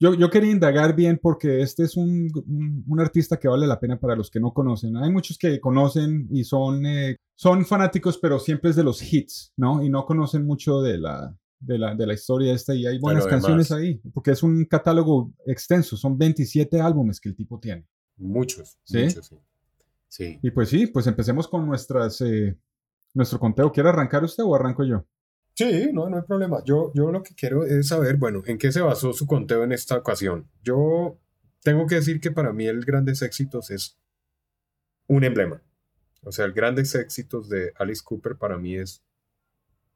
Yo, 0.00 0.14
yo 0.14 0.30
quería 0.30 0.52
indagar 0.52 0.94
bien 0.94 1.18
porque 1.20 1.60
este 1.60 1.82
es 1.82 1.96
un, 1.96 2.30
un- 2.46 2.84
un 2.86 3.00
artista 3.00 3.36
que 3.38 3.48
vale 3.48 3.66
la 3.66 3.80
pena 3.80 3.98
para 3.98 4.14
los 4.14 4.30
que 4.30 4.38
no 4.40 4.52
conocen. 4.52 4.96
Hay 4.96 5.10
muchos 5.10 5.36
que 5.38 5.58
conocen 5.60 6.28
y 6.30 6.44
son, 6.44 6.86
eh, 6.86 7.16
son 7.34 7.64
fanáticos, 7.66 8.16
pero 8.18 8.38
siempre 8.38 8.70
es 8.70 8.76
de 8.76 8.84
los 8.84 9.02
hits, 9.12 9.52
¿no? 9.56 9.82
Y 9.82 9.88
no 9.90 10.06
conocen 10.06 10.46
mucho 10.46 10.80
de 10.82 10.98
la, 10.98 11.36
de 11.58 11.78
la, 11.78 11.94
de 11.96 12.06
la 12.06 12.14
historia 12.14 12.52
esta 12.52 12.74
y 12.74 12.86
hay 12.86 12.98
buenas 12.98 13.24
canciones 13.30 13.72
ahí, 13.72 14.00
porque 14.14 14.30
es 14.30 14.42
un 14.44 14.64
catálogo 14.66 15.32
extenso, 15.46 15.96
son 15.96 16.16
27 16.16 16.80
álbumes 16.80 17.20
que 17.20 17.28
el 17.30 17.34
tipo 17.36 17.58
tiene. 17.58 17.84
muchos, 18.16 18.78
¿Sí? 18.84 18.98
muchos, 19.04 19.26
sí. 19.26 19.36
Sí. 20.10 20.38
Y 20.42 20.50
pues 20.52 20.68
sí, 20.70 20.86
pues 20.86 21.06
empecemos 21.06 21.48
con 21.48 21.66
nuestras, 21.66 22.20
eh, 22.22 22.56
nuestro 23.14 23.38
conteo. 23.38 23.70
¿Quiere 23.72 23.88
arrancar 23.90 24.24
usted 24.24 24.42
o 24.44 24.54
arranco 24.54 24.82
yo? 24.84 25.04
Sí, 25.58 25.90
no, 25.92 26.08
no 26.08 26.18
hay 26.18 26.22
problema. 26.22 26.62
Yo, 26.64 26.92
yo 26.94 27.10
lo 27.10 27.24
que 27.24 27.34
quiero 27.34 27.64
es 27.64 27.88
saber, 27.88 28.16
bueno, 28.16 28.44
en 28.46 28.58
qué 28.58 28.70
se 28.70 28.80
basó 28.80 29.12
su 29.12 29.26
conteo 29.26 29.64
en 29.64 29.72
esta 29.72 29.96
ocasión. 29.96 30.48
Yo 30.62 31.18
tengo 31.64 31.86
que 31.88 31.96
decir 31.96 32.20
que 32.20 32.30
para 32.30 32.52
mí 32.52 32.66
el 32.66 32.84
Grandes 32.84 33.22
Éxitos 33.22 33.72
es 33.72 33.98
un 35.08 35.24
emblema. 35.24 35.60
O 36.22 36.30
sea, 36.30 36.44
el 36.44 36.52
Grandes 36.52 36.94
Éxitos 36.94 37.48
de 37.48 37.72
Alice 37.76 38.02
Cooper 38.04 38.36
para 38.36 38.56
mí 38.56 38.76
es 38.76 39.02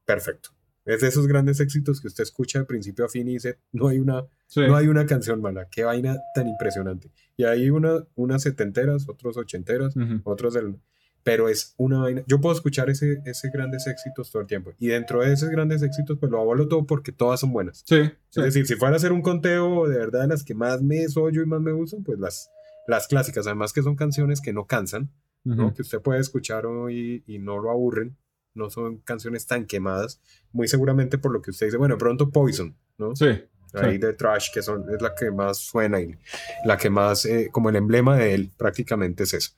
perfecto. 0.04 0.50
Es 0.84 1.00
de 1.00 1.06
esos 1.06 1.28
grandes 1.28 1.60
éxitos 1.60 2.00
que 2.00 2.08
usted 2.08 2.24
escucha 2.24 2.58
de 2.58 2.64
principio 2.64 3.04
a 3.04 3.08
fin 3.08 3.28
y 3.28 3.34
dice, 3.34 3.60
no 3.70 3.86
hay 3.86 4.00
una, 4.00 4.24
Sí. 4.48 4.62
no 4.66 4.74
hay 4.74 4.88
una 4.88 5.06
canción 5.06 5.40
mala. 5.40 5.68
Qué 5.70 5.84
vaina 5.84 6.18
tan 6.34 6.48
impresionante. 6.48 7.12
Y 7.36 7.44
hay 7.44 7.70
una, 7.70 8.04
unas 8.16 8.42
setenteras, 8.42 9.08
otros 9.08 9.36
ochenteras, 9.36 9.94
Ujú. 9.94 10.20
otros 10.24 10.54
del... 10.54 10.80
pero 11.22 11.48
es 11.48 11.74
una 11.76 11.98
vaina. 12.00 12.22
Yo 12.26 12.40
puedo 12.40 12.54
escuchar 12.54 12.90
ese, 12.90 13.22
ese 13.24 13.50
grandes 13.50 13.86
éxitos 13.86 14.30
todo 14.30 14.42
el 14.42 14.48
tiempo. 14.48 14.72
Y 14.78 14.88
dentro 14.88 15.20
de 15.20 15.32
esos 15.32 15.48
grandes 15.50 15.82
éxitos, 15.82 16.18
pues 16.18 16.30
lo 16.32 16.38
abolo 16.40 16.68
todo 16.68 16.86
porque 16.86 17.12
todas 17.12 17.40
son 17.40 17.52
buenas. 17.52 17.82
Sí, 17.86 17.96
Es 17.96 18.12
sí. 18.30 18.42
decir, 18.42 18.66
si 18.66 18.74
fuera 18.74 18.94
a 18.94 18.96
hacer 18.96 19.12
un 19.12 19.22
conteo 19.22 19.86
de 19.88 19.98
verdad 19.98 20.22
de 20.22 20.28
las 20.28 20.42
que 20.44 20.54
más 20.54 20.82
me 20.82 21.06
soy 21.08 21.32
yo 21.34 21.42
y 21.42 21.46
más 21.46 21.60
me 21.60 21.72
gustan, 21.72 22.02
pues 22.02 22.18
las, 22.18 22.50
las 22.86 23.06
clásicas. 23.06 23.46
Además 23.46 23.72
que 23.72 23.82
son 23.82 23.94
canciones 23.96 24.40
que 24.40 24.52
no 24.52 24.66
cansan, 24.66 25.10
¿no? 25.44 25.66
Ujú. 25.66 25.74
Que 25.74 25.82
usted 25.82 26.00
puede 26.00 26.20
escuchar 26.20 26.66
hoy 26.66 27.22
y 27.26 27.38
no 27.38 27.58
lo 27.58 27.70
aburren. 27.70 28.16
No 28.54 28.68
son 28.68 28.98
canciones 28.98 29.46
tan 29.46 29.64
quemadas. 29.66 30.20
Muy 30.52 30.68
seguramente 30.68 31.18
por 31.18 31.32
lo 31.32 31.40
que 31.40 31.52
usted 31.52 31.66
dice, 31.66 31.78
bueno, 31.78 31.96
pronto 31.96 32.30
Poison, 32.30 32.76
¿no? 32.98 33.16
Sí, 33.16 33.26
ahí 33.74 33.92
sí. 33.92 33.98
de 33.98 34.12
Trash, 34.12 34.48
que 34.52 34.60
son, 34.60 34.84
es 34.94 35.00
la 35.00 35.14
que 35.14 35.30
más 35.30 35.56
suena 35.58 36.00
y 36.02 36.18
la 36.66 36.76
que 36.76 36.90
más, 36.90 37.24
eh, 37.24 37.48
como 37.50 37.70
el 37.70 37.76
emblema 37.76 38.18
de 38.18 38.34
él, 38.34 38.50
prácticamente 38.58 39.22
es 39.22 39.32
eso. 39.32 39.52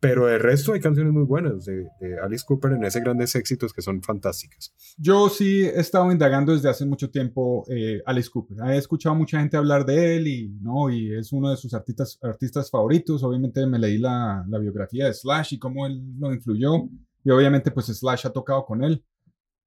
Pero 0.00 0.28
el 0.28 0.40
resto 0.40 0.72
hay 0.72 0.80
canciones 0.80 1.12
muy 1.12 1.24
buenas 1.24 1.64
de, 1.64 1.88
Alice 2.22 2.44
Cooper 2.46 2.72
en 2.72 2.84
ese 2.84 3.00
grandes 3.00 3.34
éxitos 3.34 3.72
que 3.72 3.82
son 3.82 4.02
fantásticas. 4.02 4.72
Yo 4.98 5.28
sí 5.28 5.62
he 5.64 5.80
estado 5.80 6.10
indagando 6.12 6.52
desde 6.52 6.68
hace 6.68 6.84
mucho 6.84 7.10
tiempo 7.10 7.64
eh, 7.68 8.02
Alice 8.04 8.28
Cooper. 8.30 8.58
He 8.68 8.76
escuchado 8.76 9.14
mucha 9.14 9.40
gente 9.40 9.56
hablar 9.56 9.84
de 9.84 10.16
él 10.16 10.26
y, 10.26 10.48
¿no? 10.60 10.90
y 10.90 11.14
es 11.14 11.32
uno 11.32 11.50
de 11.50 11.56
sus 11.56 11.72
artistas, 11.74 12.18
artistas 12.22 12.70
favoritos. 12.70 13.22
Obviamente 13.22 13.66
me 13.66 13.78
leí 13.78 13.98
la, 13.98 14.44
la 14.48 14.58
biografía 14.58 15.06
de 15.06 15.14
Slash 15.14 15.54
y 15.54 15.58
cómo 15.58 15.86
él 15.86 16.02
lo 16.18 16.32
influyó. 16.32 16.88
Y 17.24 17.30
obviamente 17.30 17.70
pues 17.70 17.86
Slash 17.86 18.26
ha 18.26 18.30
tocado 18.30 18.64
con 18.64 18.84
él. 18.84 19.02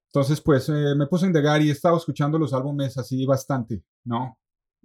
Entonces 0.08 0.40
pues 0.42 0.70
eh, 0.70 0.96
me 0.96 1.08
puse 1.08 1.26
a 1.26 1.28
indagar 1.28 1.62
y 1.62 1.70
he 1.70 1.72
estado 1.74 1.98
escuchando 1.98 2.38
los 2.38 2.54
álbumes 2.54 2.98
así 2.98 3.26
bastante, 3.26 3.84
¿no? 4.04 4.38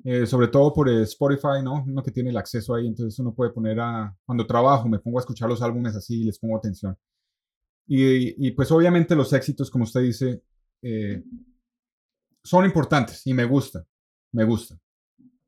Eh, 0.05 0.27
sobre 0.27 0.49
todo 0.49 0.73
por 0.73 0.89
Spotify, 0.89 1.63
¿no? 1.63 1.85
Uno 1.87 2.03
que 2.03 2.11
tiene 2.11 2.31
el 2.31 2.37
acceso 2.37 2.75
ahí, 2.75 2.89
entonces 2.89 3.19
uno 3.21 3.33
puede 3.33 3.53
poner 3.53 3.79
a... 3.79 4.15
Cuando 4.25 4.47
trabajo 4.47 4.89
me 4.89 4.99
pongo 4.99 5.19
a 5.19 5.21
escuchar 5.21 5.49
los 5.49 5.63
álbumes 5.63 5.95
así 5.95 6.23
y 6.23 6.25
les 6.25 6.39
pongo 6.39 6.57
atención. 6.57 6.97
Y, 7.87 8.47
y, 8.47 8.51
pues 8.53 8.71
obviamente 8.73 9.15
los 9.15 9.33
éxitos, 9.33 9.71
como 9.71 9.85
usted 9.85 10.01
dice, 10.01 10.43
eh, 10.83 11.23
son 12.43 12.65
importantes 12.65 13.27
y 13.27 13.35
me 13.35 13.45
gustan, 13.45 13.85
me 14.33 14.45
gustan, 14.45 14.81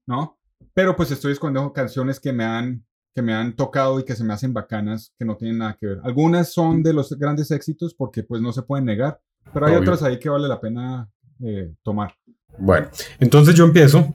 ¿no? 0.06 0.38
Pero 0.72 0.94
pues 0.94 1.10
estoy 1.10 1.32
escondiendo 1.32 1.72
canciones 1.72 2.20
que 2.20 2.32
me 2.32 2.44
han 2.44 2.84
que 3.14 3.22
me 3.22 3.32
han 3.32 3.54
tocado 3.54 4.00
y 4.00 4.04
que 4.04 4.16
se 4.16 4.24
me 4.24 4.34
hacen 4.34 4.52
bacanas, 4.52 5.14
que 5.16 5.24
no 5.24 5.36
tienen 5.36 5.58
nada 5.58 5.76
que 5.78 5.86
ver. 5.86 6.00
Algunas 6.02 6.52
son 6.52 6.82
de 6.82 6.92
los 6.92 7.16
grandes 7.16 7.52
éxitos 7.52 7.94
porque 7.94 8.24
pues 8.24 8.42
no 8.42 8.52
se 8.52 8.62
pueden 8.62 8.86
negar, 8.86 9.20
pero 9.52 9.66
hay 9.66 9.74
Obvio. 9.74 9.82
otras 9.82 10.02
ahí 10.02 10.18
que 10.18 10.28
vale 10.28 10.48
la 10.48 10.60
pena 10.60 11.08
eh, 11.40 11.72
tomar. 11.84 12.12
Bueno, 12.58 12.88
entonces 13.20 13.54
yo 13.54 13.64
empiezo 13.64 14.12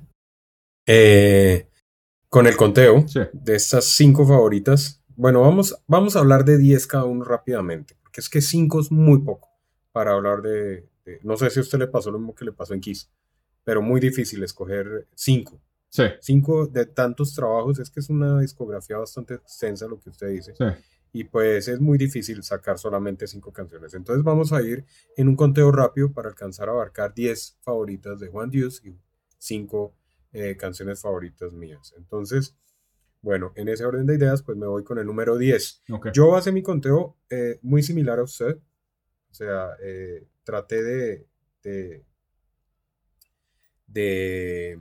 eh, 0.92 1.68
con 2.30 2.48
el 2.48 2.58
conteo 2.58 3.08
Sí, 3.08 3.20
de 3.32 3.56
estas 3.56 3.86
cinco 3.86 4.26
favoritas. 4.28 5.04
Bueno, 5.16 5.42
vamos, 5.42 5.76
vamos 5.86 6.16
a 6.16 6.20
hablar 6.20 6.46
de 6.46 6.58
10 6.58 6.88
cada 6.88 7.04
uno 7.06 7.24
rápidamente, 7.24 7.96
porque 8.02 8.22
es 8.22 8.30
que 8.30 8.42
5 8.42 8.80
es 8.80 8.92
muy 8.92 9.20
poco 9.22 9.50
para 9.92 10.14
hablar 10.14 10.42
de, 10.42 10.88
de- 11.06 11.20
No 11.24 11.38
sé 11.38 11.52
si 11.52 11.60
a 11.60 11.62
usted 11.62 11.78
le 11.78 11.88
pasó 11.88 12.10
lo 12.10 12.18
mismo 12.18 12.34
que 12.34 12.46
le 12.46 12.54
pasó 12.54 12.74
en 12.74 12.82
Kiss, 12.82 13.08
pero 13.64 13.84
muy 13.84 14.00
difícil 14.02 14.44
escoger 14.44 15.08
5. 15.14 15.62
sí, 15.90 16.04
Cinco 16.22 16.66
de 16.66 16.88
tantos 16.88 17.36
trabajos, 17.36 17.78
es 17.78 17.92
que 17.92 18.00
es 18.00 18.10
una 18.10 18.40
discografía 18.40 18.98
bastante 18.98 19.36
extensa 19.36 19.88
lo 19.88 20.00
que 20.00 20.10
usted 20.10 20.30
dice. 20.30 20.56
sí. 20.56 20.66
Y 21.14 21.24
pues 21.26 21.68
es 21.68 21.80
muy 21.80 21.98
difícil 22.00 22.42
sacar 22.44 22.80
solamente 22.80 23.28
cinco 23.28 23.52
canciones. 23.52 23.94
Entonces 23.94 24.24
vamos 24.24 24.54
a 24.54 24.62
ir 24.64 24.86
en 25.18 25.28
un 25.28 25.36
conteo 25.36 25.72
rápido 25.72 26.12
para 26.12 26.30
alcanzar 26.30 26.68
a 26.70 26.72
abarcar 26.72 27.14
10 27.14 27.58
favoritas 27.62 28.20
de 28.20 28.28
Juan 28.28 28.50
Dios 28.50 28.82
y 28.86 28.96
5 30.32 30.58
canciones 30.60 31.02
favoritas 31.02 31.54
mías. 31.54 31.94
Entonces, 31.98 32.56
bueno, 33.22 33.54
en 33.56 33.70
ese 33.70 33.86
orden 33.86 34.06
de 34.06 34.16
ideas, 34.16 34.44
pues 34.44 34.58
me 34.58 34.68
voy 34.68 34.84
con 34.84 35.00
el 35.00 35.06
número 35.08 35.38
10. 35.38 35.84
ok. 35.92 36.10
Yo 36.14 36.30
basé 36.30 36.52
mi 36.52 36.64
conteo 36.64 37.18
eh, 37.30 37.60
muy 37.64 37.84
similar 37.84 38.20
a 38.20 38.24
usted. 38.24 38.58
O 39.32 39.36
sea, 39.36 39.72
eh, 39.84 40.28
traté 40.46 40.84
de, 40.84 41.28
de, 41.64 42.06
de, 43.88 44.80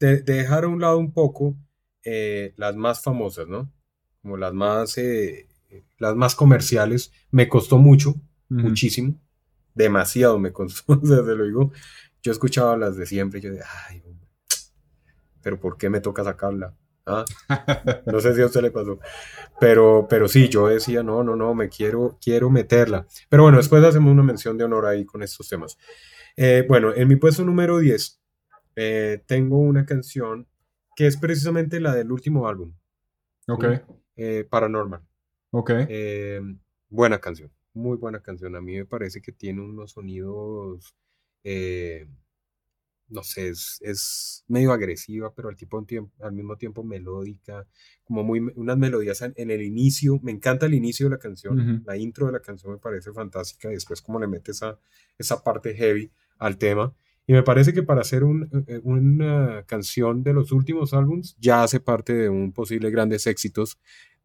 de- 0.00 0.22
de 0.22 0.34
dejar 0.34 0.64
a 0.64 0.68
un 0.68 0.80
lado 0.80 0.98
un 0.98 1.12
poco 1.12 1.56
eh, 2.04 2.52
las 2.56 2.76
más 2.76 3.02
famosas, 3.02 3.48
¿no? 3.48 3.72
Como 4.22 4.36
las 4.36 4.52
más, 4.52 4.96
eh, 4.98 5.48
eh, 5.70 5.84
las 5.98 6.14
más 6.16 6.34
comerciales. 6.34 7.12
Me 7.30 7.48
costó 7.48 7.78
mucho, 7.78 8.14
muchísimo. 8.48 9.14
Demasiado 9.74 10.38
me 10.38 10.52
costó, 10.52 10.94
o 11.02 11.06
sea, 11.06 11.24
te 11.24 11.34
lo 11.34 11.44
digo. 11.44 11.72
Yo 12.22 12.32
escuchaba 12.32 12.76
las 12.76 12.96
de 12.96 13.06
siempre 13.06 13.40
y 13.40 13.42
yo 13.42 13.52
de, 13.52 13.62
ay, 13.90 14.02
pero 15.44 15.60
¿por 15.60 15.76
qué 15.76 15.88
me 15.90 16.00
toca 16.00 16.24
sacarla? 16.24 16.74
¿Ah? 17.06 17.24
No 18.06 18.18
sé 18.20 18.34
si 18.34 18.40
a 18.40 18.46
usted 18.46 18.62
le 18.62 18.70
pasó. 18.70 18.98
Pero, 19.60 20.06
pero 20.08 20.26
sí, 20.26 20.48
yo 20.48 20.68
decía, 20.68 21.02
no, 21.02 21.22
no, 21.22 21.36
no, 21.36 21.54
me 21.54 21.68
quiero, 21.68 22.18
quiero 22.20 22.50
meterla. 22.50 23.06
Pero 23.28 23.44
bueno, 23.44 23.58
después 23.58 23.84
hacemos 23.84 24.10
una 24.10 24.22
mención 24.22 24.56
de 24.58 24.64
honor 24.64 24.86
ahí 24.86 25.04
con 25.04 25.22
estos 25.22 25.48
temas. 25.48 25.78
Eh, 26.36 26.64
bueno, 26.66 26.92
en 26.94 27.06
mi 27.06 27.16
puesto 27.16 27.44
número 27.44 27.78
10 27.78 28.20
eh, 28.76 29.22
tengo 29.26 29.58
una 29.58 29.84
canción 29.86 30.48
que 30.96 31.06
es 31.06 31.16
precisamente 31.16 31.78
la 31.78 31.94
del 31.94 32.10
último 32.10 32.48
álbum, 32.48 32.74
Ok, 33.46 33.64
eh, 34.16 34.46
Paranormal. 34.48 35.02
ok. 35.50 35.70
Buena 36.88 37.18
canción, 37.20 37.50
muy 37.72 37.96
buena 37.96 38.20
canción. 38.20 38.54
A 38.56 38.60
mí 38.60 38.76
me 38.76 38.86
parece 38.86 39.20
que 39.20 39.32
tiene 39.32 39.60
unos 39.60 39.92
sonidos, 39.92 40.94
eh, 41.42 42.06
no 43.08 43.22
sé, 43.22 43.48
es, 43.48 43.78
es 43.82 44.44
medio 44.48 44.72
agresiva, 44.72 45.32
pero 45.34 45.48
al, 45.48 45.56
tipo, 45.56 45.84
al 46.20 46.32
mismo 46.32 46.56
tiempo 46.56 46.82
melódica, 46.82 47.66
como 48.02 48.24
muy, 48.24 48.40
unas 48.56 48.76
melodías 48.78 49.22
en, 49.22 49.34
en 49.36 49.50
el 49.50 49.62
inicio. 49.62 50.18
Me 50.22 50.32
encanta 50.32 50.66
el 50.66 50.74
inicio 50.74 51.06
de 51.06 51.10
la 51.10 51.18
canción, 51.18 51.82
la 51.86 51.96
intro 51.96 52.26
de 52.26 52.32
la 52.32 52.40
canción 52.40 52.72
me 52.72 52.78
parece 52.78 53.12
fantástica 53.12 53.70
y 53.70 53.74
después 53.74 54.02
como 54.02 54.18
le 54.18 54.26
mete 54.26 54.52
esa, 54.52 54.78
esa 55.18 55.42
parte 55.42 55.74
heavy 55.74 56.10
al 56.38 56.58
tema. 56.58 56.94
Y 57.26 57.32
me 57.32 57.42
parece 57.42 57.72
que 57.72 57.82
para 57.82 58.02
hacer 58.02 58.22
un, 58.22 58.50
eh, 58.66 58.80
una 58.82 59.64
canción 59.66 60.22
de 60.22 60.34
los 60.34 60.52
últimos 60.52 60.92
álbums 60.92 61.36
ya 61.38 61.62
hace 61.62 61.80
parte 61.80 62.12
de 62.12 62.28
un 62.28 62.52
posible 62.52 62.90
grandes 62.90 63.26
éxitos 63.26 63.78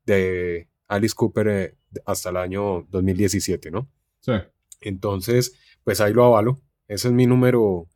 de 0.05 0.67
Alice 0.87 1.15
Cooper 1.15 1.47
eh, 1.47 1.77
hasta 2.05 2.29
el 2.29 2.37
año 2.37 2.85
2017, 2.89 3.71
¿no? 3.71 3.89
Sí, 4.19 4.33
Entonces, 4.81 5.55
pues 5.83 6.01
ahí 6.01 6.13
lo 6.13 6.25
avalo. 6.25 6.61
Ese 6.87 7.07
es 7.07 7.13
mi 7.13 7.25
número 7.25 7.87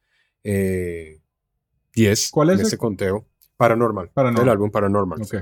eh, 0.43 1.21
10 1.95 2.29
¿Cuál 2.31 2.49
es 2.49 2.53
en 2.55 2.59
el- 2.61 2.65
este 2.65 2.77
conteo. 2.77 3.27
Paranormal, 3.57 4.09
Paranormal. 4.09 4.43
del 4.45 4.51
álbum 4.51 4.71
Paranormal. 4.71 5.23
sí, 5.25 5.37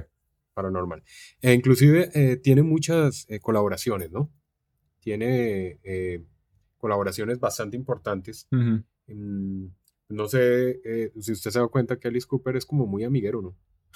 Paranormal. 0.54 1.04
E 1.42 1.54
inclusive 1.54 2.10
eh, 2.14 2.38
tiene 2.38 2.62
muchas 2.62 3.26
eh, 3.30 3.40
colaboraciones, 3.40 4.12
¿no? 4.12 4.32
Tiene 5.00 5.80
eh, 5.84 6.24
colaboraciones 6.78 7.40
bastante 7.40 7.78
importantes. 7.78 8.48
Mm, 8.52 9.66
no 10.10 10.28
sé 10.28 10.82
si 11.20 11.32
usted 11.32 11.52
se 11.52 11.60
da 11.60 11.68
cuenta 11.68 11.98
que 11.98 12.08
Alice 12.10 12.28
Cooper 12.28 12.58
es 12.58 12.66
como 12.66 12.86
muy 12.86 13.04
amiguero, 13.06 13.42
¿no? 13.42 13.56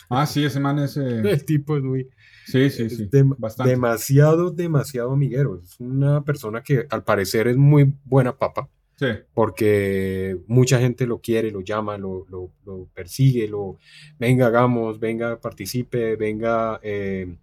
Ah, 0.10 0.26
sí, 0.26 0.44
ese 0.46 0.60
man 0.60 0.80
es... 0.80 0.96
El 0.98 1.46
tipo 1.46 1.76
es 1.78 1.84
muy, 1.84 2.10
Sí, 2.46 2.70
sí, 2.70 2.90
sí. 2.90 3.10
Bastante. 3.38 3.70
demasiado, 3.72 4.50
demasiado 4.52 5.12
amiguero. 5.12 5.60
Es 5.62 5.80
una 5.80 6.24
persona 6.24 6.64
que 6.64 6.86
al 6.90 7.04
parecer 7.04 7.48
es 7.48 7.58
muy 7.58 7.94
buena 8.06 8.38
papa, 8.38 8.70
Sí, 8.98 9.08
porque 9.34 10.38
mucha 10.48 10.80
gente 10.80 11.06
lo 11.06 11.20
quiere, 11.20 11.52
lo 11.52 11.60
llama, 11.62 11.98
lo, 11.98 12.26
lo- 12.30 12.52
lo 12.66 12.88
persigue, 12.94 13.48
lo, 13.48 13.78
venga, 14.18 14.48
hagamos, 14.48 15.00
venga, 15.00 15.40
participe, 15.42 16.16
venga, 16.16 16.80
eh, 16.82 17.38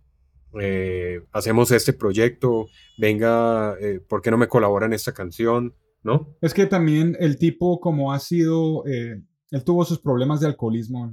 eh, 0.61 1.21
hacemos 1.31 1.71
este 1.71 1.93
proyecto, 1.93 2.69
venga, 2.99 3.77
eh, 3.81 4.01
¿por 4.01 4.23
qué 4.23 4.31
no 4.31 4.39
me 4.39 4.49
colabora 4.49 4.87
en 4.87 4.95
esta 4.95 5.13
canción? 5.13 5.75
¿No? 6.03 6.35
Es 6.41 6.55
que 6.55 6.67
también 6.67 7.17
el 7.21 7.37
tipo, 7.39 7.81
como 7.81 8.13
ha 8.13 8.19
sido, 8.19 8.85
eh, 8.87 9.21
él 9.51 9.65
tuvo 9.65 9.85
sus 9.85 10.01
problemas 10.01 10.41
de 10.41 10.47
alcoholismo 10.49 11.13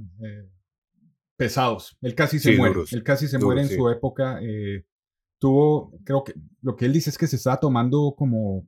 pesados. 1.36 1.96
Él 2.02 2.14
casi 2.14 2.38
se 2.38 2.52
Sí, 2.52 2.56
muere. 2.56 2.74
duros, 2.74 2.92
Él 2.92 3.02
casi 3.02 3.26
se 3.28 3.36
duros, 3.36 3.46
muere 3.46 3.62
en 3.62 3.68
sí. 3.68 3.76
su 3.76 3.88
época. 3.88 4.40
tuvo, 5.38 5.92
creo 6.04 6.22
que 6.24 6.34
lo 6.62 6.76
que 6.76 6.84
él 6.86 6.92
dice 6.92 7.08
es 7.10 7.16
que 7.16 7.26
se 7.26 7.36
estaba 7.36 7.58
tomando 7.58 8.14
como, 8.16 8.66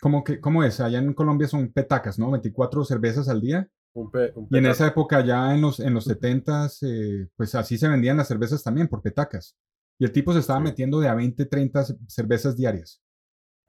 como 0.00 0.22
que, 0.24 0.40
¿cómo 0.40 0.62
es? 0.64 0.80
Allá 0.80 0.98
en 0.98 1.14
Colombia 1.14 1.48
son 1.48 1.72
petacas, 1.72 2.18
¿no? 2.18 2.30
24 2.30 2.84
cervezas 2.84 3.28
al 3.28 3.40
día. 3.40 3.68
Un 3.94 4.10
pe- 4.10 4.32
un 4.34 4.46
Y 4.50 4.58
en 4.58 4.66
esa 4.66 4.86
época, 4.88 5.24
ya 5.24 5.54
en 5.54 5.60
los, 5.62 5.80
en 5.80 5.94
los 5.94 6.06
70s, 6.08 6.78
eh, 6.82 7.28
pues 7.36 7.54
así 7.54 7.78
se 7.78 7.88
vendían 7.88 8.16
las 8.18 8.28
cervezas 8.28 8.62
también 8.62 8.88
por 8.88 9.02
petacas. 9.02 9.56
Y 9.98 10.04
el 10.04 10.12
tipo 10.12 10.32
se 10.34 10.40
estaba 10.40 10.58
Sí. 10.60 10.64
metiendo 10.64 11.00
de 11.00 11.08
a 11.08 11.14
20, 11.14 11.46
30 11.46 11.84
ce- 11.84 11.96
cervezas 12.06 12.56
diarias. 12.56 13.00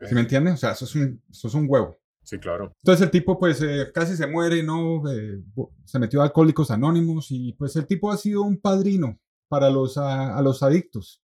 ¿Sí 0.02 0.14
me 0.14 0.22
entiendes? 0.22 0.54
O 0.56 0.58
sea, 0.58 0.72
eso 0.74 0.86
es 0.86 0.96
un, 0.96 1.24
eso 1.32 1.48
es 1.48 1.54
un 1.56 1.66
huevo. 1.68 1.98
Sí, 2.24 2.38
claro. 2.40 2.74
Entonces 2.84 3.06
el 3.06 3.10
tipo 3.10 3.40
pues 3.40 3.62
eh, 3.62 3.90
casi 3.94 4.16
se 4.18 4.28
muere, 4.28 4.62
¿no? 4.62 5.10
Eh, 5.10 5.42
se 5.86 5.98
metió 5.98 6.22
a 6.22 6.26
Alcohólicos 6.26 6.70
Anónimos 6.70 7.28
y 7.32 7.54
pues 7.54 7.76
el 7.78 7.88
tipo 7.88 8.12
ha 8.12 8.18
sido 8.18 8.42
un 8.44 8.58
padrino 8.60 9.18
para 9.48 9.70
los, 9.70 9.98
a, 9.98 10.38
a 10.38 10.42
los 10.42 10.62
adictos. 10.62 11.24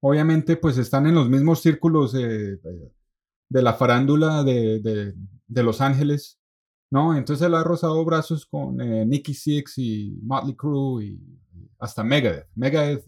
Obviamente 0.00 0.56
pues 0.56 0.78
están 0.78 1.06
en 1.06 1.14
los 1.14 1.28
mismos 1.28 1.60
círculos 1.60 2.14
de 3.52 3.62
la 3.62 3.74
farándula 3.74 4.42
de, 4.44 4.80
de- 4.80 5.14
de 5.46 5.62
Los 5.62 5.80
Ángeles, 5.80 6.38
¿no? 6.90 7.14
Entonces 7.16 7.46
él 7.46 7.54
ha 7.54 7.62
rozado 7.62 8.02
brazos 8.04 8.46
con 8.46 8.80
eh, 8.80 9.04
Nicky 9.04 9.34
Six 9.34 9.78
y 9.78 10.18
Motley 10.22 10.54
Crue 10.56 11.04
y 11.04 11.20
hasta 11.78 12.02
Megadeth. 12.02 12.48
Megadeth, 12.54 13.04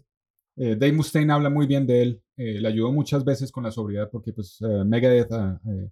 eh, 0.57 0.77
Dave 0.77 0.93
Mustaine 0.93 1.33
habla 1.33 1.49
muy 1.51 1.67
bien 1.67 1.87
de 1.87 2.03
él 2.03 2.21
eh, 2.37 2.61
le 2.61 2.67
ayudó 2.69 2.93
muchas 2.93 3.25
veces 3.25 3.53
con 3.53 3.63
la 3.63 3.71
sobriedad 3.71 4.09
porque 4.11 4.33
pues 4.33 4.59
eh, 4.61 4.85
Megadeth 4.85 5.33
ah, 5.33 5.61
eh, 5.69 5.89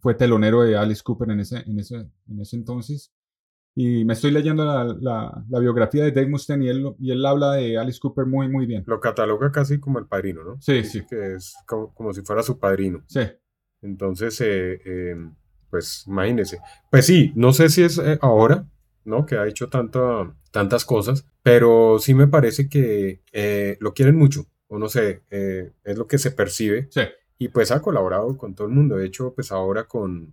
fue 0.00 0.14
telonero 0.14 0.62
de 0.62 0.76
Alice 0.76 1.02
Cooper 1.04 1.30
en 1.30 1.40
ese, 1.40 1.58
en 1.66 1.78
ese, 1.78 1.96
en 2.28 2.40
ese 2.40 2.56
entonces. 2.56 3.12
Y 3.76 4.04
me 4.04 4.12
estoy 4.14 4.30
leyendo 4.30 4.64
la, 4.64 4.84
la, 4.84 5.44
la 5.48 5.58
biografía 5.58 6.04
de 6.04 6.12
Dave 6.12 6.28
Mustaine 6.28 6.64
y 6.64 6.68
él, 6.68 6.94
y 6.98 7.10
él 7.10 7.24
habla 7.26 7.52
de 7.52 7.76
Alice 7.76 7.98
Cooper 8.00 8.24
muy, 8.24 8.48
muy 8.48 8.66
bien. 8.66 8.84
Lo 8.86 8.98
cataloga 9.00 9.50
casi 9.52 9.78
como 9.80 9.98
el 9.98 10.06
padrino, 10.06 10.42
¿no? 10.44 10.60
Sí, 10.60 10.74
Dice 10.74 11.00
sí. 11.00 11.06
Que 11.10 11.34
es 11.34 11.54
como, 11.66 11.92
como 11.92 12.12
si 12.12 12.22
fuera 12.22 12.42
su 12.42 12.58
padrino. 12.58 13.02
Sí, 13.08 13.20
Entonces, 13.84 14.40
eh, 14.40 14.80
eh, 14.84 15.14
pues 15.70 16.04
imagínese. 16.06 16.58
Pues 16.90 17.06
sí, 17.06 17.32
no 17.36 17.52
sé 17.52 17.68
si 17.68 17.82
es 17.82 17.98
eh, 17.98 18.18
ahora, 18.22 18.66
¿no? 19.04 19.26
Que 19.26 19.36
ha 19.36 19.46
hecho 19.46 19.68
tanta, 19.68 20.34
tantas 20.50 20.84
cosas, 20.84 21.26
pero 21.42 21.98
sí 21.98 22.14
me 22.14 22.26
parece 22.26 22.68
que 22.68 23.20
eh, 23.32 23.76
lo 23.80 23.92
quieren 23.92 24.16
mucho, 24.16 24.46
o 24.68 24.78
no 24.78 24.88
sé, 24.88 25.22
es 25.30 25.98
lo 25.98 26.06
que 26.06 26.18
se 26.18 26.30
percibe. 26.30 26.88
sí. 26.90 27.02
Y 27.36 27.48
pues 27.48 27.72
ha 27.72 27.82
colaborado 27.82 28.38
con 28.38 28.54
todo 28.54 28.68
el 28.68 28.72
mundo. 28.72 28.96
De 28.96 29.06
hecho, 29.06 29.34
pues 29.34 29.50
ahora 29.50 29.88
con, 29.88 30.32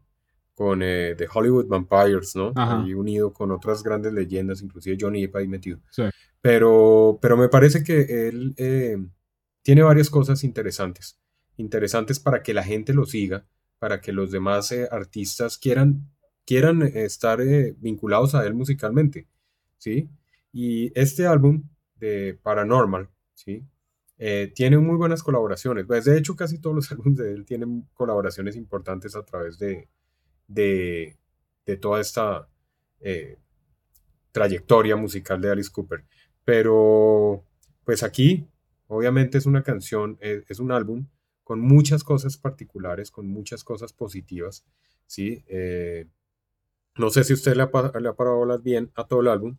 con 0.54 0.82
The 0.82 1.28
Hollywood 1.34 1.66
Vampires, 1.66 2.36
¿no? 2.36 2.54
Ajá. 2.56 2.84
Ahí 2.84 2.94
unido 2.94 3.34
con 3.34 3.52
otras 3.52 3.82
grandes 3.82 4.14
leyendas, 4.14 4.62
inclusive 4.62 4.98
Johnny 5.02 5.22
Depp 5.22 5.36
ahí 5.36 5.48
metido. 5.48 5.80
Sí. 5.90 6.04
Pero, 6.42 7.18
pero 7.20 7.38
me 7.38 7.50
parece 7.50 7.84
que 7.84 8.28
él 8.30 8.54
tiene 9.64 9.82
varias 9.82 10.12
cosas 10.12 10.44
interesantes. 10.44 11.20
Interesantes 11.58 12.20
para 12.20 12.42
que 12.44 12.54
la 12.54 12.64
gente 12.64 12.94
lo 12.94 13.06
siga, 13.06 13.46
para 13.82 14.00
que 14.00 14.12
los 14.12 14.30
demás 14.30 14.72
eh, 14.72 14.88
artistas 14.92 15.58
quieran, 15.58 16.08
quieran 16.46 16.84
eh, 16.84 17.04
estar 17.04 17.42
eh, 17.42 17.76
vinculados 17.80 18.36
a 18.36 18.46
él 18.46 18.54
musicalmente, 18.54 19.28
¿sí? 19.80 20.08
Y 20.54 20.92
este 20.94 21.26
álbum 21.26 21.64
de 21.96 22.38
Paranormal, 22.44 23.10
¿sí? 23.34 23.66
Tiene 24.54 24.78
muy 24.78 24.98
buenas 24.98 25.24
colaboraciones. 25.24 25.88
Pues 25.88 26.06
de 26.06 26.16
hecho, 26.16 26.36
casi 26.36 26.60
todos 26.62 26.76
los 26.76 26.92
álbumes 26.92 27.18
de 27.18 27.34
él 27.34 27.44
tienen 27.44 27.90
colaboraciones 27.96 28.56
importantes 28.56 29.16
a 29.16 29.26
través 29.26 29.58
de, 29.58 29.90
de, 30.48 31.18
toda 31.82 32.00
esta 32.00 32.48
trayectoria 34.32 34.96
musical 34.96 35.42
de 35.42 35.50
Alice 35.50 35.72
Cooper. 35.72 36.06
Pero, 36.46 37.44
pues 37.84 38.04
aquí, 38.04 38.48
obviamente 38.86 39.40
es 39.40 39.48
una 39.48 39.64
canción, 39.64 40.20
es 40.22 40.60
un 40.60 40.72
álbum 40.72 41.08
con 41.52 41.60
muchas 41.60 42.06
cosas 42.06 42.38
particulares, 42.38 43.12
con 43.12 43.28
muchas 43.28 43.66
cosas 43.66 43.92
positivas, 43.92 44.64
¿sí? 45.06 45.44
Eh, 45.50 46.08
no 46.98 47.10
sé 47.10 47.26
si 47.26 47.34
usted 47.34 47.56
le 47.58 47.64
ha, 47.64 48.00
le 48.00 48.08
ha 48.10 48.14
parado 48.16 48.38
bolas 48.38 48.64
bien 48.64 48.90
a 48.96 49.06
todo 49.06 49.20
el 49.20 49.28
álbum. 49.28 49.58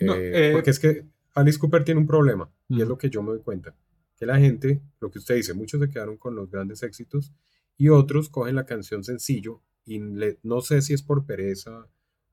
No, 0.00 0.14
Eh, 0.14 0.30
eh, 0.34 0.52
porque 0.52 0.70
es 0.70 0.80
que 0.80 1.06
Alice 1.34 1.60
Cooper 1.60 1.84
tiene 1.84 2.00
un 2.00 2.08
problema, 2.08 2.50
y 2.68 2.82
es 2.82 2.88
lo 2.88 2.98
que 2.98 3.08
yo 3.08 3.22
me 3.22 3.30
doy 3.30 3.40
cuenta, 3.40 3.76
que 4.16 4.26
la 4.26 4.36
gente, 4.36 4.82
lo 4.98 5.12
que 5.12 5.20
usted 5.20 5.36
dice, 5.36 5.54
muchos 5.54 5.80
se 5.80 5.90
quedaron 5.90 6.16
con 6.16 6.34
los 6.34 6.50
grandes 6.50 6.82
éxitos 6.82 7.32
y 7.76 7.88
otros 7.88 8.28
cogen 8.28 8.56
la 8.56 8.66
canción 8.66 9.04
sencillo 9.04 9.62
y 9.84 10.00
le- 10.00 10.40
no 10.42 10.60
sé 10.60 10.82
si 10.82 10.92
es 10.92 11.02
por 11.04 11.24
pereza 11.24 11.86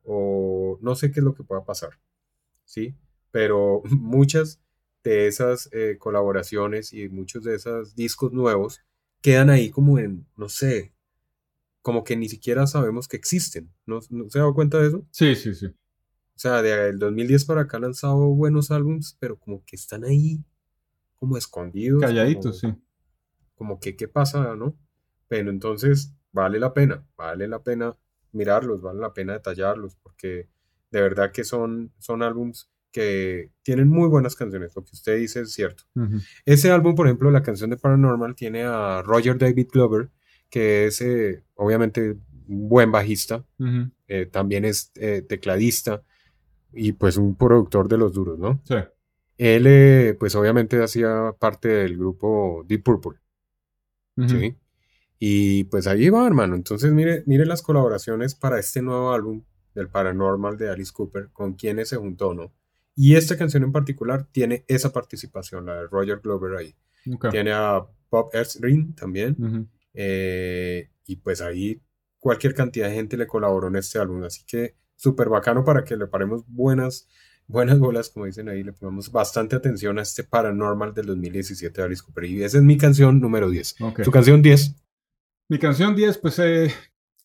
o 0.03 0.79
no 0.81 0.95
sé 0.95 1.11
qué 1.11 1.19
es 1.19 1.23
lo 1.23 1.35
que 1.35 1.43
pueda 1.43 1.63
pasar, 1.63 1.91
¿sí? 2.65 2.95
Pero 3.31 3.81
muchas 3.91 4.59
de 5.03 5.27
esas 5.27 5.69
eh, 5.71 5.97
colaboraciones 5.97 6.93
y 6.93 7.09
muchos 7.09 7.43
de 7.43 7.55
esos 7.55 7.95
discos 7.95 8.31
nuevos 8.31 8.81
quedan 9.21 9.49
ahí 9.49 9.69
como 9.69 9.99
en, 9.99 10.27
no 10.35 10.49
sé, 10.49 10.93
como 11.81 12.03
que 12.03 12.15
ni 12.15 12.29
siquiera 12.29 12.67
sabemos 12.67 13.07
que 13.07 13.17
existen, 13.17 13.71
¿no, 13.85 13.99
¿no 14.09 14.29
se 14.29 14.39
ha 14.39 14.41
dado 14.41 14.53
cuenta 14.53 14.79
de 14.79 14.89
eso? 14.89 15.07
Sí, 15.11 15.35
sí, 15.35 15.53
sí. 15.55 15.67
O 15.67 16.41
sea, 16.41 16.61
del 16.61 16.99
2010 16.99 17.45
para 17.45 17.61
acá 17.61 17.77
han 17.77 17.83
lanzado 17.83 18.17
buenos 18.29 18.71
álbums, 18.71 19.17
pero 19.19 19.37
como 19.37 19.63
que 19.65 19.75
están 19.75 20.05
ahí, 20.05 20.43
como 21.17 21.35
escondidos. 21.35 22.01
Calladitos, 22.01 22.61
como, 22.61 22.73
sí. 22.73 22.81
como 23.55 23.79
que, 23.79 23.97
¿qué 23.97 24.07
pasa, 24.07 24.55
no? 24.55 24.77
Pero 25.27 25.49
entonces 25.49 26.13
vale 26.31 26.59
la 26.59 26.73
pena, 26.73 27.05
vale 27.17 27.47
la 27.47 27.61
pena 27.61 27.97
mirarlos, 28.31 28.81
vale 28.81 28.99
la 28.99 29.13
pena 29.13 29.33
detallarlos, 29.33 29.95
porque 29.95 30.49
de 30.91 31.01
verdad 31.01 31.31
que 31.31 31.43
son, 31.43 31.91
son 31.97 32.23
álbums 32.23 32.69
que 32.91 33.51
tienen 33.61 33.87
muy 33.87 34.07
buenas 34.07 34.35
canciones, 34.35 34.75
lo 34.75 34.83
que 34.83 34.91
usted 34.93 35.17
dice 35.17 35.41
es 35.41 35.53
cierto. 35.53 35.83
Ese 36.45 36.71
álbum, 36.71 36.95
por 36.95 37.07
ejemplo, 37.07 37.31
la 37.31 37.43
canción 37.43 37.69
de 37.69 37.77
Paranormal, 37.77 38.35
tiene 38.35 38.63
a 38.63 39.01
Roger 39.03 39.37
David 39.37 39.67
Glover, 39.71 40.09
que 40.49 40.87
es 40.87 41.01
eh, 41.01 41.43
obviamente 41.55 42.17
un 42.47 42.69
buen 42.69 42.91
bajista, 42.91 43.45
eh, 44.07 44.25
también 44.25 44.65
es 44.65 44.91
eh, 44.95 45.21
tecladista 45.21 46.03
y 46.73 46.93
pues 46.93 47.17
un 47.17 47.35
productor 47.35 47.87
de 47.87 47.97
los 47.97 48.13
duros, 48.13 48.39
¿no? 48.39 48.61
Sí. 48.65 48.75
Él 49.37 49.65
eh, 49.67 50.17
pues 50.19 50.35
obviamente 50.35 50.83
hacía 50.83 51.33
parte 51.39 51.69
del 51.69 51.97
grupo 51.97 52.65
Deep 52.67 52.83
Purple. 52.83 53.19
¿sí? 54.27 54.57
Y 55.17 55.63
pues 55.65 55.87
ahí 55.87 56.09
va, 56.09 56.27
hermano. 56.27 56.55
Entonces 56.55 56.91
mire, 56.91 57.23
mire 57.25 57.45
las 57.45 57.61
colaboraciones 57.61 58.35
para 58.35 58.59
este 58.59 58.81
nuevo 58.81 59.13
álbum 59.13 59.43
del 59.75 59.87
Paranormal 59.87 60.57
de 60.57 60.69
Alice 60.69 60.91
Cooper, 60.93 61.29
con 61.31 61.53
quienes 61.53 61.87
se 61.87 61.95
juntó, 61.95 62.33
¿no? 62.33 62.51
Y 63.01 63.15
esta 63.15 63.37
canción 63.37 63.63
en 63.63 63.71
particular 63.71 64.27
tiene 64.29 64.65
esa 64.67 64.91
participación, 64.91 65.65
la 65.65 65.75
de 65.75 65.87
Roger 65.87 66.19
Glover 66.19 66.57
ahí. 66.57 66.75
Ok. 67.09 67.29
Tiene 67.31 67.53
a 67.53 67.81
Bob 68.11 68.29
Ezrin 68.33 68.93
también. 68.93 69.69
Eh, 69.93 70.89
y 71.05 71.15
pues 71.15 71.39
ahí 71.39 71.81
cualquier 72.19 72.53
cantidad 72.53 72.89
de 72.89 72.95
gente 72.95 73.15
le 73.15 73.25
colaboró 73.25 73.69
en 73.69 73.77
este 73.77 73.99
álbum. 73.99 74.21
Así 74.25 74.43
que 74.45 74.75
súper 74.97 75.29
bacano 75.29 75.63
para 75.63 75.85
que 75.85 75.95
le 75.95 76.07
paremos 76.07 76.43
buenas, 76.45 77.07
buenas 77.47 77.79
bolas, 77.79 78.09
como 78.09 78.25
dicen 78.25 78.49
ahí. 78.49 78.63
Le 78.63 78.73
pongamos 78.73 79.09
bastante 79.13 79.55
atención 79.55 79.97
a 79.97 80.01
este 80.01 80.25
Paranormal 80.25 80.93
del 80.93 81.05
2017 81.05 81.79
de 81.79 81.85
Alice 81.85 82.03
Cooper. 82.03 82.25
Y 82.25 82.43
esa 82.43 82.57
es 82.57 82.63
mi 82.63 82.77
canción 82.77 83.21
número 83.21 83.49
10. 83.49 83.75
Ok. 83.79 84.03
Su 84.03 84.11
canción 84.11 84.41
10. 84.41 84.75
Mi 85.47 85.57
canción 85.57 85.95
10, 85.95 86.17
pues 86.17 86.37
eh, 86.39 86.69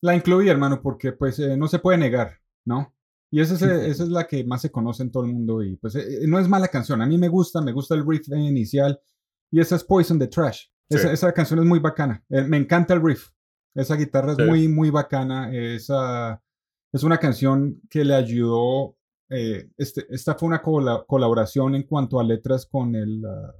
la 0.00 0.14
incluí, 0.14 0.48
hermano, 0.48 0.80
porque 0.80 1.10
pues 1.10 1.40
eh, 1.40 1.56
no 1.56 1.66
se 1.66 1.80
puede 1.80 1.98
negar, 1.98 2.38
¿no? 2.64 2.93
Y 3.34 3.40
esa 3.40 3.54
es, 3.54 3.62
eh, 3.62 3.88
esa 3.88 4.04
es 4.04 4.10
la 4.10 4.28
que 4.28 4.44
más 4.44 4.62
se 4.62 4.70
conoce 4.70 5.02
en 5.02 5.10
todo 5.10 5.24
el 5.24 5.32
mundo 5.32 5.60
y 5.60 5.74
pues 5.76 5.96
eh, 5.96 6.20
no 6.28 6.38
es 6.38 6.48
mala 6.48 6.68
canción. 6.68 7.02
A 7.02 7.06
mí 7.06 7.18
me 7.18 7.26
gusta, 7.28 7.60
me 7.60 7.72
gusta 7.72 7.96
el 7.96 8.06
riff 8.06 8.28
inicial 8.28 9.00
y 9.50 9.58
esa 9.58 9.74
es 9.74 9.82
Poison 9.82 10.18
the 10.20 10.28
Trash. 10.28 10.66
Esa, 10.88 11.08
Sí. 11.08 11.14
esa 11.14 11.32
canción 11.32 11.58
es 11.58 11.64
muy 11.66 11.80
bacana. 11.80 12.22
Eh, 12.28 12.42
me 12.42 12.58
encanta 12.58 12.94
el 12.94 13.02
riff. 13.02 13.30
Esa 13.74 13.96
guitarra 13.96 14.32
es 14.32 14.38
Sí. 14.38 14.44
muy, 14.44 14.68
muy 14.68 14.90
bacana. 14.90 15.52
Esa, 15.52 16.40
es 16.92 17.02
una 17.02 17.18
canción 17.18 17.80
que 17.90 18.04
le 18.04 18.14
ayudó. 18.14 18.96
eh, 19.30 19.68
este, 19.78 20.06
esta 20.10 20.34
fue 20.36 20.46
una 20.48 20.60
cola- 20.62 21.02
colaboración 21.08 21.74
en 21.74 21.82
cuanto 21.84 22.20
a 22.20 22.22
letras 22.22 22.66
con 22.66 22.94
el, 22.94 23.24
ah, 23.24 23.54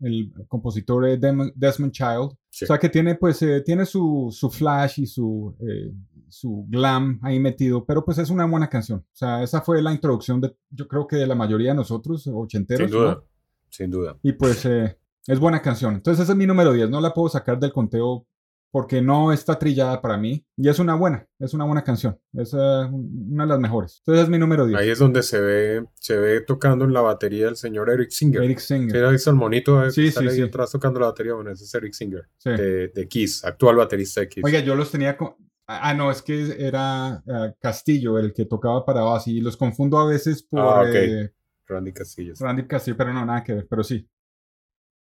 el 0.00 0.34
compositor 0.48 1.06
eh, 1.08 1.18
Desmond 1.54 1.92
Child. 1.92 2.32
Sí. 2.50 2.64
O 2.64 2.68
sea 2.68 2.78
que 2.78 2.88
tiene 2.90 3.14
pues 3.14 3.40
eh, 3.42 3.62
tiene 3.64 3.86
su, 3.86 4.28
su 4.32 4.50
flash 4.50 4.98
y 5.00 5.06
su, 5.06 5.56
eh, 5.60 5.92
su 6.28 6.66
glam 6.68 7.18
ahí 7.22 7.38
metido, 7.40 7.84
pero 7.84 8.04
pues 8.04 8.18
es 8.18 8.30
una 8.30 8.44
buena 8.46 8.68
canción. 8.68 9.00
O 9.00 9.04
sea, 9.16 9.42
esa 9.42 9.60
fue 9.60 9.80
la 9.82 9.92
introducción 9.92 10.40
de, 10.40 10.56
yo 10.70 10.86
creo 10.88 11.06
que 11.06 11.16
de 11.16 11.26
la 11.26 11.34
mayoría 11.34 11.70
de 11.70 11.76
nosotros, 11.76 12.26
ochenteros. 12.32 12.90
Sin 12.90 12.98
¿no? 12.98 13.04
duda. 13.04 13.22
Sin 13.70 13.90
duda. 13.90 14.16
Y 14.22 14.32
pues 14.32 14.64
eh, 14.66 14.96
es 15.26 15.38
buena 15.38 15.60
canción. 15.62 15.94
Entonces 15.94 16.22
esa 16.22 16.32
es 16.32 16.38
mi 16.38 16.46
número 16.46 16.72
10. 16.72 16.90
No 16.90 17.00
la 17.00 17.12
puedo 17.14 17.28
sacar 17.28 17.58
del 17.58 17.72
conteo 17.72 18.26
porque 18.70 19.00
no 19.00 19.32
está 19.32 19.56
trillada 19.56 20.02
para 20.02 20.16
mí. 20.16 20.44
Y 20.56 20.68
es 20.68 20.80
una 20.80 20.96
buena, 20.96 21.24
es 21.38 21.54
una 21.54 21.64
buena 21.64 21.84
canción. 21.84 22.18
Es 22.32 22.52
eh, 22.54 22.56
una 22.90 23.44
de 23.44 23.48
las 23.48 23.60
mejores. 23.60 23.98
Entonces 24.00 24.24
es 24.24 24.28
mi 24.30 24.36
número 24.38 24.66
10. 24.66 24.80
Ahí 24.80 24.90
es 24.90 24.98
donde 24.98 25.22
se 25.22 25.40
ve, 25.40 25.84
se 25.94 26.16
ve 26.16 26.40
tocando 26.40 26.84
en 26.84 26.92
la 26.92 27.00
batería 27.00 27.48
el 27.48 27.54
señor 27.56 27.88
Eric 27.88 28.10
Singer. 28.10 28.42
Eric 28.42 28.58
¿Sí 28.58 28.74
Singer. 28.74 29.04
ha 29.04 29.10
visto 29.10 29.30
el 29.30 29.36
monito? 29.36 29.80
eh, 29.84 29.92
Sí, 29.92 30.10
sale 30.10 30.30
sí, 30.30 30.34
ahí 30.38 30.42
sí. 30.42 30.48
atrás 30.48 30.72
tocando 30.72 30.98
la 30.98 31.06
batería. 31.06 31.34
Bueno, 31.34 31.50
ese 31.52 31.62
es 31.64 31.72
Eric 31.74 31.92
Singer, 31.92 32.28
Sí. 32.36 32.50
de, 32.50 32.88
de 32.88 33.08
Kiss, 33.08 33.44
actual 33.44 33.76
baterista 33.76 34.22
de 34.22 34.28
Kiss. 34.28 34.44
Oiga, 34.44 34.58
yo 34.58 34.74
los 34.74 34.90
tenía 34.90 35.16
con... 35.16 35.34
Ah, 35.66 35.94
no, 35.94 36.10
es 36.10 36.20
que 36.20 36.56
era 36.58 37.22
ah, 37.26 37.54
Castillo 37.58 38.18
el 38.18 38.32
que 38.34 38.44
tocaba 38.44 38.84
para 38.84 39.02
base 39.02 39.30
y 39.30 39.40
los 39.40 39.56
confundo 39.56 39.98
a 39.98 40.06
veces 40.06 40.42
por 40.42 40.60
Ah, 40.60 40.82
ok. 40.82 40.94
eh, 40.94 41.32
Randy 41.66 41.92
Castillo. 41.92 42.34
Randy 42.38 42.66
Castillo, 42.66 42.96
pero 42.98 43.14
no, 43.14 43.24
nada 43.24 43.42
que 43.42 43.54
ver, 43.54 43.66
pero 43.68 43.82
sí. 43.82 44.06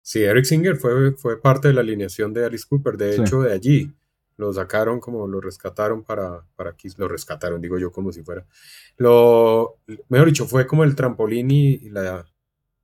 Sí, 0.02 0.22
Eric 0.22 0.44
Singer 0.44 0.76
fue, 0.76 1.12
fue 1.12 1.40
parte 1.40 1.68
de 1.68 1.74
la 1.74 1.80
alineación 1.80 2.32
de 2.32 2.44
Alice 2.44 2.64
Cooper. 2.68 2.96
De 2.96 3.12
Sí. 3.14 3.20
hecho, 3.22 3.42
de 3.42 3.52
allí 3.52 3.92
lo 4.36 4.52
sacaron 4.52 4.98
como 5.00 5.26
lo 5.28 5.40
rescataron 5.40 6.02
para, 6.04 6.44
para 6.56 6.74
Kiss. 6.76 6.98
Lo 6.98 7.08
rescataron, 7.08 7.60
digo 7.60 7.78
yo, 7.78 7.90
como 7.92 8.12
si 8.12 8.22
fuera. 8.22 8.46
Lo, 8.96 9.80
mejor 10.08 10.28
dicho, 10.28 10.46
fue 10.46 10.66
como 10.66 10.84
el 10.84 10.94
trampolín 10.96 11.50
y 11.50 11.74
y 11.74 11.88
la, 11.90 12.24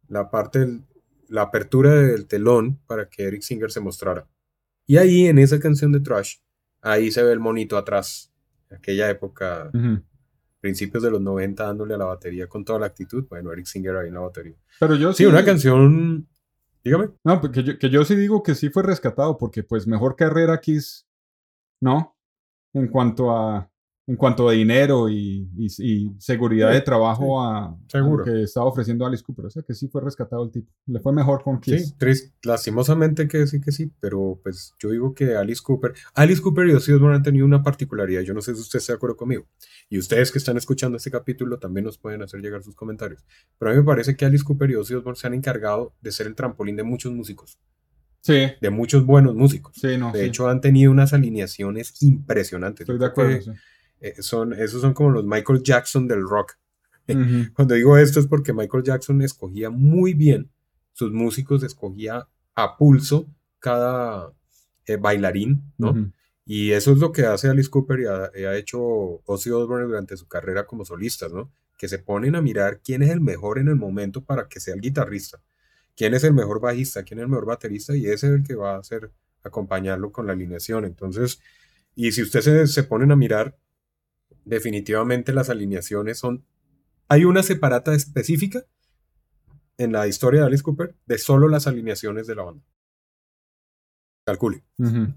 la 0.09 0.31
parte, 0.31 0.61
del- 0.61 0.85
la 1.29 1.43
apertura 1.43 1.93
del 1.95 2.26
telón 2.26 2.81
para 2.87 3.09
que 3.09 3.24
Eric 3.24 3.43
Singer 3.43 3.70
se 3.70 3.81
mostrara. 3.81 4.26
Y 4.87 4.97
ahí, 4.97 5.26
en 5.26 5.39
esa 5.39 5.59
canción 5.61 5.93
de 5.93 6.01
Trash, 6.01 6.37
ahí 6.83 7.11
se 7.11 7.22
ve 7.22 7.33
el 7.33 7.41
monito 7.41 7.76
atrás. 7.76 8.33
Aquella 8.70 9.09
época, 9.09 9.70
principios 10.61 11.03
de 11.03 11.11
los 11.11 11.20
90, 11.20 11.64
dándole 11.64 11.95
a 11.95 11.99
la 11.99 12.05
batería 12.05 12.47
con 12.47 12.64
toda 12.64 12.79
la 12.79 12.87
actitud. 12.87 13.26
Bueno, 13.29 13.53
Eric 13.53 13.66
Singer 13.66 13.97
ahí 13.97 14.09
en 14.09 14.14
la 14.14 14.20
batería. 14.20 14.57
Pero 14.79 14.95
yo 14.95 15.12
Sí, 15.12 15.24
una 15.24 15.45
canción. 15.45 16.29
Dígame. 16.85 17.11
No, 17.24 17.41
porque 17.41 17.62
yo, 17.62 17.79
que 17.79 17.91
yo 17.91 18.05
sí 18.05 18.14
digo 18.14 18.43
que 18.43 18.55
sí 18.55 18.70
fue 18.70 18.83
rescatado, 18.83 19.37
porque 19.39 19.62
pues 19.62 19.87
mejor 19.87 20.16
carrera 20.16 20.61
Kiss, 20.61 21.07
¿no? 21.81 22.16
En 22.72 22.89
cuanto 22.89 23.31
a 23.37 23.70
en 24.09 24.16
cuanto 24.16 24.48
a 24.48 24.52
dinero 24.52 25.09
y, 25.11 25.48
y- 25.56 25.68
y 25.78 26.12
seguridad 26.18 26.72
de 26.72 26.80
trabajo 26.80 27.40
a, 27.42 27.66
a 27.66 27.76
seguro. 27.88 28.24
lo 28.24 28.32
que 28.32 28.42
estaba 28.42 28.64
ofreciendo 28.66 29.04
Alice 29.06 29.22
Cooper. 29.22 29.44
O 29.46 29.50
sea 29.50 29.62
que 29.62 29.74
sí 29.74 29.86
fue 29.88 30.00
rescatado 30.00 30.42
el 30.44 30.50
tipo. 30.50 30.72
Le 30.86 30.98
fue 30.98 31.12
mejor 31.12 31.42
con 31.42 31.61
Kiss. 31.61 31.94
Sí. 32.00 32.32
Lastimosamente 32.42 33.28
que 33.28 33.46
sí 33.46 33.61
que 33.61 33.70
sí, 33.70 33.92
pero 34.00 34.40
pues 34.42 34.74
yo 34.78 34.90
digo 34.90 35.14
que 35.14 35.36
Alice 35.36 35.61
Cooper, 35.62 35.92
Alice 36.14 36.40
Cooper 36.42 36.66
y 36.68 36.72
Ozzy 36.72 36.92
Osbourne 36.92 37.16
han 37.18 37.22
tenido 37.22 37.44
una 37.46 37.62
particularidad, 37.62 38.22
yo 38.22 38.32
no 38.34 38.40
sé 38.40 38.54
si 38.54 38.61
usted 38.62 38.78
está 38.78 38.94
de 38.94 38.96
acuerdo 38.96 39.16
conmigo, 39.16 39.46
y 39.90 39.98
ustedes 39.98 40.32
que 40.32 40.38
están 40.38 40.56
escuchando 40.56 40.96
este 40.96 41.11
capítulo 41.11 41.59
también 41.59 41.84
nos 41.84 41.98
pueden 41.98 42.22
hacer 42.22 42.40
llegar 42.40 42.62
sus 42.62 42.74
comentarios, 42.74 43.24
pero 43.59 43.70
a 43.70 43.74
mí 43.74 43.80
me 43.80 43.84
parece 43.86 44.16
que 44.16 44.24
Alice 44.24 44.42
Cooper 44.44 44.70
y 44.70 44.74
Ozzy 44.76 44.94
Osbourne 44.94 45.20
se 45.20 45.26
han 45.26 45.34
encargado 45.34 45.94
de 46.00 46.11
ser 46.12 46.26
el 46.26 46.34
trampolín 46.34 46.76
de 46.76 46.82
muchos 46.82 47.12
músicos, 47.12 47.59
Sí, 48.20 48.46
de 48.61 48.70
muchos 48.70 49.06
buenos 49.06 49.34
músicos. 49.36 49.74
sí, 49.76 49.96
no. 49.98 50.11
De 50.12 50.20
sí. 50.22 50.26
hecho, 50.26 50.48
han 50.48 50.61
tenido 50.61 50.90
unas 50.90 51.12
alineaciones 51.12 52.02
impresionantes. 52.02 52.80
estoy 52.80 52.98
de 52.98 53.06
acuerdo. 53.06 53.38
que. 53.38 53.52
Eh, 54.01 54.22
son, 54.22 54.53
esos 54.53 54.80
son 54.80 54.94
como 54.94 55.11
los 55.11 55.24
Michael 55.24 55.62
Jackson 55.62 56.07
del 56.07 56.22
rock. 56.22 56.55
Ujú, 57.09 57.18
Cuando 57.55 57.74
digo 57.74 57.96
esto 57.96 58.20
es 58.20 58.26
porque 58.26 58.53
Michael 58.53 58.84
Jackson 58.84 59.22
escogía 59.22 59.70
muy 59.70 60.14
bien 60.14 60.51
sus 60.92 61.12
músicos, 61.12 61.62
escogía 61.62 62.28
a 62.55 62.76
pulso 62.76 63.26
cada 63.59 64.32
eh, 64.86 64.96
bailarín, 64.96 65.72
¿no? 65.78 65.90
ujú. 65.90 66.12
Y 66.51 66.72
eso 66.72 66.92
es 66.92 66.99
lo 66.99 67.12
que 67.12 67.26
hace 67.26 67.49
Alice 67.49 67.68
Cooper 67.68 68.01
y 68.01 68.07
ha, 68.07 68.49
ha 68.49 68.57
hecho 68.57 68.80
Ozzy 68.80 69.51
Osbourne 69.51 69.86
durante 69.86 70.16
su 70.16 70.26
carrera 70.26 70.64
como 70.64 70.86
solistas, 70.86 71.30
¿no? 71.30 71.53
Que 71.76 71.88
se 71.88 71.99
ponen 71.99 72.36
a 72.36 72.40
mirar 72.40 72.80
quién 72.82 73.03
es 73.03 73.11
el 73.11 73.20
mejor 73.20 73.59
en 73.59 73.68
el 73.68 73.76
momento 73.76 74.24
para 74.24 74.49
que 74.49 74.59
sea 74.59 74.72
el 74.72 74.80
guitarrista, 74.80 75.42
quién 75.94 76.14
es 76.14 76.24
el 76.24 76.32
mejor 76.32 76.59
bajista, 76.59 77.03
quién 77.03 77.18
es 77.18 77.24
el 77.24 77.28
mejor 77.28 77.44
baterista 77.44 77.94
y 77.94 78.07
ese 78.07 78.28
es 78.28 78.32
el 78.32 78.44
que 78.44 78.55
va 78.55 78.76
a 78.76 78.78
hacer 78.78 79.12
acompañarlo 79.42 80.11
con 80.11 80.26
la 80.26 80.32
alineación. 80.32 80.86
Entonces, 80.86 81.38
y 81.94 82.12
si 82.12 82.22
ustedes 82.22 82.44
se, 82.44 82.66
se 82.66 82.82
ponen 82.84 83.12
a 83.12 83.16
mirar, 83.16 83.55
definitivamente 84.49 85.32
las 85.32 85.51
alineaciones 85.51 86.18
son... 86.18 86.44
Hay 87.09 87.24
una 87.24 87.42
separata 87.42 87.94
específica 87.94 88.64
en 89.78 89.92
la 89.92 90.07
historia 90.07 90.40
de 90.40 90.46
Alice 90.46 90.62
Cooper 90.62 90.94
de 91.07 91.18
solo 91.18 91.49
las 91.49 91.66
alineaciones 91.66 92.26
de 92.26 92.34
la 92.34 92.42
banda. 92.42 92.64
Calcule. 94.24 94.62
O 94.78 95.14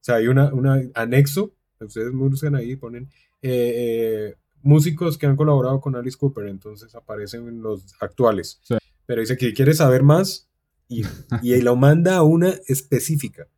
sea, 0.00 0.16
hay 0.16 0.28
una, 0.28 0.52
una 0.54 0.80
anexo, 0.94 1.54
ustedes 1.80 2.12
buscan 2.12 2.54
ahí, 2.54 2.76
ponen 2.76 3.10
eh, 3.42 4.30
eh, 4.32 4.36
músicos 4.62 5.18
que 5.18 5.26
han 5.26 5.36
colaborado 5.36 5.80
con 5.80 5.96
Alice 5.96 6.16
Cooper, 6.16 6.46
entonces 6.46 6.94
aparecen 6.94 7.60
los 7.60 7.94
actuales. 8.00 8.60
Sí. 8.62 8.76
Pero 9.04 9.20
dice 9.20 9.36
que 9.36 9.52
quiere 9.52 9.74
saber 9.74 10.02
más 10.02 10.48
y, 10.88 11.02
y 11.42 11.60
lo 11.60 11.76
manda 11.76 12.16
a 12.16 12.22
una 12.22 12.54
específica 12.66 13.48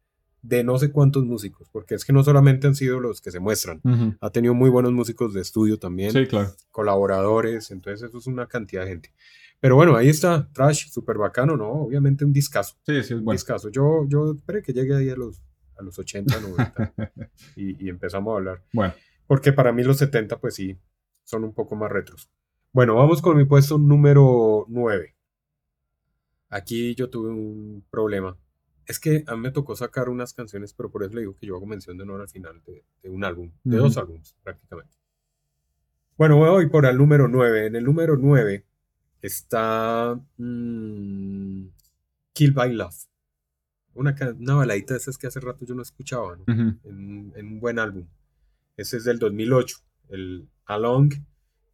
de 0.46 0.62
no 0.62 0.78
sé 0.78 0.92
cuántos 0.92 1.24
músicos, 1.24 1.68
porque 1.72 1.94
es 1.94 2.04
que 2.04 2.12
no 2.12 2.22
solamente 2.22 2.66
han 2.66 2.74
sido 2.74 3.00
los 3.00 3.22
que 3.22 3.30
se 3.30 3.40
muestran, 3.40 3.80
ha 4.20 4.28
tenido 4.30 4.52
muy 4.52 4.68
buenos 4.68 4.92
músicos 4.92 5.32
de 5.32 5.40
estudio 5.40 5.78
también, 5.78 6.12
Sí, 6.12 6.26
claro. 6.26 6.50
colaboradores, 6.70 7.70
entonces 7.70 8.06
eso 8.08 8.18
es 8.18 8.26
una 8.26 8.46
cantidad 8.46 8.82
de 8.82 8.88
gente. 8.90 9.14
Pero 9.58 9.76
bueno, 9.76 9.96
ahí 9.96 10.10
está, 10.10 10.50
Trash, 10.52 10.90
súper 10.90 11.16
bacano, 11.16 11.56
¿no? 11.56 11.70
Obviamente 11.70 12.26
un 12.26 12.32
discazo. 12.34 12.74
Sí, 12.84 12.92
sí, 13.02 13.14
es 13.14 13.20
Un 13.20 13.24
discazo. 13.32 13.70
Yo, 13.70 14.04
yo 14.06 14.32
esperé 14.32 14.60
que 14.62 14.74
llegue 14.74 14.94
ahí 14.94 15.08
a 15.08 15.16
los, 15.16 15.40
a 15.78 15.82
los 15.82 15.98
80, 15.98 16.38
90 16.40 16.92
y, 17.56 17.82
y 17.86 17.88
empezamos 17.88 18.34
a 18.34 18.36
hablar. 18.36 18.62
Bueno, 18.74 18.92
Porque 19.26 19.54
para 19.54 19.72
mí 19.72 19.82
los 19.82 19.96
70, 19.96 20.38
pues 20.40 20.54
sí, 20.56 20.76
son 21.22 21.44
un 21.44 21.54
poco 21.54 21.74
más 21.76 21.90
retros. 21.90 22.28
Bueno, 22.72 22.96
vamos 22.96 23.22
con 23.22 23.38
mi 23.38 23.46
puesto 23.46 23.78
número 23.78 24.66
9. 24.68 25.14
Aquí 26.50 26.94
yo 26.94 27.08
tuve 27.08 27.30
un 27.30 27.82
problema. 27.90 28.36
Es 28.86 28.98
que 28.98 29.24
a 29.26 29.34
mí 29.34 29.42
me 29.42 29.50
tocó 29.50 29.76
sacar 29.76 30.08
unas 30.08 30.34
canciones, 30.34 30.74
pero 30.74 30.90
por 30.90 31.02
eso 31.02 31.14
le 31.14 31.20
digo 31.20 31.36
que 31.36 31.46
yo 31.46 31.56
hago 31.56 31.66
mención 31.66 31.96
de 31.96 32.02
honor 32.02 32.20
al 32.20 32.28
final 32.28 32.62
de, 32.64 32.84
de 33.02 33.10
un 33.10 33.24
álbum, 33.24 33.50
de 33.62 33.76
dos 33.76 33.96
álbumes 33.96 34.36
prácticamente. 34.42 34.96
Bueno, 36.16 36.36
voy 36.36 36.68
por 36.68 36.86
el 36.86 36.96
número 36.96 37.26
9. 37.28 37.66
En 37.66 37.76
el 37.76 37.84
número 37.84 38.16
9 38.16 38.64
está 39.20 40.20
mm, 40.36 41.66
Kill 42.32 42.52
by 42.52 42.72
Love. 42.72 42.96
Una, 43.94 44.14
una 44.38 44.54
baladita 44.54 44.94
de 44.94 44.98
esas 44.98 45.18
que 45.18 45.26
hace 45.26 45.40
rato 45.40 45.64
yo 45.64 45.74
no 45.74 45.82
escuchaba, 45.82 46.36
en, 46.46 46.80
en 46.84 47.46
un 47.46 47.60
buen 47.60 47.78
álbum. 47.78 48.06
Ese 48.76 48.96
es 48.96 49.04
del 49.04 49.18
2008, 49.18 49.76
el 50.08 50.48
Along 50.66 51.12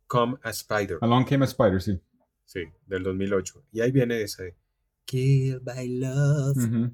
Come 0.07 0.37
a 0.43 0.51
Spider. 0.51 0.99
Along 1.01 1.25
Came 1.25 1.45
a 1.45 1.49
Spider, 1.49 1.81
sí. 1.81 2.01
Sí, 2.45 2.65
del 2.87 3.05
2008. 3.05 3.65
Y 3.73 3.81
ahí 3.81 3.93
viene 3.93 4.21
ese 4.23 4.57
Kill 5.05 5.61
by 5.61 5.89
Love. 5.89 6.93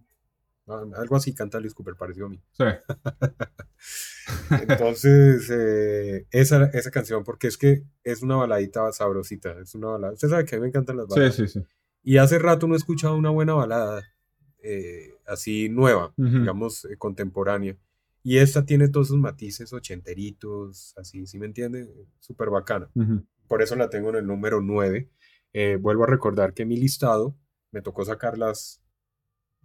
Algo 0.67 1.17
así 1.17 1.35
canta 1.35 1.59
Alice 1.59 1.75
Cooper, 1.75 1.95
pareció 1.95 2.27
a 2.27 2.29
mí. 2.29 2.43
Sí. 2.53 2.65
Entonces, 4.69 5.49
eh, 5.51 6.27
esa, 6.31 6.65
esa 6.67 6.91
canción, 6.91 7.25
porque 7.25 7.47
es 7.47 7.57
que 7.57 7.85
es 8.05 8.23
una 8.23 8.37
baladita 8.37 8.91
sabrosita. 8.93 9.59
Es 9.61 9.75
una 9.75 9.89
balada. 9.89 10.13
Usted 10.13 10.29
sabe 10.29 10.45
que 10.45 10.57
a 10.57 10.59
mí 10.59 10.63
me 10.63 10.69
encantan 10.69 10.97
las 10.97 11.07
baladas. 11.07 11.35
sí, 11.35 11.47
sí. 11.47 11.61
Y 12.03 12.19
hace 12.19 12.39
rato 12.39 12.69
no 12.69 12.75
he 12.75 12.77
escuchado 12.77 13.17
una 13.17 13.31
buena 13.31 13.55
balada 13.55 14.05
eh, 14.63 15.15
así 15.27 15.69
nueva, 15.69 16.13
Ujú. 16.17 16.39
digamos, 16.41 16.85
eh, 16.85 16.97
contemporánea. 16.97 17.77
Y 18.23 18.39
esta 18.39 18.65
tiene 18.65 18.89
todos 18.89 19.09
esos 19.09 19.19
matices 19.19 19.73
ochenteritos, 19.73 20.95
así, 20.97 21.27
¿sí 21.27 21.39
me 21.39 21.47
entiende? 21.47 21.89
Súper 22.19 22.51
bacana. 22.51 22.91
Por 23.47 23.63
eso 23.63 23.77
la 23.77 23.89
tengo 23.91 24.11
en 24.11 24.17
el 24.17 24.27
número 24.27 24.61
9. 24.61 25.09
Eh, 25.53 25.79
vuelvo 25.81 26.05
a 26.05 26.09
recordar 26.09 26.53
que 26.53 26.65
mi 26.65 26.77
listado 26.77 27.37
me 27.71 27.83
tocó 27.83 28.05
sacar 28.05 28.37
las, 28.39 28.83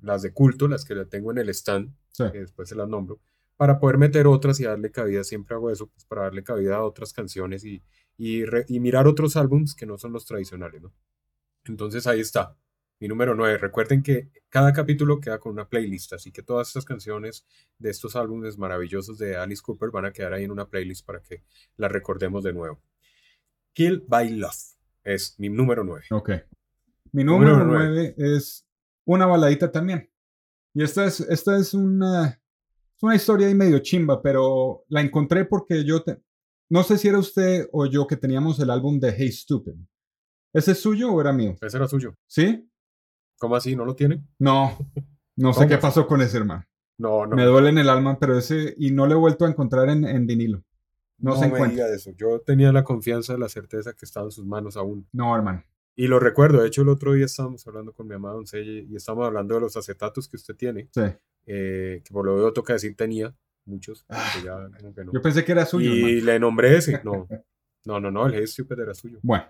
las 0.02 0.22
de 0.22 0.34
culto, 0.34 0.68
las 0.68 0.84
que 0.86 0.95
la 0.95 1.06
tengo 1.06 1.32
en 1.32 1.38
el 1.38 1.49
stand, 1.49 1.93
Sí. 2.12 2.26
que 2.32 2.39
después 2.39 2.68
se 2.68 2.76
las 2.76 2.89
nombro, 2.89 3.20
para 3.56 3.80
poder 3.80 3.97
meter 3.97 4.28
otras 4.28 4.60
y 4.60 4.64
darle 4.66 4.91
cabida. 4.91 5.24
Siempre 5.24 5.56
hago 5.56 5.70
eso, 5.72 5.88
pues 5.88 6.04
para 6.06 6.24
darle 6.24 6.43
cabida 6.43 6.78
a 6.78 6.84
otras 6.84 7.14
canciones 7.14 7.64
y, 7.64 7.82
y, 8.18 8.43
re- 8.45 8.66
y 8.68 8.80
mirar 8.80 9.08
otros 9.08 9.36
álbums 9.38 9.76
que 9.76 9.86
no 9.86 9.97
son 9.97 10.12
los 10.14 10.26
tradicionales, 10.26 10.82
¿no? 10.82 10.93
Entonces 11.66 12.08
ahí 12.08 12.20
está, 12.20 12.58
mi 12.99 13.08
número 13.08 13.36
9. 13.36 13.58
Recuerden 13.60 14.02
que 14.04 14.30
cada 14.49 14.74
capítulo 14.74 15.20
queda 15.20 15.39
con 15.39 15.54
una 15.54 15.70
playlist, 15.70 16.14
así 16.14 16.32
que 16.32 16.41
todas 16.43 16.68
estas 16.70 16.86
canciones 16.86 17.45
de 17.78 17.91
estos 17.91 18.16
álbumes 18.16 18.58
maravillosos 18.58 19.18
de 19.20 19.38
Alice 19.38 19.62
Cooper 19.64 19.91
van 19.91 20.06
a 20.06 20.12
quedar 20.12 20.34
ahí 20.34 20.43
en 20.43 20.52
una 20.52 20.68
playlist 20.68 21.06
para 21.06 21.22
que 21.22 21.43
las 21.78 21.91
recordemos 21.91 22.43
de 22.43 22.54
nuevo. 22.54 22.82
Kill 23.74 24.04
by 24.08 24.30
Love 24.32 24.76
es 25.04 25.36
mi 25.39 25.49
número 25.49 25.84
9. 25.84 26.06
Ok. 26.12 26.32
Mi 27.14 27.24
Número 27.24 27.58
número 27.58 27.66
nueve. 27.66 28.14
9 28.18 28.36
es 28.38 28.66
una 29.06 29.26
baladita 29.26 29.72
también. 29.72 30.10
Y 30.74 30.84
esta 30.84 31.06
es, 31.06 31.20
esta 31.20 31.58
es 31.58 31.74
una, 31.74 32.39
una 33.02 33.16
historia 33.16 33.47
ahí 33.47 33.56
medio 33.56 33.80
chimba, 33.80 34.22
pero 34.22 34.84
la 34.89 35.02
encontré 35.02 35.45
porque 35.45 35.84
yo, 35.84 36.02
te- 36.04 36.22
no 36.70 36.84
sé 36.84 36.97
si 36.97 37.08
era 37.10 37.20
usted 37.20 37.68
o 37.72 37.86
yo 37.86 38.08
que 38.08 38.16
teníamos 38.18 38.60
el 38.60 38.70
álbum 38.70 38.99
de 38.99 39.12
Hey 39.12 39.32
Stupid. 39.32 39.74
¿Ese 40.54 40.72
es 40.72 40.80
suyo 40.82 41.12
o 41.14 41.20
era 41.22 41.32
mío? 41.34 41.56
Ese 41.62 41.78
era 41.78 41.88
suyo. 41.88 42.16
¿Sí? 42.28 42.70
¿Cómo 43.38 43.56
así? 43.56 43.76
¿No 43.76 43.86
lo 43.86 43.95
tiene? 43.95 44.24
No, 44.39 44.78
no 45.36 45.54
sé 45.54 45.60
¿Cómo 45.60 45.70
qué 45.70 45.78
pasó 45.78 46.06
con 46.08 46.22
ese 46.22 46.38
hermano. 46.38 46.66
No, 46.97 47.26
no. 47.26 47.36
Me 47.36 47.43
duele 47.45 47.70
en 47.70 47.80
el 47.80 47.89
alma, 47.89 48.20
pero 48.20 48.38
ese, 48.38 48.76
y 48.78 48.91
no 48.91 49.08
lo 49.08 49.14
he 49.14 49.18
vuelto 49.18 49.45
a 49.45 49.49
encontrar 49.49 49.89
en, 49.89 50.06
en 50.06 50.28
vinilo. 50.28 50.64
No, 51.18 51.34
se 51.36 51.41
me 51.41 51.45
encuentra. 51.47 51.86
diga 51.86 51.95
eso. 51.95 52.12
Yo 52.16 52.39
tenía 52.41 52.72
la 52.72 52.84
confianza, 52.84 53.38
la 53.38 53.49
certeza 53.49 53.93
que 53.93 54.06
estaba 54.06 54.28
en 54.28 54.32
sus 54.32 54.45
manos 54.45 54.78
aún. 54.78 55.08
No, 55.12 55.36
hermano. 55.36 55.64
Y 55.96 56.08
lo 56.08 56.20
recuerdo. 56.20 56.62
De 56.62 56.68
hecho, 56.68 56.82
el 56.84 56.89
otro 56.89 57.14
día 57.14 57.26
estábamos 57.26 57.66
hablando 57.68 57.94
con 57.94 58.08
mi 58.08 58.16
amada 58.16 58.36
Doncella 58.36 58.72
y 58.89 58.96
estábamos 58.96 59.28
hablando 59.28 59.56
de 59.56 59.62
los 59.62 59.76
acetatos 59.78 60.28
que 60.28 60.38
usted 60.38 60.56
tiene. 60.56 60.88
Sí. 60.94 61.02
eh, 61.48 62.02
que 62.04 62.14
por 62.14 62.26
lo 62.26 62.36
veo 62.36 62.54
toca 62.54 62.74
decir 62.74 62.96
tenía 62.96 63.36
muchos. 63.66 64.04
que 64.08 64.46
ya 64.46 64.70
que 64.96 65.04
no. 65.06 65.12
Yo 65.14 65.22
pensé 65.22 65.44
que 65.44 65.52
era 65.52 65.66
suyo. 65.66 65.92
y 65.94 66.00
hermano. 66.20 66.26
le 66.26 66.39
nombré 66.39 66.78
ese. 66.78 67.02
No. 67.04 67.28
No, 67.84 68.00
no, 68.00 68.12
no. 68.12 68.28
El 68.28 68.36
Hey 68.36 68.46
Stupid 68.46 68.80
era 68.80 68.94
suyo. 68.94 69.18
Bueno, 69.24 69.46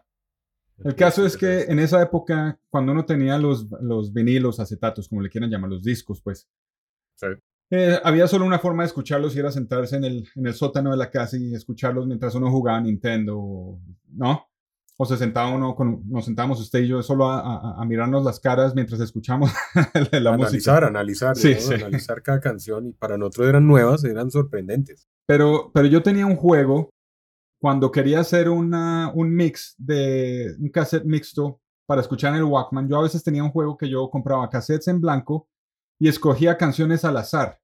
el 0.77 0.91
Hey 0.91 0.95
caso 0.97 1.25
es 1.25 1.35
que 1.35 1.63
era 1.63 1.71
en 1.73 1.79
esa 1.79 2.01
época, 2.01 2.57
cuando 2.69 2.93
uno 2.93 3.03
tenía 3.05 3.37
los, 3.37 3.67
los 3.81 4.13
vinilos, 4.13 4.57
acetatos, 4.61 5.09
como 5.09 5.19
le 5.21 5.29
quieran 5.29 5.49
llamar, 5.49 5.69
los 5.69 5.83
discos, 5.83 6.21
pues, 6.21 6.47
Sí. 7.15 7.27
eh, 7.71 7.99
había 8.01 8.29
solo 8.29 8.45
una 8.45 8.57
forma 8.57 8.83
de 8.83 8.87
escucharlos 8.87 9.35
y 9.35 9.39
era 9.39 9.51
sentarse 9.51 9.97
en 9.97 10.05
el, 10.05 10.29
en 10.37 10.47
el 10.47 10.53
sótano 10.53 10.91
de 10.91 10.97
la 10.97 11.11
casa 11.11 11.35
y 11.35 11.53
escucharlos 11.53 12.07
mientras 12.07 12.33
uno 12.33 12.49
jugaba 12.49 12.79
Nintendo, 12.79 13.37
o- 13.37 13.81
¿no? 14.13 14.47
O 15.01 15.05
se 15.05 15.17
sentaba 15.17 15.49
uno, 15.49 15.73
con, 15.75 16.03
nos 16.07 16.25
sentábamos 16.25 16.59
usted 16.59 16.79
y 16.81 16.87
yo 16.89 17.01
solo 17.01 17.25
a, 17.25 17.39
a- 17.39 17.81
a 17.81 17.85
mirarnos 17.85 18.23
las 18.23 18.39
caras 18.39 18.75
mientras 18.75 18.99
escuchamos 19.01 19.49
la 20.11 20.31
música. 20.33 20.75
analizar, 20.75 20.83
analizar, 20.83 21.35
Sí, 21.35 21.53
¿no? 21.55 21.59
sí. 21.59 21.73
analizar 21.73 22.21
cada 22.21 22.39
canción 22.39 22.87
y 22.87 22.93
para 22.93 23.17
nosotros 23.17 23.47
eran 23.47 23.65
nuevas, 23.67 24.03
eran 24.03 24.29
sorprendentes. 24.29 25.07
Pero, 25.25 25.71
pero 25.73 25.87
yo 25.87 26.03
tenía 26.03 26.25
un 26.27 26.35
juego 26.35 26.91
cuando 27.59 27.91
quería 27.91 28.19
hacer 28.19 28.49
una, 28.49 29.11
un 29.15 29.33
mix 29.33 29.73
de 29.79 30.55
un 30.59 30.69
cassette 30.69 31.05
mixto 31.05 31.59
para 31.87 32.01
escuchar 32.01 32.33
en 32.33 32.39
el 32.39 32.43
Walkman. 32.43 32.87
Yo 32.87 32.97
a 32.99 33.03
veces 33.03 33.23
tenía 33.23 33.43
un 33.43 33.51
juego 33.51 33.77
que 33.77 33.89
yo 33.89 34.07
compraba 34.09 34.49
cassettes 34.49 34.87
en 34.87 35.01
blanco 35.01 35.47
y 35.99 36.09
escogía 36.09 36.57
canciones 36.57 37.03
al 37.05 37.17
azar 37.17 37.59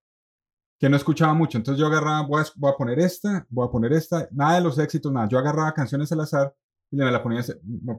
que 0.79 0.89
no 0.89 0.95
escuchaba 0.95 1.33
mucho. 1.33 1.57
Entonces 1.57 1.79
yo 1.79 1.88
agarraba, 1.88 2.21
voy 2.21 2.41
a, 2.41 2.45
voy 2.55 2.71
a 2.71 2.75
poner 2.75 2.99
esta, 2.99 3.45
voy 3.49 3.67
a 3.67 3.71
poner 3.71 3.93
esta, 3.93 4.27
nada 4.31 4.55
de 4.55 4.61
los 4.61 4.77
éxitos, 4.79 5.11
nada. 5.11 5.27
Yo 5.27 5.38
agarraba 5.39 5.73
canciones 5.73 6.11
al 6.11 6.21
azar 6.21 6.53
y 6.91 6.97
me, 6.97 7.11
la 7.11 7.21
ponía, 7.23 7.41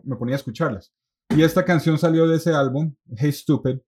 me, 0.05 0.16
ponía 0.16 0.34
a 0.34 0.39
escucharlas. 0.39 0.93
Y 1.36 1.43
esta 1.43 1.64
canción 1.64 1.99
salió 1.99 2.26
de 2.26 2.36
ese 2.36 2.53
álbum, 2.55 2.95
Hey 3.16 3.32
Stupid. 3.32 3.78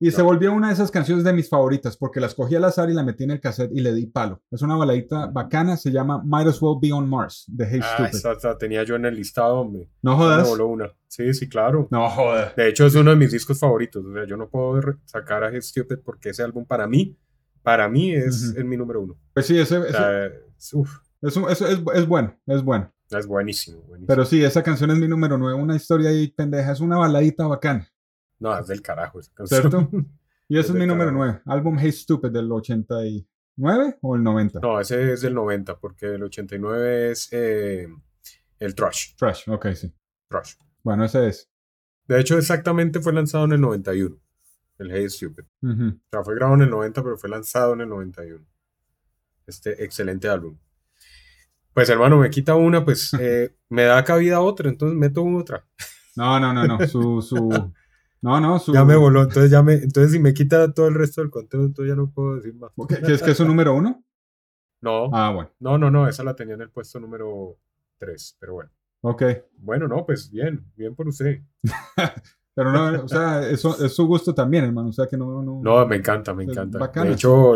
Y 0.00 0.12
se 0.12 0.22
volvió 0.22 0.52
una 0.52 0.68
de 0.68 0.74
esas 0.74 0.92
canciones 0.92 1.24
de 1.24 1.32
mis 1.32 1.48
favoritas 1.48 1.96
porque 1.96 2.20
las 2.20 2.32
cogí 2.32 2.54
al 2.54 2.62
azar 2.64 2.88
y 2.88 2.94
la 2.94 3.02
metí 3.02 3.24
en 3.24 3.32
el 3.32 3.40
cassette 3.40 3.72
y 3.74 3.80
le 3.80 3.92
di 3.92 4.06
palo. 4.06 4.40
Es 4.48 4.62
una 4.62 4.76
baladita 4.76 5.26
bacana, 5.26 5.76
se 5.76 5.90
llama 5.90 6.22
Might 6.24 6.46
As 6.46 6.62
Well 6.62 6.78
Be 6.80 6.92
On 6.92 7.08
Mars, 7.08 7.46
de 7.48 7.66
Hey 7.66 7.80
Ah, 7.82 7.94
Stupid. 7.94 8.14
esa, 8.14 8.32
esa 8.32 8.56
tenía 8.58 8.84
yo 8.84 8.94
en 8.94 9.06
el 9.06 9.16
listado, 9.16 9.56
hombre. 9.58 9.88
No 10.02 10.12
Me 10.12 10.16
jodas. 10.18 10.48
voló 10.48 10.68
una. 10.68 10.92
Sí, 11.08 11.34
sí, 11.34 11.48
claro. 11.48 11.88
No 11.90 12.08
jodas. 12.10 12.54
De 12.54 12.68
hecho, 12.68 12.86
es 12.86 12.94
uno 12.94 13.10
de 13.10 13.16
mis 13.16 13.32
discos 13.32 13.58
favoritos. 13.58 14.04
O 14.04 14.12
sea, 14.12 14.24
yo 14.24 14.36
no 14.36 14.48
puedo 14.48 14.80
sacar 15.04 15.42
a 15.42 15.50
Hey 15.50 15.62
Stupid 15.62 15.96
porque 16.04 16.28
ese 16.28 16.44
álbum 16.44 16.64
para 16.64 16.86
mí, 16.86 17.18
para 17.64 17.88
mí 17.88 18.12
es, 18.14 18.50
Ujú. 18.50 18.60
es 18.60 18.64
mi 18.64 18.76
número 18.76 19.00
uno. 19.02 19.16
Pues 19.34 19.46
sí, 19.46 19.58
ese, 19.58 19.78
O 19.78 19.88
sea, 19.90 20.30
uf, 20.74 20.96
es, 21.22 21.36
un- 21.36 21.50
es- 21.50 21.60
es- 21.60 21.80
es 21.94 22.06
bueno, 22.06 22.38
es 22.46 22.62
bueno. 22.62 22.92
Es 23.10 23.26
buenísimo, 23.26 23.78
buenísimo. 23.82 24.06
Pero 24.06 24.24
sí, 24.24 24.42
esa 24.44 24.62
canción 24.62 24.90
es 24.90 24.98
mi 24.98 25.08
número 25.08 25.38
9, 25.38 25.60
una 25.60 25.76
historia 25.76 26.10
ahí 26.10 26.28
pendeja, 26.28 26.72
es 26.72 26.80
una 26.80 26.98
baladita 26.98 27.46
bacana, 27.46 27.88
no, 28.38 28.56
es 28.58 28.66
del 28.66 28.82
carajo 28.82 29.20
esa 29.20 29.32
canción. 29.34 29.60
¿cierto? 29.60 29.90
Y 30.50 30.54
ese 30.54 30.68
Es 30.68 30.70
es 30.70 30.80
mi 30.80 30.86
número 30.86 31.10
carajo. 31.10 31.24
9, 31.24 31.42
álbum 31.44 31.76
Hey 31.78 31.92
Stupid 31.92 32.30
del 32.30 32.50
89 32.50 33.98
o 34.00 34.16
el 34.16 34.22
90. 34.22 34.60
No, 34.60 34.80
ese 34.80 35.12
es 35.12 35.20
del 35.20 35.34
90, 35.34 35.78
porque 35.78 36.14
el 36.14 36.22
89 36.22 37.10
es 37.10 37.28
eh, 37.32 37.86
el 38.58 38.74
Thrush. 38.74 39.14
Trash, 39.16 39.48
ok, 39.50 39.66
sí. 39.74 39.92
Thrush. 40.28 40.54
Bueno, 40.82 41.04
ese 41.04 41.28
es. 41.28 41.50
De 42.06 42.18
hecho, 42.18 42.38
exactamente 42.38 43.00
fue 43.00 43.12
lanzado 43.12 43.44
en 43.44 43.52
el 43.52 43.60
91, 43.60 44.16
el 44.78 44.90
Hey 44.90 45.10
Stupid. 45.10 45.44
Ujú. 45.60 45.88
O 45.88 46.08
sea, 46.10 46.24
fue 46.24 46.34
grabado 46.34 46.56
en 46.56 46.62
el 46.62 46.70
90, 46.70 47.02
pero 47.02 47.18
fue 47.18 47.28
lanzado 47.28 47.74
en 47.74 47.82
el 47.82 47.88
91. 47.90 48.46
Este 49.46 49.84
excelente 49.84 50.28
álbum. 50.28 50.58
Pues 51.78 51.90
hermano, 51.90 52.18
me 52.18 52.28
quita 52.28 52.56
una, 52.56 52.84
pues 52.84 53.12
eh, 53.20 53.54
me 53.68 53.84
da 53.84 54.02
cabida 54.02 54.40
otra, 54.40 54.68
entonces 54.68 54.98
meto 54.98 55.24
otra. 55.24 55.64
No, 56.16 56.40
no, 56.40 56.52
no, 56.52 56.66
no, 56.66 56.84
su, 56.88 57.22
su, 57.22 57.72
no, 58.20 58.40
no, 58.40 58.58
su, 58.58 58.72
Ya 58.72 58.84
me 58.84 58.96
voló, 58.96 59.22
entonces 59.22 59.48
ya 59.48 59.62
me, 59.62 59.74
entonces 59.74 60.10
si 60.10 60.18
me 60.18 60.34
quita 60.34 60.72
todo 60.74 60.88
el 60.88 60.96
resto 60.96 61.20
del 61.20 61.30
contenido, 61.30 61.68
entonces 61.68 61.92
ya 61.92 61.94
no 61.94 62.10
puedo 62.10 62.34
decir 62.34 62.52
más. 62.56 62.72
¿Qué, 62.88 63.12
es 63.12 63.22
que 63.22 63.30
es 63.30 63.36
su 63.36 63.44
número 63.44 63.76
uno? 63.76 64.02
No, 64.80 65.08
Ah, 65.12 65.30
bueno, 65.30 65.52
no, 65.60 65.78
no, 65.78 65.88
no, 65.88 66.08
esa 66.08 66.24
la 66.24 66.34
tenía 66.34 66.54
en 66.54 66.62
el 66.62 66.70
puesto 66.70 66.98
número 66.98 67.56
3, 67.98 68.38
pero 68.40 68.54
bueno. 68.54 68.70
ok. 69.02 69.22
Bueno, 69.58 69.86
no, 69.86 70.04
pues 70.04 70.32
bien, 70.32 70.64
bien 70.74 70.96
por 70.96 71.06
usted. 71.06 71.42
Pero 72.56 72.72
no, 72.72 73.04
o 73.04 73.08
sea, 73.08 73.48
eso 73.48 73.84
es 73.84 73.94
su 73.94 74.04
gusto 74.04 74.34
también, 74.34 74.64
hermano, 74.64 74.88
o 74.88 74.92
sea 74.92 75.06
que 75.06 75.16
no, 75.16 75.44
no. 75.44 75.60
No, 75.62 75.86
me 75.86 75.94
encanta, 75.94 76.34
me 76.34 76.42
encanta. 76.42 76.76
bacana. 76.76 77.06
De 77.06 77.12
hecho, 77.12 77.54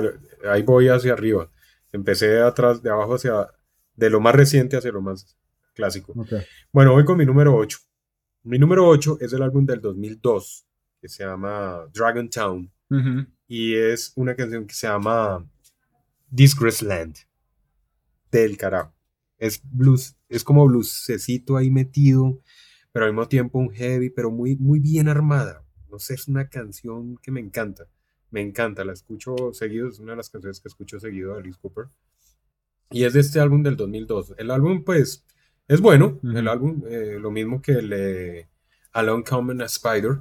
ahí 0.49 0.63
voy 0.63 0.87
hacia 0.87 1.13
arriba. 1.13 1.51
Empecé 1.91 2.29
de 2.29 2.43
atrás, 2.43 2.81
de 2.85 2.89
abajo 2.89 3.17
hacia, 3.17 3.49
de 3.95 4.11
lo 4.11 4.21
más 4.21 4.35
reciente 4.35 4.77
hacia 4.77 4.93
lo 4.93 5.03
más 5.03 5.37
clásico. 5.75 6.15
Bueno, 6.73 6.93
voy 6.93 7.05
con 7.05 7.19
mi 7.19 7.27
número 7.27 7.57
8. 7.57 7.79
Mi 8.45 8.59
número 8.59 8.87
8 8.89 9.19
es 9.21 9.33
el 9.33 9.43
álbum 9.43 9.65
del 9.65 9.81
2002, 9.81 10.67
que 11.01 11.09
se 11.09 11.25
llama 11.25 11.87
Dragon 11.93 12.29
Town, 12.29 12.73
y 13.47 13.75
es 13.75 14.13
una 14.17 14.35
canción 14.35 14.67
que 14.67 14.75
se 14.75 14.87
llama 14.87 15.47
Disgrace 16.29 16.85
Land, 16.85 17.17
del 18.31 18.57
carajo. 18.57 18.95
Es 19.39 19.61
blues, 19.65 20.17
es 20.29 20.45
como 20.45 20.67
bluesecito 20.67 21.57
ahí 21.57 21.71
metido, 21.71 22.41
pero 22.93 23.07
al 23.07 23.13
mismo 23.13 23.29
tiempo 23.29 23.59
un 23.59 23.71
heavy, 23.71 24.11
pero 24.11 24.31
muy, 24.31 24.57
muy 24.57 24.79
bien 24.81 25.09
armada. 25.09 25.65
No 25.91 25.99
sé, 25.99 26.15
es 26.15 26.29
una 26.29 26.49
canción 26.49 27.19
que 27.23 27.31
me 27.31 27.41
encanta. 27.41 27.87
Me 28.31 28.41
encanta, 28.41 28.85
la 28.85 28.93
escucho 28.93 29.53
seguido, 29.53 29.89
es 29.89 29.99
una 29.99 30.13
de 30.13 30.17
las 30.17 30.31
canciones 30.31 30.61
que 30.61 30.69
escucho 30.69 30.99
seguido 30.99 31.35
de 31.35 31.41
Alice 31.41 31.59
Cooper. 31.61 31.87
Y 32.93 33.05
es 33.05 33.13
de 33.15 33.21
este 33.21 33.41
álbum 33.41 33.63
del 33.63 33.77
2002. 33.77 34.35
El 34.39 34.51
álbum, 34.51 34.85
pues, 34.85 35.25
es 35.69 35.81
bueno. 35.81 36.19
El 36.37 36.49
álbum, 36.49 36.83
eh, 36.89 37.19
lo 37.21 37.31
mismo 37.31 37.61
que 37.63 37.73
el 37.73 37.89
de 37.91 38.49
Alone 38.93 39.25
Common 39.25 39.63
a 39.63 39.67
Spider. 39.67 40.19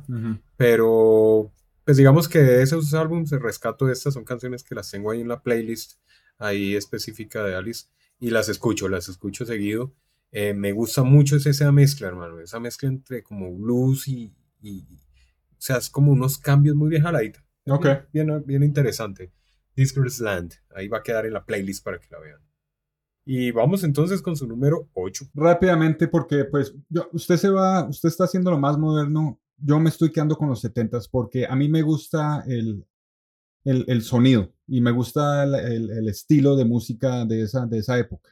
Pero, 0.57 1.51
pues 1.83 1.97
digamos 1.97 2.29
que 2.29 2.39
de 2.39 2.61
esos 2.61 2.93
álbumes, 2.93 3.31
el 3.31 3.41
rescato 3.41 3.85
de 3.85 3.93
estas 3.93 4.13
son 4.13 4.23
canciones 4.23 4.63
que 4.63 4.75
las 4.75 4.89
tengo 4.91 5.11
ahí 5.11 5.21
en 5.21 5.27
la 5.27 5.41
playlist, 5.41 5.93
ahí 6.37 6.75
específica 6.75 7.43
de 7.43 7.55
Alice, 7.55 7.87
y 8.19 8.29
las 8.29 8.47
escucho, 8.49 8.87
las 8.87 9.09
escucho 9.09 9.45
seguido. 9.45 9.93
Eh, 10.31 10.53
me 10.53 10.71
gusta 10.71 11.03
mucho 11.03 11.35
esa, 11.35 11.49
esa 11.49 11.71
mezcla, 11.71 12.07
hermano, 12.07 12.39
esa 12.39 12.59
mezcla 12.59 12.87
entre 12.87 13.21
como 13.23 13.51
blues 13.53 14.07
y, 14.07 14.31
y- 14.61 14.85
o 15.51 15.63
sea, 15.63 15.77
es 15.77 15.89
como 15.89 16.11
unos 16.11 16.37
cambios 16.37 16.75
muy 16.75 16.89
bien 16.89 17.03
jaladitos. 17.03 17.43
Ok. 17.67 17.85
Bien, 18.13 18.43
bien 18.45 18.63
interesante. 18.63 19.31
Disgrace 19.75 20.23
Land, 20.23 20.53
ahí 20.75 20.87
va 20.87 20.99
a 20.99 21.03
quedar 21.03 21.25
en 21.25 21.33
la 21.33 21.45
playlist 21.45 21.83
para 21.83 21.99
que 21.99 22.07
la 22.11 22.19
vean. 22.19 22.39
Y 23.25 23.51
vamos 23.51 23.83
entonces 23.83 24.21
con 24.21 24.35
su 24.35 24.47
número 24.47 24.89
8. 24.93 25.25
Rápidamente, 25.33 26.07
porque 26.07 26.45
pues 26.45 26.73
yo, 26.89 27.07
usted 27.13 27.37
se 27.37 27.49
va, 27.49 27.87
usted 27.87 28.09
está 28.09 28.23
haciendo 28.23 28.49
lo 28.51 28.59
más 28.59 28.77
moderno, 28.77 29.39
yo 29.57 29.79
me 29.79 29.89
estoy 29.89 30.11
quedando 30.11 30.35
con 30.35 30.49
los 30.49 30.63
70s 30.63 31.07
porque 31.11 31.45
a 31.45 31.55
mí 31.55 31.69
me 31.69 31.83
gusta 31.83 32.43
el, 32.47 32.83
el, 33.63 33.85
el 33.87 34.01
sonido 34.01 34.51
y 34.67 34.81
me 34.81 34.91
gusta 34.91 35.43
el, 35.43 35.53
el- 35.55 35.89
el 35.91 36.07
estilo 36.09 36.55
de 36.55 36.65
música 36.65 37.25
de 37.25 37.43
esa, 37.43 37.65
de 37.67 37.77
esa 37.77 37.97
época. 37.99 38.31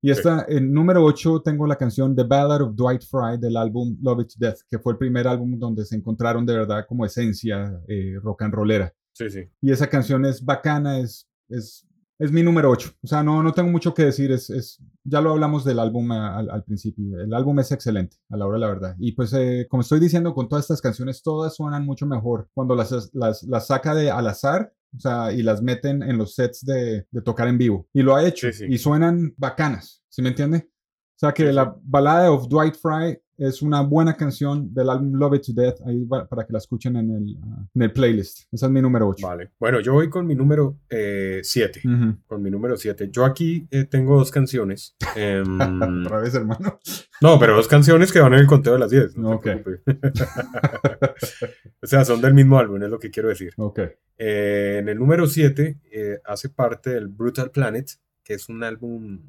Y 0.00 0.10
esta, 0.10 0.44
en 0.48 0.70
número 0.72 1.02
8 1.02 1.40
tengo 1.42 1.66
la 1.66 1.76
canción 1.76 2.14
The 2.14 2.24
Ballad 2.24 2.60
of 2.62 2.74
Dwight 2.76 3.02
Fry 3.02 3.38
del 3.38 3.56
álbum 3.56 3.96
Love 4.02 4.20
It 4.22 4.28
to 4.28 4.34
Death, 4.38 4.58
que 4.70 4.78
fue 4.78 4.92
el 4.92 4.98
primer 4.98 5.26
álbum 5.26 5.58
donde 5.58 5.84
se 5.86 5.96
encontraron 5.96 6.44
de 6.44 6.52
verdad 6.54 6.84
como 6.86 7.06
esencia 7.06 7.80
eh, 7.88 8.14
rock 8.22 8.42
and 8.42 8.52
rollera. 8.54 8.92
Sí, 9.12 9.30
sí. 9.30 9.48
Y 9.62 9.70
esa 9.70 9.86
canción 9.86 10.26
es 10.26 10.44
bacana, 10.44 10.98
es, 10.98 11.26
es, 11.48 11.86
es 12.18 12.30
mi 12.30 12.42
número 12.42 12.70
8. 12.70 12.90
O 13.02 13.06
sea, 13.06 13.22
no, 13.22 13.42
no 13.42 13.52
tengo 13.52 13.70
mucho 13.70 13.94
que 13.94 14.04
decir. 14.04 14.30
Es, 14.32 14.50
es, 14.50 14.82
ya 15.02 15.20
lo 15.20 15.32
hablamos 15.32 15.64
del 15.64 15.78
álbum 15.78 16.12
al, 16.12 16.50
al 16.50 16.64
principio. 16.64 17.20
El 17.20 17.34
álbum 17.34 17.58
es 17.60 17.72
excelente, 17.72 18.16
a 18.30 18.36
la 18.36 18.46
hora 18.46 18.56
de 18.56 18.60
la 18.60 18.68
verdad. 18.68 18.96
Y 18.98 19.12
pues, 19.12 19.32
eh, 19.32 19.66
como 19.68 19.82
estoy 19.82 20.00
diciendo, 20.00 20.34
con 20.34 20.48
todas 20.48 20.64
estas 20.64 20.80
canciones, 20.80 21.22
todas 21.22 21.56
suenan 21.56 21.84
mucho 21.84 22.06
mejor 22.06 22.48
cuando 22.54 22.74
las, 22.74 23.10
las, 23.12 23.42
las 23.42 23.66
saca 23.66 23.94
de 23.94 24.10
al 24.10 24.26
azar. 24.26 24.72
O 24.96 25.00
sea, 25.00 25.32
y 25.32 25.42
las 25.42 25.60
meten 25.60 26.04
en 26.04 26.18
los 26.18 26.36
sets 26.36 26.64
de, 26.64 27.08
de 27.10 27.22
tocar 27.22 27.48
en 27.48 27.58
vivo. 27.58 27.88
Y 27.92 28.02
lo 28.02 28.14
ha 28.14 28.24
hecho. 28.24 28.46
Sí, 28.52 28.58
sí. 28.58 28.66
Y 28.68 28.78
suenan 28.78 29.34
bacanas. 29.36 30.04
¿Sí 30.08 30.22
me 30.22 30.28
entiende? 30.28 30.68
O 31.16 31.18
sea, 31.18 31.32
que 31.32 31.52
la 31.52 31.76
balada 31.82 32.30
of 32.30 32.48
Dwight 32.48 32.76
Fry 32.76 33.18
es 33.38 33.62
una 33.62 33.80
buena 33.82 34.16
canción 34.16 34.72
del 34.72 34.90
álbum 34.90 35.12
Love 35.14 35.34
It 35.36 35.42
to 35.46 35.52
Death. 35.54 35.80
Ahí 35.86 36.04
va- 36.04 36.26
para 36.28 36.46
que 36.46 36.52
la 36.52 36.58
escuchen 36.58 36.96
en 36.96 37.10
el, 37.10 37.36
ah, 37.42 37.66
en 37.74 37.82
el 37.82 37.92
playlist. 37.92 38.46
Esa 38.52 38.66
es 38.66 38.72
mi 38.72 38.80
número 38.80 39.08
8. 39.08 39.26
Vale. 39.26 39.50
Bueno, 39.58 39.80
yo 39.80 39.92
voy 39.92 40.08
con 40.08 40.26
mi 40.26 40.34
número 40.34 40.78
7. 40.88 41.80
Ujú. 41.84 42.16
con 42.26 42.42
mi 42.42 42.50
número 42.50 42.76
7. 42.76 43.08
Yo 43.12 43.24
aquí 43.24 43.66
eh, 43.70 43.84
tengo 43.84 44.16
dos 44.16 44.30
canciones. 44.30 44.94
Em, 45.16 45.58
Otra 46.06 46.18
vez, 46.20 46.34
hermano. 46.34 46.78
no, 47.20 47.38
pero 47.38 47.56
dos 47.56 47.68
canciones 47.68 48.12
que 48.12 48.20
van 48.20 48.34
en 48.34 48.40
el 48.40 48.46
conteo 48.46 48.74
de 48.74 48.78
las 48.78 48.90
10. 48.90 49.16
No 49.16 49.32
Ok. 49.32 49.42
te 49.44 49.56
preocupes. 49.56 50.22
o 51.82 51.86
sea, 51.86 52.04
son 52.04 52.20
del 52.20 52.34
mismo 52.34 52.58
álbum, 52.58 52.82
es 52.82 52.90
lo 52.90 52.98
que 52.98 53.10
quiero 53.10 53.28
decir. 53.28 53.52
Ok. 53.56 53.80
Eh, 54.16 54.78
en 54.80 54.88
el 54.88 54.98
número 54.98 55.26
7 55.26 55.80
eh, 55.90 56.18
hace 56.24 56.48
parte 56.48 56.90
del 56.90 57.08
Brutal 57.08 57.50
Planet, 57.50 57.88
que 58.22 58.34
es 58.34 58.48
un 58.48 58.62
álbum 58.62 59.20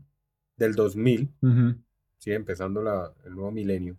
del 0.57 0.73
2000, 0.75 1.33
Ujú. 1.41 1.75
¿Sí? 2.25 2.31
empezando 2.33 2.81
la- 2.81 3.13
el 3.23 3.35
nuevo 3.35 3.51
milenio. 3.51 3.95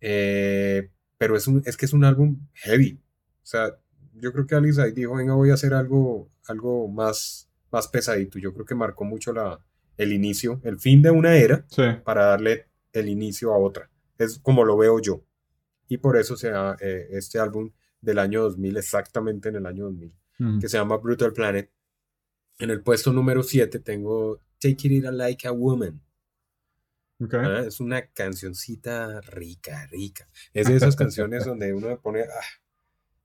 Eh, 0.00 0.90
pero 1.18 1.36
es, 1.36 1.46
un, 1.46 1.62
es 1.66 1.76
que 1.76 1.84
es 1.84 1.92
un 1.92 2.04
álbum 2.04 2.38
heavy. 2.54 2.98
O 3.42 3.46
sea, 3.46 3.76
yo 4.14 4.32
creo 4.32 4.46
que 4.46 4.54
Alice 4.54 4.80
ahí 4.80 4.92
dijo, 4.92 5.14
venga, 5.16 5.34
voy 5.34 5.50
a 5.50 5.54
hacer 5.54 5.74
algo, 5.74 6.30
algo 6.48 6.88
más, 6.88 7.50
más 7.70 7.88
pesadito. 7.88 8.38
Yo 8.38 8.54
creo 8.54 8.64
que 8.64 8.74
marcó 8.74 9.04
mucho 9.04 9.32
la, 9.34 9.60
el 9.98 10.12
inicio, 10.14 10.60
el 10.64 10.78
fin 10.80 11.02
de 11.02 11.10
una 11.10 11.36
era 11.36 11.64
Sí. 11.68 11.82
para 12.04 12.24
darle 12.24 12.66
el 12.94 13.08
inicio 13.08 13.52
a 13.52 13.58
otra. 13.58 13.90
Es 14.16 14.38
como 14.38 14.64
lo 14.64 14.76
veo 14.78 14.98
yo. 15.00 15.22
Y 15.88 15.98
por 15.98 16.16
eso 16.16 16.36
se 16.36 16.50
llama 16.50 16.76
eh, 16.80 17.08
este 17.10 17.38
álbum 17.38 17.70
del 18.00 18.18
año 18.18 18.40
2000, 18.42 18.78
exactamente 18.78 19.50
en 19.50 19.56
el 19.56 19.66
año 19.66 19.84
2000, 19.84 20.14
Ujú. 20.38 20.58
que 20.60 20.68
se 20.68 20.78
llama 20.78 20.96
Brutal 20.96 21.34
Planet. 21.34 21.70
En 22.58 22.70
el 22.70 22.80
puesto 22.82 23.12
número 23.12 23.42
7 23.42 23.78
tengo 23.80 24.38
Take 24.58 24.88
It 24.88 25.04
Like 25.04 25.46
a 25.46 25.52
Woman. 25.52 26.00
Ok. 27.20 27.34
Ah, 27.34 27.64
Es 27.66 27.80
una 27.80 28.06
cancioncita 28.06 29.20
rica, 29.20 29.86
rica. 29.90 30.28
Es 30.54 30.66
de 30.68 30.76
esas 30.76 30.96
canciones 30.96 31.44
donde 31.46 31.72
uno 31.72 32.00
pone... 32.00 32.22
ah. 32.22 32.46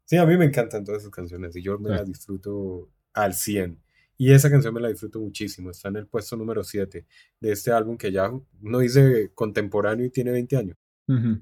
Sí, 0.05 0.17
a 0.17 0.25
mí 0.25 0.37
me 0.37 0.45
encantan 0.45 0.83
todas 0.83 1.01
esas 1.01 1.11
canciones 1.11 1.55
y 1.55 1.63
yo 1.63 1.79
me 1.79 1.89
las 1.89 2.05
disfruto 2.05 2.91
al 3.13 3.33
100. 3.33 3.81
Y 4.17 4.31
esa 4.31 4.49
canción 4.51 4.73
me 4.73 4.79
la 4.79 4.89
disfruto 4.89 5.19
muchísimo. 5.19 5.71
Está 5.71 5.89
en 5.89 5.95
el 5.97 6.07
puesto 6.07 6.37
número 6.37 6.63
7 6.63 7.05
de 7.39 7.51
este 7.51 7.71
álbum 7.71 7.97
que 7.97 8.11
ya 8.11 8.29
uno 8.61 8.79
dice 8.79 9.31
contemporáneo 9.33 10.05
y 10.05 10.09
tiene 10.11 10.31
20 10.31 10.57
años. 10.57 10.77
Ujú. 11.07 11.41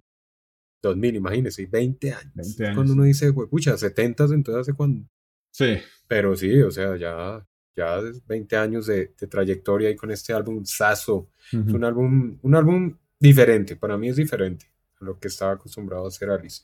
2000, 0.82 1.16
imagínese, 1.16 1.66
20 1.66 2.14
años. 2.14 2.34
20 2.36 2.66
años, 2.66 2.76
Cuando 2.76 2.94
uno 2.94 3.04
dice, 3.04 3.32
pucha, 3.34 3.78
70, 3.78 4.26
entonces 4.26 4.62
hace 4.62 4.74
cuando... 4.74 5.08
Sí. 5.52 5.78
Pero 6.08 6.36
sí, 6.36 6.62
o 6.62 6.72
sea, 6.72 6.98
ya, 6.98 7.46
ya 7.76 7.98
es 8.00 8.26
20 8.26 8.56
años 8.58 8.86
de, 8.88 9.14
de 9.20 9.28
trayectoria 9.28 9.90
y 9.90 9.96
con 9.96 10.12
este 10.12 10.34
álbum 10.34 10.64
Sasso. 10.66 11.30
Es 11.52 11.60
Ujú. 11.60 11.76
un 11.76 11.84
álbum, 11.84 12.38
un 12.42 12.56
álbum 12.56 12.98
diferente, 13.20 13.76
para 13.76 13.98
mí 13.98 14.10
es 14.10 14.16
diferente 14.18 14.66
a 15.00 15.06
lo 15.06 15.20
que 15.20 15.28
estaba 15.28 15.54
acostumbrado 15.54 16.06
a 16.06 16.08
hacer 16.10 16.30
Alice. 16.30 16.62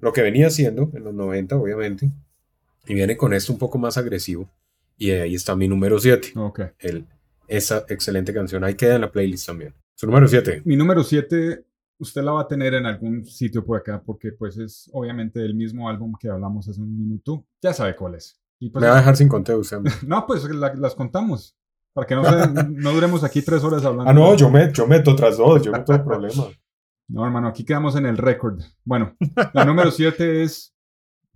Lo 0.00 0.12
que 0.12 0.22
venía 0.22 0.48
haciendo 0.48 0.90
en 0.94 1.04
los 1.04 1.14
90, 1.14 1.56
obviamente, 1.56 2.10
y 2.86 2.94
viene 2.94 3.16
con 3.16 3.32
esto 3.32 3.52
un 3.52 3.58
poco 3.58 3.78
más 3.78 3.96
agresivo. 3.96 4.50
Y 4.98 5.10
ahí 5.10 5.34
está 5.34 5.54
mi 5.56 5.68
número 5.68 5.98
7, 5.98 6.32
Ok. 6.36 6.60
el, 6.80 7.06
esa 7.48 7.84
excelente 7.88 8.32
canción. 8.34 8.64
Ahí 8.64 8.74
queda 8.74 8.96
en 8.96 9.00
la 9.02 9.12
playlist 9.12 9.46
también. 9.46 9.74
Su 9.94 10.06
número 10.06 10.26
7. 10.28 10.62
Mi 10.64 10.76
número 10.76 11.02
7, 11.04 11.64
usted 11.98 12.22
la 12.22 12.32
va 12.32 12.42
a 12.42 12.48
tener 12.48 12.74
en 12.74 12.86
algún 12.86 13.24
sitio 13.24 13.64
por 13.64 13.78
acá 13.78 14.02
porque 14.04 14.32
pues 14.32 14.58
es 14.58 14.90
obviamente 14.92 15.40
el 15.40 15.54
mismo 15.54 15.88
álbum 15.88 16.12
que 16.20 16.28
hablamos 16.28 16.68
hace 16.68 16.80
un 16.80 16.96
minuto. 16.98 17.46
Ya 17.62 17.72
sabe 17.72 17.94
cuál 17.94 18.16
es. 18.16 18.40
Y 18.62 18.70
pues, 18.70 18.80
Me 18.80 18.86
va 18.86 18.94
a 18.94 18.98
dejar 18.98 19.16
sin 19.16 19.26
conteo 19.26 19.58
usted. 19.58 19.78
no, 20.06 20.24
pues 20.24 20.44
las 20.44 20.94
contamos. 20.94 21.56
Para 21.92 22.06
que 22.06 22.14
no, 22.14 22.22
se, 22.24 22.46
no 22.70 22.92
duremos 22.92 23.24
aquí 23.24 23.42
tres 23.42 23.64
horas 23.64 23.84
hablando. 23.84 24.08
Ah, 24.08 24.14
no, 24.14 24.36
yo, 24.36 24.48
me, 24.48 24.72
yo 24.72 24.86
meto 24.86 25.10
otras 25.10 25.36
dos, 25.36 25.62
yo 25.62 25.72
no 25.72 25.84
tengo 25.84 26.04
problema. 26.04 26.44
No, 27.08 27.24
hermano, 27.24 27.48
aquí 27.48 27.64
quedamos 27.64 27.96
en 27.96 28.06
el 28.06 28.16
récord. 28.16 28.62
Bueno, 28.84 29.16
la 29.52 29.64
número 29.64 29.90
siete 29.90 30.44
es 30.44 30.72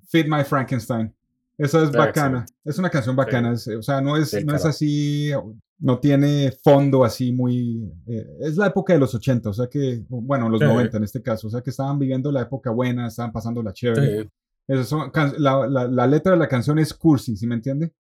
Fit 0.09 0.29
My 0.29 0.45
Frankenstein. 0.45 1.13
Esa 1.59 1.83
es 1.83 1.91
bacana. 1.91 2.47
Es 2.65 2.79
una 2.79 2.91
canción 2.91 3.17
bacana. 3.17 3.55
o 3.55 3.83
sea, 3.83 4.01
no 4.01 4.17
es, 4.17 4.45
no 4.45 4.55
es 4.55 4.65
así, 4.65 5.33
no 5.81 5.99
tiene 5.99 6.53
fondo 6.63 7.03
así 7.05 7.33
muy... 7.33 7.93
Eh, 8.07 8.25
es 8.43 8.57
la 8.57 8.69
época 8.69 8.93
de 8.93 9.01
los 9.01 9.13
80, 9.17 9.51
o 9.51 9.53
sea 9.53 9.67
que, 9.67 10.05
bueno, 10.09 10.49
los 10.49 10.61
90 10.61 10.97
en 10.97 11.03
este 11.03 11.23
caso. 11.23 11.49
O 11.49 11.51
sea 11.51 11.61
que 11.61 11.71
estaban 11.71 11.99
viviendo 11.99 12.31
la 12.31 12.43
época 12.43 12.71
buena, 12.71 13.09
estaban 13.09 13.33
pasando 13.33 13.65
la 13.65 13.73
chévere. 13.73 14.31
La, 14.69 15.69
la, 15.69 15.89
la, 15.89 16.07
letra 16.07 16.33
de 16.33 16.39
la 16.39 16.49
canción 16.49 16.79
es 16.79 16.93
cursi, 16.93 17.37
¿sí 17.37 17.47
me 17.47 17.55
entiende? 17.55 17.93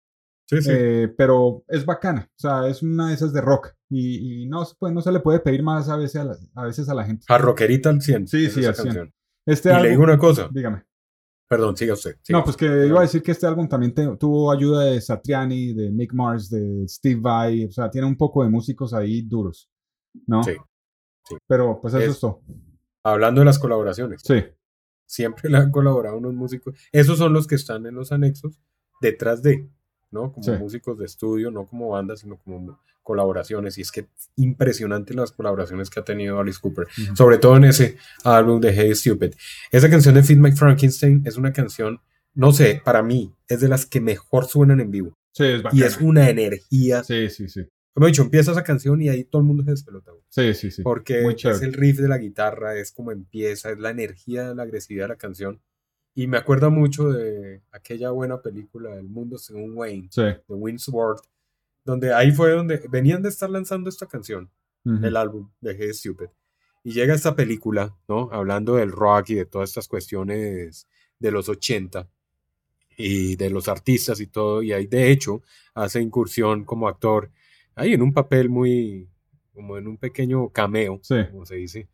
Sí, 0.48 0.62
sí. 0.62 0.70
Eh, 0.72 1.14
pero 1.16 1.64
es 1.68 1.84
bacana. 1.84 2.28
O 2.30 2.38
sea, 2.38 2.68
es 2.68 2.82
una 2.82 3.08
de 3.08 3.14
esas 3.14 3.32
de 3.32 3.40
rock. 3.40 3.74
Y, 3.90 4.46
no, 4.46 4.64
pues, 4.78 4.92
no 4.92 5.00
se 5.00 5.12
le 5.12 5.20
puede 5.20 5.40
pedir 5.40 5.62
más 5.62 5.88
a 5.88 5.96
veces 5.96 6.20
a 6.20 6.24
la, 6.24 6.36
a, 6.54 6.64
veces 6.64 6.88
a 6.88 6.94
la 6.94 7.04
gente. 7.04 7.24
A 7.28 7.38
rockerita 7.38 7.90
al 7.90 8.00
100. 8.00 8.28
Sí, 8.28 8.50
sí, 8.50 8.64
al 8.64 8.74
100. 8.74 9.12
Este 9.46 9.72
y 9.72 9.82
le 9.82 9.90
digo 9.90 10.02
una 10.02 10.18
cosa. 10.18 10.48
Dígame. 10.50 10.84
Perdón, 11.48 11.76
siga 11.76 11.94
usted. 11.94 12.16
no, 12.30 12.42
pues 12.42 12.56
que 12.56 12.66
iba 12.66 12.98
a 12.98 13.02
decir 13.02 13.22
que 13.22 13.30
este 13.30 13.46
álbum 13.46 13.68
también 13.68 13.94
tuvo 14.18 14.50
ayuda 14.50 14.86
de 14.86 15.00
Satriani, 15.00 15.74
de 15.74 15.92
Mick 15.92 16.12
Mars, 16.12 16.50
de 16.50 16.88
Steve 16.88 17.20
Vai, 17.20 17.66
o 17.66 17.70
sea, 17.70 17.88
tiene 17.88 18.08
un 18.08 18.16
poco 18.16 18.42
de 18.42 18.50
músicos 18.50 18.92
ahí 18.92 19.22
duros, 19.22 19.70
¿no? 20.26 20.42
Sí. 20.42 20.54
sí. 21.24 21.36
Pero 21.46 21.80
pues 21.80 21.94
eso 21.94 22.10
es, 22.10 22.18
todo. 22.18 22.42
Hablando 23.04 23.42
de 23.42 23.44
las 23.44 23.60
colaboraciones. 23.60 24.22
Sí. 24.24 24.42
Siempre 25.06 25.48
le 25.48 25.58
han 25.58 25.70
colaborado 25.70 26.18
unos 26.18 26.34
músicos. 26.34 26.74
Esos 26.92 27.18
son 27.18 27.32
los 27.32 27.46
que 27.46 27.54
están 27.54 27.86
en 27.86 27.94
los 27.94 28.12
anexos 28.12 28.60
detrás 29.00 29.42
de, 29.42 29.68
¿no? 30.10 30.32
Como 30.32 30.58
músicos 30.58 30.98
de 30.98 31.06
estudio, 31.06 31.50
no 31.50 31.66
como 31.66 31.90
bandas, 31.90 32.20
sino 32.20 32.38
como 32.38 32.78
colaboraciones 33.06 33.78
y 33.78 33.82
es 33.82 33.92
que 33.92 34.08
impresionante 34.34 35.14
las 35.14 35.30
colaboraciones 35.30 35.90
que 35.90 36.00
ha 36.00 36.04
tenido 36.04 36.40
Alice 36.40 36.58
Cooper, 36.60 36.88
sobre 37.14 37.38
todo 37.38 37.56
en 37.56 37.64
ese 37.64 37.96
álbum 38.24 38.60
de 38.60 38.72
Hey 38.72 38.94
Stupid. 38.96 39.32
Esa 39.70 39.88
canción 39.88 40.16
de 40.16 40.24
Feed 40.24 40.38
My 40.38 40.50
Frankenstein 40.50 41.22
es 41.24 41.36
una 41.36 41.52
canción, 41.52 42.00
no 42.34 42.52
sé, 42.52 42.82
para 42.84 43.04
mí 43.04 43.32
es 43.46 43.60
de 43.60 43.68
las 43.68 43.86
que 43.86 44.00
mejor 44.00 44.46
suenan 44.46 44.80
en 44.80 44.90
vivo. 44.90 45.16
Sí, 45.30 45.44
es 45.44 45.62
y 45.72 45.84
es 45.84 45.98
una 45.98 46.28
energía. 46.28 47.04
Sí, 47.04 47.30
sí, 47.30 47.48
sí. 47.48 47.62
Como 47.96 48.08
he 48.08 48.10
dicho, 48.10 48.24
empieza 48.24 48.52
esa 48.52 48.62
canción 48.62 49.00
y 49.00 49.08
ahí 49.08 49.24
todo 49.24 49.40
el 49.40 49.48
mundo 49.48 49.64
se 49.64 49.70
despelota. 49.70 50.12
Sí, 50.28 50.52
sí, 50.52 50.70
sí. 50.70 50.82
Porque 50.82 51.24
es 51.26 51.62
el 51.62 51.72
riff 51.72 51.96
de 51.98 52.08
la 52.08 52.18
guitarra, 52.18 52.76
es 52.76 52.92
como 52.92 53.10
empieza, 53.10 53.70
es 53.70 53.78
la 53.78 53.88
energía, 53.88 54.52
la 54.52 54.64
agresividad 54.64 55.04
de 55.04 55.08
la 55.08 55.16
canción. 55.16 55.62
Y 56.14 56.26
me 56.26 56.36
acuerda 56.36 56.68
mucho 56.68 57.08
de 57.08 57.62
aquella 57.72 58.10
buena 58.10 58.42
película 58.42 58.94
El 58.96 59.08
mundo 59.08 59.38
según 59.38 59.74
Wayne, 59.74 60.10
de 60.14 60.42
Winsworth, 60.46 61.22
donde 61.86 62.12
ahí 62.12 62.32
fue 62.32 62.50
donde 62.50 62.86
venían 62.90 63.22
de 63.22 63.30
estar 63.30 63.48
lanzando 63.48 63.88
esta 63.88 64.04
canción, 64.04 64.50
el 64.84 65.16
álbum 65.16 65.48
de 65.62 65.74
Hey 65.78 65.94
Stupid. 65.94 66.26
Y 66.84 66.92
llega 66.92 67.14
esta 67.14 67.34
película, 67.34 67.96
¿no? 68.08 68.28
Hablando 68.30 68.74
del 68.74 68.92
rock 68.92 69.30
y 69.30 69.34
de 69.36 69.46
todas 69.46 69.70
estas 69.70 69.88
cuestiones 69.88 70.86
de 71.18 71.30
los 71.30 71.48
80 71.48 72.06
y 72.98 73.36
de 73.36 73.48
los 73.48 73.68
artistas 73.68 74.20
y 74.20 74.26
todo. 74.26 74.62
Y 74.62 74.74
ahí, 74.74 74.86
de 74.86 75.10
hecho, 75.10 75.40
hace 75.72 76.02
incursión 76.02 76.66
como 76.66 76.88
actor, 76.88 77.30
ahí 77.76 77.92
en 77.92 78.02
un 78.02 78.12
papel 78.12 78.48
muy, 78.48 79.08
como 79.54 79.78
en 79.78 79.86
un 79.86 79.96
pequeño 79.96 80.48
cameo, 80.48 81.00
como 81.30 81.46
se 81.46 81.56
dice, 81.56 81.88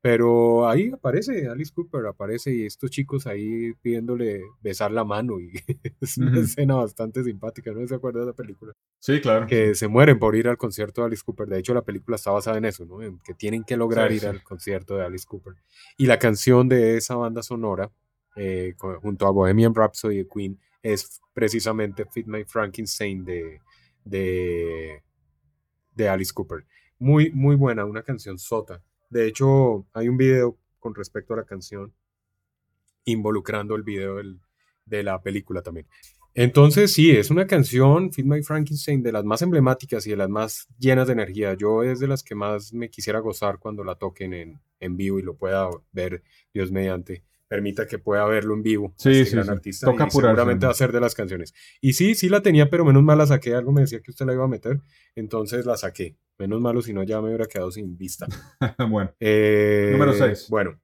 pero 0.00 0.68
ahí 0.68 0.90
aparece 0.92 1.48
Alice 1.48 1.72
Cooper, 1.74 2.06
aparece 2.06 2.54
y 2.54 2.66
estos 2.66 2.90
chicos 2.90 3.26
ahí 3.26 3.72
pidiéndole 3.82 4.40
besar 4.62 4.92
la 4.92 5.04
mano 5.04 5.40
y 5.40 5.50
es 6.00 6.18
una 6.18 6.40
escena 6.40 6.76
bastante 6.76 7.24
simpática, 7.24 7.72
¿no 7.72 7.86
se 7.86 7.94
acuerda 7.94 8.20
de 8.20 8.26
la 8.26 8.32
película? 8.32 8.72
Sí, 9.00 9.20
claro. 9.20 9.46
Que 9.46 9.74
se 9.74 9.88
mueren 9.88 10.18
por 10.18 10.36
ir 10.36 10.48
al 10.48 10.56
concierto 10.56 11.00
de 11.00 11.08
Alice 11.08 11.22
Cooper. 11.24 11.48
De 11.48 11.58
hecho, 11.58 11.74
la 11.74 11.82
película 11.82 12.16
está 12.16 12.30
basada 12.30 12.58
en 12.58 12.66
eso, 12.66 12.84
¿no? 12.84 13.02
En 13.02 13.18
que 13.18 13.34
tienen 13.34 13.64
que 13.64 13.76
lograr 13.76 14.12
ir 14.12 14.26
al 14.26 14.42
concierto 14.42 14.96
de 14.96 15.04
Alice 15.04 15.26
Cooper. 15.26 15.54
Y 15.96 16.06
la 16.06 16.18
canción 16.18 16.68
de 16.68 16.96
esa 16.96 17.16
banda 17.16 17.42
sonora, 17.42 17.90
eh, 18.36 18.74
junto 18.78 19.26
a 19.26 19.30
Bohemian 19.30 19.74
Rhapsody 19.74 20.18
de 20.18 20.28
Queen, 20.28 20.60
es 20.82 21.20
precisamente 21.32 22.04
Fit 22.12 22.26
My 22.26 22.44
Frankenstein 22.44 23.24
de, 23.24 23.60
de, 24.04 25.02
de 25.96 26.08
Alice 26.08 26.32
Cooper. 26.32 26.64
Muy, 26.98 27.32
muy 27.32 27.56
buena, 27.56 27.84
una 27.84 28.02
canción 28.02 28.38
sota 28.38 28.82
de 29.10 29.26
hecho, 29.26 29.86
hay 29.92 30.08
un 30.08 30.16
video 30.16 30.58
con 30.78 30.94
respecto 30.94 31.34
a 31.34 31.38
la 31.38 31.44
canción 31.44 31.92
involucrando 33.04 33.76
el 33.76 33.82
video 33.82 34.16
de 34.84 35.02
la 35.02 35.22
película 35.22 35.62
también. 35.62 35.86
Entonces, 36.34 36.92
sí, 36.92 37.10
es 37.10 37.30
una 37.30 37.46
canción, 37.46 38.12
Feed 38.12 38.26
My 38.26 38.42
Frankenstein, 38.42 39.02
de 39.02 39.12
las 39.12 39.24
más 39.24 39.40
emblemáticas 39.42 40.06
y 40.06 40.10
de 40.10 40.16
las 40.16 40.28
más 40.28 40.68
llenas 40.78 41.06
de 41.06 41.14
energía. 41.14 41.54
Yo 41.54 41.82
es 41.82 41.98
de 41.98 42.08
las 42.08 42.22
que 42.22 42.34
más 42.34 42.74
me 42.74 42.90
quisiera 42.90 43.20
gozar 43.20 43.58
cuando 43.58 43.84
la 43.84 43.94
toquen 43.94 44.34
en, 44.34 44.60
en 44.80 44.96
vivo 44.96 45.18
y 45.18 45.22
lo 45.22 45.34
pueda 45.34 45.70
ver, 45.92 46.22
Dios 46.52 46.70
mediante 46.70 47.22
permita 47.48 47.86
que 47.86 47.98
pueda 47.98 48.24
verlo 48.26 48.54
en 48.54 48.62
vivo. 48.62 48.94
Sí, 48.96 49.10
este 49.10 49.24
sí, 49.24 49.36
gran 49.36 49.50
artista 49.50 49.86
Toca 49.86 50.06
y 50.06 50.10
seguramente 50.10 50.66
va 50.66 50.72
a 50.72 50.74
ser 50.74 50.92
de 50.92 51.00
las 51.00 51.14
canciones. 51.14 51.54
Y 51.80 51.92
sí, 51.92 52.14
sí 52.14 52.28
la 52.28 52.42
tenía, 52.42 52.68
pero 52.70 52.84
menos 52.84 53.02
mal 53.02 53.18
la 53.18 53.26
saqué. 53.26 53.54
Algo 53.54 53.72
me 53.72 53.82
decía 53.82 54.00
que 54.00 54.10
usted 54.10 54.26
la 54.26 54.34
iba 54.34 54.44
a 54.44 54.48
meter, 54.48 54.80
entonces 55.14 55.66
la 55.66 55.76
saqué. 55.76 56.16
Menos 56.38 56.60
malo, 56.60 56.82
si 56.82 56.92
no 56.92 57.02
ya 57.02 57.20
me 57.20 57.28
hubiera 57.28 57.46
quedado 57.46 57.70
sin 57.70 57.96
vista. 57.96 58.26
bueno. 58.90 59.12
Eh, 59.20 59.90
número 59.92 60.12
6. 60.12 60.46
Bueno, 60.48 60.80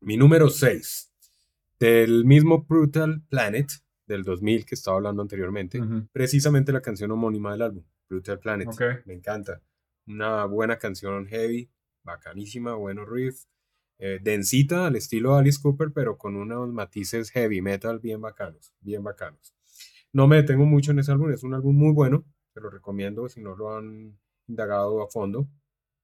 mi 0.00 0.16
número 0.16 0.48
6. 0.48 1.12
Del 1.78 2.24
mismo 2.24 2.64
Brutal 2.66 3.22
Planet 3.28 3.70
del 4.06 4.22
2000 4.22 4.64
que 4.64 4.74
estaba 4.74 4.96
hablando 4.96 5.20
anteriormente. 5.22 5.80
Precisamente 6.12 6.72
la 6.72 6.80
canción 6.80 7.10
homónima 7.10 7.52
del 7.52 7.62
álbum, 7.62 7.84
Brutal 8.08 8.38
Planet. 8.38 8.68
Me 9.04 9.14
encanta. 9.14 9.60
Una 10.06 10.44
buena 10.44 10.78
canción 10.78 11.26
heavy, 11.26 11.68
bacanísima, 12.04 12.74
bueno 12.74 13.04
riff 13.04 13.44
eh, 13.98 14.18
densita 14.22 14.86
al 14.86 14.96
estilo 14.96 15.36
Alice 15.36 15.58
Cooper, 15.60 15.92
pero 15.92 16.18
con 16.18 16.36
unos 16.36 16.72
matices 16.72 17.30
heavy 17.30 17.62
metal 17.62 17.98
bien 17.98 18.20
bacanos, 18.20 18.74
bien 18.80 19.02
bacanos. 19.02 19.54
No 20.12 20.26
me 20.26 20.36
detengo 20.36 20.66
mucho 20.66 20.92
en 20.92 20.98
ese 20.98 21.12
álbum, 21.12 21.30
es 21.30 21.42
un 21.42 21.54
álbum 21.54 21.76
muy 21.76 21.92
bueno, 21.92 22.24
te 22.52 22.60
lo 22.60 22.70
recomiendo 22.70 23.28
si 23.28 23.40
no 23.40 23.56
lo 23.56 23.76
han 23.76 24.18
indagado 24.48 25.02
a 25.02 25.08
fondo 25.08 25.48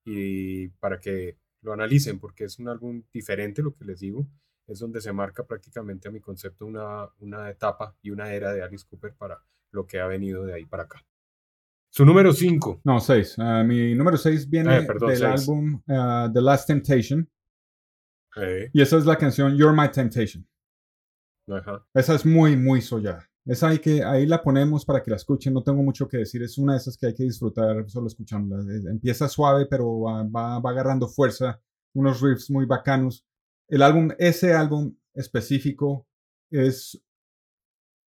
y 0.05 0.69
para 0.69 1.01
que 1.01 1.39
lo 1.63 1.73
analicen, 1.73 2.19
porque 2.19 2.45
es 2.45 2.59
un 2.59 2.69
álbum 2.69 3.05
diferente, 3.13 3.63
lo 3.63 3.75
que 3.75 3.85
les 3.85 4.01
digo, 4.01 4.27
es 4.67 4.79
donde 4.79 5.01
se 5.01 5.13
marca 5.13 5.47
prácticamente 5.47 6.09
a 6.09 6.11
mi 6.11 6.21
concepto 6.21 6.67
una, 6.67 7.09
una 7.21 7.51
etapa 7.51 7.97
y 8.03 8.11
una 8.11 8.33
era 8.33 8.53
de 8.53 8.63
Alice 8.63 8.85
Cooper 8.89 9.15
para 9.15 9.43
lo 9.71 9.87
que 9.87 10.01
ha 10.01 10.07
venido 10.07 10.45
de 10.45 10.55
ahí 10.55 10.67
para 10.67 10.85
acá. 10.85 11.05
Su 11.91 12.07
número 12.07 12.33
5. 12.33 12.81
No, 12.85 13.01
6. 13.01 13.37
Ah, 13.39 13.63
mi 13.65 13.95
número 13.95 14.17
6 14.17 14.49
viene 14.49 14.79
eh, 14.79 14.87
del 15.07 15.25
álbum 15.25 15.83
ah, 15.89 16.31
The 16.33 16.41
Last 16.41 16.67
Temptation 16.67 17.29
y 18.73 18.81
esa 18.81 18.97
es 18.97 19.05
la 19.05 19.17
canción 19.17 19.57
You're 19.57 19.77
My 19.77 19.91
Temptation. 19.91 20.47
Esa 21.95 22.15
es 22.15 22.25
muy, 22.25 22.57
muy 22.57 22.81
soya. 22.81 23.29
Esa 23.45 23.69
hay 23.69 23.81
que, 23.81 24.05
ahí 24.05 24.27
la 24.27 24.43
ponemos 24.43 24.85
para 24.85 25.03
que 25.03 25.11
la 25.11 25.17
escuchen. 25.17 25.53
No 25.53 25.63
tengo 25.63 25.83
mucho 25.83 26.07
que 26.09 26.19
decir. 26.19 26.43
Es 26.43 26.59
una 26.59 26.75
de 26.75 26.79
esas 26.79 26.97
que 26.97 27.07
hay 27.07 27.15
que 27.15 27.25
disfrutar 27.25 27.89
solo 27.89 28.07
escuchándola. 28.07 28.63
Eh, 28.73 28.83
empieza 28.89 29.29
suave, 29.29 29.67
pero 29.67 30.01
va, 30.01 30.23
va, 30.25 30.71
agarrando 30.71 31.09
fuerza. 31.09 31.61
Unos 31.95 32.21
riffs 32.21 32.51
muy 32.51 32.67
bacanos. 32.67 33.27
El 33.69 33.83
álbum, 33.83 34.11
ese 34.19 34.55
álbum 34.55 34.95
específico 35.15 36.07
es. 36.51 37.03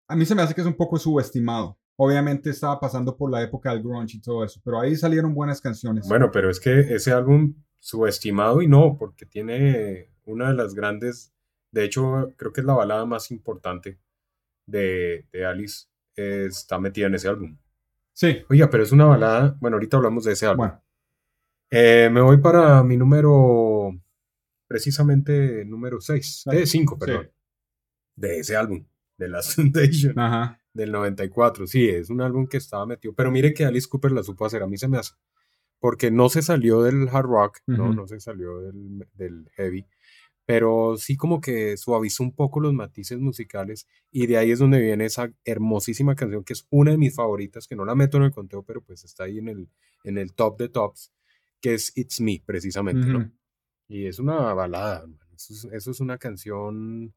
A 0.07 0.15
mí 0.15 0.26
se 0.26 0.36
me 0.36 0.43
hace 0.43 0.53
que 0.53 0.61
es 0.61 0.67
un 0.67 0.76
poco 0.76 0.97
subestimado. 0.97 1.78
Obviamente 1.97 2.49
estaba 2.49 2.80
pasando 2.80 3.15
por 3.17 3.32
la 3.32 3.41
época 3.41 3.71
del 3.71 3.82
grunge 3.82 4.17
y 4.17 4.21
todo 4.21 4.43
eso, 4.43 4.59
pero 4.63 4.80
ahí 4.80 4.95
salieron 4.95 5.34
buenas 5.34 5.61
canciones. 5.61 6.07
Bueno, 6.07 6.30
pero 6.32 6.49
es 6.49 6.59
que 6.59 6.93
ese 6.93 7.11
álbum 7.11 7.55
subestimado 7.80 8.61
y 8.61 8.67
no, 8.67 8.97
porque 8.97 9.26
tiene 9.26 10.09
una 10.26 10.49
de 10.49 10.55
las 10.55 10.73
grandes, 10.73 11.34
de 11.71 11.86
hecho 11.86 12.34
creo 12.38 12.51
que 12.51 12.61
es 12.61 12.67
la 12.67 12.73
balada 12.73 13.05
más 13.05 13.32
importante 13.32 13.99
de, 14.65 15.26
Alice, 15.47 15.88
está 16.15 16.80
metida 16.80 17.07
en 17.07 17.15
ese 17.15 17.28
álbum. 17.28 17.57
Sí. 18.13 18.43
Oiga, 18.49 18.69
pero 18.69 18.84
es 18.84 18.91
una 18.91 19.05
balada, 19.05 19.57
bueno, 19.59 19.76
ahorita 19.76 19.97
hablamos 19.97 20.23
de 20.23 20.34
ese 20.34 20.45
álbum. 20.45 20.71
Eh, 21.69 22.09
me 22.11 22.21
voy 22.21 22.38
para 22.38 22.84
mi 22.84 22.95
número, 22.95 23.91
precisamente 24.67 25.65
número 25.65 25.99
6, 25.99 26.43
de 26.45 26.65
5, 26.65 26.97
perdón, 26.97 27.32
de 28.15 28.39
ese 28.39 28.55
álbum, 28.55 28.86
de 29.17 29.28
la 29.28 29.41
Sensation, 29.41 30.15
del 30.73 30.91
94. 30.91 31.67
Sí, 31.67 31.89
es 31.89 32.09
un 32.09 32.21
álbum 32.21 32.47
que 32.47 32.57
estaba 32.57 32.86
metido, 32.86 33.13
pero 33.13 33.32
mire 33.32 33.53
que 33.53 33.65
Alice 33.65 33.88
Cooper 33.89 34.11
la 34.11 34.23
supo 34.23 34.45
hacer, 34.45 34.63
a 34.63 34.67
mí 34.67 34.78
se 34.78 34.88
me 34.88 34.97
hace, 34.97 35.15
porque 35.80 36.11
no 36.11 36.30
se 36.30 36.41
salió 36.41 36.82
del 36.84 37.09
hard 37.09 37.26
rock, 37.26 37.59
no, 37.65 37.93
no 37.93 38.07
se 38.07 38.19
salió 38.19 38.59
del, 38.59 39.07
del 39.13 39.49
heavy, 39.55 39.86
pero 40.46 40.96
sí 40.98 41.18
como 41.18 41.41
que 41.41 41.76
suavizó 41.78 42.24
un 42.24 42.34
poco 42.34 42.60
los 42.60 42.74
matices 42.74 43.20
musicales 43.20 43.88
y 44.12 44.28
de 44.28 44.38
ahí 44.38 44.52
es 44.52 44.60
donde 44.60 44.80
viene 44.80 45.06
esa 45.06 45.32
hermosísima 45.43 46.16
canción 46.16 46.43
que 46.43 46.54
es 46.54 46.68
una 46.70 46.91
de 46.91 46.98
mis 46.98 47.16
favoritas, 47.16 47.68
que 47.68 47.76
no 47.76 47.86
la 47.86 47.96
meto 47.96 48.18
en 48.18 48.24
el 48.24 48.32
conteo, 48.32 48.64
pero 48.64 48.82
pues 48.82 49.04
está 49.04 49.24
ahí 49.24 49.39
en 49.39 49.50
el, 49.50 49.70
en 50.04 50.18
el 50.18 50.34
top 50.34 50.60
de 50.60 50.70
tops, 50.70 51.12
que 51.60 51.74
es 51.74 51.91
It's 51.98 52.22
Me, 52.22 52.43
precisamente, 52.46 53.08
¿no? 53.08 53.32
Y 53.88 54.06
es 54.06 54.20
una 54.20 54.54
balada. 54.54 55.06
Eso 55.36 55.54
es, 55.54 55.66
eso 55.66 55.91
es 55.91 56.00
una 56.00 56.18
canción. 56.18 57.14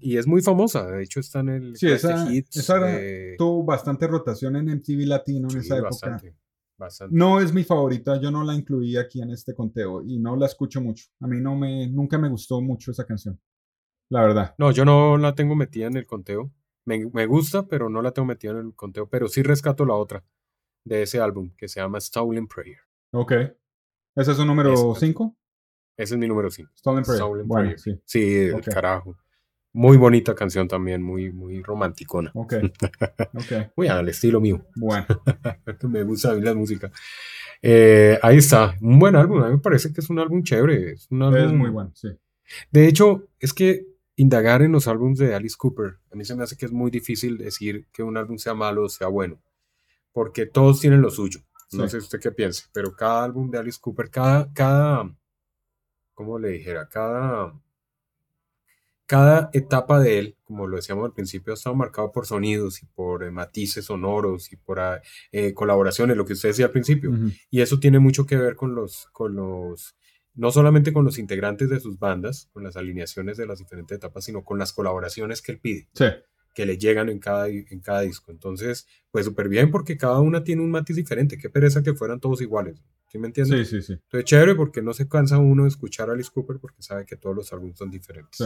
Y 0.00 0.16
es 0.16 0.26
muy 0.26 0.42
famosa. 0.42 0.86
De 0.86 1.02
hecho, 1.02 1.20
está 1.20 1.40
en 1.40 1.48
el. 1.48 1.76
Sí, 1.76 1.88
esa, 1.88 2.32
Hits, 2.32 2.56
esa 2.56 2.78
eh, 2.98 3.34
tuvo 3.36 3.64
bastante 3.64 4.06
rotación 4.06 4.56
en 4.56 4.68
MTV 4.68 5.06
Latino 5.06 5.48
en 5.48 5.62
sí, 5.62 5.66
esa 5.66 5.76
época. 5.76 5.90
bastante. 5.90 6.34
Bastante. 6.78 7.14
No 7.16 7.40
es 7.40 7.52
mi 7.52 7.64
favorita, 7.64 8.20
yo 8.20 8.30
no 8.30 8.44
la 8.44 8.54
incluí 8.54 8.96
aquí 8.96 9.20
en 9.20 9.30
este 9.30 9.52
conteo 9.52 10.02
y 10.02 10.18
no 10.18 10.36
la 10.36 10.46
escucho 10.46 10.80
mucho. 10.80 11.06
A 11.20 11.26
mí 11.26 11.40
no 11.40 11.56
me, 11.56 11.88
nunca 11.88 12.18
me 12.18 12.28
gustó 12.28 12.60
mucho 12.60 12.92
esa 12.92 13.04
canción, 13.04 13.40
la 14.08 14.22
verdad. 14.22 14.54
No, 14.58 14.70
yo 14.70 14.84
no 14.84 15.18
la 15.18 15.34
tengo 15.34 15.56
metida 15.56 15.86
en 15.88 15.96
el 15.96 16.06
conteo. 16.06 16.52
Me, 16.84 17.10
me 17.12 17.26
gusta, 17.26 17.66
pero 17.66 17.88
no 17.90 18.00
la 18.00 18.12
tengo 18.12 18.26
metida 18.26 18.52
en 18.52 18.58
el 18.58 18.74
conteo. 18.74 19.08
Pero 19.08 19.28
sí 19.28 19.42
rescato 19.42 19.84
la 19.84 19.94
otra 19.94 20.24
de 20.84 21.02
ese 21.02 21.20
álbum 21.20 21.50
que 21.56 21.68
se 21.68 21.80
llama 21.80 22.00
Stolen 22.00 22.46
Prayer. 22.46 22.78
Ok. 23.12 23.32
¿Ese 24.14 24.30
es 24.30 24.36
su 24.36 24.44
número 24.44 24.72
Esa. 24.72 25.00
5? 25.00 25.36
Ese 25.96 26.14
es 26.14 26.18
mi 26.18 26.28
número 26.28 26.50
5. 26.50 26.70
Stolen 26.76 27.02
Prayer. 27.04 27.22
Stolen 27.22 27.48
bueno, 27.48 27.62
Prayer. 27.64 27.80
sí. 27.80 28.00
Sí, 28.04 28.50
carajo. 28.72 29.16
Muy 29.72 29.96
bonita 29.96 30.34
canción 30.34 30.66
también, 30.66 31.02
muy, 31.02 31.30
muy 31.30 31.62
romanticona. 31.62 32.30
Ok. 32.34 32.54
Ok. 33.34 33.70
Muy 33.76 33.86
al 33.88 34.08
estilo 34.08 34.40
mío. 34.40 34.64
Bueno. 34.74 35.06
me 35.88 36.02
gusta 36.04 36.34
la 36.34 36.54
música. 36.54 36.90
Eh, 37.62 38.18
ahí 38.22 38.38
está, 38.38 38.76
un 38.80 38.98
buen 38.98 39.14
álbum. 39.14 39.42
A 39.42 39.46
mí 39.48 39.52
me 39.52 39.58
parece 39.60 39.92
que 39.92 40.00
es 40.00 40.08
un 40.10 40.18
álbum 40.18 40.42
chévere. 40.42 40.92
Es, 40.92 41.06
un 41.10 41.22
Es 41.22 41.28
álbum- 41.44 41.56
muy 41.56 41.70
bueno, 41.70 41.92
sí. 41.94 42.08
De 42.70 42.88
hecho, 42.88 43.28
es 43.38 43.52
que 43.52 43.86
indagar 44.16 44.62
en 44.62 44.72
los 44.72 44.88
álbumes 44.88 45.18
de 45.18 45.34
Alice 45.34 45.54
Cooper, 45.56 45.98
a 46.10 46.16
mí 46.16 46.24
se 46.24 46.34
me 46.34 46.42
hace 46.44 46.56
que 46.56 46.66
es 46.66 46.72
muy 46.72 46.90
difícil 46.90 47.36
decir 47.38 47.86
que 47.92 48.02
un 48.02 48.16
álbum 48.16 48.38
sea 48.38 48.54
malo 48.54 48.84
o 48.84 48.88
sea 48.88 49.06
bueno, 49.08 49.38
porque 50.12 50.46
todos 50.46 50.80
tienen 50.80 51.02
lo 51.02 51.10
suyo. 51.10 51.40
No 51.72 51.84
Sí. 51.84 51.90
sé 51.90 51.96
usted 51.98 52.18
qué 52.20 52.32
piense, 52.32 52.64
pero 52.72 52.96
cada 52.96 53.22
álbum 53.24 53.50
de 53.50 53.58
Alice 53.58 53.78
Cooper, 53.80 54.08
cada, 54.10 54.50
cada, 54.54 55.14
¿cómo 56.14 56.38
le 56.38 56.48
dijera? 56.48 56.88
Cada, 56.88 57.52
cada 59.08 59.48
etapa 59.54 59.98
de 60.00 60.18
él, 60.18 60.36
como 60.44 60.66
lo 60.66 60.76
decíamos 60.76 61.06
al 61.06 61.14
principio, 61.14 61.52
ha 61.52 61.54
estado 61.54 61.74
marcado 61.74 62.12
por 62.12 62.26
sonidos 62.26 62.82
y 62.82 62.86
por 62.86 63.24
eh, 63.24 63.30
matices 63.30 63.86
sonoros 63.86 64.52
y 64.52 64.56
por 64.56 64.80
ah, 64.80 65.00
eh, 65.32 65.54
colaboraciones, 65.54 66.14
lo 66.14 66.26
que 66.26 66.34
usted 66.34 66.50
decía 66.50 66.66
al 66.66 66.72
principio. 66.72 67.10
Ujú. 67.10 67.30
Y 67.50 67.62
eso 67.62 67.80
tiene 67.80 68.00
mucho 68.00 68.26
que 68.26 68.36
ver 68.36 68.54
con 68.54 68.74
los, 68.74 69.06
con 69.12 69.34
los, 69.34 69.96
no 70.34 70.50
solamente 70.50 70.92
con 70.92 71.06
los 71.06 71.18
integrantes 71.18 71.70
de 71.70 71.80
sus 71.80 71.98
bandas, 71.98 72.50
con 72.52 72.62
las 72.64 72.76
alineaciones 72.76 73.38
de 73.38 73.46
las 73.46 73.58
diferentes 73.60 73.96
etapas, 73.96 74.24
sino 74.26 74.44
con 74.44 74.58
las 74.58 74.74
colaboraciones 74.74 75.40
que 75.40 75.52
él 75.52 75.58
pide, 75.58 75.88
Sí. 75.94 76.04
que 76.54 76.66
le 76.66 76.76
llegan 76.76 77.08
en 77.08 77.18
cada, 77.18 77.48
en 77.48 77.80
cada 77.80 78.02
disco. 78.02 78.30
Entonces, 78.30 78.86
pues 79.10 79.24
súper 79.24 79.48
bien 79.48 79.70
porque 79.70 79.96
cada 79.96 80.20
una 80.20 80.44
tiene 80.44 80.60
un 80.60 80.70
matiz 80.70 80.96
diferente. 80.96 81.38
Qué 81.38 81.48
pereza 81.48 81.82
que 81.82 81.94
fueran 81.94 82.20
todos 82.20 82.42
iguales. 82.42 82.82
¿Sí 83.10 83.16
me 83.18 83.28
entiendes? 83.28 83.70
Sí, 83.70 83.76
sí, 83.80 83.86
sí. 83.86 83.92
Entonces, 83.94 84.24
chévere 84.26 84.54
porque 84.54 84.82
no 84.82 84.92
se 84.92 85.08
cansa 85.08 85.38
uno 85.38 85.62
de 85.62 85.70
escuchar 85.70 86.10
a 86.10 86.12
Alice 86.12 86.30
Cooper 86.30 86.58
porque 86.60 86.82
sabe 86.82 87.06
que 87.06 87.16
todos 87.16 87.34
los 87.34 87.50
álbumes 87.54 87.78
son 87.78 87.90
diferentes. 87.90 88.36
Sí. 88.36 88.44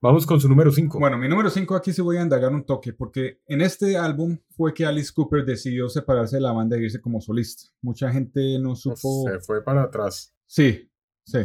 Vamos 0.00 0.26
con 0.26 0.40
su 0.40 0.48
número 0.48 0.70
5. 0.70 0.98
Bueno, 1.00 1.18
mi 1.18 1.28
número 1.28 1.50
5 1.50 1.74
aquí 1.74 1.92
sí 1.92 2.00
voy 2.02 2.18
a 2.18 2.22
indagar 2.22 2.52
un 2.52 2.64
toque, 2.64 2.92
porque 2.92 3.40
en 3.46 3.60
este 3.62 3.96
álbum 3.96 4.38
fue 4.50 4.72
que 4.72 4.86
Alice 4.86 5.10
Cooper 5.12 5.44
decidió 5.44 5.88
separarse 5.88 6.36
de 6.36 6.42
la 6.42 6.52
banda 6.52 6.76
e 6.76 6.82
irse 6.84 7.00
como 7.00 7.20
solista. 7.20 7.64
Mucha 7.82 8.10
gente 8.12 8.58
no 8.60 8.76
supo. 8.76 9.24
se 9.28 9.40
fue 9.40 9.64
para 9.64 9.82
atrás. 9.82 10.32
Sí, 10.46 10.88
sí. 11.26 11.38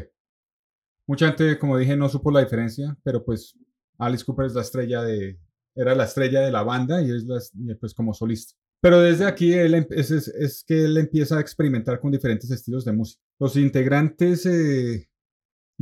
Mucha 1.07 1.27
gente, 1.27 1.57
como 1.57 1.77
dije, 1.79 1.97
no 1.97 2.07
supo 2.09 2.29
la 2.31 2.41
diferencia, 2.41 2.95
pero 3.03 3.25
pues 3.25 3.57
Alice 3.97 4.23
Cooper 4.23 4.45
es 4.45 4.53
la 4.53 4.61
estrella 4.61 5.01
de. 5.01 5.39
Era 5.75 5.95
la 5.95 6.03
estrella 6.03 6.41
de 6.41 6.51
la 6.51 6.61
banda 6.61 7.01
y 7.01 7.09
es 7.09 7.23
la, 7.25 7.39
pues 7.79 7.95
como 7.95 8.13
solista. 8.13 8.53
Pero 8.79 8.99
desde 9.01 9.25
aquí 9.25 9.51
él, 9.53 9.73
em- 9.73 9.87
es, 9.89 10.11
es- 10.11 10.27
es 10.27 10.63
que 10.63 10.83
él 10.85 10.95
empieza 10.97 11.37
a 11.37 11.41
experimentar 11.41 11.99
con 11.99 12.11
diferentes 12.11 12.51
estilos 12.51 12.85
de 12.85 12.91
música. 12.93 13.19
Los 13.39 13.55
integrantes 13.57 14.45
eh, 14.45 15.09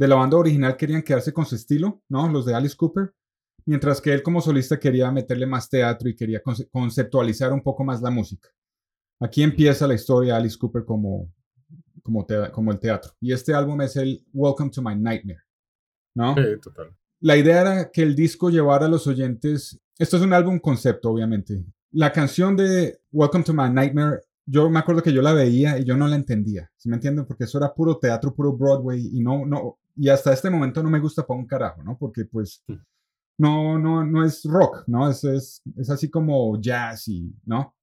de 0.01 0.07
la 0.07 0.15
banda 0.15 0.35
original 0.35 0.75
querían 0.75 1.03
quedarse 1.03 1.31
con 1.31 1.45
su 1.45 1.53
estilo, 1.53 2.01
¿no? 2.09 2.27
Los 2.27 2.47
de 2.47 2.55
Alice 2.55 2.75
Cooper. 2.75 3.13
Mientras 3.67 4.01
que 4.01 4.11
él 4.11 4.23
como 4.23 4.41
solista 4.41 4.79
quería 4.79 5.11
meterle 5.11 5.45
más 5.45 5.69
teatro 5.69 6.09
y 6.09 6.15
quería 6.15 6.41
conce- 6.41 6.67
conceptualizar 6.71 7.53
un 7.53 7.61
poco 7.61 7.83
más 7.83 8.01
la 8.01 8.09
música. 8.09 8.49
Aquí 9.19 9.43
empieza 9.43 9.85
la 9.85 9.93
historia 9.93 10.33
de 10.33 10.39
Alice 10.39 10.57
Cooper 10.57 10.85
como, 10.85 11.31
como 12.01 12.71
el 12.71 12.79
teatro. 12.79 13.11
Y 13.19 13.31
este 13.31 13.53
álbum 13.53 13.79
es 13.81 13.95
el 13.95 14.25
Welcome 14.33 14.71
to 14.71 14.81
My 14.81 14.95
Nightmare, 14.95 15.41
¿no? 16.15 16.33
Sí, 16.33 16.59
total. 16.59 16.97
La 17.19 17.37
idea 17.37 17.61
era 17.61 17.91
que 17.91 18.01
el 18.01 18.15
disco 18.15 18.49
llevara 18.49 18.87
a 18.87 18.89
los 18.89 19.05
oyentes. 19.05 19.79
Esto 19.99 20.17
es 20.17 20.23
un 20.23 20.33
álbum 20.33 20.57
concepto, 20.57 21.11
obviamente. 21.11 21.63
La 21.91 22.11
canción 22.11 22.57
de 22.57 23.01
Welcome 23.11 23.43
to 23.43 23.53
My 23.53 23.69
Nightmare, 23.69 24.21
yo 24.47 24.67
me 24.71 24.79
acuerdo 24.79 25.03
que 25.03 25.13
yo 25.13 25.21
la 25.21 25.33
veía 25.33 25.77
y 25.77 25.83
yo 25.83 25.95
no 25.95 26.07
la 26.07 26.15
entendía. 26.15 26.71
¿Sí 26.75 26.89
me 26.89 26.95
entienden? 26.95 27.27
Porque 27.27 27.43
eso 27.43 27.59
era 27.59 27.71
puro 27.71 27.99
teatro, 27.99 28.33
puro 28.33 28.53
Broadway 28.57 29.11
y 29.13 29.19
no, 29.19 29.45
no, 29.45 29.77
y 29.95 30.09
hasta 30.09 30.33
este 30.33 30.49
momento 30.49 30.81
no 30.81 30.89
me 30.89 30.99
gusta 30.99 31.25
para 31.25 31.39
un 31.39 31.45
carajo, 31.47 31.83
¿no? 31.83 31.97
Porque 31.97 32.25
pues 32.25 32.63
no, 33.37 33.79
no, 33.79 34.03
no 34.05 34.23
es 34.25 34.43
rock, 34.43 34.83
¿no? 34.87 35.09
Es, 35.09 35.23
es, 35.23 35.61
es 35.77 35.89
así 35.89 36.09
como 36.09 36.59
jazz 36.61 37.07
y, 37.07 37.33
¿no? 37.45 37.75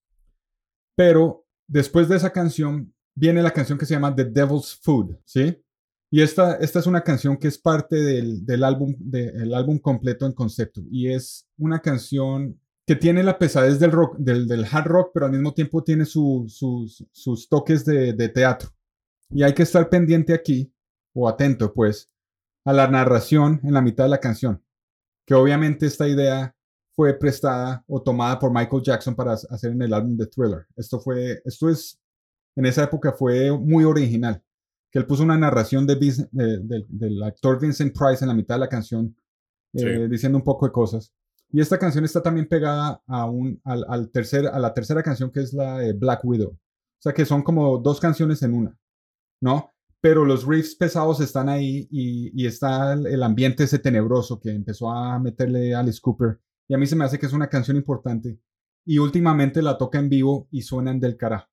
Pero 0.97 1.45
después 1.67 2.09
de 2.09 2.17
esa 2.17 2.31
canción 2.31 2.93
viene 3.15 3.43
la 3.43 3.51
canción 3.51 3.79
que 3.79 3.87
se 3.87 3.95
llama 3.95 4.15
The 4.15 4.25
Devil's 4.25 4.79
Food, 4.83 5.17
¿sí? 5.25 5.61
Y 6.11 6.23
esta, 6.23 6.55
esta 6.57 6.79
es 6.79 6.87
una 6.87 7.03
canción 7.03 7.37
que 7.37 7.49
es 7.49 7.59
parte 7.59 7.97
del, 7.97 8.47
del 8.47 8.65
álbum, 8.65 8.95
del 8.99 9.53
álbum 9.53 9.79
completo 9.79 10.25
en 10.25 10.33
concepto. 10.33 10.81
Y 10.91 11.09
es 11.09 11.47
una 11.59 11.81
canción 11.81 12.59
que 12.87 12.97
tiene 12.97 13.23
la 13.23 13.39
pesadez 13.39 13.79
del 13.79 13.93
rock, 13.93 14.17
del, 14.19 14.49
del 14.49 14.65
hard 14.65 14.87
rock, 14.87 15.11
pero 15.13 15.27
al 15.27 15.33
mismo 15.33 15.53
tiempo 15.53 15.85
tiene 15.85 16.07
su- 16.07 16.47
sus, 16.49 17.05
sus 17.13 17.47
toques 17.49 17.85
de, 17.85 18.15
de 18.15 18.29
teatro. 18.31 18.71
Y 19.29 19.43
hay 19.43 19.53
que 19.53 19.65
estar 19.65 19.91
pendiente 19.91 20.33
aquí, 20.33 20.73
o 21.19 21.29
atento 21.29 21.73
pues, 21.75 22.11
a 22.65 22.73
la 22.73 22.87
narración 22.89 23.61
en 23.65 23.75
la 23.75 23.81
mitad 23.83 24.05
de 24.05 24.11
la 24.11 24.21
canción. 24.21 24.63
Que 25.27 25.35
obviamente 25.35 25.87
esta 25.87 26.07
idea 26.09 26.55
fue 26.95 27.15
prestada 27.15 27.85
o 27.87 28.03
tomada 28.03 28.39
por 28.39 28.53
Michael 28.53 28.83
Jackson 28.83 29.15
para 29.15 29.33
hacer 29.33 29.73
en 29.73 29.83
el 29.83 29.93
álbum 29.93 30.17
de 30.17 30.27
Thriller. 30.27 30.67
Esto 30.77 31.01
fue, 31.01 31.41
esto 31.45 31.69
es, 31.69 31.99
en 32.57 32.67
esa 32.67 32.85
época 32.85 33.13
fue 33.13 33.51
muy 33.57 33.85
original 33.85 34.43
que 34.91 34.99
él 34.99 35.07
puso 35.07 35.23
una 35.23 35.37
narración 35.37 35.87
de, 35.87 35.97
de- 35.97 36.59
de- 36.63 36.87
del 36.89 37.23
actor 37.23 37.61
Vincent 37.61 37.95
Price 37.97 38.25
en 38.25 38.29
la 38.29 38.35
mitad 38.35 38.55
de 38.55 38.61
la 38.61 38.69
canción, 38.69 39.15
eh, 39.75 40.09
diciendo 40.11 40.39
un 40.39 40.45
poco 40.45 40.67
de 40.67 40.73
cosas. 40.73 41.13
Y 41.51 41.61
esta 41.61 41.79
canción 41.79 42.05
está 42.05 42.23
también 42.23 42.49
pegada 42.49 43.03
a, 43.07 43.27
un, 43.27 43.61
al, 43.65 43.85
al 43.89 44.11
tercer, 44.11 44.47
a 44.47 44.59
la 44.59 44.73
tercera 44.75 45.03
canción 45.03 45.31
que 45.31 45.41
es 45.41 45.53
la 45.53 45.79
de 45.79 45.93
Black 45.93 46.25
Widow. 46.25 46.51
O 46.53 47.01
sea 47.03 47.13
que 47.13 47.25
son 47.27 47.43
como 47.43 47.79
dos 47.79 48.01
canciones 48.01 48.43
en 48.43 48.55
una, 48.55 48.77
¿no? 49.43 49.73
Pero 50.01 50.25
los 50.25 50.47
riffs 50.47 50.77
pesados 50.77 51.21
están 51.21 51.49
ahí 51.49 51.89
y, 51.91 52.47
está 52.47 52.93
el, 52.93 53.07
el 53.07 53.23
ambiente 53.23 53.65
ese 53.65 53.79
tenebroso 53.79 54.39
que 54.39 54.51
empezó 54.51 54.91
a 54.91 55.19
meterle 55.19 55.75
Alice 55.75 56.01
Cooper. 56.01 56.41
Y 56.69 56.75
a 56.75 56.79
mí 56.79 56.87
se 56.87 56.97
me 56.97 57.05
hace 57.05 57.19
que 57.19 57.27
es 57.27 57.33
una 57.33 57.49
canción 57.49 57.77
importante. 57.77 58.39
Y 58.87 58.99
últimamente 58.99 59.61
la 59.63 59.77
toca 59.77 59.99
en 59.99 60.09
vivo 60.09 60.49
y 60.51 60.63
suenan 60.63 61.01
del 61.01 61.17
carajo, 61.17 61.49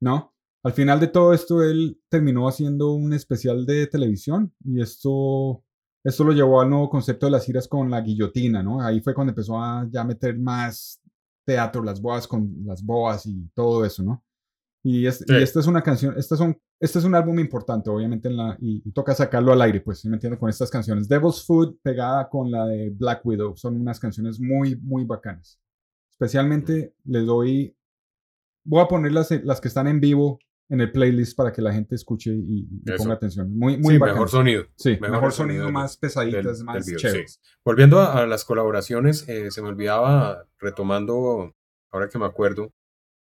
¿no? 0.00 0.36
Al 0.66 0.72
final 0.72 0.98
de 0.98 1.06
todo 1.06 1.32
esto, 1.32 1.62
él 1.62 2.00
terminó 2.08 2.48
haciendo 2.48 2.92
un 2.92 3.12
especial 3.12 3.64
de 3.66 3.86
televisión 3.86 4.52
y 4.64 4.80
esto, 4.82 5.62
esto 6.02 6.24
lo 6.24 6.32
llevó 6.32 6.60
al 6.60 6.68
nuevo 6.68 6.90
concepto 6.90 7.26
de 7.26 7.30
las 7.30 7.46
giras 7.46 7.68
con 7.68 7.88
la 7.88 8.00
guillotina, 8.00 8.64
¿no? 8.64 8.82
Ahí 8.82 9.00
fue 9.00 9.14
cuando 9.14 9.30
empezó 9.30 9.62
a 9.62 9.86
ya 9.88 10.02
meter 10.02 10.36
más 10.36 11.00
teatro, 11.44 11.84
las 11.84 12.02
boas 12.02 12.26
con 12.26 12.52
las 12.64 12.84
boas 12.84 13.26
y 13.26 13.48
todo 13.54 13.84
eso, 13.84 14.02
¿no? 14.02 14.24
Y, 14.88 15.06
es- 15.06 15.24
esta 15.28 15.58
es 15.60 15.66
una 15.66 15.82
canción, 15.82 16.14
estas 16.16 16.38
son, 16.38 16.56
este 16.78 16.98
es 17.00 17.04
un 17.04 17.14
álbum 17.16 17.38
importante, 17.40 17.90
obviamente, 17.90 18.28
en 18.28 18.36
la, 18.36 18.56
y, 18.60 18.82
y 18.84 18.92
toca 18.92 19.14
sacarlo 19.14 19.52
al 19.52 19.60
aire, 19.62 19.80
pues, 19.80 19.98
¿sí 20.00 20.08
me 20.08 20.14
entiende? 20.14 20.38
Con 20.38 20.48
estas 20.48 20.70
canciones. 20.70 21.08
Devil's 21.08 21.44
Food 21.44 21.78
pegada 21.82 22.28
con 22.28 22.50
la 22.52 22.66
de 22.66 22.90
Black 22.90 23.24
Widow, 23.26 23.56
son 23.56 23.80
unas 23.80 23.98
canciones 23.98 24.38
muy, 24.38 24.76
muy 24.76 25.04
bacanas. 25.04 25.58
Especialmente 26.12 26.94
les 27.04 27.26
doy, 27.26 27.76
voy 28.64 28.80
a 28.82 28.86
poner 28.88 29.12
las, 29.12 29.30
las 29.44 29.60
que 29.60 29.68
están 29.68 29.86
en 29.88 30.00
vivo 30.00 30.38
en 30.68 30.80
el 30.80 30.90
playlist 30.90 31.36
para 31.36 31.52
que 31.52 31.62
la 31.62 31.72
gente 31.72 31.94
escuche 31.94 32.30
y, 32.34 32.68
y 32.84 32.92
ponga 32.96 33.14
atención. 33.14 33.56
Muy, 33.56 33.76
muy 33.76 33.94
Sí, 33.94 34.00
mejor 34.00 34.28
sonido. 34.28 34.64
Sí, 34.76 34.90
mejor 35.00 35.10
mejor, 35.10 35.32
sonido 35.32 35.70
más 35.70 35.96
pesaditas, 35.96 36.58
del- 36.58 36.64
más 36.64 36.86
del 36.86 36.96
video, 36.96 37.12
sí. 37.26 37.38
Volviendo 37.64 38.00
a, 38.00 38.22
a 38.22 38.26
las 38.26 38.44
colaboraciones, 38.44 39.28
eh, 39.28 39.50
se 39.50 39.62
me 39.62 39.68
olvidaba, 39.68 40.46
retomando, 40.58 41.54
ahora 41.92 42.08
que 42.08 42.18
me 42.18 42.24
acuerdo, 42.26 42.72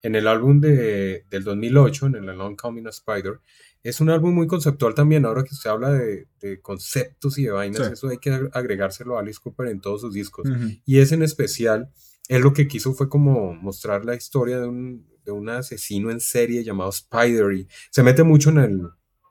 en 0.04 0.14
el 0.16 0.28
álbum 0.28 0.60
de, 0.62 1.26
del 1.32 1.44
2008, 1.44 2.06
en 2.08 2.16
el 2.16 2.30
Along 2.30 2.56
Coming 2.56 2.86
a 2.86 2.90
Spider, 2.92 3.40
es 3.82 4.00
un 4.00 4.10
álbum 4.10 4.34
muy 4.36 4.48
conceptual 4.48 4.94
también. 4.94 5.26
Ahora 5.26 5.44
que 5.44 5.56
se 5.56 5.68
habla 5.68 5.92
de, 5.92 6.28
de 6.40 6.62
conceptos 6.62 7.38
y 7.38 7.44
de 7.46 7.52
vainas, 7.52 7.88
Sí. 7.88 7.94
eso 7.94 8.10
hay 8.10 8.18
que 8.20 8.32
ag- 8.32 8.50
agregárselo 8.54 9.18
a 9.18 9.22
Alice 9.22 9.40
Cooper 9.42 9.68
en 9.68 9.82
todos 9.82 10.02
sus 10.02 10.14
discos. 10.14 10.48
Ujú. 10.50 10.70
Y 10.86 11.00
ese 11.00 11.16
en 11.16 11.24
especial, 11.24 11.90
él 12.30 12.42
lo 12.44 12.54
que 12.54 12.68
quiso 12.68 12.94
fue 12.94 13.10
como 13.10 13.54
mostrar 13.56 14.06
la 14.06 14.16
historia 14.16 14.60
de 14.60 14.68
un, 14.68 15.08
de 15.26 15.32
un 15.32 15.50
asesino 15.50 16.12
en 16.12 16.20
serie 16.20 16.64
llamado 16.64 16.90
Spider 16.92 17.52
y 17.54 17.68
se 17.92 18.04
mete 18.04 18.24
mucho 18.24 18.50
en 18.52 18.58
el, 18.60 18.82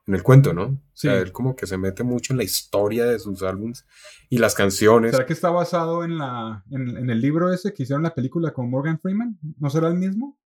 en 0.07 0.15
el 0.15 0.23
cuento, 0.23 0.53
¿no? 0.53 0.65
O 0.65 0.81
sea, 0.95 1.15
Sí. 1.17 1.23
él 1.23 1.33
como 1.33 1.55
que 1.57 1.67
se 1.67 1.79
mete 1.79 2.03
mucho 2.03 2.33
en 2.35 2.37
la 2.39 2.45
historia 2.45 3.05
de 3.07 3.19
sus 3.19 3.43
álbums 3.43 3.87
y 4.29 4.37
las 4.39 4.55
canciones. 4.55 5.13
¿Será 5.13 5.25
que 5.27 5.33
está 5.33 5.49
basado 5.51 6.05
en, 6.05 6.19
la, 6.19 6.65
en, 6.71 6.97
en 6.99 7.09
el 7.11 7.21
libro 7.21 7.53
ese 7.53 7.73
que 7.73 7.85
hicieron 7.85 8.03
la 8.03 8.15
película 8.15 8.53
con 8.53 8.69
Morgan 8.71 8.99
Freeman? 9.01 9.39
¿No 9.59 9.71
será 9.71 9.89
el 9.89 9.95
mismo? 9.95 10.39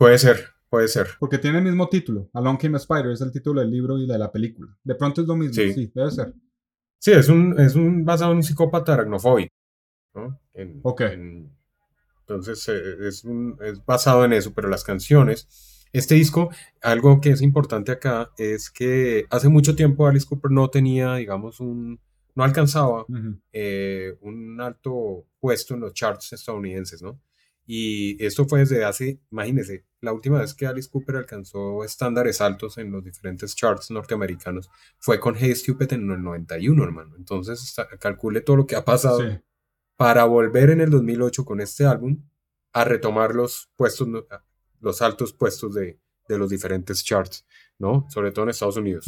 Puede 0.00 0.16
ser, 0.18 0.46
puede 0.70 0.88
ser. 0.88 1.08
Porque 1.18 1.36
tiene 1.36 1.58
el 1.58 1.64
mismo 1.64 1.86
título. 1.90 2.30
Along 2.32 2.56
Came 2.56 2.76
a 2.76 2.78
Spider 2.78 3.10
es 3.10 3.20
el 3.20 3.30
título 3.30 3.60
del 3.60 3.70
libro 3.70 3.98
y 3.98 4.06
de 4.06 4.16
la 4.16 4.32
película. 4.32 4.74
De 4.82 4.94
pronto 4.94 5.20
es 5.20 5.28
lo 5.28 5.36
mismo. 5.36 5.52
Sí. 5.52 5.74
Sí, 5.74 5.92
debe 5.94 6.10
ser. 6.10 6.32
Sí, 6.98 7.12
es 7.12 7.28
un, 7.28 7.60
es 7.60 7.74
un 7.74 8.02
basado 8.06 8.30
en 8.32 8.38
un 8.38 8.42
psicópata 8.42 8.94
aracnofóbico. 8.94 9.52
¿no? 10.14 10.40
En- 10.54 10.80
Ok. 10.82 11.02
en- 11.02 11.54
entonces 12.20 12.66
eh, 12.68 13.08
es, 13.08 13.24
un- 13.24 13.58
es 13.62 13.84
basado 13.84 14.24
en 14.24 14.32
eso, 14.32 14.54
pero 14.54 14.68
las 14.70 14.84
canciones. 14.84 15.86
Este 15.92 16.14
disco, 16.14 16.48
algo 16.80 17.20
que 17.20 17.30
es 17.32 17.42
importante 17.42 17.92
acá 17.92 18.30
es 18.38 18.70
que 18.70 19.26
hace 19.28 19.50
mucho 19.50 19.76
tiempo 19.76 20.06
Alice 20.06 20.26
Cooper 20.26 20.50
no 20.50 20.70
tenía, 20.70 21.16
digamos, 21.16 21.60
un. 21.60 22.00
no 22.34 22.42
alcanzaba 22.44 23.04
eh, 23.52 24.16
un 24.22 24.60
alto 24.62 25.26
puesto 25.40 25.74
en 25.74 25.80
los 25.80 25.92
charts 25.92 26.32
estadounidenses, 26.32 27.02
¿no? 27.02 27.20
Y 27.72 28.16
esto 28.24 28.46
fue 28.48 28.58
desde 28.60 28.84
hace, 28.84 29.20
imagínense, 29.30 29.86
la 30.00 30.12
última 30.12 30.40
vez 30.40 30.54
que 30.54 30.66
Alice 30.66 30.88
Cooper 30.90 31.14
alcanzó 31.14 31.84
estándares 31.84 32.40
altos 32.40 32.78
en 32.78 32.90
los 32.90 33.04
diferentes 33.04 33.54
charts 33.54 33.92
norteamericanos 33.92 34.68
fue 34.98 35.20
con 35.20 35.36
Hey 35.38 35.54
Stupid 35.54 35.92
en 35.92 36.10
el 36.10 36.20
91, 36.20 36.82
hermano. 36.82 37.14
Entonces, 37.16 37.62
está- 37.62 37.86
calcule 37.98 38.40
todo 38.40 38.56
lo 38.56 38.66
que 38.66 38.74
ha 38.74 38.84
pasado 38.84 39.20
Sí. 39.20 39.38
para 39.96 40.24
volver 40.24 40.70
en 40.70 40.80
el 40.80 40.90
2008 40.90 41.44
con 41.44 41.60
este 41.60 41.84
álbum 41.84 42.26
a 42.72 42.82
retomar 42.84 43.36
los 43.36 43.70
puestos, 43.76 44.08
los 44.80 45.00
altos 45.00 45.32
puestos 45.32 45.72
de, 45.72 46.00
de 46.28 46.38
los 46.38 46.50
diferentes 46.50 47.04
charts, 47.04 47.46
¿no? 47.78 48.04
Sobre 48.10 48.32
todo 48.32 48.46
en 48.46 48.48
Estados 48.50 48.78
Unidos. 48.78 49.06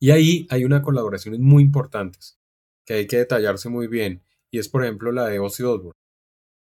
Y 0.00 0.10
ahí 0.10 0.46
hay 0.48 0.64
unas 0.64 0.80
colaboraciones 0.80 1.38
muy 1.40 1.62
importantes 1.62 2.38
que 2.86 2.94
hay 2.94 3.06
que 3.06 3.18
detallarse 3.18 3.68
muy 3.68 3.88
bien. 3.88 4.22
Y 4.50 4.58
es, 4.58 4.70
por 4.70 4.84
ejemplo, 4.84 5.12
la 5.12 5.26
de 5.26 5.38
Ozzy 5.38 5.64
Osbourne. 5.64 5.92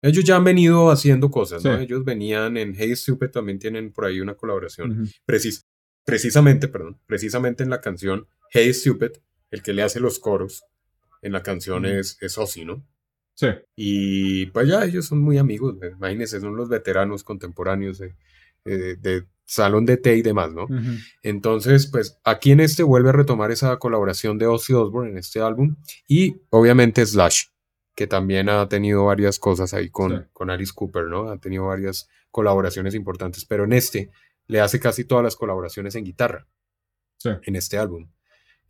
Ellos 0.03 0.25
ya 0.25 0.37
han 0.37 0.45
venido 0.45 0.91
haciendo 0.91 1.31
cosas, 1.31 1.65
¿no? 1.65 1.77
Sí. 1.77 1.85
Ellos 1.85 2.05
venían 2.05 2.57
en 2.57 2.75
Hey 2.77 2.95
Stupid, 2.95 3.29
también 3.29 3.59
tienen 3.59 3.93
por 3.93 4.05
ahí 4.05 4.21
una 4.21 4.35
colaboración. 4.35 5.09
Precis- 5.27 5.65
precisamente, 6.05 6.69
perdón, 6.69 6.99
precisamente 7.07 7.63
en 7.65 7.71
la 7.71 7.81
canción 7.81 8.27
Hey 8.51 8.73
Stupid, 8.73 9.11
el 9.51 9.63
que 9.63 9.73
le 9.73 9.83
hace 9.83 10.01
los 10.01 10.19
coros 10.19 10.65
en 11.23 11.33
la 11.33 11.43
canción 11.43 11.85
es, 11.85 12.17
es 12.21 12.39
Ozzy, 12.39 12.65
¿no? 12.65 12.87
Sí. 13.35 13.49
Y 13.77 14.47
pues 14.47 14.69
ya 14.69 14.85
ellos 14.85 15.07
son 15.07 15.21
muy 15.21 15.39
amigos, 15.39 15.77
eh, 15.83 15.93
imagínense, 15.97 16.41
son 16.41 16.57
los 16.57 16.69
veteranos 16.69 17.25
contemporáneos 17.25 17.99
de, 17.99 18.15
eh, 18.65 18.97
de 19.01 19.27
salón 19.45 19.85
de 19.87 19.97
té 19.97 20.17
y 20.17 20.23
demás, 20.23 20.53
¿no? 20.53 20.67
Entonces, 21.23 21.87
pues 21.87 22.19
aquí 22.25 22.51
en 22.53 22.61
este 22.61 22.83
vuelve 22.83 23.09
a 23.11 23.13
retomar 23.13 23.51
esa 23.51 23.77
colaboración 23.79 24.39
de 24.39 24.47
Ozzy 24.47 24.75
Osbourne 24.75 25.11
en 25.11 25.19
este 25.19 25.41
álbum 25.41 25.77
y 26.07 26.37
obviamente 26.51 27.05
Slash, 27.05 27.45
que 27.99 28.07
también 28.07 28.49
ha 28.49 28.69
tenido 28.69 29.07
varias 29.07 29.41
cosas 29.41 29.75
ahí 29.75 29.91
con, 29.91 30.11
Sí. 30.13 30.25
con 30.33 30.51
Alice 30.51 30.71
Cooper, 30.73 31.07
¿no? 31.07 31.31
Ha 31.31 31.39
tenido 31.41 31.65
varias 31.67 32.09
colaboraciones 32.31 32.95
importantes, 32.95 33.45
pero 33.45 33.65
en 33.65 33.73
este 33.73 34.13
le 34.47 34.61
hace 34.61 34.79
casi 34.79 35.03
todas 35.05 35.25
las 35.25 35.35
colaboraciones 35.35 35.97
en 35.97 36.05
guitarra, 36.05 36.47
Sí. 37.17 37.31
en 37.43 37.57
este 37.57 37.77
álbum. 37.77 38.09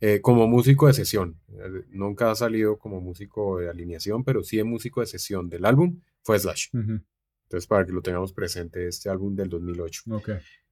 Eh, 0.01 0.19
como 0.21 0.47
músico 0.47 0.87
de 0.87 0.93
sesión, 0.93 1.39
eh, 1.49 1.83
nunca 1.89 2.31
ha 2.31 2.35
salido 2.35 2.79
como 2.79 3.01
músico 3.01 3.59
de 3.59 3.69
alineación, 3.69 4.23
pero 4.23 4.41
sí 4.43 4.57
en 4.57 4.65
músico 4.67 5.01
de 5.01 5.05
sesión 5.05 5.47
del 5.47 5.63
álbum 5.65 6.01
fue 6.23 6.39
Slash. 6.39 6.69
Ujú. 6.73 6.99
Entonces, 7.43 7.67
para 7.67 7.85
que 7.85 7.91
lo 7.91 8.01
tengamos 8.01 8.33
presente, 8.33 8.87
este 8.87 9.09
álbum 9.11 9.35
del 9.35 9.49
2008. 9.49 10.01
Ok. 10.09 10.29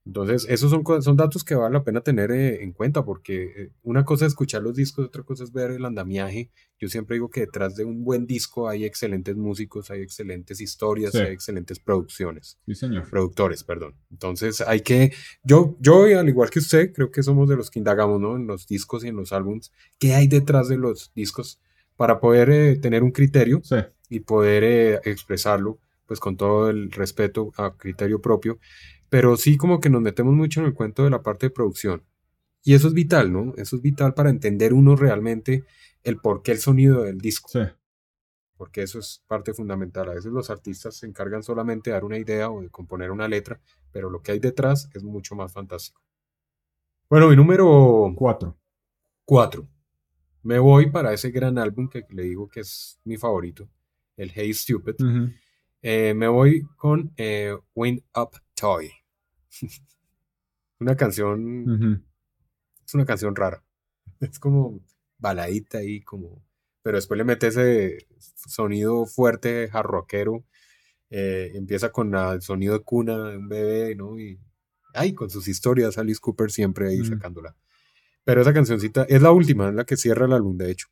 Entonces, 0.07 0.45
esos 0.49 0.71
son, 0.71 0.83
son 1.01 1.17
datos 1.17 1.43
que 1.43 1.53
vale 1.53 1.73
la 1.73 1.83
pena 1.83 1.99
tener 2.01 2.31
eh, 2.31 2.63
en 2.63 2.71
cuenta 2.71 3.03
porque 3.03 3.43
eh, 3.57 3.69
una 3.83 4.05
cosa 4.05 4.25
es 4.25 4.31
escuchar 4.31 4.61
los 4.63 4.73
discos, 4.75 5.05
otra 5.05 5.23
cosa 5.23 5.43
es 5.43 5.51
ver 5.51 5.71
el 5.71 5.83
andamiaje. 5.83 6.49
Yo 6.79 6.87
siempre 6.87 7.15
digo 7.15 7.29
que 7.29 7.41
detrás 7.41 7.75
de 7.75 7.83
un 7.83 8.03
buen 8.05 8.25
disco 8.25 8.69
hay 8.69 8.85
excelentes 8.85 9.35
músicos, 9.35 9.91
hay 9.91 10.01
excelentes 10.01 10.61
historias, 10.61 11.11
Sí. 11.11 11.17
hay 11.19 11.33
excelentes 11.33 11.79
producciones, 11.79 12.57
Sí, 12.65 12.75
señor. 12.75 13.09
productores, 13.09 13.63
perdón. 13.65 13.95
Entonces, 14.09 14.61
hay 14.61 14.79
que, 14.81 15.11
yo, 15.43 15.75
yo, 15.81 16.03
al 16.17 16.29
igual 16.29 16.49
que 16.49 16.59
usted, 16.59 16.93
creo 16.93 17.11
que 17.11 17.21
somos 17.21 17.49
de 17.49 17.57
los 17.57 17.69
que 17.69 17.79
indagamos, 17.79 18.21
¿no? 18.21 18.37
En 18.37 18.47
los 18.47 18.65
discos 18.65 19.03
y 19.03 19.09
en 19.09 19.17
los 19.17 19.33
álbums, 19.33 19.73
¿qué 19.99 20.13
hay 20.13 20.27
detrás 20.27 20.69
de 20.69 20.77
los 20.77 21.11
discos 21.15 21.59
para 21.97 22.19
poder 22.21 22.49
eh, 22.49 22.75
tener 22.77 23.03
un 23.03 23.11
criterio? 23.11 23.59
Sí. 23.63 23.75
y 24.09 24.21
poder 24.21 24.63
eh, 24.63 25.01
expresarlo, 25.03 25.79
pues 26.05 26.21
con 26.21 26.37
todo 26.37 26.69
el 26.69 26.89
respeto 26.93 27.51
a 27.57 27.75
criterio 27.75 28.21
propio, 28.21 28.57
pero 29.09 29.37
sí 29.37 29.57
como 29.57 29.79
que 29.79 29.89
nos 29.89 30.01
metemos 30.01 30.33
mucho 30.33 30.59
en 30.61 30.67
el 30.67 30.73
cuento 30.73 31.03
de 31.03 31.09
la 31.09 31.21
parte 31.23 31.47
de 31.47 31.51
producción. 31.51 32.03
Y 32.63 32.73
eso 32.73 32.87
es 32.87 32.93
vital, 32.93 33.31
¿no? 33.31 33.53
Eso 33.57 33.75
es 33.77 33.81
vital 33.81 34.13
para 34.13 34.29
entender 34.29 34.73
uno 34.73 34.95
realmente 34.95 35.63
el 36.03 36.17
por 36.17 36.41
qué 36.41 36.51
el 36.51 36.59
sonido 36.59 37.03
del 37.03 37.19
disco, 37.19 37.49
Sí. 37.49 37.59
porque 38.57 38.81
eso 38.81 38.99
es 38.99 39.23
parte 39.27 39.53
fundamental. 39.53 40.09
A 40.09 40.13
veces 40.15 40.31
los 40.31 40.49
artistas 40.49 40.95
se 40.95 41.05
encargan 41.05 41.43
solamente 41.43 41.89
de 41.89 41.93
dar 41.93 42.03
una 42.05 42.17
idea 42.17 42.49
o 42.49 42.61
de 42.61 42.69
componer 42.69 43.11
una 43.11 43.27
letra, 43.27 43.59
pero 43.91 44.09
lo 44.09 44.21
que 44.21 44.31
hay 44.33 44.39
detrás 44.39 44.89
es 44.93 45.03
mucho 45.03 45.35
más 45.35 45.51
fantástico. 45.53 46.01
Bueno, 47.09 47.29
mi 47.29 47.35
número 47.35 48.13
Cuatro. 48.17 48.57
4. 49.25 49.67
Me 50.43 50.59
voy 50.59 50.89
para 50.89 51.13
ese 51.13 51.31
gran 51.31 51.57
álbum 51.57 51.87
que 51.89 52.05
le 52.09 52.23
digo 52.23 52.47
que 52.49 52.61
es 52.61 52.99
mi 53.05 53.17
favorito, 53.17 53.69
el 54.17 54.31
Hey 54.33 54.53
Stupid. 54.53 54.95
Ujú. 54.99 55.31
Eh, 55.81 56.13
me 56.13 56.27
voy 56.27 56.63
con 56.75 57.13
eh, 57.17 57.55
Wind 57.75 58.03
Up 58.15 58.31
Toy. 58.55 58.91
una 60.79 60.95
canción, 60.95 62.03
es 62.85 62.93
una 62.93 63.05
canción 63.05 63.35
rara. 63.35 63.63
Es 64.19 64.39
como 64.39 64.79
baladita 65.19 65.79
ahí, 65.79 66.01
como. 66.01 66.43
Pero 66.81 66.97
después 66.97 67.17
le 67.17 67.23
mete 67.23 67.47
ese 67.47 68.07
sonido 68.17 69.05
fuerte, 69.05 69.67
jarroquero. 69.69 70.43
eh, 71.09 71.51
empieza 71.53 71.91
con 71.91 72.15
el 72.15 72.41
sonido 72.41 72.73
de 72.73 72.83
cuna 72.83 73.29
de 73.29 73.37
un 73.37 73.47
bebé, 73.47 73.95
¿no? 73.95 74.19
Y. 74.19 74.39
Ay, 74.93 75.13
con 75.13 75.29
sus 75.29 75.47
historias, 75.47 75.97
Alice 75.99 76.19
Cooper 76.19 76.49
siempre 76.49 76.89
ahí 76.89 77.05
sacándola. 77.05 77.55
Pero 78.23 78.41
esa 78.41 78.53
cancioncita 78.53 79.05
es 79.07 79.21
la 79.21 79.31
última, 79.31 79.69
es 79.69 79.75
la 79.75 79.85
que 79.85 79.95
cierra 79.95 80.25
el 80.25 80.33
álbum, 80.33 80.57
de 80.57 80.71
hecho. 80.71 80.87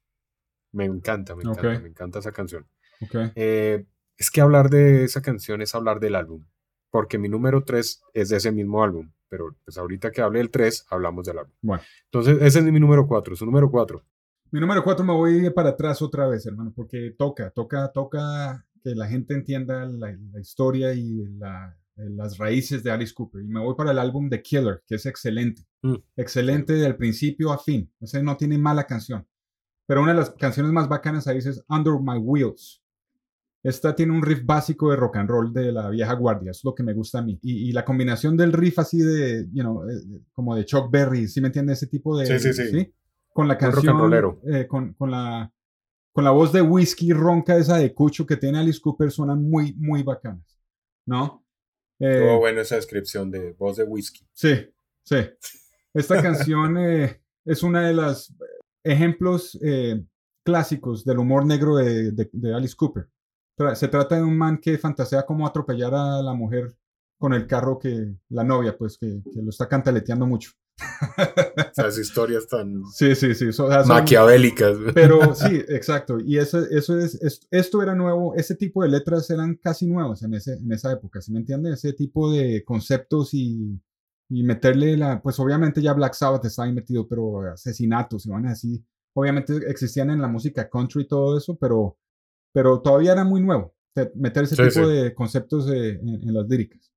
Me 0.71 0.85
encanta, 0.85 1.35
me 1.35 1.43
encanta, 1.43 1.79
me 1.79 1.87
encanta 1.89 2.19
esa 2.19 2.31
canción. 2.31 2.67
Ok. 3.01 3.15
Eh, 3.35 3.85
es 4.17 4.31
que 4.31 4.41
hablar 4.41 4.69
de 4.69 5.03
esa 5.03 5.21
canción 5.21 5.61
es 5.61 5.75
hablar 5.75 5.99
del 5.99 6.15
álbum, 6.15 6.45
porque 6.91 7.17
mi 7.17 7.29
número 7.29 7.63
3 7.63 8.01
es 8.13 8.29
de 8.29 8.37
ese 8.37 8.51
mismo 8.51 8.83
álbum, 8.83 9.11
pero 9.29 9.55
pues 9.65 9.77
ahorita 9.77 10.11
que 10.11 10.21
hable 10.21 10.39
del 10.39 10.49
3, 10.51 10.85
hablamos 10.89 11.25
del 11.25 11.39
álbum. 11.39 11.53
Bueno. 11.61 11.83
Entonces, 12.05 12.37
ese 12.41 12.59
es 12.59 12.65
mi 12.65 12.79
número 12.79 13.07
4, 13.07 13.35
su 13.35 13.45
número 13.45 13.69
4. 13.69 14.03
Mi 14.51 14.61
número 14.61 14.83
cuatro 14.83 15.03
me 15.03 15.11
voy 15.11 15.49
para 15.49 15.69
atrás 15.69 16.01
otra 16.01 16.27
vez, 16.27 16.45
hermano, 16.45 16.71
porque 16.73 17.13
toca, 17.17 17.49
toca, 17.49 17.91
toca 17.91 18.65
que 18.83 18.91
la 18.95 19.07
gente 19.07 19.33
entienda 19.33 19.85
la, 19.85 20.15
la 20.31 20.39
historia 20.39 20.93
y 20.93 21.25
la- 21.37 21.75
las 21.97 22.37
raíces 22.37 22.83
de 22.83 22.91
Alice 22.91 23.13
Cooper. 23.13 23.41
Y 23.41 23.47
me 23.47 23.59
voy 23.59 23.73
para 23.75 23.91
el 23.91 23.99
álbum 23.99 24.29
The 24.29 24.41
Killer, 24.41 24.83
que 24.85 24.95
es 24.95 25.05
excelente. 25.05 25.63
Mm. 25.81 25.95
Excelente 26.17 26.73
del 26.73 26.95
principio 26.95 27.51
a 27.51 27.57
fin. 27.57 27.91
Ese 28.01 28.21
no 28.21 28.35
tiene 28.37 28.57
mala 28.57 28.85
canción. 28.85 29.25
Pero 29.87 30.01
una 30.03 30.11
de 30.11 30.19
las 30.19 30.29
canciones 30.31 30.71
más 30.71 30.87
bacanas 30.89 31.25
ahí 31.27 31.37
es 31.37 31.63
Under 31.69 31.93
My 32.01 32.17
Wheels. 32.17 32.83
Esta 33.65 33.95
tiene 33.95 34.11
un 34.13 34.21
riff 34.21 34.45
básico 34.45 34.91
de 34.91 34.95
rock 34.95 35.15
and 35.17 35.27
roll 35.27 35.51
de 35.51 35.71
la 35.71 35.89
vieja 35.89 36.13
guardia, 36.13 36.51
es 36.51 36.63
lo 36.63 36.75
que 36.75 36.83
me 36.83 36.93
gusta 36.93 37.17
a 37.17 37.21
mí. 37.23 37.39
Y, 37.41 37.69
y 37.69 37.71
la 37.71 37.83
combinación 37.83 38.37
del 38.37 38.53
riff 38.53 38.77
así 38.77 38.99
de, 38.99 39.47
you 39.51 39.63
know, 39.63 39.89
eh, 39.89 40.21
como 40.33 40.55
de 40.55 40.65
Chuck 40.65 40.91
Berry, 40.91 41.27
¿sí 41.27 41.41
me 41.41 41.47
entiende? 41.47 41.73
Ese 41.73 41.87
tipo 41.87 42.15
de... 42.15 42.27
Sí, 42.27 42.53
sí, 42.53 42.53
sí. 42.53 42.93
Con 43.29 43.47
la 43.47 43.55
Un 43.55 43.59
rock 43.71 43.87
and 43.87 43.99
canción, 44.11 44.37
eh, 44.53 44.67
con, 44.67 44.93
con 44.93 45.09
la, 45.09 45.51
con 46.13 46.23
la 46.23 46.29
voz 46.29 46.53
de 46.53 46.61
whisky 46.61 47.11
ronca 47.11 47.57
esa 47.57 47.77
de 47.77 47.91
Cucho 47.91 48.25
que 48.27 48.37
tiene 48.37 48.59
Alice 48.59 48.79
Cooper, 48.79 49.09
suenan 49.09 49.41
muy, 49.41 49.73
muy 49.73 50.03
bacanas, 50.03 50.61
¿no? 51.07 51.43
Eh, 51.99 52.35
bueno 52.37 52.61
esa 52.61 52.75
descripción 52.75 53.31
de 53.31 53.53
voz 53.53 53.77
de 53.77 53.83
whisky. 53.83 54.27
Sí, 54.33 54.53
sí. 55.03 55.15
Esta 55.93 56.21
canción 56.21 56.77
eh, 56.77 57.19
es 57.45 57.63
una 57.63 57.87
de 57.87 57.93
los 57.93 58.31
ejemplos 58.83 59.57
eh, 59.63 60.03
clásicos 60.43 61.03
del 61.03 61.17
humor 61.19 61.45
negro 61.47 61.77
de, 61.77 62.11
de- 62.11 62.29
de 62.31 62.53
Alice 62.53 62.75
Cooper. 62.77 63.07
Tra- 63.57 63.75
Se 63.75 63.87
trata 63.87 64.15
de 64.15 64.23
un 64.23 64.37
man 64.37 64.57
que 64.57 64.77
fantasea 64.77 65.25
cómo 65.25 65.47
atropellar 65.47 65.93
a 65.93 66.21
la 66.21 66.33
mujer 66.33 66.75
con 67.17 67.33
el 67.33 67.47
carro 67.47 67.79
que 67.79 68.15
la 68.29 68.43
novia, 68.43 68.77
pues, 68.77 68.97
que, 68.97 69.21
que 69.33 69.41
lo 69.41 69.49
está 69.49 69.67
cantaleteando 69.67 70.25
mucho. 70.27 70.51
Esas 71.71 71.97
historias 71.97 72.47
tan 72.47 72.83
Sí, 72.93 73.15
sí, 73.15 73.33
sí. 73.33 73.51
so- 73.53 73.65
o 73.65 73.69
sea, 73.69 73.79
son- 73.83 73.89
maquiavélicas. 73.95 74.77
pero 74.93 75.33
sí, 75.35 75.63
exacto. 75.69 76.19
Y 76.19 76.37
eso, 76.37 76.59
eso 76.69 76.97
es, 76.99 77.15
es- 77.21 77.47
esto 77.51 77.81
era 77.81 77.95
nuevo, 77.95 78.35
ese 78.35 78.55
tipo 78.55 78.83
de 78.83 78.89
letras 78.89 79.29
eran 79.29 79.55
casi 79.55 79.87
nuevas 79.87 80.21
en, 80.23 80.33
ese, 80.33 80.53
en 80.53 80.71
esa 80.71 80.91
época, 80.91 81.21
¿sí 81.21 81.31
me 81.31 81.39
entiende? 81.39 81.71
Ese 81.71 81.93
tipo 81.93 82.31
de 82.31 82.63
conceptos 82.65 83.33
y, 83.33 83.79
y 84.29 84.43
meterle 84.43 84.97
la, 84.97 85.21
pues 85.21 85.39
obviamente 85.39 85.81
ya 85.81 85.93
Black 85.93 86.13
Sabbath 86.13 86.43
estaba 86.45 86.67
ahí 86.67 86.73
metido, 86.73 87.07
pero 87.07 87.41
asesinatos 87.51 88.25
y 88.25 88.29
van 88.29 88.47
así, 88.47 88.83
obviamente 89.13 89.53
existían 89.69 90.09
en 90.09 90.21
la 90.21 90.27
música 90.27 90.69
country 90.69 91.03
y 91.03 91.07
todo 91.07 91.37
eso, 91.37 91.55
pero, 91.57 91.97
pero 92.55 92.79
todavía 92.79 93.11
era 93.11 93.25
muy 93.25 93.41
nuevo 93.41 93.73
te- 93.93 94.11
meter 94.15 94.45
ese 94.45 94.55
Sí, 94.55 94.61
tipo 94.63 94.87
sí. 94.87 94.93
de 94.93 95.13
conceptos 95.13 95.69
eh, 95.69 95.99
en, 96.01 96.07
en 96.23 96.33
las 96.33 96.47
líricas. 96.47 96.89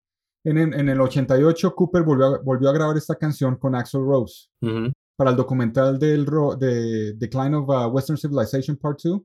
En, 0.45 0.57
el- 0.57 0.73
en 0.75 0.89
el 0.89 1.01
88 1.01 1.75
Cooper 1.75 2.05
volvió 2.05 2.27
a, 2.27 2.39
volvió 2.39 2.69
a 2.71 2.73
grabar 2.73 2.97
esta 2.97 3.17
canción 3.17 3.57
con 3.57 3.75
Axl 3.75 3.99
Rose 3.99 4.49
Ujú. 4.63 4.93
para 5.17 5.31
el 5.31 5.37
documental 5.37 5.99
del 5.99 6.25
de 6.59 7.15
Decline 7.15 7.57
of 7.57 7.69
uh, 7.69 7.89
Western 7.93 8.17
Civilization 8.17 8.77
Part 8.77 9.01
2, 9.03 9.21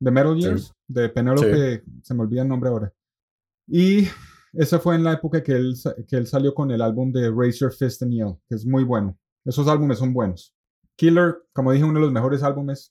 de 0.00 0.10
Metal 0.10 0.34
Sí. 0.34 0.40
Years, 0.42 0.72
de 0.88 1.08
Penelope, 1.10 1.82
se 2.02 2.14
me 2.14 2.22
olvida 2.22 2.42
el 2.42 2.48
nombre 2.48 2.70
ahora. 2.70 2.92
Y 3.68 4.06
esa 4.54 4.78
fue 4.78 4.94
en 4.94 5.04
la 5.04 5.12
época 5.12 5.42
que 5.42 5.52
él, 5.52 5.74
que 6.08 6.16
él 6.16 6.26
salió 6.26 6.54
con 6.54 6.70
el 6.70 6.80
álbum 6.80 7.12
de 7.12 7.30
Razor 7.30 7.72
Fist 7.72 8.02
and 8.02 8.12
Yell, 8.12 8.36
que 8.48 8.54
es 8.56 8.64
muy 8.64 8.84
bueno. 8.84 9.16
Esos 9.44 9.68
álbumes 9.68 9.98
son 9.98 10.12
buenos. 10.14 10.54
Killer, 10.96 11.36
como 11.52 11.72
dije, 11.72 11.84
uno 11.84 11.94
de 12.00 12.06
los 12.06 12.12
mejores 12.12 12.42
álbumes. 12.42 12.90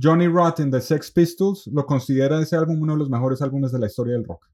Johnny 0.00 0.28
Rotten 0.28 0.70
de 0.70 0.80
Sex 0.80 1.10
Pistols 1.10 1.68
lo 1.72 1.84
considera 1.86 2.40
ese 2.40 2.56
álbum 2.56 2.80
uno 2.80 2.92
de 2.92 2.98
los 2.98 3.10
mejores 3.10 3.42
álbumes 3.42 3.72
de 3.72 3.78
la 3.78 3.86
historia 3.86 4.14
del 4.14 4.24
rock. 4.24 4.46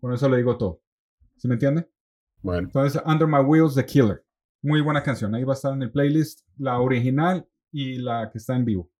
Con 0.00 0.12
eso 0.12 0.28
le 0.28 0.38
digo 0.38 0.56
todo. 0.56 0.80
¿Sí 1.36 1.48
me 1.48 1.54
entiende? 1.54 1.88
Bueno, 2.42 2.68
Entonces, 2.68 3.00
Under 3.04 3.26
My 3.26 3.40
Wheels, 3.40 3.74
The 3.74 3.84
Killer. 3.84 4.24
Muy 4.62 4.80
buena 4.80 5.02
canción. 5.02 5.34
Ahí 5.34 5.44
va 5.44 5.52
a 5.52 5.56
estar 5.56 5.72
en 5.72 5.82
el 5.82 5.90
playlist 5.90 6.40
la 6.58 6.80
original 6.80 7.46
y 7.70 7.96
la 7.96 8.30
que 8.30 8.38
está 8.38 8.56
en 8.56 8.64
vivo. 8.64 8.90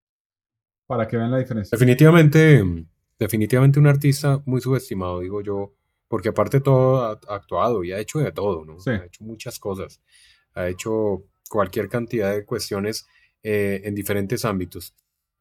Para 0.86 1.08
que 1.08 1.16
vean 1.16 1.30
la 1.30 1.38
diferencia. 1.38 1.76
definitivamente, 1.76 2.62
definitivamente 3.18 3.80
un 3.80 3.86
artista 3.86 4.42
muy 4.44 4.60
subestimado, 4.60 5.20
digo 5.20 5.40
yo, 5.40 5.74
porque 6.08 6.28
aparte 6.28 6.60
todo 6.60 7.02
ha, 7.02 7.18
ha 7.28 7.34
actuado 7.34 7.82
y 7.82 7.92
ha 7.92 7.98
hecho 7.98 8.20
de 8.20 8.30
todo, 8.32 8.64
¿no? 8.64 8.78
Sí. 8.78 8.90
Ha 8.90 9.06
hecho 9.06 9.24
muchas 9.24 9.58
cosas. 9.58 10.00
Ha 10.54 10.68
hecho 10.68 11.24
cualquier 11.48 11.88
cantidad 11.88 12.32
de 12.32 12.44
cuestiones 12.44 13.06
eh, 13.42 13.80
en 13.84 13.94
diferentes 13.94 14.44
ámbitos. 14.44 14.94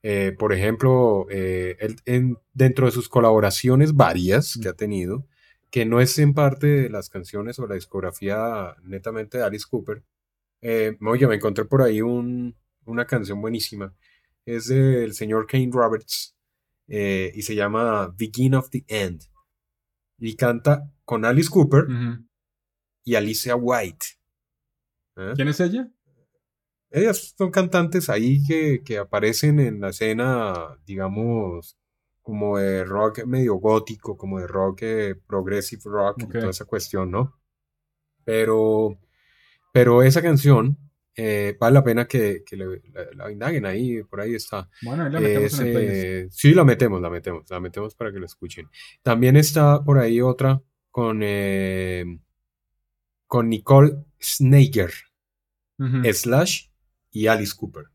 Eh, 0.08 0.36
por 0.38 0.54
ejemplo, 0.54 1.26
eh, 1.32 1.78
él 1.80 1.96
en- 2.06 2.38
dentro 2.54 2.86
de 2.86 2.92
sus 2.92 3.10
colaboraciones 3.10 3.96
varias 3.96 4.56
que 4.62 4.70
ha 4.70 4.74
tenido, 4.74 5.26
que 5.72 5.84
no 5.86 6.00
es 6.00 6.20
en 6.20 6.36
parte 6.36 6.68
de 6.68 6.90
las 6.92 7.10
canciones 7.10 7.58
o 7.58 7.66
la 7.66 7.74
discografía 7.74 8.76
netamente 8.84 9.40
de 9.40 9.44
Alice 9.46 9.66
Cooper, 9.68 10.04
eh, 10.62 10.96
oye, 11.02 11.26
me 11.28 11.36
encontré 11.36 11.66
por 11.66 11.82
ahí 11.82 12.02
un- 12.04 12.56
una 12.86 13.06
canción 13.06 13.42
buenísima. 13.42 13.96
Es 14.46 14.68
del 14.68 15.16
señor 15.16 15.48
Kane 15.48 15.70
Roberts 15.72 16.36
eh, 16.88 17.32
y 17.34 17.42
se 17.42 17.56
llama 17.56 18.14
Begin 18.16 18.54
of 18.54 18.70
the 18.70 18.86
End. 18.88 19.24
Y 20.20 20.36
canta 20.36 20.88
con 21.04 21.26
Alice 21.26 21.50
Cooper 21.50 21.86
y 23.04 23.16
Alicia 23.16 23.56
White. 23.56 24.06
¿Eh? 25.18 25.32
¿Quién 25.36 25.48
es 25.48 25.60
ella? 25.60 25.90
Ellas 26.98 27.34
son 27.38 27.52
cantantes 27.52 28.10
ahí 28.10 28.42
que, 28.46 28.82
que 28.84 28.98
aparecen 28.98 29.60
en 29.60 29.82
la 29.82 29.90
escena, 29.90 30.78
digamos, 30.86 31.78
como 32.22 32.58
de 32.58 32.84
rock 32.86 33.26
medio 33.26 33.56
gótico, 33.56 34.16
como 34.18 34.40
de 34.40 34.48
rock 34.48 34.80
eh, 34.84 35.16
progressive 35.28 35.82
rock 35.86 36.24
y 36.24 36.28
toda 36.40 36.52
esa 36.52 36.66
cuestión, 36.66 37.12
¿no? 37.12 37.34
Pero, 38.24 38.98
pero 39.74 40.02
esa 40.04 40.22
canción 40.22 40.78
eh, 41.18 41.56
vale 41.60 41.74
la 41.76 41.84
pena 41.84 42.06
que, 42.08 42.44
que 42.46 42.56
le- 42.58 42.82
la, 42.94 43.06
la 43.16 43.32
indaguen 43.32 43.66
ahí, 43.66 44.02
por 44.04 44.22
ahí 44.22 44.36
está. 44.36 44.70
Bueno, 44.82 45.04
ahí 45.04 45.12
la 45.12 45.20
metemos 45.28 45.54
en 45.60 45.68
el 45.68 45.74
eh, 46.24 46.28
sí, 46.32 46.54
la 46.54 46.64
metemos, 46.64 47.02
la 47.02 47.10
metemos, 47.10 47.50
la 47.50 47.60
metemos 47.60 47.94
para 47.96 48.12
que 48.12 48.20
la 48.20 48.26
escuchen. 48.26 48.68
También 49.04 49.36
está 49.38 49.84
por 49.84 50.00
ahí 50.00 50.22
otra 50.22 50.62
con, 50.92 51.20
eh, 51.24 52.06
con 53.28 53.50
Nicole 53.50 53.98
Snager. 54.20 54.92
Slash 56.14 56.68
y 57.16 57.28
Alice 57.28 57.54
Cooper. 57.58 57.86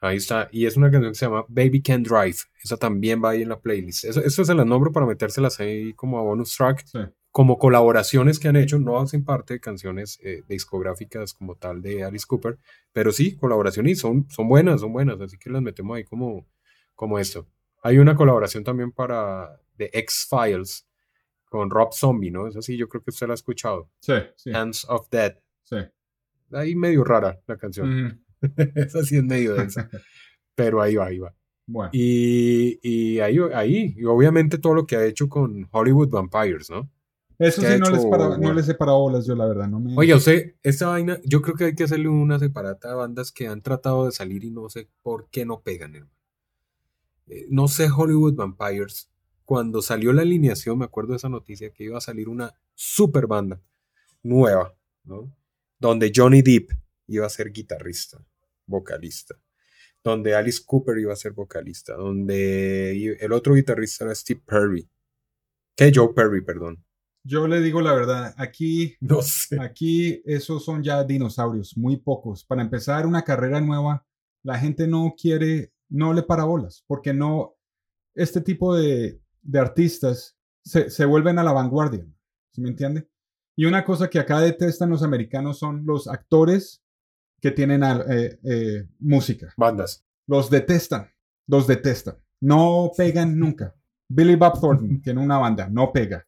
Ahí 0.00 0.16
está. 0.16 0.48
Y 0.50 0.64
es 0.64 0.76
una 0.78 0.90
canción 0.90 1.12
que 1.12 1.18
se 1.18 1.26
llama 1.26 1.44
Baby 1.48 1.82
Can 1.82 2.02
Drive. 2.02 2.36
Esa 2.64 2.78
también 2.78 3.22
va 3.22 3.30
ahí 3.30 3.42
en 3.42 3.50
la 3.50 3.60
playlist. 3.60 4.04
Eso, 4.04 4.20
eso 4.22 4.42
se 4.42 4.54
las 4.54 4.64
nombro 4.64 4.90
para 4.90 5.04
metérselas 5.04 5.60
ahí 5.60 5.92
como 5.92 6.18
a 6.18 6.22
bonus 6.22 6.56
track. 6.56 6.84
Sí. 6.86 6.98
Como 7.30 7.58
colaboraciones 7.58 8.38
que 8.38 8.48
han 8.48 8.56
hecho. 8.56 8.78
No 8.78 8.98
hacen 8.98 9.22
parte 9.22 9.54
de 9.54 9.60
canciones 9.60 10.18
eh, 10.22 10.42
discográficas 10.48 11.34
como 11.34 11.56
tal 11.56 11.82
de 11.82 12.04
Alice 12.04 12.24
Cooper. 12.26 12.58
Pero 12.92 13.12
sí, 13.12 13.36
colaboraciones 13.36 13.92
y 13.92 13.96
son, 13.96 14.26
son 14.30 14.48
buenas, 14.48 14.80
son 14.80 14.94
buenas. 14.94 15.20
Así 15.20 15.36
que 15.36 15.50
las 15.50 15.60
metemos 15.60 15.98
ahí 15.98 16.04
como, 16.04 16.46
como 16.94 17.18
esto. 17.18 17.46
Hay 17.82 17.98
una 17.98 18.16
colaboración 18.16 18.64
también 18.64 18.92
para 18.92 19.60
The 19.76 19.90
X-Files 19.92 20.88
con 21.50 21.68
Rob 21.68 21.92
Zombie, 21.92 22.30
¿no? 22.30 22.46
Es 22.46 22.56
así, 22.56 22.78
yo 22.78 22.88
creo 22.88 23.02
que 23.02 23.10
usted 23.10 23.26
la 23.26 23.34
ha 23.34 23.40
escuchado. 23.42 23.90
Sí, 24.00 24.14
sí, 24.36 24.52
Hands 24.54 24.86
of 24.88 25.10
Dead. 25.10 25.36
sí. 25.62 25.76
Ahí 26.52 26.74
medio 26.74 27.04
rara 27.04 27.40
la 27.46 27.56
canción. 27.56 28.06
Ujú. 28.06 28.16
Esa 28.74 29.02
sí 29.02 29.16
es 29.16 29.24
medio 29.24 29.54
densa. 29.54 29.88
Pero 30.54 30.80
ahí 30.80 30.96
va, 30.96 31.06
ahí 31.06 31.18
va. 31.18 31.34
Bueno, 31.66 31.90
Y, 31.92 32.78
y 32.82 33.18
ahí, 33.20 33.38
ahí, 33.52 33.94
y 33.96 34.04
obviamente 34.04 34.58
todo 34.58 34.74
lo 34.74 34.86
que 34.86 34.96
ha 34.96 35.04
hecho 35.04 35.28
con 35.28 35.68
Hollywood 35.72 36.10
Vampires, 36.10 36.70
¿no? 36.70 36.88
eso 37.38 37.60
¿qué 37.60 37.74
sí 37.74 37.80
no 37.80 37.90
les, 37.90 38.06
para, 38.06 38.28
no 38.28 38.38
bueno? 38.38 38.54
les 38.54 38.68
he 38.68 38.74
parado 38.74 39.00
bolas 39.00 39.26
yo, 39.26 39.34
la 39.34 39.46
verdad. 39.46 39.68
No 39.68 39.80
me... 39.80 39.94
Oye, 39.96 40.14
usted, 40.14 40.54
esta 40.62 40.88
vaina, 40.88 41.18
yo 41.24 41.42
creo 41.42 41.56
que 41.56 41.64
hay 41.64 41.74
que 41.74 41.84
hacerle 41.84 42.08
una 42.08 42.38
separata 42.38 42.92
a 42.92 42.94
bandas 42.94 43.32
que 43.32 43.48
han 43.48 43.62
tratado 43.62 44.06
de 44.06 44.12
salir 44.12 44.44
y 44.44 44.50
no 44.50 44.68
sé 44.70 44.88
por 45.02 45.28
qué 45.28 45.44
no 45.44 45.60
pegan, 45.60 45.96
hermano. 45.96 46.12
Eh, 47.26 47.46
no 47.50 47.68
sé, 47.68 47.88
Hollywood 47.94 48.36
Vampires, 48.36 49.10
cuando 49.44 49.82
salió 49.82 50.12
la 50.12 50.22
alineación, 50.22 50.78
me 50.78 50.84
acuerdo 50.84 51.10
de 51.10 51.16
esa 51.16 51.28
noticia, 51.28 51.70
que 51.70 51.84
iba 51.84 51.98
a 51.98 52.00
salir 52.00 52.28
una 52.28 52.54
super 52.74 53.26
banda 53.26 53.60
nueva, 54.22 54.74
¿no? 55.04 55.30
Donde 55.78 56.12
Johnny 56.14 56.42
Depp 56.42 56.70
iba 57.06 57.26
a 57.26 57.30
ser 57.30 57.52
guitarrista, 57.52 58.24
vocalista. 58.66 59.34
Donde 60.02 60.34
Alice 60.34 60.62
Cooper 60.64 60.98
iba 60.98 61.12
a 61.12 61.16
ser 61.16 61.32
vocalista. 61.32 61.94
Donde 61.94 63.16
el 63.20 63.32
otro 63.32 63.54
guitarrista 63.54 64.04
era 64.04 64.14
Steve 64.14 64.42
Perry. 64.46 64.88
Que 65.76 65.92
Joe 65.94 66.14
Perry, 66.14 66.42
perdón. 66.42 66.82
Yo 67.24 67.48
le 67.48 67.60
digo 67.60 67.80
la 67.80 67.92
verdad, 67.92 68.34
aquí, 68.38 68.94
No 69.00 69.20
sé. 69.20 69.60
aquí 69.60 70.22
esos 70.24 70.64
son 70.64 70.82
ya 70.84 71.02
dinosaurios, 71.02 71.76
muy 71.76 71.96
pocos. 71.96 72.44
Para 72.44 72.62
empezar 72.62 73.04
una 73.04 73.22
carrera 73.22 73.60
nueva, 73.60 74.06
la 74.44 74.58
gente 74.58 74.86
no 74.86 75.12
quiere, 75.20 75.72
no 75.88 76.14
le 76.14 76.22
para 76.22 76.44
bolas, 76.44 76.84
porque 76.86 77.12
no, 77.12 77.56
este 78.14 78.40
tipo 78.40 78.76
de, 78.76 79.20
de 79.42 79.58
artistas 79.58 80.38
se, 80.64 80.88
se 80.88 81.04
vuelven 81.04 81.40
a 81.40 81.42
la 81.42 81.52
vanguardia, 81.52 82.06
¿sí 82.52 82.60
me 82.60 82.68
entiende? 82.68 83.08
Y 83.56 83.64
una 83.64 83.84
cosa 83.84 84.08
que 84.10 84.18
acá 84.18 84.40
detestan 84.40 84.90
los 84.90 85.02
americanos 85.02 85.58
son 85.58 85.84
los 85.86 86.06
actores 86.08 86.82
que 87.40 87.50
tienen 87.50 87.82
eh, 87.82 88.38
eh, 88.44 88.86
música. 88.98 89.52
Bandas. 89.56 90.04
Los 90.26 90.50
detestan, 90.50 91.08
los 91.46 91.66
detestan. 91.66 92.16
No 92.40 92.90
pegan 92.96 93.38
nunca. 93.38 93.74
Billy 94.08 94.34
Bob 94.36 94.60
Thornton 94.60 95.00
tiene 95.02 95.20
una 95.20 95.38
banda, 95.38 95.68
no 95.70 95.90
pega. 95.92 96.24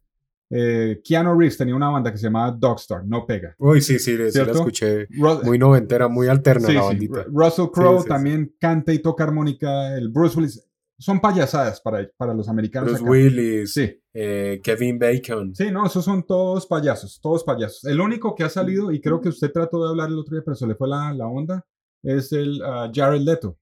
Eh, 0.50 1.02
Keanu 1.04 1.38
Reeves 1.38 1.58
tenía 1.58 1.74
una 1.74 1.90
banda 1.90 2.10
que 2.10 2.16
se 2.16 2.24
llamaba 2.24 2.50
Dogstar, 2.52 3.04
no 3.04 3.26
pega. 3.26 3.54
Uy, 3.58 3.82
sí, 3.82 3.98
sí, 3.98 4.16
sí 4.30 4.38
la 4.38 4.52
escuché. 4.52 5.06
Ru- 5.10 5.42
Muy 5.44 5.58
noventera, 5.58 6.08
muy 6.08 6.26
alterna 6.28 6.68
sí, 6.68 6.72
la 6.74 6.82
bandita. 6.84 7.26
Ru- 7.26 7.44
Russell 7.44 7.66
Crowe 7.70 8.04
también 8.04 8.54
canta 8.58 8.92
y 8.94 9.00
toca 9.00 9.24
armónica. 9.24 9.94
El 9.96 10.08
Bruce 10.08 10.38
Willis. 10.38 10.64
Son 11.00 11.20
payasadas 11.20 11.80
para, 11.80 12.08
para 12.16 12.34
los 12.34 12.48
americanos. 12.48 12.94
Acá. 12.96 13.04
Willis, 13.08 13.72
Sí, 13.72 13.88
eh, 14.12 14.60
Kevin 14.64 14.98
Bacon. 14.98 15.54
sí, 15.54 15.70
no, 15.70 15.86
esos 15.86 16.04
son 16.04 16.24
todos 16.24 16.66
payasos, 16.66 17.20
todos 17.20 17.44
payasos. 17.44 17.84
El 17.84 18.00
único 18.00 18.34
que 18.34 18.42
ha 18.44 18.48
salido, 18.48 18.90
y 18.90 19.00
creo 19.00 19.20
que 19.20 19.28
usted 19.28 19.52
trató 19.52 19.82
de 19.84 19.90
hablar 19.90 20.08
el 20.08 20.18
otro 20.18 20.34
día, 20.34 20.42
pero 20.44 20.56
se 20.56 20.66
le 20.66 20.74
fue 20.74 20.88
la, 20.88 21.12
la 21.14 21.26
onda, 21.28 21.64
es 22.02 22.32
el 22.32 22.60
ah, 22.64 22.90
Jared 22.92 23.20
Leto, 23.20 23.56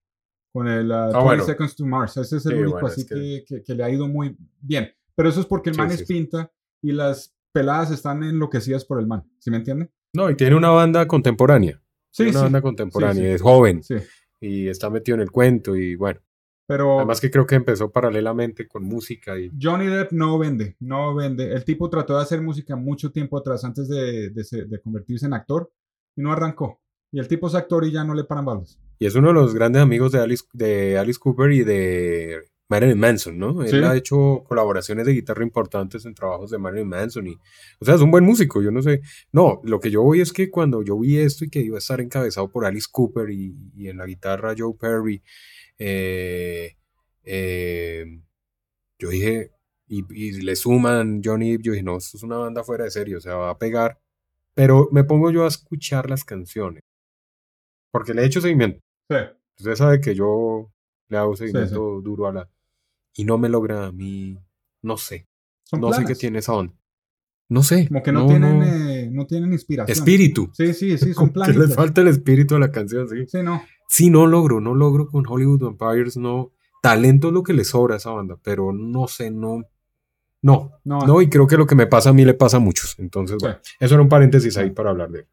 con 0.53 0.67
el 0.67 0.91
ah, 0.93 1.07
20 1.09 1.19
bueno. 1.25 1.45
Seconds 1.45 1.77
to 1.77 1.85
Mars. 1.85 2.17
Ese 2.17 2.37
es 2.39 2.47
el 2.47 2.53
Sí, 2.53 2.59
único 2.59 2.73
bueno, 2.73 2.87
así 2.89 3.01
es 3.03 3.07
que- 3.07 3.15
que, 3.15 3.45
que- 3.47 3.63
que 3.63 3.75
le 3.75 3.85
ha 3.85 3.91
ido 3.91 4.09
muy 4.09 4.35
bien. 4.61 4.91
Pero 5.15 5.29
eso 5.29 5.41
es 5.41 5.47
porque 5.47 5.71
el 5.71 5.77
man 5.77 5.89
sí, 5.91 5.95
es 5.95 6.01
sí. 6.01 6.07
pinta 6.15 6.51
y 6.83 6.93
las 6.93 7.35
peladas 7.53 7.91
están 7.91 8.23
enloquecidas 8.23 8.85
por 8.87 8.99
el 9.01 9.07
man. 9.07 9.25
¿Sí 9.39 9.51
me 9.51 9.59
entiende? 9.59 9.91
No, 10.15 10.31
y 10.31 10.37
tiene 10.37 10.57
una 10.57 10.71
banda 10.71 11.07
contemporánea. 11.07 11.83
Sí, 12.11 12.25
Tiene 12.25 12.31
una 12.33 12.43
banda 12.45 12.63
contemporánea, 12.63 13.35
es 13.35 13.43
joven 13.43 13.83
Sí. 13.83 13.97
y 14.41 14.69
está 14.69 14.89
metido 14.89 15.17
en 15.17 15.21
el 15.23 15.31
cuento 15.31 15.77
y 15.77 15.97
bueno. 15.97 16.21
Pero 16.69 16.97
Además 16.99 17.21
que 17.21 17.31
creo 17.31 17.47
que 17.47 17.55
empezó 17.55 17.91
paralelamente 17.93 18.67
con 18.67 18.83
música 18.85 19.39
y 19.39 19.51
Johnny 19.61 19.87
Depp 19.87 20.11
no 20.13 20.37
vende, 20.39 20.77
no 20.81 21.15
vende. 21.15 21.53
El 21.53 21.65
tipo 21.65 21.89
trató 21.89 22.17
de 22.17 22.23
hacer 22.23 22.43
música 22.43 22.75
mucho 22.75 23.13
tiempo 23.13 23.39
atrás 23.39 23.65
antes 23.65 23.89
de, 23.89 24.31
de 24.31 24.45
de 24.67 24.81
convertirse 24.81 25.27
en 25.27 25.35
actor 25.35 25.71
y 26.17 26.23
no 26.23 26.33
arrancó. 26.33 26.81
Y 27.13 27.21
el 27.21 27.29
tipo 27.29 27.47
es 27.47 27.55
actor 27.55 27.85
y 27.85 27.93
ya 27.93 28.03
no 28.03 28.15
le 28.15 28.25
paran 28.25 28.45
balas. 28.47 28.79
Y 28.99 29.07
es 29.07 29.15
uno 29.15 29.29
de 29.29 29.35
los 29.35 29.55
grandes 29.55 29.81
amigos 29.83 30.11
de 30.13 30.19
Alice, 30.21 30.45
de 30.53 30.99
Alice 30.99 31.21
Cooper 31.21 31.53
y 31.53 31.63
de 31.63 32.41
Marilyn 32.69 32.99
Manson, 32.99 33.39
¿no? 33.39 33.63
Él 33.63 33.69
Sí. 33.69 33.77
ha 33.77 33.95
hecho 33.95 34.43
colaboraciones 34.45 35.07
de 35.07 35.13
guitarra 35.13 35.45
importantes 35.45 36.05
en 36.05 36.15
trabajos 36.15 36.51
de 36.51 36.59
Marilyn 36.59 36.89
Manson. 36.89 37.29
Y, 37.29 37.39
o 37.79 37.85
sea, 37.85 37.95
es 37.95 38.01
un 38.01 38.11
buen 38.11 38.25
músico, 38.25 38.61
yo 38.61 38.73
no 38.73 38.83
sé. 38.83 39.03
No, 39.31 39.61
lo 39.63 39.79
que 39.79 39.91
yo 39.93 40.03
voy 40.03 40.21
es 40.21 40.33
que 40.33 40.51
cuando 40.51 40.83
yo 40.83 40.99
vi 40.99 41.19
esto 41.19 41.45
y 41.45 41.49
que 41.51 41.61
iba 41.61 41.77
a 41.77 41.79
estar 41.79 42.01
encabezado 42.01 42.51
por 42.51 42.65
Alice 42.65 42.89
Cooper 42.91 43.31
y, 43.31 43.55
y 43.77 43.89
en 43.89 43.99
la 43.99 44.07
guitarra 44.07 44.55
Joe 44.59 44.75
Perry, 44.79 45.23
eh, 45.79 46.77
eh, 47.25 48.05
yo 48.99 49.09
dije, 49.11 49.53
y, 49.89 50.05
y 50.13 50.33
le 50.43 50.57
suman 50.57 51.21
Johnny 51.25 51.53
Depp, 51.53 51.63
yo 51.63 51.73
dije, 51.73 51.85
no, 51.85 51.97
esto 51.97 52.17
es 52.17 52.23
una 52.23 52.39
banda 52.39 52.65
fuera 52.65 52.85
de 52.85 52.91
serie, 52.91 53.17
o 53.17 53.21
sea, 53.21 53.35
va 53.37 53.51
a 53.51 53.59
pegar. 53.59 54.01
Pero 54.55 54.89
me 54.91 55.05
pongo 55.05 55.31
yo 55.31 55.45
a 55.45 55.49
escuchar 55.49 56.09
las 56.09 56.25
canciones, 56.25 56.83
porque 57.93 58.15
le 58.15 58.23
he 58.23 58.27
hecho 58.27 58.41
seguimiento. 58.41 58.81
Sí. 59.11 59.17
Usted 59.59 59.75
sabe 59.75 60.01
que 60.01 60.15
yo 60.15 60.73
le 61.09 61.19
hago 61.19 61.37
sí. 61.37 61.47
seguimiento 61.47 62.01
duro 62.01 62.27
a 62.27 62.33
la... 62.33 62.51
Y 63.15 63.25
no 63.25 63.39
me 63.39 63.49
logra 63.49 63.87
a 63.87 63.93
mí, 63.93 64.39
no 64.83 64.97
sé, 64.97 65.27
Son 65.65 65.81
no 65.81 65.93
sé 65.93 66.05
qué 66.05 66.15
tiene 66.15 66.41
esa 66.41 66.53
onda. 66.53 66.75
No 67.49 67.63
sé. 67.63 67.87
Como 67.87 68.03
que 68.03 68.13
no, 68.13 68.27
tienen, 68.27 68.63
eh, 68.63 69.09
no 69.11 69.27
tienen 69.27 69.53
inspiración. 69.53 69.97
Espíritu. 69.97 70.51
Sí, 70.53 70.75
sí, 70.75 70.99
sí, 70.99 71.15
son 71.15 71.29
Como 71.29 71.45
que 71.45 71.53
les 71.53 71.57
planes. 71.57 71.77
falta 71.77 72.01
el 72.01 72.09
espíritu 72.09 72.57
a 72.57 72.59
la 72.59 72.73
canción, 72.73 73.09
sí. 73.09 73.25
Sí, 73.29 73.43
no. 73.43 73.63
Sí, 73.87 74.11
no 74.11 74.27
logro, 74.27 74.61
no 74.61 74.75
logro 74.75 75.07
con 75.09 75.25
Hollywood 75.27 75.61
Vampires, 75.77 76.17
no. 76.17 76.53
Talento 76.83 77.29
es 77.29 77.35
lo 77.35 77.43
que 77.43 77.53
le 77.53 77.65
sobra 77.65 77.95
a 77.95 77.97
esa 77.99 78.11
banda, 78.11 78.37
pero 78.43 78.73
no 78.73 79.09
sé, 79.09 79.31
no, 79.31 79.63
No, 80.43 80.79
No, 80.85 81.01
no, 81.01 81.23
y 81.23 81.29
creo 81.29 81.47
que 81.49 81.57
lo 81.57 81.67
que 81.67 81.75
me 81.75 81.87
pasa 81.89 82.11
a 82.11 82.13
mí 82.13 82.25
le 82.25 82.35
pasa 82.35 82.59
a 82.59 82.61
muchos. 82.61 82.95
Entonces, 82.99 83.39
Sí. 83.41 83.47
bueno, 83.47 83.59
eso 83.81 83.95
era 83.95 84.03
un 84.03 84.09
paréntesis 84.09 84.57
ahí 84.57 84.71
para 84.71 84.91
hablar 84.91 85.11
de 85.11 85.21
él. 85.21 85.27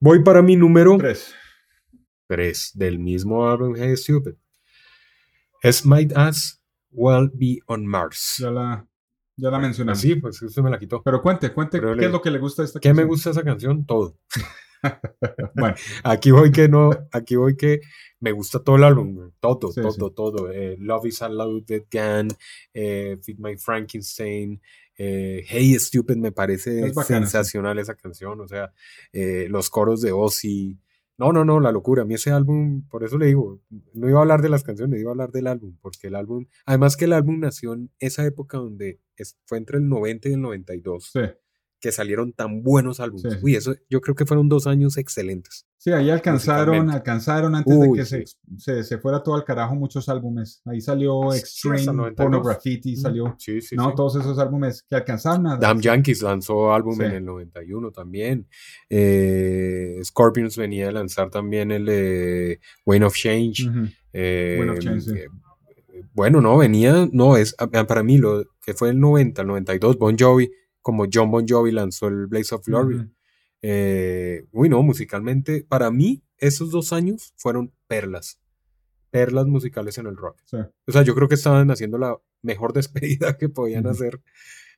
Voy 0.00 0.24
para 0.24 0.42
mi 0.42 0.56
número 0.56 0.96
tres. 0.98 1.32
3 2.26 2.72
del 2.74 2.98
mismo 2.98 3.46
álbum 3.48 3.74
Hey 3.76 3.96
Stupid. 3.96 4.32
Es 5.62 5.86
Might 5.86 6.16
As 6.16 6.60
Well 6.90 7.30
Be 7.34 7.58
on 7.66 7.86
Mars. 7.86 8.36
Ya 8.38 8.50
la, 8.50 8.86
ya 9.36 9.50
la 9.50 9.58
mencionamos. 9.60 10.00
Sí, 10.00 10.16
pues 10.16 10.42
usted 10.42 10.62
me 10.62 10.70
la 10.70 10.78
quitó. 10.78 11.02
Pero 11.04 11.22
cuente, 11.22 11.52
cuente, 11.52 11.78
Pero 11.78 11.94
¿qué 11.94 12.00
le- 12.00 12.06
es 12.06 12.12
lo 12.12 12.20
que 12.22 12.30
le 12.30 12.38
gusta 12.40 12.62
de 12.62 12.66
esta 12.66 12.80
¿Qué 12.80 12.88
me 12.88 12.94
canción? 13.02 13.08
gusta 13.08 13.30
esa 13.30 13.44
canción? 13.44 13.86
Todo. 13.86 14.16
Bueno, 15.54 15.74
Aquí 16.04 16.30
voy 16.30 16.50
que 16.52 16.68
no, 16.68 16.90
aquí 17.12 17.36
voy 17.36 17.56
que 17.56 17.80
me 18.20 18.32
gusta 18.32 18.62
todo 18.62 18.76
el 18.76 18.84
álbum, 18.84 19.30
todo, 19.40 19.70
Sí, 19.72 19.80
todo, 19.80 19.92
sí. 20.08 20.14
todo. 20.14 20.50
Eh, 20.52 20.76
Love 20.78 21.06
is 21.06 21.22
a 21.22 21.28
Loaded 21.28 21.84
Gun, 21.90 22.28
eh, 22.74 23.16
Feed 23.22 23.38
My 23.38 23.56
Frankenstein, 23.56 24.60
eh, 24.98 25.44
Hey 25.46 25.74
Stupid 25.78 26.16
me 26.16 26.32
parece 26.32 26.86
Es 26.86 26.94
bacana, 26.94 27.26
sí. 27.26 27.32
sensacional 27.32 27.78
esa 27.78 27.94
canción, 27.94 28.40
o 28.40 28.48
sea, 28.48 28.72
eh, 29.12 29.46
los 29.50 29.70
coros 29.70 30.00
de 30.00 30.12
Ozzy. 30.12 30.78
No, 31.18 31.32
no, 31.32 31.46
no, 31.46 31.60
la 31.60 31.72
locura. 31.72 32.02
A 32.02 32.04
mí 32.04 32.12
ese 32.12 32.30
álbum, 32.30 32.86
por 32.88 33.02
eso 33.02 33.16
le 33.16 33.24
digo, 33.26 33.58
no 33.94 34.06
iba 34.06 34.18
a 34.18 34.22
hablar 34.22 34.42
de 34.42 34.50
las 34.50 34.62
canciones, 34.64 35.00
iba 35.00 35.10
a 35.10 35.12
hablar 35.12 35.30
del 35.32 35.46
álbum, 35.46 35.74
porque 35.80 36.08
el 36.08 36.14
álbum, 36.14 36.44
además 36.66 36.94
que 36.98 37.06
el 37.06 37.14
álbum 37.14 37.40
nació 37.40 37.72
en 37.72 37.90
esa 38.00 38.26
época 38.26 38.58
donde 38.58 39.00
es- 39.16 39.38
fue 39.46 39.56
entre 39.56 39.78
el 39.78 39.88
90 39.88 40.28
y 40.28 40.34
el 40.34 40.42
92, 40.42 41.10
sí. 41.14 41.20
Que 41.80 41.92
salieron 41.92 42.32
tan 42.32 42.62
buenos 42.62 43.00
álbumes. 43.00 43.34
Sí. 43.34 43.38
Uy, 43.42 43.54
eso 43.54 43.74
yo 43.90 44.00
creo 44.00 44.14
que 44.14 44.24
fueron 44.26 44.48
dos 44.48 44.66
años 44.66 44.96
excelentes. 44.96 45.66
Sí, 45.78 45.92
ahí 45.92 46.10
alcanzaron, 46.10 46.90
alcanzaron 46.90 47.54
antes 47.54 47.78
de 47.78 47.86
Uy, 47.88 47.98
que 47.98 48.04
sí. 48.04 48.24
se, 48.26 48.58
se, 48.58 48.82
se 48.82 48.98
fuera 48.98 49.22
todo 49.22 49.36
al 49.36 49.44
carajo 49.44 49.74
muchos 49.76 50.08
álbumes. 50.08 50.60
Ahí 50.64 50.80
salió 50.80 51.32
Extreme, 51.32 51.84
92. 51.84 52.14
Pornography, 52.16 52.96
salió. 52.96 53.36
Sí, 53.38 53.60
sí, 53.60 53.76
no, 53.76 53.94
todos 53.94 54.16
esos 54.16 54.36
álbumes 54.40 54.82
que 54.88 54.96
alcanzaron 54.96 55.46
a. 55.46 55.56
Damn 55.58 55.80
Yankees 55.80 56.22
lanzó 56.22 56.72
álbum 56.74 57.00
en 57.02 57.12
el 57.12 57.24
91 57.24 57.92
también. 57.92 58.48
Eh, 58.90 60.00
Scorpions 60.02 60.56
venía 60.56 60.88
a 60.88 60.92
lanzar 60.92 61.30
también 61.30 61.70
el 61.70 61.84
de 61.86 62.60
Wayne 62.84 63.06
of 63.06 63.14
Change. 63.14 63.68
Ujú. 63.68 63.86
Eh, 64.12 64.56
Wayne 64.58 64.72
of 64.72 64.78
Change, 64.80 65.00
sí. 65.02 65.12
eh, 65.18 65.28
bueno, 66.14 66.40
no, 66.40 66.56
venía, 66.56 67.08
no, 67.12 67.36
es 67.36 67.54
a- 67.58 67.68
para 67.86 68.02
mí 68.02 68.18
lo 68.18 68.44
que 68.64 68.74
fue 68.74 68.90
el 68.90 68.98
90, 68.98 69.42
el 69.42 69.48
92, 69.48 69.98
Bon 69.98 70.16
Jovi, 70.18 70.50
como 70.86 71.06
John 71.12 71.32
Bon 71.32 71.44
Jovi 71.48 71.72
lanzó 71.72 72.06
el 72.06 72.28
Blaze 72.28 72.54
of 72.54 72.64
Glory. 72.64 73.10
Eh, 73.60 74.46
uy, 74.52 74.68
no, 74.68 74.80
musicalmente, 74.84 75.66
para 75.68 75.90
mí, 75.90 76.22
esos 76.38 76.70
dos 76.70 76.92
años 76.92 77.32
fueron 77.36 77.72
perlas. 77.88 78.40
Perlas 79.10 79.46
musicales 79.46 79.98
en 79.98 80.06
el 80.06 80.16
rock. 80.16 80.40
Sí. 80.44 80.58
O 80.86 80.92
sea, 80.92 81.02
yo 81.02 81.16
creo 81.16 81.26
que 81.26 81.34
estaban 81.34 81.72
haciendo 81.72 81.98
la 81.98 82.16
mejor 82.40 82.72
despedida 82.72 83.36
que 83.36 83.48
podían 83.48 83.88
hacer 83.88 84.22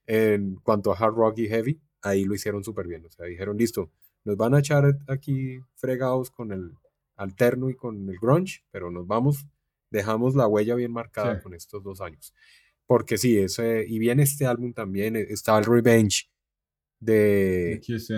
en 0.07 0.55
cuanto 0.63 0.95
a 0.95 0.97
hard 0.97 1.13
rock 1.15 1.41
y 1.41 1.49
heavy. 1.49 1.79
Ahí 2.01 2.25
lo 2.25 2.35
hicieron 2.35 2.65
súper 2.65 2.87
bien. 2.87 3.05
O 3.05 3.11
sea, 3.11 3.27
dijeron, 3.27 3.59
listo, 3.59 3.91
nos 4.25 4.39
van 4.39 4.55
a 4.55 4.61
echar 4.61 4.97
aquí 5.09 5.59
fregados 5.75 6.31
con 6.31 6.53
el 6.53 6.73
alterno 7.17 7.69
y 7.69 7.75
con 7.75 8.09
el 8.09 8.17
grunge, 8.19 8.65
pero 8.71 8.91
nos 8.91 9.07
vamos, 9.07 9.47
dejamos 9.91 10.35
la 10.35 10.47
huella 10.47 10.75
bien 10.75 10.91
marcada 10.93 11.37
Sí. 11.37 11.43
con 11.43 11.53
estos 11.53 11.83
dos 11.83 12.01
años. 12.01 12.33
Porque 12.89 13.19
sí, 13.19 13.39
ese, 13.39 13.85
y 13.87 13.99
bien 13.99 14.19
este 14.19 14.47
álbum 14.47 14.73
también, 14.73 15.15
eh, 15.15 15.27
está 15.29 15.59
el 15.59 15.67
Revenge 15.67 16.31
de, 16.99 17.81
sí. 17.83 18.15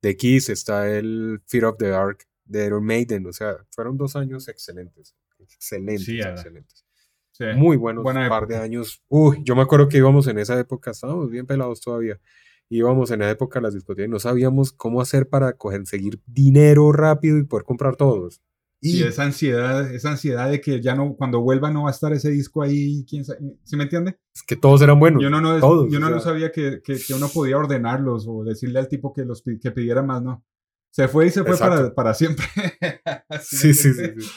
de 0.00 0.16
Kiss, 0.16 0.48
está 0.48 0.88
el 0.88 1.42
Fear 1.46 1.64
of 1.66 1.76
the 1.76 1.88
Dark 1.88 2.18
de 2.44 2.66
Iron 2.66 2.84
Maiden. 2.84 3.26
O 3.26 3.32
sea, 3.32 3.56
fueron 3.70 3.96
dos 3.96 4.14
años 4.14 4.46
excelentes. 4.46 5.16
Excelentes, 5.40 6.04
Sí, 6.04 6.20
excelentes. 6.20 6.86
sí. 7.32 7.44
Muy 7.56 7.76
buenos 7.76 8.04
par 8.04 8.46
de 8.46 8.56
años. 8.56 9.02
Uy, 9.08 9.42
yo 9.44 9.56
me 9.56 9.62
acuerdo 9.62 9.88
que 9.88 9.98
íbamos 9.98 10.28
en 10.28 10.38
esa 10.38 10.58
época, 10.58 10.92
estábamos 10.92 11.28
bien 11.28 11.44
pelados 11.44 11.80
todavía. 11.80 12.20
Íbamos 12.68 13.10
en 13.10 13.22
esa 13.22 13.32
época 13.32 13.58
a 13.58 13.62
las 13.62 13.74
discotecas 13.74 14.08
y 14.08 14.10
no 14.10 14.20
sabíamos 14.20 14.72
cómo 14.72 15.00
hacer 15.00 15.28
para 15.28 15.54
conseguir 15.54 16.20
dinero 16.26 16.92
rápido 16.92 17.38
y 17.38 17.44
poder 17.44 17.64
comprar 17.64 17.96
todos. 17.96 18.40
Y 18.80 19.02
esa 19.02 19.24
ansiedad, 19.24 19.90
esa 19.92 20.10
ansiedad 20.10 20.50
de 20.50 20.60
que 20.60 20.80
ya 20.80 20.94
no, 20.94 21.14
cuando 21.16 21.40
vuelva 21.40 21.70
no 21.70 21.84
va 21.84 21.88
a 21.88 21.92
estar 21.92 22.12
ese 22.12 22.30
disco 22.30 22.62
ahí, 22.62 23.04
quién 23.08 23.24
sabe, 23.24 23.40
¿sí 23.64 23.76
me 23.76 23.84
entiende? 23.84 24.18
es 24.34 24.42
que 24.42 24.54
todos 24.54 24.82
eran 24.82 25.00
buenos. 25.00 25.22
Yo 25.22 25.30
no, 25.30 25.40
no, 25.40 25.58
todos, 25.58 25.90
yo 25.90 25.98
no, 25.98 26.10
no 26.10 26.20
sabía 26.20 26.52
que, 26.52 26.80
que, 26.84 26.96
que 27.04 27.14
uno 27.14 27.28
podía 27.28 27.56
ordenarlos 27.56 28.26
o 28.28 28.44
decirle 28.44 28.78
al 28.78 28.88
tipo 28.88 29.12
que 29.12 29.24
los 29.24 29.42
que 29.42 29.70
pidiera 29.70 30.02
más, 30.02 30.22
¿no? 30.22 30.44
Se 30.90 31.08
fue 31.08 31.26
y 31.26 31.30
se 31.30 31.42
fue 31.44 31.56
para, 31.56 31.94
para 31.94 32.14
siempre. 32.14 32.44
Sí, 33.42 33.74
sí, 33.74 33.92
sí. 33.92 34.04
sí. 34.18 34.28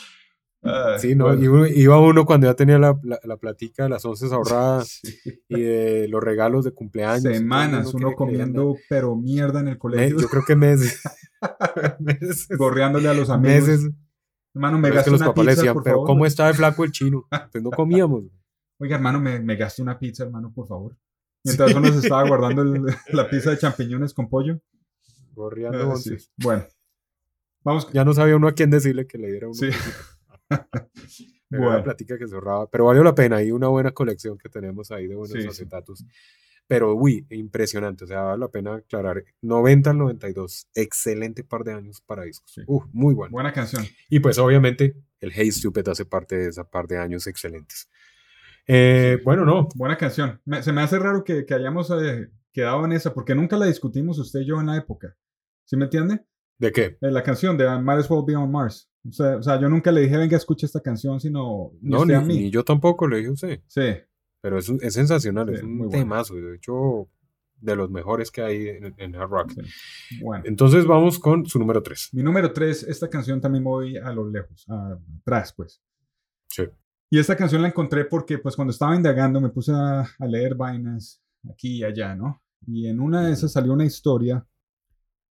Ay, 0.61 0.99
Sí, 0.99 1.15
¿no? 1.15 1.25
bueno. 1.25 1.67
Iba 1.67 1.99
uno 2.01 2.25
cuando 2.25 2.47
ya 2.47 2.53
tenía 2.53 2.77
la, 2.77 2.99
la, 3.03 3.19
la 3.23 3.37
platica 3.37 3.83
de 3.83 3.89
las 3.89 4.03
once 4.03 4.25
ahorradas 4.25 4.87
Sí. 5.03 5.41
y 5.47 5.61
de 5.61 6.07
los 6.09 6.21
regalos 6.21 6.65
de 6.65 6.71
cumpleaños. 6.71 7.23
Semanas 7.23 7.93
uno 7.93 8.13
comiendo 8.13 8.75
pero 8.89 9.15
mierda 9.15 9.59
en 9.61 9.69
el 9.69 9.77
colegio, 9.77 10.17
yo 10.19 10.27
creo 10.27 10.43
que 10.45 10.55
meses. 10.55 11.01
meses. 11.99 12.47
gorreándole 12.57 13.07
a 13.09 13.13
los 13.13 13.29
amigos. 13.29 13.67
meses. 13.67 13.89
Hermano, 14.59 14.77
me 14.79 14.89
los 14.89 15.07
una 15.07 15.33
pizza, 15.33 15.49
decían, 15.51 15.73
por 15.73 15.83
pero 15.83 15.95
favor. 15.95 16.07
¿cómo 16.07 16.25
está 16.25 16.47
de 16.47 16.53
flaco 16.53 16.83
el 16.83 16.91
chino? 16.91 17.27
Pues 17.51 17.63
no 17.63 17.71
comíamos. 17.71 18.23
Oiga, 18.77 18.97
hermano, 18.97 19.19
me, 19.21 19.39
me 19.39 19.55
gasto 19.55 19.81
una 19.81 19.97
pizza, 19.97 20.23
hermano, 20.25 20.51
por 20.53 20.67
favor. 20.67 20.97
Mientras 21.45 21.73
uno 21.73 21.87
se 21.93 21.99
estaba 21.99 22.27
guardando 22.27 22.61
el- 22.63 22.83
la 23.13 23.29
pizza 23.29 23.51
de 23.51 23.57
champiñones 23.57 24.13
con 24.13 24.27
pollo. 24.29 24.59
Gorreando 25.33 25.93
Eh, 25.93 25.95
sí. 25.95 26.17
Bueno, 26.35 26.65
vamos. 27.63 27.89
Ya 27.93 28.03
no 28.03 28.13
sabía 28.13 28.35
uno 28.35 28.49
a 28.49 28.51
quién 28.51 28.69
decirle 28.69 29.07
que 29.07 29.17
le 29.17 29.31
diera 29.31 29.47
uno. 29.47 29.53
Sí. 29.55 29.69
Bueno. 31.49 31.71
la 31.77 31.83
platica 31.83 32.17
que 32.17 32.27
se 32.27 32.35
ahorraba. 32.35 32.69
Pero 32.69 32.85
valió 32.85 33.03
la 33.03 33.15
pena. 33.15 33.37
Hay 33.37 33.51
una 33.51 33.67
buena 33.69 33.91
colección 33.91 34.37
que 34.37 34.49
tenemos 34.49 34.91
ahí 34.91 35.07
de 35.07 35.15
buenos 35.15 35.31
Sí, 35.31 35.41
sí. 35.41 35.47
acetatos. 35.47 36.03
Pero, 36.69 36.93
uy, 36.93 37.25
impresionante. 37.31 38.03
O 38.03 38.07
sea, 38.07 38.21
vale 38.21 38.41
la 38.41 38.47
pena 38.47 38.75
aclarar. 38.75 39.23
90 39.41 39.89
al 39.89 39.97
92. 39.97 40.67
Excelente 40.75 41.43
par 41.43 41.63
de 41.63 41.73
años 41.73 41.99
para 41.99 42.23
discos. 42.23 42.51
Sí. 42.53 42.61
Uf, 42.67 42.85
muy 42.93 43.15
bueno. 43.15 43.31
Buena 43.31 43.51
canción. 43.51 43.83
Y 44.07 44.19
pues, 44.19 44.37
obviamente, 44.37 44.95
el 45.19 45.31
Hey 45.33 45.51
Stupid 45.51 45.87
hace 45.87 46.05
parte 46.05 46.37
de 46.37 46.49
esa 46.49 46.63
par 46.69 46.87
de 46.87 46.99
años 46.99 47.25
excelentes. 47.25 47.89
Eh, 48.67 49.15
Sí. 49.17 49.23
Bueno, 49.25 49.45
no. 49.45 49.67
Buena 49.75 49.97
canción. 49.97 50.39
Me- 50.45 50.61
se 50.61 50.71
me 50.71 50.81
hace 50.81 50.99
raro 50.99 51.23
que, 51.23 51.43
que 51.45 51.53
hayamos 51.55 51.89
eh, 51.91 52.29
quedado 52.51 52.85
en 52.85 52.91
esa, 52.91 53.13
porque 53.15 53.33
nunca 53.33 53.57
la 53.57 53.65
discutimos 53.65 54.19
usted 54.19 54.41
y 54.41 54.45
yo 54.45 54.59
en 54.59 54.67
la 54.67 54.77
época. 54.77 55.15
¿Sí 55.65 55.75
me 55.75 55.85
entiende? 55.85 56.21
¿De 56.59 56.71
qué? 56.71 56.97
Eh, 57.01 57.09
la 57.09 57.23
canción 57.23 57.57
de 57.57 57.65
I 57.65 57.81
Might 57.81 57.99
As 58.01 58.11
Well 58.11 58.23
Be 58.27 58.35
on 58.35 58.51
Mars. 58.51 58.89
O 59.07 59.11
sea, 59.11 59.37
o 59.37 59.41
sea, 59.41 59.59
yo 59.59 59.69
nunca 59.69 59.91
le 59.91 60.01
dije, 60.01 60.17
venga, 60.17 60.37
escuche 60.37 60.67
esta 60.67 60.81
canción, 60.81 61.19
sino 61.19 61.71
ni 61.81 61.89
No, 61.89 62.05
ni, 62.05 62.13
a 62.13 62.21
mí. 62.21 62.37
ni 62.37 62.51
yo 62.51 62.63
tampoco 62.63 63.07
le 63.07 63.17
dije 63.17 63.29
a 63.29 63.33
usted. 63.33 63.61
Sí, 63.65 63.81
Pero 64.41 64.57
es, 64.59 64.69
es 64.69 64.93
sensacional. 64.93 65.49
Es 65.49 65.63
muy 65.63 65.71
un 65.71 65.77
bueno. 65.79 65.91
temazo. 65.91 66.35
De 66.35 66.55
hecho, 66.55 67.09
de 67.61 67.75
los 67.75 67.89
mejores 67.89 68.31
que 68.31 68.41
hay 68.41 68.67
en, 68.69 68.93
en 68.97 69.15
hard 69.15 69.29
rock. 69.29 69.51
sí. 69.51 70.19
Bueno. 70.23 70.43
Entonces, 70.47 70.85
vamos 70.85 71.19
con 71.19 71.45
su 71.45 71.59
número 71.59 71.81
3. 71.83 72.09
Mi 72.13 72.23
número 72.23 72.51
3, 72.53 72.83
esta 72.83 73.09
canción 73.09 73.41
también 73.41 73.63
voy 73.63 73.97
a 73.97 74.11
lo 74.13 74.29
lejos, 74.29 74.65
a- 74.69 74.97
atrás, 75.21 75.53
pues. 75.55 75.81
Sí. 76.47 76.63
Y 77.11 77.19
esta 77.19 77.35
canción 77.35 77.61
la 77.61 77.67
encontré 77.67 78.05
porque, 78.05 78.37
pues, 78.37 78.55
cuando 78.55 78.71
estaba 78.71 78.95
indagando 78.95 79.41
me 79.41 79.49
puse 79.49 79.71
a, 79.73 80.01
a 80.01 80.25
leer 80.27 80.55
vainas 80.55 81.21
aquí 81.51 81.77
y 81.79 81.83
allá, 81.83 82.15
¿no? 82.15 82.41
Y 82.67 82.87
en 82.87 82.99
una 82.99 83.25
de 83.25 83.33
esas 83.33 83.51
salió 83.51 83.73
una 83.73 83.85
historia 83.85 84.45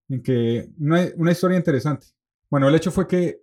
en 0.08 0.22
que, 0.22 0.68
una, 0.78 1.06
una 1.16 1.32
historia 1.32 1.56
interesante. 1.56 2.08
Bueno, 2.50 2.68
el 2.68 2.74
hecho 2.74 2.90
fue 2.90 3.06
que 3.06 3.42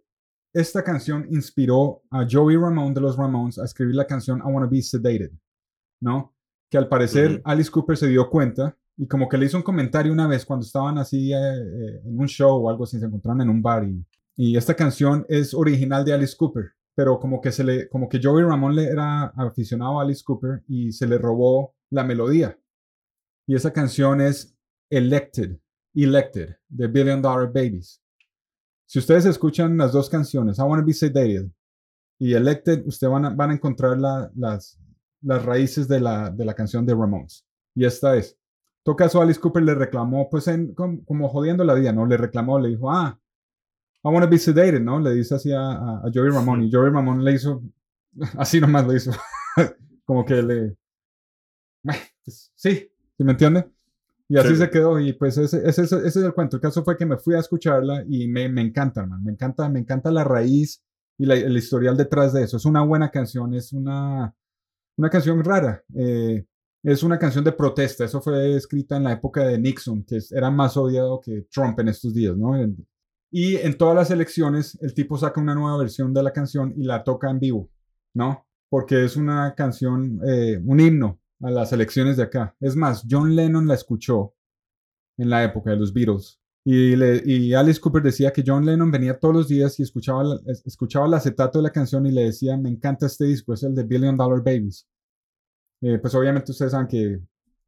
esta 0.54 0.84
canción 0.84 1.28
inspiró 1.30 2.02
a 2.10 2.26
Joey 2.30 2.56
Ramone 2.58 2.94
de 2.94 3.02
los 3.02 3.18
Ramones 3.18 3.58
a 3.60 3.66
escribir 3.66 3.96
la 3.96 4.08
canción 4.08 4.40
I 4.40 4.44
Wanna 4.52 4.68
Be 4.68 4.82
Sedated, 4.82 5.32
¿no? 6.02 6.34
Que 6.70 6.78
al 6.78 6.88
parecer. 6.88 7.42
Alice 7.46 7.70
Cooper 7.72 7.98
se 7.98 8.08
dio 8.08 8.30
cuenta 8.30 8.78
y 8.98 9.08
como 9.08 9.28
que 9.30 9.38
le 9.38 9.46
hizo 9.46 9.58
un 9.58 9.64
comentario 9.64 10.12
una 10.14 10.28
vez 10.28 10.46
cuando 10.46 10.66
estaban 10.66 10.98
así 10.98 11.34
eh, 11.34 11.38
eh, 11.38 12.02
en 12.06 12.18
un 12.20 12.28
show 12.28 12.64
o 12.66 12.70
algo 12.70 12.84
así, 12.86 13.00
se 13.00 13.06
encontraron 13.06 13.42
en 13.42 13.50
un 13.50 13.62
bar 13.62 13.84
y, 13.84 14.06
y 14.36 14.56
esta 14.58 14.74
canción 14.74 15.26
es 15.30 15.54
original 15.54 16.04
de 16.06 16.14
Alice 16.14 16.36
Cooper, 16.38 16.72
pero 16.96 17.20
como 17.20 17.42
que 17.42 17.52
se 17.52 17.64
le, 17.64 17.90
como 17.90 18.08
que 18.10 18.20
Joey 18.22 18.44
Ramone 18.44 18.76
le 18.76 18.86
era 18.88 19.26
aficionado 19.36 20.00
a 20.00 20.04
Alice 20.04 20.24
Cooper 20.26 20.64
y 20.68 20.92
se 20.92 21.08
le 21.08 21.18
robó 21.18 21.76
la 21.90 22.04
melodía. 22.04 22.58
Y 23.48 23.56
esa 23.56 23.72
canción 23.72 24.22
es 24.22 24.58
Elected, 24.90 25.58
Elected, 25.94 26.56
de 26.70 26.88
Billion 26.88 27.22
Dollar 27.22 27.48
Babies. 27.48 28.02
Si 28.88 29.00
ustedes 29.00 29.26
escuchan 29.26 29.78
las 29.78 29.92
dos 29.92 30.10
canciones, 30.10 30.58
I 30.58 30.62
Wanna 30.62 30.84
Be 30.84 30.94
Sedated 30.94 31.48
y 32.20 32.34
Elected, 32.34 32.86
ustedes 32.86 33.12
van 33.12 33.26
a, 33.26 33.30
van 33.32 33.52
a 33.52 33.54
encontrar 33.56 33.98
la- 33.98 34.32
las, 34.36 34.80
las 35.26 35.44
raíces 35.46 35.88
de 35.88 36.00
la, 36.00 36.30
de 36.30 36.46
la 36.46 36.54
canción 36.54 36.86
de 36.86 36.94
Ramones. 36.94 37.46
Y 37.76 37.86
esta 37.86 38.16
es. 38.16 38.38
Todo 38.84 38.96
caso, 38.96 39.22
Alice 39.22 39.40
Cooper 39.40 39.64
le 39.64 39.74
reclamó, 39.76 40.30
pues 40.30 40.48
en, 40.48 40.74
como, 40.76 41.04
como 41.06 41.28
jodiendo 41.30 41.64
la 41.64 41.74
vida, 41.74 41.92
¿no? 41.92 42.06
Le 42.06 42.18
reclamó, 42.18 42.60
le 42.60 42.70
dijo, 42.70 42.92
ah, 42.92 43.20
I 44.04 44.08
wanna 44.10 44.28
be 44.28 44.38
sedated, 44.38 44.82
¿no? 44.82 45.00
Le 45.00 45.12
dice 45.14 45.36
así 45.36 45.52
a, 45.52 45.60
a, 45.62 45.98
a 46.06 46.12
Joey 46.14 46.30
Ramone. 46.32 46.66
Y 46.68 46.72
Joey 46.72 46.92
Ramone 46.92 47.24
le 47.24 47.34
hizo, 47.34 47.64
así 48.38 48.62
nomás 48.62 48.88
le 48.88 48.98
hizo, 48.98 49.12
como 50.06 50.24
que 50.26 50.36
le, 50.44 50.76
"Bueno, 51.84 52.00
pues, 52.24 52.52
sí, 52.56 52.90
¿sí 53.18 53.24
me 53.24 53.32
entiende? 53.32 53.70
Y 54.28 54.38
así 54.38 54.50
Sí. 54.50 54.56
se 54.58 54.70
quedó. 54.70 55.00
Y 55.00 55.14
pues 55.14 55.38
ese, 55.38 55.58
ese, 55.68 55.84
ese- 55.84 55.98
ese 55.98 56.08
es 56.20 56.26
el 56.26 56.34
cuento. 56.34 56.58
El 56.58 56.62
caso 56.62 56.84
fue 56.84 56.98
que 56.98 57.06
me 57.06 57.18
fui 57.18 57.36
a 57.36 57.40
escucharla 57.40 58.04
y 58.08 58.28
me, 58.28 58.50
me 58.50 58.62
encanta, 58.62 59.02
hermano. 59.02 59.24
Me 59.24 59.32
encanta, 59.32 59.70
me 59.70 59.80
encanta 59.80 60.12
la 60.12 60.24
raíz 60.24 60.84
y 61.18 61.26
la- 61.26 61.36
el 61.36 61.56
historial 61.58 61.96
detrás 61.98 62.34
de 62.34 62.44
eso. 62.44 62.58
Es 62.58 62.66
una 62.66 62.82
buena 62.84 63.12
canción, 63.12 63.54
es 63.54 63.72
una, 63.74 64.34
una 64.98 65.10
canción 65.10 65.44
rara. 65.44 65.84
eh, 65.98 66.46
Es 66.84 67.02
una 67.02 67.18
canción 67.18 67.44
de 67.44 67.52
protesta. 67.52 68.06
Eso 68.06 68.22
fue 68.22 68.56
escrita 68.56 68.98
en 68.98 69.06
la 69.06 69.14
época 69.14 69.44
de 69.44 69.58
Nixon, 69.58 70.04
que 70.04 70.20
era 70.32 70.52
más 70.52 70.78
odiado 70.78 71.20
que 71.20 71.48
Trump 71.52 71.80
en 71.80 71.88
estos 71.88 72.14
días, 72.14 72.38
¿no? 72.38 72.52
Y 73.32 73.56
en 73.56 73.76
todas 73.76 73.96
las 73.96 74.12
elecciones, 74.12 74.78
el 74.82 74.94
tipo 74.94 75.18
saca 75.18 75.42
una 75.42 75.56
nueva 75.56 75.78
versión 75.80 76.14
de 76.14 76.22
la 76.22 76.32
canción 76.32 76.74
y 76.78 76.84
la 76.84 77.04
toca 77.04 77.30
en 77.32 77.40
vivo, 77.40 77.72
¿no? 78.14 78.46
Porque 78.70 79.04
es 79.04 79.18
una 79.18 79.56
canción, 79.56 80.20
eh, 80.28 80.62
un 80.64 80.80
himno 80.80 81.20
a 81.42 81.50
las 81.50 81.74
elecciones 81.74 82.18
de 82.18 82.24
acá. 82.24 82.56
Es 82.60 82.76
más, 82.76 83.04
John 83.10 83.36
Lennon 83.36 83.68
la 83.68 83.74
escuchó 83.74 84.36
en 85.18 85.30
la 85.32 85.44
época 85.44 85.72
de 85.72 85.78
los 85.78 85.92
Beatles. 85.92 86.40
Y, 86.68 86.96
y 87.32 87.54
Alice 87.54 87.80
Cooper 87.80 88.02
decía 88.02 88.34
que 88.34 88.44
John 88.46 88.66
Lennon 88.66 88.90
venía 88.90 89.20
todos 89.20 89.36
los 89.36 89.48
días 89.48 89.80
y 89.80 89.84
escuchaba, 89.84 90.24
escuchaba 90.66 91.06
el 91.06 91.14
acetato 91.14 91.60
de 91.60 91.64
la 91.64 91.70
canción 91.70 92.08
y 92.08 92.12
le 92.12 92.24
decía, 92.24 92.58
me 92.58 92.70
encanta 92.70 93.06
este 93.06 93.26
disco, 93.26 93.54
es 93.54 93.62
el 93.62 93.76
de 93.76 93.84
Billion 93.84 94.18
Dollar 94.18 94.40
Babies. 94.40 94.88
Eh, 95.82 96.00
pues 96.00 96.16
obviamente 96.16 96.52
ustedes 96.52 96.72
saben 96.72 96.88
que 96.88 97.20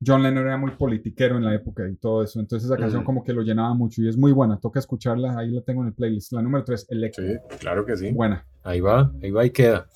John 0.03 0.23
Lennon 0.23 0.45
era 0.47 0.57
muy 0.57 0.71
politiquero 0.71 1.37
en 1.37 1.45
la 1.45 1.53
época 1.53 1.87
y 1.87 1.95
todo 1.95 2.23
eso. 2.23 2.39
Entonces 2.39 2.67
esa 2.67 2.77
canción 2.77 3.03
como 3.03 3.23
que 3.23 3.33
lo 3.33 3.43
llenaba 3.43 3.73
mucho 3.75 4.01
y 4.01 4.09
es 4.09 4.17
muy 4.17 4.31
buena. 4.31 4.59
Toca 4.59 4.79
escucharla. 4.79 5.37
Ahí 5.37 5.51
la 5.51 5.61
tengo 5.61 5.81
en 5.81 5.89
el 5.89 5.93
playlist. 5.93 6.33
La 6.33 6.41
número 6.41 6.63
3, 6.63 6.87
Electro. 6.89 7.23
Sí, 7.23 7.57
claro 7.59 7.85
que 7.85 7.97
sí. 7.97 8.11
Buena. 8.11 8.45
Ahí 8.63 8.79
va, 8.79 9.11
ahí 9.21 9.31
va 9.31 9.45
y 9.45 9.51
queda. 9.51 9.87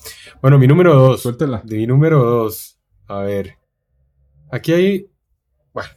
Bueno, 0.41 0.57
mi 0.57 0.67
número 0.67 0.93
2. 0.93 1.21
Suéltela. 1.21 1.63
Mi 1.69 1.85
número 1.85 2.23
2. 2.23 2.79
A 3.07 3.19
ver. 3.21 3.57
Aquí 4.51 4.73
hay. 4.73 5.09
Bueno, 5.73 5.89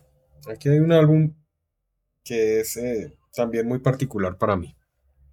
aquí 0.51 0.69
hay 0.69 0.79
un 0.79 0.93
álbum 0.93 1.35
que 2.25 2.61
es 2.61 2.77
eh, 2.77 3.17
también 3.35 3.69
muy 3.69 3.79
particular 3.79 4.39
para 4.39 4.57
mí. 4.57 4.75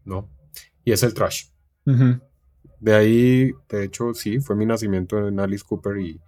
¿No? 0.03 0.29
Y 0.83 0.91
es 0.91 1.03
el 1.03 1.13
Trash. 1.13 1.45
De 2.79 2.95
ahí, 2.95 3.51
de 3.69 3.83
hecho, 3.83 4.13
sí, 4.13 4.39
fue 4.39 4.55
mi 4.55 4.65
nacimiento 4.65 5.27
en 5.27 5.39
Alice 5.39 5.63
Cooper 5.67 5.97
y, 5.97 6.19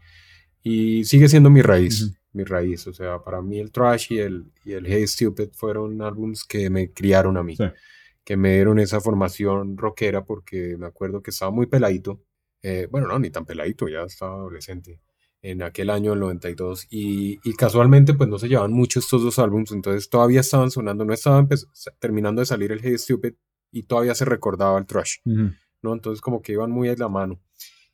y 0.61 1.03
sigue 1.05 1.27
siendo 1.27 1.49
mi 1.49 1.61
raíz 1.61 2.13
mi 2.33 2.43
raíz. 2.43 2.85
O 2.87 2.93
sea, 2.93 3.23
para 3.23 3.41
mí 3.41 3.59
el 3.59 3.71
Trash 3.71 4.11
y 4.11 4.19
el, 4.19 4.51
y 4.65 4.73
el 4.73 4.85
Hey 4.85 5.07
Stupid 5.07 5.49
fueron 5.53 6.01
álbums 6.01 6.43
que 6.43 6.69
me 6.69 6.91
criaron 6.91 7.37
a 7.37 7.43
mí, 7.43 7.55
que 8.23 8.37
me 8.37 8.55
dieron 8.55 8.79
esa 8.79 8.99
formación 8.99 9.77
rockera 9.77 10.25
porque 10.25 10.75
me 10.77 10.87
acuerdo 10.87 11.21
que 11.21 11.31
estaba 11.31 11.51
muy 11.51 11.67
peladito. 11.67 12.21
Eh, 12.61 12.87
bueno, 12.89 13.07
no, 13.07 13.19
ni 13.19 13.29
tan 13.29 13.45
peladito, 13.45 13.87
ya 13.87 14.03
estaba 14.03 14.35
adolescente 14.35 14.99
en 15.43 15.61
aquel 15.61 15.89
año, 15.89 16.13
el 16.13 16.21
92, 16.21 16.87
y, 16.89 17.37
y, 17.43 17.53
casualmente 17.53 18.13
pues 18.13 18.29
no 18.29 18.39
se 18.39 18.47
llevaban 18.47 18.71
mucho 18.71 18.99
estos 18.99 19.21
dos 19.21 19.37
álbumes, 19.39 19.71
entonces 19.71 20.09
todavía 20.09 20.39
estaban 20.39 20.71
sonando, 20.71 21.03
no 21.03 21.13
estaban 21.13 21.49
terminando 21.99 22.39
de 22.39 22.45
salir 22.45 22.71
el 22.71 22.79
Hey 22.81 22.97
Stupid 22.97 23.33
y 23.69 23.83
todavía 23.83 24.15
se 24.15 24.23
recordaba 24.23 24.79
el 24.79 24.85
Trash, 24.85 25.17
¿no? 25.81 25.93
Entonces 25.93 26.21
como 26.21 26.41
que 26.41 26.53
iban 26.53 26.71
muy 26.71 26.87
a 26.87 26.95
la 26.95 27.09
mano. 27.09 27.41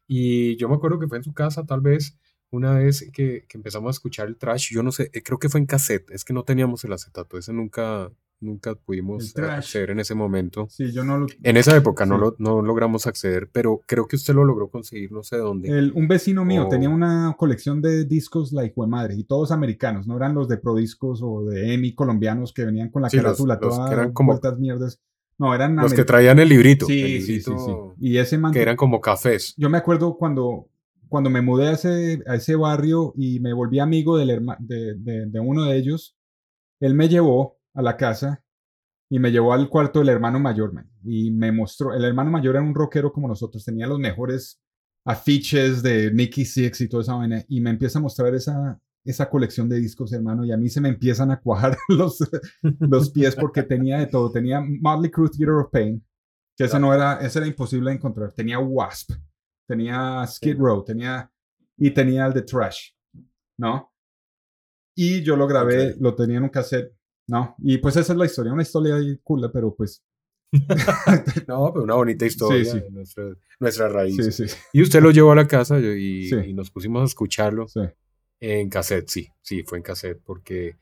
Y 0.08 0.58
yo 0.58 0.70
me 0.70 0.76
acuerdo 0.76 1.00
que 1.00 1.08
fue 1.08 1.18
en 1.18 1.24
su 1.24 1.34
casa, 1.34 1.66
tal 1.66 1.82
vez, 1.82 2.18
una 2.52 2.74
vez 2.78 3.10
que, 3.12 3.46
empezamos 3.54 3.90
a 3.90 3.92
escuchar 3.98 4.28
el 4.28 4.38
trash, 4.38 4.72
yo 4.72 4.84
no 4.84 4.92
sé, 4.92 5.10
eh, 5.14 5.22
creo 5.24 5.40
que 5.40 5.50
fue 5.50 5.60
en 5.60 5.66
cassette, 5.66 6.10
es 6.12 6.24
que 6.24 6.34
no 6.34 6.44
teníamos 6.44 6.84
el 6.84 6.94
acetato, 6.94 7.38
ese 7.38 7.54
nunca, 7.54 8.12
nunca 8.42 8.76
pudimos 8.76 9.36
acceder 9.38 9.92
en 9.92 10.00
ese 10.00 10.16
momento. 10.16 10.68
Sí, 10.70 10.92
yo 10.92 11.04
no 11.04 11.26
En 11.44 11.58
esa 11.58 11.76
época 11.76 12.06
no, 12.06 12.18
lo, 12.18 12.36
no 12.40 12.62
logramos 12.62 13.08
acceder, 13.08 13.50
pero 13.52 13.82
creo 13.86 14.08
que 14.08 14.16
usted 14.16 14.34
lo 14.34 14.46
logró 14.46 14.70
conseguir, 14.70 15.12
no 15.12 15.24
sé 15.24 15.38
dónde. 15.38 15.92
un 15.94 16.08
vecino 16.08 16.46
mío 16.46 16.68
tenía 16.70 16.90
una 16.90 17.36
colección 17.38 17.82
de 17.82 18.06
discos, 18.06 18.52
la 18.52 18.66
hijo 18.66 18.84
de 18.84 18.90
madre, 18.90 19.16
y 19.16 19.24
todos 19.24 19.52
americanos, 19.52 20.08
no 20.08 20.18
eran 20.18 20.36
los 20.36 20.48
de 20.48 20.58
Prodiscos 20.58 21.22
o 21.24 21.46
de 21.46 21.74
EMI 21.74 21.94
colombianos 21.94 22.54
que 22.54 22.66
venían 22.66 22.90
con 22.90 23.02
la 23.02 23.10
carátula, 23.10 23.60
todas 23.60 23.92
eran 23.92 24.14
como, 24.14 24.40
mierdas. 24.58 25.00
No, 25.38 25.56
eran 25.56 25.76
los 25.76 25.94
que 25.94 26.04
traían 26.04 26.40
el 26.40 26.50
librito. 26.50 26.86
Sí, 26.86 27.22
sí, 27.22 27.42
sí, 27.42 27.56
Y 28.00 28.18
ese 28.18 28.38
man, 28.38 28.52
que 28.52 28.62
eran 28.62 28.76
como 28.76 29.00
cafés. 29.00 29.54
Yo 29.58 29.70
me 29.70 29.78
acuerdo 29.78 30.18
cuando 30.18 30.68
cuando 31.10 31.30
me 31.30 31.42
mudé 31.42 31.70
a 31.70 31.72
ese, 31.72 32.22
a 32.28 32.36
ese 32.36 32.56
barrio 32.56 33.14
y 33.18 33.40
me 33.40 33.52
volví 33.52 33.80
amigo 33.80 34.18
del 34.18 34.46
de, 34.60 35.26
de, 35.26 35.40
uno 35.40 35.66
de 35.66 35.76
ellos, 35.76 36.16
él 36.80 36.94
me 36.94 37.10
llevó 37.10 37.59
a 37.74 37.82
la 37.82 37.98
casa 37.98 38.44
y 39.10 39.20
me 39.20 39.32
llevó 39.32 39.54
al 39.54 39.70
cuarto 39.70 40.00
del 40.00 40.10
hermano 40.10 40.40
mayor, 40.40 40.72
y 41.04 41.32
me 41.32 41.52
mostró, 41.52 41.94
el 41.94 42.04
hermano 42.04 42.30
mayor 42.30 42.56
era 42.56 42.64
un 42.64 42.76
rockero 42.76 43.12
como 43.12 43.28
nosotros, 43.28 43.66
tenía 43.66 43.88
los 43.88 43.98
mejores 43.98 44.62
afiches 45.04 45.82
de 45.82 46.12
Nicky 46.12 46.46
Six 46.46 46.82
y 46.82 46.88
toda 46.88 47.02
esa 47.02 47.16
vaina, 47.16 47.44
y 47.48 47.60
me 47.60 47.72
empieza 47.72 47.98
a 47.98 48.04
mostrar 48.04 48.36
esa, 48.36 48.80
esa 49.04 49.28
colección 49.28 49.68
de 49.68 49.80
discos, 49.80 50.14
hermano, 50.14 50.46
y 50.46 50.52
a 50.52 50.58
mí 50.58 50.70
se 50.70 50.80
me 50.80 50.90
empiezan 50.90 51.32
a 51.32 51.40
cuajar 51.40 51.76
los, 51.90 52.20
los 52.62 53.10
pies 53.10 53.36
porque 53.36 53.64
tenía 53.64 53.98
de 53.98 54.06
todo, 54.06 54.32
tenía 54.32 54.62
Motley 54.62 55.10
Crue 55.10 55.30
Theater 55.30 55.56
of 55.56 55.72
Pain, 55.72 56.06
que 56.56 56.66
ese 56.66 56.80
no 56.80 56.94
era, 56.94 57.16
ese 57.16 57.40
era 57.40 57.48
imposible 57.48 57.90
de 57.90 57.96
encontrar, 57.96 58.32
tenía 58.34 58.60
Wasp, 58.60 59.14
tenía 59.68 60.24
Skid 60.28 60.58
Row, 60.58 60.84
tenía 60.84 61.32
y 61.78 61.92
tenía 61.92 62.28
el 62.28 62.34
de 62.34 62.42
Trash, 62.42 62.92
¿no? 63.58 63.92
Y 64.96 65.24
yo 65.24 65.38
lo 65.38 65.48
grabé, 65.48 65.96
lo 65.98 66.14
tenía 66.14 66.38
en 66.38 66.44
un 66.44 66.50
cassette, 66.50 66.94
¿no? 67.30 67.56
Y 67.60 67.78
pues 67.78 67.96
esa 67.96 68.14
es 68.14 68.20
la 68.20 68.26
historia, 68.26 68.54
una 68.54 68.64
historia 68.64 68.96
ahí 68.96 69.18
cool, 69.24 69.50
pero 69.52 69.74
pues... 69.76 70.04
no, 71.48 71.72
pero 71.72 71.84
una 71.84 71.94
bonita 71.94 72.26
historia 72.26 72.66
sí, 72.66 72.80
sí. 72.80 72.86
nuestra, 72.90 73.24
nuestra, 73.60 73.88
raíz. 73.88 74.16
Sí, 74.16 74.48
sí. 74.48 74.56
Y 74.74 74.82
usted 74.82 75.02
lo 75.02 75.12
llevó 75.12 75.32
a 75.32 75.36
la 75.36 75.48
casa 75.48 75.80
y, 75.80 76.28
y 76.28 76.54
nos 76.54 76.72
pusimos 76.72 77.04
a 77.04 77.06
escucharlo 77.06 77.68
en 78.40 78.70
cassette, 78.70 79.10
sí, 79.10 79.28
sí, 79.42 79.64
fue 79.64 79.78
en 79.78 79.84
cassette, 79.84 80.20
porque 80.24 80.78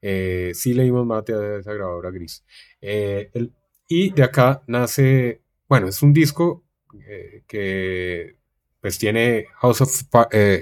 eh, 0.00 0.52
sí 0.54 0.72
leímos 0.72 1.06
mate 1.06 1.34
a 1.34 1.58
esa 1.58 1.72
grabadora 1.72 2.10
gris. 2.10 2.44
Eh, 2.80 3.30
el, 3.34 3.52
y 3.88 4.12
de 4.12 4.22
acá 4.22 4.62
nace, 4.66 5.42
bueno, 5.68 5.88
es 5.88 6.02
un 6.02 6.12
disco 6.12 6.64
eh, 7.06 7.42
que 7.46 8.36
pues 8.80 8.98
tiene 8.98 9.46
House 9.56 9.82
of, 9.82 10.02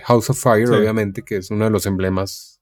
House 0.04 0.30
of 0.30 0.42
Fire, 0.42 0.70
obviamente, 0.70 1.22
que 1.22 1.36
es 1.36 1.50
uno 1.50 1.66
de 1.66 1.70
los 1.70 1.86
emblemas. 1.86 2.60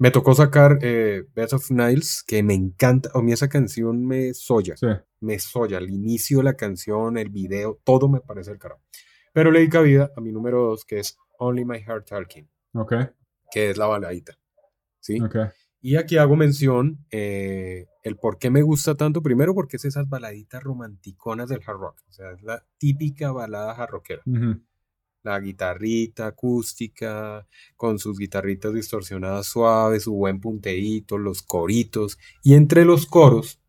Eh, 0.00 0.02
me 0.02 0.10
tocó 0.10 0.34
sacar 0.34 0.78
Best 0.80 1.52
of 1.52 1.70
Niles, 1.70 2.24
que 2.26 2.42
me 2.42 2.54
encanta. 2.54 3.10
A 3.14 3.20
mí 3.20 3.32
esa 3.32 3.48
canción 3.48 4.06
me 4.06 4.32
soya. 4.34 4.74
Me 5.20 5.38
soya. 5.38 5.78
El 5.78 5.90
inicio 5.90 6.38
de 6.38 6.44
la 6.44 6.54
canción, 6.54 7.18
el 7.18 7.28
video, 7.28 7.78
todo 7.84 8.08
me 8.08 8.20
parece 8.20 8.50
el 8.50 8.58
carajo. 8.58 8.82
Pero 9.32 9.50
le 9.50 9.60
di 9.60 9.68
cabida 9.68 10.10
a 10.16 10.20
mi 10.20 10.32
número 10.32 10.64
dos, 10.64 10.84
que 10.84 10.98
es 10.98 11.16
Only 11.38 11.64
My 11.64 11.80
Heart 11.80 12.08
Talking. 12.08 12.48
Ok. 12.74 12.94
Que 13.50 13.70
es 13.70 13.76
la 13.76 13.86
baladita. 13.86 14.38
¿Sí? 15.00 15.20
Ok. 15.20 15.36
Y 15.82 15.96
aquí 15.96 16.18
hago 16.18 16.36
mención 16.36 17.06
eh, 17.10 17.86
el 18.02 18.16
por 18.16 18.38
qué 18.38 18.50
me 18.50 18.62
gusta 18.62 18.96
tanto. 18.96 19.22
Primero 19.22 19.54
porque 19.54 19.76
es 19.76 19.84
esas 19.84 20.08
baladitas 20.08 20.62
romanticonas 20.62 21.48
del 21.48 21.62
hard 21.66 21.78
rock. 21.78 22.02
O 22.08 22.12
sea, 22.12 22.32
es 22.32 22.42
la 22.42 22.66
típica 22.76 23.32
balada 23.32 23.72
hard 23.72 23.90
rockera. 23.90 24.22
La 25.22 25.38
guitarrita 25.38 26.28
acústica, 26.28 27.46
con 27.76 27.98
sus 27.98 28.18
guitarritas 28.18 28.72
distorsionadas 28.72 29.46
suaves, 29.46 30.04
su 30.04 30.14
buen 30.14 30.40
punteíto, 30.40 31.18
los 31.18 31.42
coritos. 31.42 32.18
Y 32.42 32.54
entre 32.54 32.84
los 32.84 33.06
coros, 33.06 33.60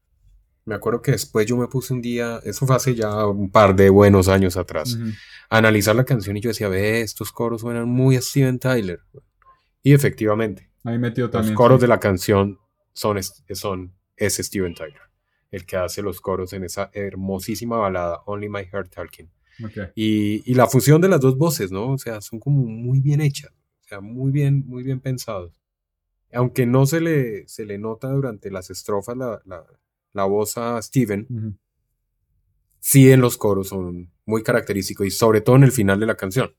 me 0.65 0.76
acuerdo 0.76 1.02
que 1.02 1.11
después 1.11 1.45
yo 1.45 1.57
me 1.57 1.68
puse 1.68 1.94
un 1.94 2.02
día, 2.02 2.40
eso 2.44 2.65
fue 2.65 2.76
hace 2.76 2.95
ya 2.95 3.26
un 3.28 3.52
par 3.52 3.76
de 3.76 3.90
buenos 3.90 4.28
años 4.28 4.56
atrás, 4.56 4.98
a 5.49 5.57
analizar 5.57 5.95
la 5.95 6.06
canción 6.06 6.38
y 6.38 6.41
yo 6.41 6.49
decía, 6.49 6.69
ve, 6.69 7.02
estos 7.02 7.32
coros 7.32 7.61
suenan 7.61 7.90
muy 7.90 8.15
a 8.15 8.22
Steven 8.22 8.60
Tyler. 8.60 9.02
Y 9.84 9.94
efectivamente, 9.94 10.72
Ahí 10.84 10.98
metió 10.98 11.30
también. 11.30 11.53
Los 11.53 11.57
coros 11.57 11.82
de 11.82 11.88
la 11.88 11.99
canción 11.99 12.60
son, 12.94 13.19
son 13.53 13.94
es 14.15 14.36
Steven 14.38 14.73
Tyler, 14.73 15.02
el 15.52 15.65
que 15.65 15.78
hace 15.78 16.02
los 16.02 16.22
coros 16.22 16.53
en 16.53 16.64
esa 16.64 16.90
hermosísima 16.94 17.78
balada 17.78 18.22
Only 18.26 18.49
My 18.49 18.65
Heart 18.65 18.94
Talking. 18.94 19.30
Y, 19.95 20.49
y, 20.49 20.56
la 20.56 20.68
fusión 20.68 21.02
de 21.02 21.10
las 21.10 21.22
dos 21.22 21.38
voces, 21.38 21.72
¿no? 21.72 21.91
O 21.91 21.98
sea, 21.98 22.22
son 22.22 22.40
como 22.40 22.65
muy 22.65 22.99
bien 22.99 23.22
hechas, 23.22 23.52
o 23.86 23.88
sea, 23.88 24.02
muy 24.02 24.32
bien, 24.32 24.64
muy 24.65 24.84
bien 24.84 24.99
pensados. 24.99 25.53
Aunque 26.34 26.65
no 26.65 26.86
se 26.86 27.02
le, 27.02 27.48
se 27.48 27.65
le 27.65 27.78
nota 27.78 28.10
durante 28.10 28.49
las 28.49 28.69
estrofas 28.69 29.18
la, 29.18 29.41
la, 29.45 29.65
la 30.14 30.23
voz 30.26 30.57
a 30.57 30.82
Steven, 30.82 31.57
sí 32.80 33.11
en 33.11 33.22
los 33.22 33.38
coros 33.38 33.68
son 33.68 34.11
muy 34.26 34.44
característicos 34.44 35.06
y 35.07 35.11
sobre 35.11 35.41
todo 35.41 35.57
en 35.57 35.64
el 35.64 35.72
final 35.72 35.99
de 35.99 36.06
la 36.06 36.15
canción 36.15 36.56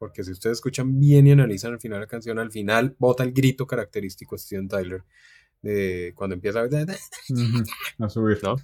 porque 0.00 0.24
si 0.24 0.32
ustedes 0.32 0.56
escuchan 0.56 0.98
bien 0.98 1.26
y 1.26 1.32
analizan 1.32 1.74
al 1.74 1.78
final 1.78 1.98
de 1.98 2.06
la 2.06 2.10
canción, 2.10 2.38
al 2.38 2.50
final 2.50 2.96
bota 2.98 3.22
el 3.22 3.32
grito 3.32 3.66
característico 3.66 4.34
de 4.34 4.40
Steven 4.40 4.66
Tyler 4.66 5.04
de 5.60 6.14
cuando 6.16 6.32
empieza 6.34 6.62
a, 6.62 6.68
subir. 8.08 8.38
¿no? 8.42 8.56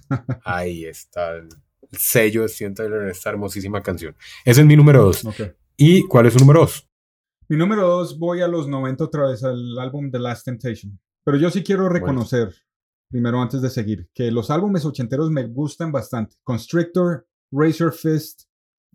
Ahí 0.43 0.85
está 0.85 1.35
el 1.35 1.49
sello 1.91 2.43
de 2.43 2.49
Steven 2.49 2.73
Tyler 2.73 3.01
en 3.03 3.09
esta 3.09 3.29
hermosísima 3.29 3.81
canción. 3.81 4.15
Ese 4.45 4.61
es 4.61 4.67
mi 4.67 4.75
número 4.75 5.03
dos. 5.03 5.23
¿Y 5.75 6.03
cuál 6.07 6.25
es 6.25 6.33
su 6.33 6.39
número 6.39 6.61
dos? 6.61 6.89
Mi 7.49 7.57
número 7.57 7.87
dos, 7.87 8.17
voy 8.17 8.41
a 8.41 8.47
los 8.47 8.67
90 8.67 9.03
otra 9.03 9.29
vez 9.29 9.43
al 9.43 9.77
álbum 9.79 10.11
The 10.11 10.19
Last 10.19 10.45
Temptation. 10.45 10.99
Pero 11.23 11.37
yo 11.37 11.49
sí 11.49 11.63
quiero 11.63 11.87
reconocer, 11.89 12.53
primero 13.09 13.41
antes 13.41 13.61
de 13.61 13.69
seguir, 13.69 14.09
que 14.13 14.31
los 14.31 14.49
álbumes 14.49 14.85
ochenteros 14.85 15.29
me 15.31 15.47
gustan 15.47 15.91
bastante. 15.91 16.35
Constrictor, 16.43 17.27
Razor 17.51 17.93
Fist, 17.93 18.43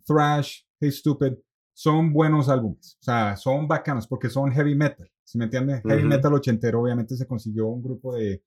Thrash, 0.05 0.61
Hey 0.79 0.91
Stupid 0.91 1.33
son 1.73 2.13
buenos 2.13 2.49
álbumes, 2.49 2.97
o 3.01 3.03
sea, 3.03 3.35
son 3.35 3.67
bacanos 3.67 4.07
porque 4.07 4.29
son 4.29 4.51
heavy 4.51 4.75
metal, 4.75 5.09
¿sí 5.23 5.37
me 5.37 5.45
entiende? 5.45 5.81
Heavy 5.83 6.03
metal 6.03 6.33
ochentero, 6.33 6.81
obviamente 6.81 7.15
se 7.15 7.25
consiguió 7.25 7.67
un 7.67 7.81
grupo 7.81 8.15
de, 8.15 8.43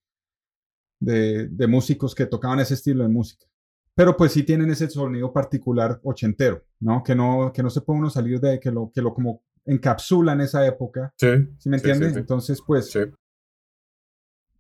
de, 1.01 1.67
músicos 1.67 2.15
que 2.15 2.27
tocaban 2.27 2.61
ese 2.61 2.75
estilo 2.75 3.03
de 3.03 3.09
música. 3.09 3.47
Pero 3.97 4.17
pues 4.17 4.33
sí 4.33 4.43
tienen 4.43 4.71
ese 4.71 4.89
sonido 4.91 5.33
particular 5.33 5.99
ochentero, 6.05 6.63
¿no? 6.81 7.03
Que 7.03 7.15
no, 7.15 7.51
que 7.53 7.63
no 7.63 7.71
se 7.71 7.81
puede 7.81 7.99
uno 8.01 8.11
salir 8.11 8.39
de, 8.41 8.61
que 8.61 8.71
lo, 8.71 8.91
que 8.95 9.01
lo 9.01 9.15
como 9.15 9.43
encapsulan 9.65 10.41
esa 10.43 10.67
época. 10.67 11.13
Sí. 11.17 11.29
¿Sí 11.59 11.69
me 11.71 11.79
sí, 11.79 11.85
sí, 11.85 11.91
entiendes? 11.91 12.13
sí. 12.13 12.19
Entonces, 12.21 12.63
pues, 12.67 12.91
Sí. 12.91 13.01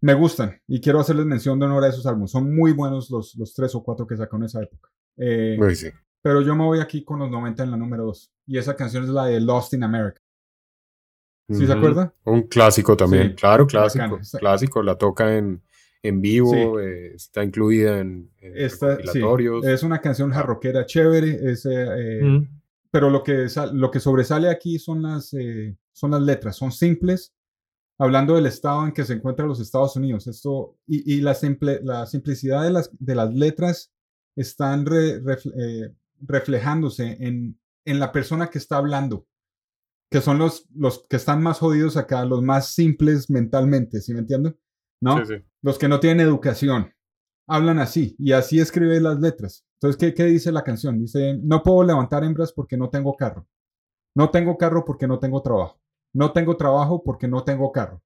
me 0.00 0.14
gustan 0.14 0.60
y 0.66 0.80
quiero 0.80 1.00
hacerles 1.00 1.26
mención 1.26 1.58
de 1.58 1.66
honor 1.66 1.84
a 1.84 1.88
esos 1.88 2.06
álbumes. 2.06 2.30
Son 2.30 2.54
muy 2.54 2.72
buenos 2.72 3.10
los, 3.10 3.34
los 3.36 3.54
tres 3.54 3.74
o 3.74 3.82
cuatro 3.82 4.06
que 4.06 4.16
sacó 4.16 4.36
en 4.36 4.44
esa 4.44 4.62
época. 4.62 4.88
Eh, 5.18 5.56
Uy, 5.60 5.74
sí. 5.76 5.88
pero 6.22 6.40
yo 6.40 6.54
me 6.56 6.64
voy 6.64 6.80
aquí 6.80 7.04
con 7.04 7.18
los 7.18 7.30
90 7.30 7.62
en 7.64 7.70
la 7.72 7.76
número 7.76 8.04
2. 8.06 8.32
Y 8.46 8.58
esa 8.58 8.74
canción 8.74 9.04
es 9.04 9.10
la 9.10 9.26
de 9.26 9.40
Lost 9.40 9.74
in 9.74 9.82
America. 9.84 10.20
¿Sí 11.48 11.64
se 11.66 11.72
acuerda? 11.72 12.12
Un 12.24 12.42
clásico 12.42 12.96
también, 12.96 13.28
Sí. 13.30 13.34
claro, 13.36 13.66
clásico. 13.68 14.02
Bacano. 14.02 14.20
Está- 14.22 14.38
Clásico, 14.38 14.82
la 14.82 14.96
toca 14.96 15.36
en, 15.36 15.62
en 16.08 16.20
vivo, 16.20 16.50
Sí. 16.52 16.84
eh, 16.84 17.12
está 17.14 17.42
incluida 17.44 18.00
en, 18.00 18.30
en 18.38 18.52
Esta, 18.56 18.96
sí, 19.12 19.20
es 19.64 19.82
una 19.82 20.00
canción 20.00 20.30
jarroquera 20.30 20.86
chévere, 20.86 21.50
es, 21.50 21.66
eh, 21.66 21.70
eh, 21.74 22.20
Ujú. 22.24 22.46
pero 22.90 23.10
lo 23.10 23.22
que, 23.22 23.46
lo 23.72 23.90
que 23.90 24.00
sobresale 24.00 24.48
aquí 24.48 24.78
son 24.78 25.02
las, 25.02 25.32
eh, 25.34 25.76
son 25.92 26.10
las 26.12 26.22
letras, 26.22 26.56
son 26.56 26.72
simples, 26.72 27.32
hablando 27.98 28.34
del 28.34 28.46
estado 28.46 28.84
en 28.86 28.92
que 28.92 29.04
se 29.04 29.14
encuentran 29.14 29.48
los 29.48 29.60
Estados 29.60 29.96
Unidos. 29.96 30.26
Esto, 30.26 30.76
y 30.86 31.14
y 31.14 31.20
la, 31.20 31.34
simple, 31.34 31.80
la 31.82 32.06
simplicidad 32.06 32.62
de 32.62 32.70
las, 32.70 32.90
de 32.98 33.14
las 33.14 33.32
letras 33.34 33.92
están 34.36 34.84
re- 34.86 35.22
refle- 35.22 35.54
eh, 35.58 35.92
reflejándose 36.20 37.16
en, 37.20 37.58
en 37.84 37.98
la 37.98 38.12
persona 38.12 38.48
que 38.48 38.58
está 38.58 38.76
hablando, 38.76 39.26
que 40.10 40.20
son 40.20 40.38
los, 40.38 40.66
los 40.74 41.06
que 41.08 41.16
están 41.16 41.42
más 41.42 41.58
jodidos 41.58 41.96
acá, 41.96 42.24
los 42.24 42.42
más 42.42 42.68
simples 42.74 43.28
mentalmente, 43.30 44.00
¿sí 44.00 44.12
me 44.12 44.20
entienden? 44.20 44.56
¿No? 45.00 45.24
Sí, 45.24 45.34
sí. 45.36 45.42
Los 45.66 45.78
que 45.80 45.88
no 45.88 45.98
tienen 45.98 46.24
educación 46.24 46.92
hablan 47.48 47.80
así 47.80 48.14
y 48.20 48.30
así 48.30 48.60
escribe 48.60 49.00
las 49.00 49.18
letras. 49.18 49.66
Entonces, 49.74 49.98
¿qué, 49.98 50.14
¿qué 50.14 50.24
dice 50.26 50.52
la 50.52 50.62
canción? 50.62 50.96
Dice, 51.00 51.40
no 51.42 51.64
puedo 51.64 51.82
levantar 51.82 52.22
hembras 52.22 52.52
porque 52.52 52.76
no 52.76 52.88
tengo 52.88 53.16
carro. 53.16 53.48
No 54.14 54.30
tengo 54.30 54.56
carro 54.56 54.84
porque 54.84 55.08
no 55.08 55.18
tengo 55.18 55.42
trabajo. 55.42 55.80
No 56.12 56.32
tengo 56.32 56.56
trabajo 56.56 57.02
porque 57.02 57.26
no 57.26 57.42
tengo 57.42 57.72
carro. 57.72 58.00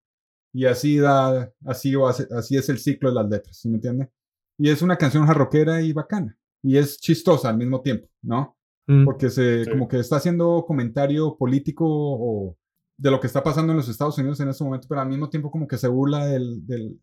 Y 0.54 0.64
así 0.64 0.96
da, 0.96 1.52
así, 1.66 1.92
así 2.34 2.56
es 2.56 2.70
el 2.70 2.78
ciclo 2.78 3.10
de 3.10 3.16
las 3.16 3.28
letras, 3.28 3.58
¿sí 3.58 3.68
me 3.68 3.74
entiende? 3.74 4.08
Y 4.56 4.70
es 4.70 4.80
una 4.80 4.96
canción 4.96 5.26
jarroquera 5.26 5.82
y 5.82 5.92
bacana. 5.92 6.38
Y 6.62 6.78
es 6.78 6.98
chistosa 6.98 7.50
al 7.50 7.58
mismo 7.58 7.82
tiempo, 7.82 8.08
¿no? 8.22 8.56
Mm. 8.86 9.04
porque 9.04 9.28
se 9.28 9.64
Sí. 9.64 9.70
como 9.70 9.86
que 9.86 9.98
está 9.98 10.16
haciendo 10.16 10.64
comentario 10.66 11.36
político 11.36 11.84
o 11.86 12.56
de 12.96 13.10
lo 13.10 13.20
que 13.20 13.26
está 13.26 13.42
pasando 13.42 13.72
en 13.72 13.76
los 13.76 13.88
Estados 13.90 14.16
Unidos 14.16 14.40
en 14.40 14.48
este 14.48 14.64
momento, 14.64 14.86
pero 14.88 15.02
al 15.02 15.08
mismo 15.08 15.28
tiempo 15.28 15.50
como 15.50 15.68
que 15.68 15.76
se 15.76 15.88
burla 15.88 16.24
del, 16.24 16.66
del, 16.66 16.98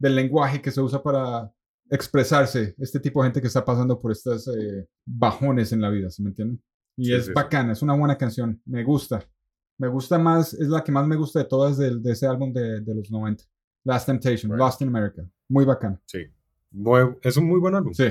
del 0.00 0.16
lenguaje 0.16 0.60
que 0.60 0.72
se 0.72 0.80
usa 0.80 1.00
para 1.00 1.52
expresarse 1.88 2.74
este 2.78 2.98
tipo 3.00 3.20
de 3.22 3.26
gente 3.28 3.40
que 3.40 3.46
está 3.48 3.64
pasando 3.64 4.00
por 4.00 4.10
estas 4.12 4.48
eh, 4.48 4.88
bajones 5.06 5.72
en 5.72 5.80
la 5.80 5.90
vida, 5.90 6.10
¿sí 6.10 6.22
me 6.22 6.30
entienden? 6.30 6.60
Y 6.96 7.06
Sí, 7.06 7.12
es 7.14 7.22
sí, 7.24 7.26
sí. 7.28 7.32
bacana, 7.34 7.72
es 7.72 7.82
una 7.82 7.94
buena 7.94 8.16
canción, 8.18 8.60
me 8.64 8.82
gusta. 8.84 9.24
Me 9.78 9.88
gusta 9.88 10.18
más, 10.18 10.52
es 10.54 10.68
la 10.68 10.82
que 10.84 10.92
más 10.92 11.06
me 11.06 11.16
gusta 11.16 11.38
de 11.38 11.44
todas 11.46 11.78
del- 11.78 12.02
de, 12.02 12.12
ese 12.12 12.26
álbum 12.26 12.52
de, 12.52 12.80
de 12.80 12.94
los 12.94 13.10
90. 13.10 13.44
Last 13.84 14.06
Temptation, 14.06 14.48
Bueno. 14.50 14.64
Lost 14.64 14.82
in 14.82 14.88
America. 14.88 15.22
Muy 15.48 15.64
bacana. 15.64 16.00
Sí. 16.06 16.18
Es 17.22 17.36
un 17.36 17.46
muy 17.46 17.58
buen 17.58 17.74
álbum. 17.74 17.92
Sí. 17.94 18.08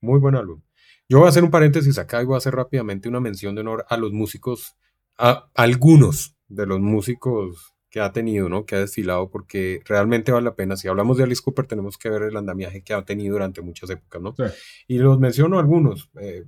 Muy 0.00 0.20
buen 0.20 0.34
álbum. 0.34 0.60
Yo 1.08 1.18
voy 1.18 1.26
a 1.26 1.30
hacer 1.30 1.42
un 1.44 1.50
paréntesis 1.50 1.98
acá 1.98 2.20
y 2.20 2.26
voy 2.26 2.34
a 2.34 2.38
hacer 2.38 2.54
rápidamente 2.54 3.08
una 3.08 3.20
mención 3.20 3.54
de 3.54 3.62
honor 3.62 3.86
a 3.88 3.96
los 3.96 4.12
músicos, 4.12 4.76
a 5.16 5.48
algunos 5.54 6.36
de 6.48 6.66
los 6.66 6.80
músicos 6.80 7.74
que 7.96 8.02
ha 8.02 8.12
tenido, 8.12 8.50
¿no? 8.50 8.66
Que 8.66 8.74
ha 8.74 8.80
desfilado, 8.80 9.30
porque 9.30 9.80
realmente 9.86 10.30
vale 10.30 10.44
la 10.44 10.54
pena. 10.54 10.76
Si 10.76 10.86
hablamos 10.86 11.16
de 11.16 11.24
Alice 11.24 11.40
Cooper, 11.42 11.66
tenemos 11.66 11.96
que 11.96 12.10
ver 12.10 12.24
el 12.24 12.36
andamiaje 12.36 12.82
que 12.82 12.92
ha 12.92 13.02
tenido 13.02 13.32
durante 13.32 13.62
muchas 13.62 13.88
épocas, 13.88 14.20
¿no? 14.20 14.34
Sí. 14.36 14.42
Y 14.86 14.98
los 14.98 15.18
menciono 15.18 15.58
algunos. 15.58 16.10
eh, 16.20 16.44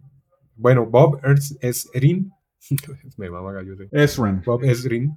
bueno, 0.56 0.84
Bob 0.84 1.22
Esrin, 1.62 2.30
me 3.16 3.30
mama 3.30 3.54
gallo 3.54 3.76
Ezran. 3.90 4.42
Bob 4.44 4.62
Esrin, 4.62 5.16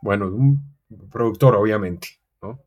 bueno, 0.00 0.28
un 0.28 0.62
productor, 1.10 1.56
obviamente, 1.56 2.10
¿no? 2.40 2.60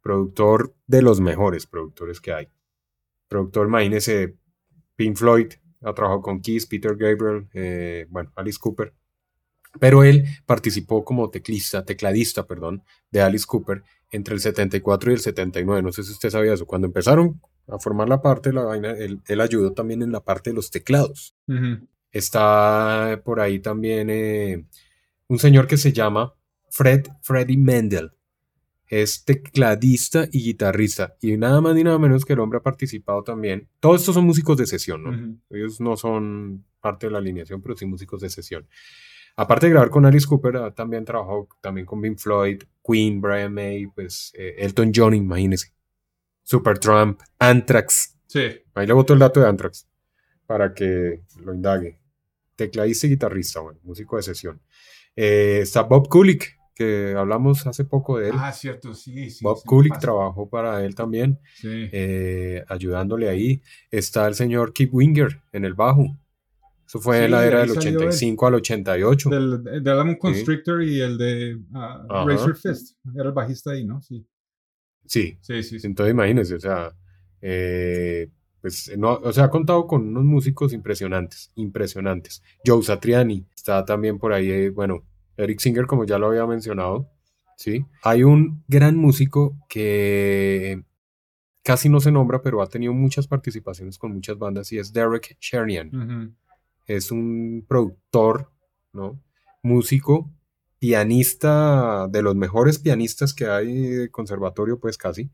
Productor 0.00 0.74
de 0.86 1.02
los 1.02 1.20
mejores 1.20 1.66
productores 1.66 2.22
que 2.22 2.32
hay. 2.32 2.48
Productor, 3.28 3.66
imagínese, 3.66 4.38
Pink 4.96 5.14
Floyd, 5.14 5.52
ha 5.82 5.92
trabajado 5.92 6.22
con 6.22 6.40
Kiss, 6.40 6.64
Peter 6.64 6.96
Gabriel, 6.96 7.50
eh, 7.52 8.06
bueno, 8.08 8.32
Alice 8.34 8.58
Cooper. 8.58 8.94
Pero 9.78 10.02
él 10.02 10.24
participó 10.46 11.04
como 11.04 11.30
teclista, 11.30 11.84
tecladista, 11.84 12.46
perdón, 12.46 12.82
de 13.10 13.20
Alice 13.20 13.46
Cooper 13.46 13.82
entre 14.10 14.34
el 14.34 14.40
74 14.40 15.10
y 15.10 15.14
el 15.14 15.20
79. 15.20 15.82
No 15.82 15.92
sé 15.92 16.02
si 16.02 16.12
usted 16.12 16.30
sabía 16.30 16.54
eso. 16.54 16.66
Cuando 16.66 16.86
empezaron 16.86 17.40
a 17.68 17.78
formar 17.78 18.08
la 18.08 18.20
parte 18.20 18.50
de 18.50 18.56
la 18.56 18.64
vaina, 18.64 18.90
él, 18.92 19.20
él 19.26 19.40
ayudó 19.40 19.72
también 19.72 20.02
en 20.02 20.12
la 20.12 20.20
parte 20.20 20.50
de 20.50 20.56
los 20.56 20.70
teclados. 20.70 21.34
Está 22.10 23.20
por 23.24 23.40
ahí 23.40 23.60
también 23.60 24.10
eh, 24.10 24.64
un 25.28 25.38
señor 25.38 25.68
que 25.68 25.76
se 25.76 25.92
llama 25.92 26.34
Fred 26.70 27.06
Freddy 27.22 27.56
Mendel. 27.56 28.12
Es 28.88 29.24
tecladista 29.24 30.28
y 30.32 30.42
guitarrista. 30.42 31.14
Y 31.20 31.36
nada 31.36 31.60
más 31.60 31.76
ni 31.76 31.84
nada 31.84 32.00
menos 32.00 32.24
que 32.24 32.32
el 32.32 32.40
hombre 32.40 32.58
ha 32.58 32.62
participado 32.62 33.22
también. 33.22 33.68
Todos 33.78 34.00
estos 34.00 34.16
son 34.16 34.24
músicos 34.24 34.56
de 34.56 34.66
sesión, 34.66 35.04
¿no? 35.04 35.38
Ellos 35.56 35.80
no 35.80 35.96
son 35.96 36.64
parte 36.80 37.06
de 37.06 37.12
la 37.12 37.18
alineación, 37.18 37.62
pero 37.62 37.76
sí 37.76 37.86
músicos 37.86 38.20
de 38.20 38.30
sesión. 38.30 38.66
Aparte 39.40 39.66
de 39.66 39.72
grabar 39.72 39.88
con 39.88 40.04
Alice 40.04 40.26
Cooper, 40.26 40.72
también 40.74 41.04
trabajado 41.06 41.48
también 41.62 41.86
con 41.86 42.00
Pink 42.02 42.18
Floyd, 42.18 42.62
Queen, 42.84 43.22
Brian 43.22 43.54
May, 43.54 43.86
pues 43.86 44.32
eh, 44.36 44.56
Elton 44.58 44.92
John, 44.94 45.14
imagínese. 45.14 45.72
Supertramp, 46.42 47.20
Anthrax. 47.38 48.18
Sí. 48.26 48.42
Ahí 48.74 48.86
le 48.86 48.92
boto 48.92 49.14
el 49.14 49.18
dato 49.18 49.40
de 49.40 49.48
Anthrax 49.48 49.88
para 50.46 50.74
que 50.74 51.22
lo 51.42 51.54
indague. 51.54 52.00
Tecladista 52.56 53.06
y 53.06 53.10
guitarrista, 53.10 53.60
bueno, 53.60 53.78
músico 53.82 54.16
de 54.16 54.22
sesión. 54.24 54.60
Eh, 55.16 55.60
está 55.62 55.82
Bob 55.84 56.08
Kulick, 56.08 56.58
que 56.74 57.14
hablamos 57.16 57.66
hace 57.66 57.84
poco 57.84 58.18
de 58.18 58.28
él. 58.28 58.34
Ah, 58.38 58.52
cierto, 58.52 58.92
sí, 58.94 59.30
sí. 59.30 59.42
Bob 59.42 59.62
Kulick 59.64 59.98
trabajó 59.98 60.50
para 60.50 60.84
él 60.84 60.94
también, 60.94 61.38
Sí. 61.54 61.88
eh, 61.92 62.62
ayudándole 62.68 63.28
ahí. 63.30 63.62
Está 63.90 64.26
el 64.28 64.34
señor 64.34 64.74
Keith 64.74 64.90
Winger 64.92 65.40
en 65.52 65.64
el 65.64 65.74
bajo. 65.74 66.16
Eso 66.90 66.98
fue 66.98 67.26
Sí, 67.26 67.30
la 67.30 67.46
era 67.46 67.60
del 67.60 67.68
salió 67.70 67.90
él. 67.90 67.96
85 68.08 68.46
al 68.48 68.54
88. 68.54 69.30
Del, 69.30 69.62
del 69.62 69.88
álbum 69.88 70.16
Constrictor 70.16 70.82
y 70.82 71.00
el 71.00 71.16
de 71.18 71.56
Ajá. 71.72 72.24
Razor 72.26 72.56
Fist. 72.56 72.96
Era 73.14 73.26
el 73.28 73.32
bajista 73.32 73.70
ahí, 73.70 73.84
¿no? 73.84 74.00
Sí. 74.02 74.26
Sí, 75.06 75.38
Sí, 75.40 75.62
sí. 75.62 75.78
sí. 75.78 75.86
entonces 75.86 76.12
imagínense, 76.12 76.56
o 76.56 76.58
sea, 76.60 76.92
eh, 77.40 78.28
pues, 78.60 78.90
no, 78.98 79.12
o 79.14 79.32
sea, 79.32 79.44
ha 79.44 79.50
contado 79.50 79.86
con 79.86 80.08
unos 80.08 80.24
músicos 80.24 80.72
impresionantes, 80.72 81.52
impresionantes. 81.54 82.42
Joe 82.66 82.82
Satriani 82.82 83.46
está 83.54 83.84
también 83.84 84.18
por 84.18 84.32
ahí, 84.32 84.50
eh, 84.50 84.70
bueno, 84.70 85.04
Eric 85.36 85.60
Singer, 85.60 85.86
como 85.86 86.04
ya 86.04 86.18
lo 86.18 86.26
había 86.26 86.44
mencionado, 86.46 87.08
¿sí? 87.56 87.84
Hay 88.02 88.24
un 88.24 88.64
gran 88.66 88.96
músico 88.96 89.56
que 89.68 90.82
casi 91.62 91.88
no 91.88 92.00
se 92.00 92.10
nombra, 92.10 92.42
pero 92.42 92.60
ha 92.62 92.68
tenido 92.68 92.92
muchas 92.92 93.28
participaciones 93.28 93.96
con 93.96 94.12
muchas 94.12 94.36
bandas 94.38 94.72
y 94.72 94.78
es 94.78 94.92
Derek 94.92 95.36
Shernian. 95.40 95.88
Ujú. 95.94 96.34
Es 96.90 97.12
un 97.12 97.64
productor, 97.68 98.50
¿no? 98.92 99.22
Músico, 99.62 100.28
pianista, 100.80 102.08
de 102.08 102.20
los 102.20 102.34
mejores 102.34 102.80
pianistas 102.80 103.32
que 103.32 103.46
hay 103.46 103.80
de 103.80 104.10
conservatorio, 104.10 104.80
pues 104.80 104.98
casi. 104.98 105.30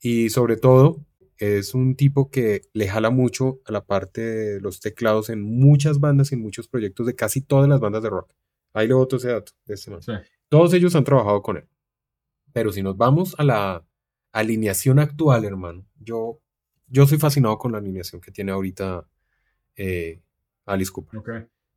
Y 0.00 0.30
sobre 0.30 0.56
todo, 0.56 1.04
es 1.36 1.74
un 1.74 1.94
tipo 1.94 2.30
que 2.30 2.62
le 2.72 2.88
jala 2.88 3.10
mucho 3.10 3.60
a 3.66 3.72
la 3.72 3.84
parte 3.84 4.22
de 4.22 4.60
los 4.62 4.80
teclados 4.80 5.28
en 5.28 5.42
muchas 5.42 6.00
bandas 6.00 6.32
y 6.32 6.36
en 6.36 6.40
muchos 6.40 6.68
proyectos 6.68 7.06
de 7.06 7.14
casi 7.14 7.42
todas 7.42 7.68
las 7.68 7.80
bandas 7.80 8.02
de 8.02 8.08
rock. 8.08 8.32
Ahí 8.72 8.88
le 8.88 8.94
boto 8.94 9.16
ese 9.16 9.28
dato 9.28 9.52
de 9.66 9.74
este 9.74 9.90
man. 9.90 10.02
Sí. 10.02 10.12
Todos 10.48 10.72
ellos 10.72 10.94
han 10.96 11.04
trabajado 11.04 11.42
con 11.42 11.58
él. 11.58 11.68
Pero 12.54 12.72
si 12.72 12.82
nos 12.82 12.96
vamos 12.96 13.34
a 13.36 13.44
la 13.44 13.84
alineación 14.32 15.00
actual, 15.00 15.44
hermano, 15.44 15.84
yo, 16.00 16.40
yo 16.86 17.06
soy 17.06 17.18
fascinado 17.18 17.58
con 17.58 17.72
la 17.72 17.78
alineación 17.78 18.22
que 18.22 18.30
tiene 18.30 18.52
ahorita 18.52 19.06
eh, 19.76 20.23
Alice 20.66 20.90
Cooper. 20.92 21.18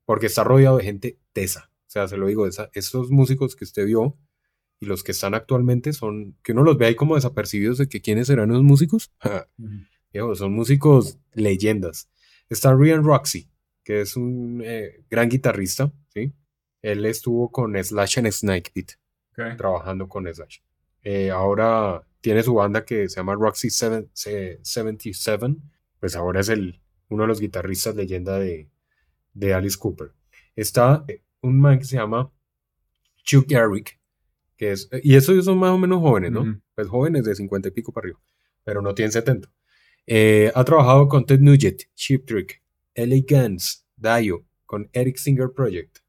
Porque 0.05 0.27
está 0.27 0.43
rodeado 0.43 0.77
de 0.77 0.83
gente 0.83 1.19
tesa. 1.33 1.69
O 1.87 1.89
sea, 1.89 2.07
se 2.07 2.17
lo 2.17 2.27
digo, 2.27 2.47
esa, 2.47 2.69
esos 2.73 3.09
músicos 3.11 3.55
que 3.55 3.63
usted 3.65 3.85
vio 3.85 4.17
y 4.79 4.85
los 4.85 5.03
que 5.03 5.11
están 5.11 5.33
actualmente 5.33 5.91
son, 5.93 6.35
que 6.43 6.51
uno 6.51 6.63
los 6.63 6.77
ve 6.77 6.85
ahí 6.87 6.95
como 6.95 7.15
desapercibidos 7.15 7.77
de 7.77 7.87
que 7.89 8.01
quiénes 8.01 8.27
serán 8.27 8.49
los 8.49 8.63
músicos. 8.63 9.11
Viejo, 10.13 10.35
son 10.35 10.53
músicos 10.53 11.17
leyendas. 11.33 12.09
Está 12.49 12.73
Ryan 12.73 13.03
Roxy, 13.03 13.49
que 13.83 14.01
es 14.01 14.15
un 14.15 14.61
eh, 14.63 15.03
gran 15.09 15.29
guitarrista, 15.29 15.91
¿sí? 16.13 16.33
Él 16.81 17.05
estuvo 17.05 17.51
con 17.51 17.75
Slash 17.81 18.19
en 18.19 18.31
Snake 18.31 18.71
Pit 18.73 18.91
trabajando 19.57 20.07
con 20.07 20.31
Slash. 20.33 20.59
Eh, 21.03 21.31
ahora 21.31 22.03
tiene 22.21 22.43
su 22.43 22.53
banda 22.53 22.85
que 22.85 23.09
se 23.09 23.17
llama 23.17 23.35
Roxy 23.35 23.69
Seven- 23.69 24.09
se- 24.13 24.59
77. 24.63 25.55
Pues 25.99 26.15
ahora 26.15 26.39
es 26.41 26.49
el, 26.49 26.81
uno 27.09 27.23
de 27.23 27.27
los 27.27 27.39
guitarristas 27.39 27.95
leyenda 27.95 28.37
de, 28.39 28.69
de 29.37 29.53
Alice 29.53 29.77
Cooper. 29.77 30.11
Está 30.55 31.05
eh, 31.07 31.21
un 31.41 31.59
man 31.59 31.77
que 31.79 31.85
se 31.85 31.95
llama 31.97 32.31
Chuck 33.23 33.51
Eric, 33.51 33.99
que 34.55 34.71
es, 34.71 34.89
y 35.03 35.15
esos 35.15 35.45
son 35.45 35.57
más 35.59 35.71
o 35.71 35.77
menos 35.77 35.99
jóvenes, 35.99 36.31
¿no? 36.31 36.59
Pues 36.75 36.87
jóvenes 36.87 37.23
de 37.25 37.35
50 37.35 37.67
y 37.67 37.71
pico 37.71 37.91
para 37.91 38.05
arriba, 38.05 38.19
pero 38.63 38.81
no 38.81 38.93
tienen 38.95 39.11
70. 39.11 39.51
Eh, 40.07 40.51
ha 40.55 40.63
trabajado 40.63 41.07
con 41.07 41.25
Ted 41.25 41.39
Nugent, 41.39 41.81
Cheap 41.95 42.25
Trick, 42.25 42.63
L.A. 42.95 43.19
Guns, 43.29 43.85
Dio, 43.95 44.45
con 44.65 44.89
Eric 44.93 45.17
Singer 45.17 45.51
Project, 45.51 45.99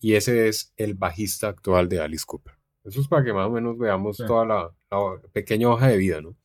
y 0.00 0.14
ese 0.14 0.48
es 0.48 0.72
el 0.76 0.94
bajista 0.94 1.46
actual 1.48 1.88
de 1.88 2.00
Alice 2.00 2.24
Cooper. 2.26 2.54
Eso 2.82 3.00
es 3.00 3.06
para 3.08 3.22
que 3.24 3.32
más 3.32 3.46
o 3.46 3.50
menos 3.50 3.78
veamos 3.78 4.16
Sí. 4.16 4.24
toda 4.26 4.44
la, 4.44 4.74
la 4.90 5.20
pequeña 5.32 5.68
hoja 5.68 5.86
de 5.88 5.96
vida, 5.96 6.20
¿no? 6.20 6.36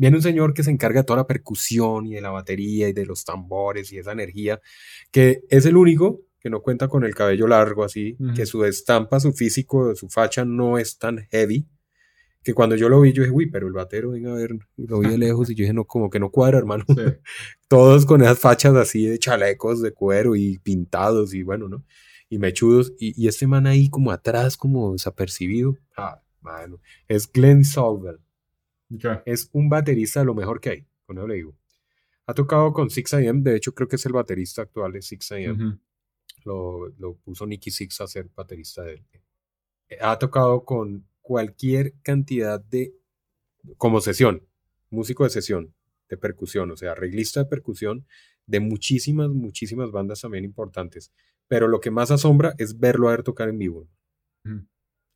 Viene 0.00 0.16
un 0.16 0.22
señor 0.22 0.54
que 0.54 0.62
se 0.62 0.70
encarga 0.70 1.02
de 1.02 1.04
toda 1.04 1.18
la 1.18 1.26
percusión 1.26 2.06
y 2.06 2.14
de 2.14 2.22
la 2.22 2.30
batería 2.30 2.88
y 2.88 2.94
de 2.94 3.04
los 3.04 3.22
tambores 3.22 3.92
y 3.92 3.98
esa 3.98 4.12
energía, 4.12 4.58
que 5.10 5.42
es 5.50 5.66
el 5.66 5.76
único 5.76 6.22
que 6.40 6.48
no 6.48 6.62
cuenta 6.62 6.88
con 6.88 7.04
el 7.04 7.14
cabello 7.14 7.46
largo 7.46 7.84
así, 7.84 8.16
que 8.34 8.46
su 8.46 8.64
estampa, 8.64 9.20
su 9.20 9.34
físico, 9.34 9.94
su 9.94 10.08
facha 10.08 10.46
no 10.46 10.78
es 10.78 10.96
tan 10.96 11.18
heavy, 11.30 11.68
que 12.42 12.54
cuando 12.54 12.76
yo 12.76 12.88
lo 12.88 13.02
vi 13.02 13.12
yo 13.12 13.24
dije, 13.24 13.34
uy, 13.34 13.50
pero 13.50 13.66
el 13.66 13.74
batero, 13.74 14.12
venga 14.12 14.32
a 14.32 14.36
ver, 14.36 14.56
lo 14.78 15.00
vi 15.00 15.10
de 15.10 15.18
lejos 15.18 15.50
y 15.50 15.54
yo 15.54 15.64
dije, 15.64 15.74
no, 15.74 15.84
como 15.84 16.08
que 16.08 16.18
no 16.18 16.30
cuadra, 16.30 16.56
hermano. 16.56 16.86
Sí. 16.88 16.94
Todos 17.68 18.06
con 18.06 18.22
esas 18.22 18.38
fachas 18.38 18.76
así 18.76 19.04
de 19.04 19.18
chalecos 19.18 19.82
de 19.82 19.92
cuero 19.92 20.34
y 20.34 20.56
pintados 20.60 21.34
y 21.34 21.42
bueno, 21.42 21.68
¿no? 21.68 21.84
Y 22.30 22.38
mechudos. 22.38 22.94
Y, 22.98 23.22
y 23.22 23.28
este 23.28 23.46
man 23.46 23.66
ahí 23.66 23.90
como 23.90 24.12
atrás, 24.12 24.56
como 24.56 24.94
desapercibido. 24.94 25.76
Ah, 25.94 26.22
mano. 26.40 26.80
Es 27.06 27.30
Glenn 27.30 27.66
Solvell. 27.66 28.18
Ok. 28.94 29.22
Es 29.24 29.50
un 29.52 29.68
baterista 29.68 30.20
de 30.20 30.26
lo 30.26 30.34
mejor 30.34 30.60
que 30.60 30.70
hay. 30.70 30.86
Con 31.06 31.18
eso 31.18 31.26
le 31.26 31.36
digo. 31.36 31.56
Ha 32.26 32.34
tocado 32.34 32.72
con 32.72 32.88
6am. 32.88 33.42
De 33.42 33.56
hecho, 33.56 33.74
creo 33.74 33.88
que 33.88 33.96
es 33.96 34.06
el 34.06 34.12
baterista 34.12 34.62
actual 34.62 34.92
de 34.92 35.00
6am. 35.00 35.54
Ujú. 35.54 35.80
lo, 36.44 36.88
lo 36.98 37.16
puso 37.16 37.46
Nicky 37.46 37.70
Six 37.70 38.00
a 38.00 38.06
ser 38.06 38.28
baterista 38.34 38.82
de 38.82 38.94
él. 38.94 39.04
Ha 40.00 40.18
tocado 40.18 40.64
con 40.64 41.06
cualquier 41.20 41.94
cantidad 42.02 42.60
de, 42.60 42.94
como 43.76 44.00
sesión, 44.00 44.46
músico 44.88 45.24
de 45.24 45.30
sesión, 45.30 45.74
de 46.08 46.16
percusión, 46.16 46.70
o 46.70 46.76
sea, 46.76 46.92
arreglista 46.92 47.40
de 47.40 47.46
percusión 47.46 48.06
de 48.46 48.60
muchísimas, 48.60 49.30
muchísimas 49.30 49.90
bandas 49.92 50.20
también 50.20 50.44
importantes. 50.44 51.12
Pero 51.48 51.68
lo 51.68 51.80
que 51.80 51.90
más 51.90 52.10
asombra 52.10 52.54
es 52.58 52.78
verlo 52.78 53.08
a 53.08 53.12
ver 53.12 53.22
tocar 53.22 53.48
en 53.48 53.58
vivo. 53.58 53.88
Ujú. 54.44 54.66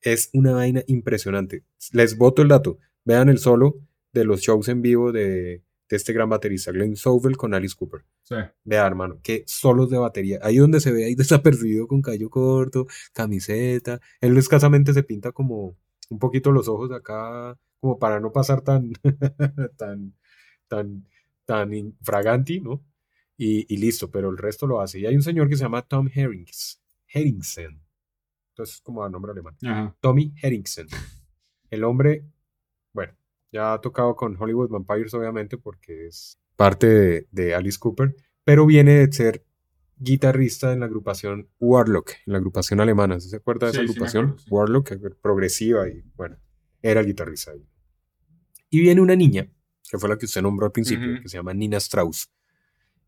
Es 0.01 0.31
una 0.33 0.53
vaina 0.53 0.83
impresionante. 0.87 1.65
Les 1.93 2.17
boto 2.17 2.43
el 2.43 2.49
dato. 2.49 2.79
Vean 3.05 3.29
el 3.29 3.39
solo 3.39 3.81
de 4.13 4.25
los 4.25 4.41
shows 4.41 4.69
en 4.69 4.83
vivo 4.83 5.13
de, 5.13 5.63
de 5.89 5.97
este 5.97 6.13
gran 6.13 6.29
baterista, 6.29 6.73
Glenn 6.73 6.97
Sovell 6.97 7.37
con 7.37 7.55
Alice 7.55 7.75
Cooper. 7.77 8.05
Sí. 8.23 8.37
Vea, 8.65 8.87
hermano, 8.87 9.21
que 9.23 9.45
solos 9.47 9.91
de 9.91 9.99
batería. 9.99 10.39
Ahí 10.43 10.57
donde 10.57 10.81
se 10.81 10.93
ve 10.93 11.05
ahí 11.05 11.15
desapercibido 11.15 11.87
con 11.89 12.03
cabello 12.03 12.31
corto, 12.31 12.87
camiseta. 13.13 14.01
Él 14.21 14.37
escasamente 14.37 14.93
se 14.93 15.03
pinta 15.03 15.33
como 15.33 15.77
un 16.11 16.19
poquito 16.19 16.53
los 16.53 16.69
ojos 16.69 16.91
acá, 16.93 17.59
como 17.81 17.99
para 17.99 18.21
no 18.21 18.33
pasar 18.33 18.63
tan, 18.63 18.93
tan, 19.77 20.15
tan, 20.69 21.07
tan 21.45 21.75
infraganti, 21.75 22.61
¿no? 22.61 22.83
Y, 23.37 23.73
y 23.73 23.79
listo, 23.79 24.11
pero 24.11 24.31
el 24.31 24.39
resto 24.39 24.67
lo 24.67 24.81
hace. 24.81 25.01
Y 25.01 25.07
hay 25.07 25.17
un 25.17 25.23
señor 25.23 25.49
que 25.49 25.57
se 25.57 25.65
llama 25.65 25.83
Tom 25.83 26.09
Herrings, 26.15 26.81
Herringsen. 27.09 27.81
Entonces, 28.51 28.81
como 28.81 29.05
a 29.05 29.11
nombre 29.11 29.33
alemán. 29.33 29.57
Ajá. 29.65 29.97
Tommy 30.01 30.33
Herringsen. 30.41 30.87
El 31.71 31.83
hombre, 31.83 32.25
bueno, 32.95 33.13
ya 33.53 33.75
ha 33.75 33.81
tocado 33.83 34.17
con 34.17 34.41
Hollywood 34.41 34.71
Vampires, 34.71 35.13
obviamente, 35.13 35.59
porque 35.59 36.07
es 36.07 36.39
parte 36.57 36.87
de, 36.87 37.29
de 37.31 37.55
Alice 37.55 37.79
Cooper, 37.79 38.17
pero 38.45 38.65
viene 38.65 38.95
de 39.07 39.13
ser 39.13 39.45
guitarrista 39.97 40.73
en 40.73 40.81
la 40.81 40.87
agrupación 40.87 41.49
Warlock, 41.61 42.11
en 42.27 42.33
la 42.33 42.39
agrupación 42.39 42.81
alemana. 42.81 43.21
¿Sí 43.21 43.29
¿Se 43.29 43.37
acuerda 43.37 43.67
de 43.67 43.73
esa 43.73 43.81
Sí, 43.83 43.87
sí 43.87 43.89
me 43.89 43.93
agrupación? 43.93 44.25
acuerdo, 44.25 44.39
sí. 44.43 44.51
Warlock, 44.51 44.99
fue 45.01 45.11
progresiva 45.15 45.89
y 45.89 46.03
bueno, 46.17 46.37
era 46.83 47.01
el 47.01 47.07
guitarrista 47.07 47.53
ahí. 47.53 47.67
Y 48.71 48.81
viene 48.81 49.01
una 49.01 49.15
niña, 49.17 49.49
que 49.91 49.99
fue 49.99 50.09
la 50.09 50.19
que 50.19 50.27
usted 50.27 50.43
nombró 50.43 50.67
al 50.67 50.73
principio, 50.73 51.21
que 51.23 51.29
se 51.29 51.37
llama 51.37 51.55
Nina 51.55 51.77
Strauss. 51.77 52.31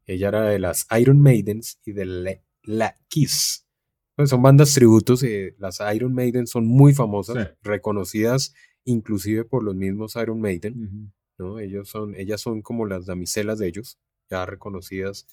Ella 0.06 0.28
era 0.28 0.42
de 0.42 0.58
las 0.60 0.86
Iron 1.00 1.20
Maidens 1.20 1.80
y 1.84 1.92
de 1.92 2.04
la, 2.04 2.32
la 2.62 2.94
Kiss. 3.08 3.66
Pues 4.14 4.30
son 4.30 4.40
bandas 4.42 4.72
tributos. 4.74 5.22
eh, 5.24 5.56
las 5.58 5.80
Iron 5.94 6.14
Maiden 6.14 6.46
son 6.46 6.66
muy 6.66 6.94
famosas, 6.94 7.54
reconocidas 7.62 8.54
inclusive 8.86 9.44
por 9.44 9.62
los 9.62 9.74
mismos 9.74 10.16
Iron 10.16 10.40
Maiden. 10.40 11.12
¿no? 11.38 11.58
Ellos 11.58 11.88
son, 11.88 12.14
ellas 12.14 12.40
son 12.40 12.62
como 12.62 12.86
las 12.86 13.04
damiselas 13.04 13.58
de 13.58 13.68
ellos, 13.68 13.98
ya 14.30 14.46
reconocidas. 14.46 15.26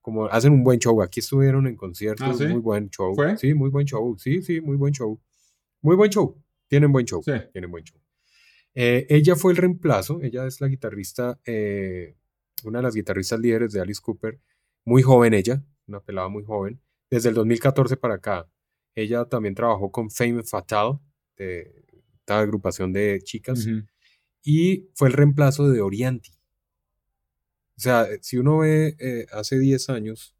Como 0.00 0.26
hacen 0.26 0.54
un 0.54 0.64
buen 0.64 0.78
show. 0.78 1.02
Aquí 1.02 1.20
estuvieron 1.20 1.66
en 1.66 1.76
conciertos, 1.76 2.26
¿Ah, 2.26 2.34
sí? 2.34 2.46
muy 2.46 2.60
buen 2.60 2.88
show. 2.88 3.14
¿Fue? 3.14 3.36
Sí, 3.36 3.52
muy 3.52 3.68
buen 3.68 3.86
show. 3.86 4.16
Sí, 4.18 4.40
sí, 4.40 4.62
muy 4.62 4.76
buen 4.76 4.94
show. 4.94 5.20
Muy 5.82 5.94
buen 5.94 6.10
show. 6.10 6.42
Tienen 6.68 6.90
buen 6.90 7.04
show. 7.04 7.22
Sí. 7.22 7.32
Tienen 7.52 7.70
buen 7.70 7.84
show. 7.84 8.00
Eh, 8.74 9.06
ella 9.10 9.36
fue 9.36 9.52
el 9.52 9.58
reemplazo. 9.58 10.22
Ella 10.22 10.46
es 10.46 10.60
la 10.60 10.68
guitarrista, 10.68 11.38
eh, 11.44 12.16
una 12.64 12.78
de 12.78 12.84
las 12.84 12.94
guitarristas 12.94 13.40
líderes 13.40 13.72
de 13.72 13.80
Alice 13.80 14.00
Cooper. 14.02 14.40
Muy 14.86 15.02
joven 15.02 15.34
ella, 15.34 15.62
una 15.86 16.00
pelada 16.00 16.28
muy 16.28 16.44
joven. 16.44 16.80
Desde 17.10 17.28
el 17.28 17.34
2014 17.34 17.96
para 17.96 18.14
acá. 18.14 18.48
Ella 18.94 19.24
también 19.26 19.54
trabajó 19.54 19.90
con 19.90 20.10
Fame 20.10 20.42
Fatal, 20.44 20.98
de 21.36 21.84
esta 22.30 22.40
agrupación 22.40 22.92
de 22.92 23.20
chicas 23.22 23.66
y 24.42 24.88
fue 24.94 25.08
el 25.08 25.14
reemplazo 25.14 25.68
de 25.68 25.80
Orianti. 25.80 26.30
O 27.76 27.80
sea, 27.80 28.06
si 28.20 28.36
uno 28.36 28.58
ve 28.58 28.96
eh, 29.00 29.26
hace 29.32 29.58
10 29.58 29.90
años 29.90 30.36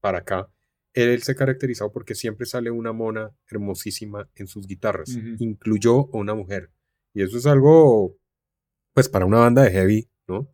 para 0.00 0.18
acá, 0.18 0.50
él 0.94 1.22
se 1.22 1.34
caracterizó 1.34 1.92
porque 1.92 2.14
siempre 2.14 2.46
sale 2.46 2.70
una 2.70 2.92
mona 2.92 3.32
hermosísima 3.48 4.28
en 4.34 4.46
sus 4.46 4.66
guitarras. 4.66 5.18
Incluyó 5.38 6.08
a 6.14 6.16
una 6.16 6.34
mujer. 6.34 6.70
Y 7.12 7.22
eso 7.22 7.36
es 7.36 7.46
algo, 7.46 8.16
pues 8.94 9.08
para 9.08 9.26
una 9.26 9.38
banda 9.40 9.62
de 9.62 9.72
heavy, 9.72 10.08
¿no? 10.26 10.48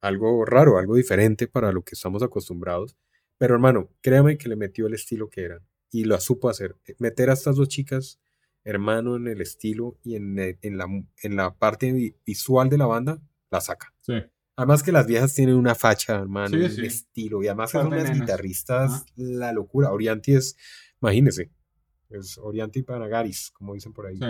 Algo 0.00 0.44
raro, 0.44 0.78
algo 0.78 0.94
diferente 0.94 1.48
para 1.48 1.72
lo 1.72 1.82
que 1.82 1.94
estamos 1.94 2.22
acostumbrados. 2.22 2.96
Pero 3.36 3.54
hermano, 3.54 3.90
créame 4.00 4.38
que 4.38 4.48
le 4.48 4.56
metió 4.56 4.86
el 4.86 4.94
estilo 4.94 5.28
que 5.28 5.42
eran. 5.42 5.60
Y 5.90 6.04
lo 6.04 6.18
supo 6.20 6.48
hacer. 6.48 6.76
Meter 6.98 7.30
a 7.30 7.32
estas 7.32 7.56
dos 7.56 7.68
chicas, 7.68 8.20
hermano, 8.64 9.16
en 9.16 9.28
el 9.28 9.40
estilo 9.40 9.98
y 10.02 10.16
en, 10.16 10.38
el- 10.38 10.58
en 10.62 10.78
la, 10.78 10.86
en 11.22 11.36
la 11.36 11.54
parte 11.54 11.92
vi- 11.92 12.16
visual 12.26 12.68
de 12.68 12.78
la 12.78 12.86
banda, 12.86 13.20
la 13.50 13.60
saca. 13.60 13.92
Sí. 14.00 14.14
Además 14.56 14.82
que 14.82 14.92
las 14.92 15.06
viejas 15.06 15.34
tienen 15.34 15.56
una 15.56 15.74
facha, 15.74 16.14
hermano, 16.16 16.48
Sí, 16.48 16.56
un 16.64 16.70
sí. 16.70 16.86
estilo. 16.86 17.42
Y 17.42 17.48
además 17.48 17.70
son 17.72 17.88
unas 17.88 18.12
guitarristas, 18.12 18.92
Ajá. 18.92 19.04
la 19.16 19.52
locura. 19.52 19.90
Orianti 19.90 20.34
es, 20.34 20.56
imagínese, 21.02 21.50
es 22.10 22.38
Orianti 22.38 22.82
Panagaris, 22.82 23.50
como 23.50 23.74
dicen 23.74 23.92
por 23.92 24.06
ahí. 24.06 24.16
Sí. 24.18 24.24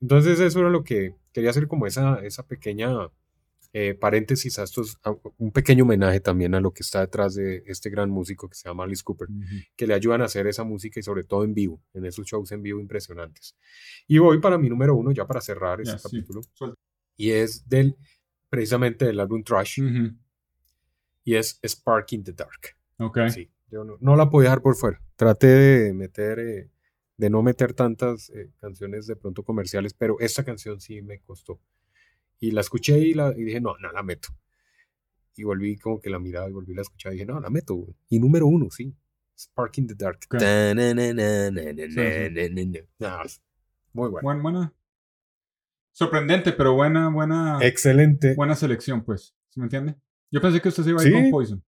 Entonces 0.00 0.40
eso 0.40 0.58
era 0.60 0.70
lo 0.70 0.82
que 0.82 1.14
quería 1.32 1.50
hacer 1.50 1.68
como 1.68 1.86
esa, 1.86 2.16
esa 2.24 2.46
pequeña 2.46 2.90
eh, 3.72 3.94
paréntesis 3.94 4.58
a 4.58 4.64
estos, 4.64 4.98
a 5.04 5.14
un 5.38 5.52
pequeño 5.52 5.84
homenaje 5.84 6.18
también 6.20 6.54
a 6.54 6.60
lo 6.60 6.72
que 6.72 6.82
está 6.82 7.00
detrás 7.00 7.34
de 7.34 7.62
este 7.66 7.88
gran 7.88 8.10
músico 8.10 8.48
que 8.48 8.56
se 8.56 8.68
llama 8.68 8.84
Alice 8.84 9.02
Cooper, 9.04 9.28
que 9.76 9.86
le 9.86 9.94
ayudan 9.94 10.22
a 10.22 10.24
hacer 10.24 10.46
esa 10.48 10.64
música 10.64 10.98
y 10.98 11.02
sobre 11.04 11.22
todo 11.24 11.44
en 11.44 11.54
vivo, 11.54 11.80
en 11.94 12.04
esos 12.04 12.26
shows 12.26 12.50
en 12.52 12.62
vivo 12.62 12.80
impresionantes. 12.80 13.56
Y 14.08 14.18
voy 14.18 14.40
para 14.40 14.58
mi 14.58 14.68
número 14.68 14.96
uno, 14.96 15.12
ya 15.12 15.26
para 15.26 15.40
cerrar 15.40 15.80
este 15.80 15.96
capítulo, 16.02 16.40
y 17.16 17.30
es 17.30 17.68
del, 17.68 17.96
precisamente 18.48 19.04
del 19.04 19.20
álbum 19.20 19.44
Trash, 19.44 19.80
Ujú. 19.80 20.16
y 21.22 21.34
es 21.36 21.60
Spark 21.64 22.12
in 22.12 22.24
the 22.24 22.32
Dark. 22.32 22.76
Ok. 22.98 23.18
Sí, 23.28 23.50
yo 23.70 23.84
no, 23.84 23.96
no 24.00 24.16
la 24.16 24.28
podía 24.28 24.48
dejar 24.48 24.62
por 24.62 24.74
fuera. 24.74 25.00
Traté 25.14 25.46
de 25.46 25.92
meter, 25.92 26.38
eh, 26.40 26.70
de 27.16 27.30
no 27.30 27.42
meter 27.42 27.72
tantas 27.72 28.30
eh, 28.30 28.50
canciones 28.60 29.06
de 29.06 29.14
pronto 29.14 29.44
comerciales, 29.44 29.94
pero 29.94 30.18
esta 30.18 30.42
canción 30.42 30.80
sí 30.80 31.02
me 31.02 31.20
costó. 31.20 31.60
Y 32.40 32.50
la 32.52 32.62
escuché 32.62 32.98
y, 32.98 33.14
la, 33.14 33.32
y 33.36 33.44
dije, 33.44 33.60
no, 33.60 33.76
no 33.78 33.92
la 33.92 34.02
meto. 34.02 34.28
Y 35.36 35.44
volví 35.44 35.76
como 35.78 36.00
que 36.00 36.10
la 36.10 36.18
miraba 36.18 36.48
y 36.48 36.52
volví 36.52 36.72
a 36.72 36.76
la 36.76 36.82
escuchar 36.82 37.12
y 37.12 37.16
dije, 37.16 37.26
no, 37.26 37.38
la 37.40 37.50
meto. 37.50 37.74
güey. 37.74 37.94
Y 38.08 38.18
número 38.18 38.46
uno, 38.46 38.70
sí. 38.70 38.94
Spark 39.38 39.78
in 39.78 39.86
the 39.86 39.94
Dark. 39.94 40.20
Muy 43.92 44.08
bueno. 44.10 44.22
Buena, 44.22 44.42
buena. 44.42 44.74
Sorprendente, 45.92 46.52
pero 46.52 46.74
buena, 46.74 47.08
buena, 47.10 47.58
Excelente. 47.62 48.34
buena 48.34 48.54
selección, 48.54 49.04
pues. 49.04 49.34
¿Se 49.48 49.60
me 49.60 49.64
entiende? 49.66 49.96
Yo 50.30 50.40
pensé 50.40 50.60
que 50.60 50.68
usted 50.68 50.84
se 50.84 50.90
iba 50.90 51.00
a 51.00 51.04
ir 51.04 51.12
Sí. 51.12 51.20
con 51.22 51.30
Poison. 51.30 51.64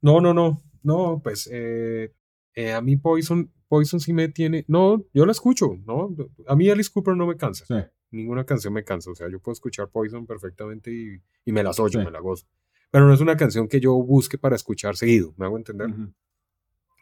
No, 0.00 0.20
no, 0.20 0.32
no. 0.34 0.62
No, 0.82 1.20
pues 1.22 1.48
eh, 1.52 2.12
eh, 2.54 2.72
a 2.72 2.80
mí 2.80 2.96
Poison, 2.96 3.52
Poison 3.68 4.00
sí 4.00 4.12
me 4.12 4.28
tiene. 4.28 4.64
No, 4.68 5.04
yo 5.12 5.26
la 5.26 5.32
escucho, 5.32 5.76
¿no? 5.86 6.14
A 6.46 6.56
mí 6.56 6.68
Alice 6.70 6.90
Cooper 6.92 7.16
no 7.16 7.26
me 7.26 7.36
cansa. 7.36 7.64
Sí. 7.66 7.74
Ninguna 8.14 8.44
canción 8.44 8.72
me 8.72 8.84
cansa. 8.84 9.10
O 9.10 9.14
sea, 9.14 9.28
yo 9.30 9.38
puedo 9.40 9.52
escuchar 9.54 9.88
Poison 9.90 10.26
perfectamente 10.26 10.90
y, 10.92 11.20
y 11.44 11.52
me 11.52 11.62
las 11.62 11.78
oyo, 11.80 11.98
Sí. 12.00 12.04
me 12.04 12.10
la 12.10 12.20
gozo. 12.20 12.46
Pero 12.90 13.06
no 13.06 13.12
es 13.14 13.20
una 13.20 13.36
canción 13.36 13.66
que 13.68 13.80
yo 13.80 13.92
busque 13.94 14.38
para 14.38 14.54
escuchar 14.56 14.96
seguido. 14.96 15.34
¿Me 15.36 15.46
hago 15.46 15.56
entender? 15.56 15.90
Ujú. 15.90 16.12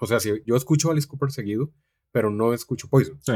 O 0.00 0.06
sea, 0.06 0.18
si 0.20 0.30
yo 0.46 0.56
escucho 0.56 0.90
Alice 0.90 1.06
Cooper 1.06 1.30
seguido, 1.30 1.70
pero 2.10 2.30
no 2.30 2.52
escucho 2.54 2.88
Poison. 2.88 3.18
Sí. 3.22 3.34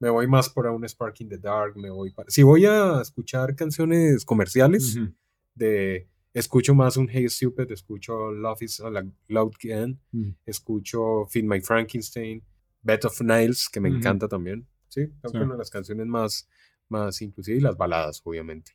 Me 0.00 0.10
voy 0.10 0.26
más 0.26 0.48
por 0.48 0.66
a 0.66 0.72
un 0.72 0.84
Spark 0.88 1.14
in 1.20 1.28
the 1.28 1.38
Dark. 1.38 1.76
Me 1.76 1.90
voy 1.90 2.10
para... 2.12 2.28
Si 2.30 2.42
voy 2.42 2.64
a 2.66 3.00
escuchar 3.00 3.54
canciones 3.54 4.24
comerciales, 4.24 4.96
Ujú. 4.96 5.12
de 5.54 6.08
escucho 6.32 6.74
más 6.74 6.96
un 6.96 7.08
Hey 7.08 7.28
Stupid, 7.28 7.70
escucho 7.70 8.30
Love 8.32 8.62
is 8.62 8.80
a 8.80 8.90
Loud 9.28 9.52
Again, 9.62 10.00
Ujú. 10.12 10.34
escucho 10.46 11.26
Feed 11.26 11.44
My 11.44 11.60
Frankenstein, 11.60 12.42
Bed 12.82 13.00
of 13.04 13.20
Niles, 13.20 13.68
que 13.68 13.80
me 13.80 13.88
encanta 13.90 14.26
también. 14.28 14.66
Sí, 14.88 15.06
creo 15.20 15.32
que 15.32 15.38
Sí. 15.38 15.44
una 15.44 15.52
de 15.54 15.58
las 15.58 15.70
canciones 15.70 16.06
más, 16.06 16.48
más 16.90 17.22
inclusive 17.22 17.58
y 17.58 17.60
las 17.60 17.76
baladas, 17.76 18.20
obviamente. 18.24 18.72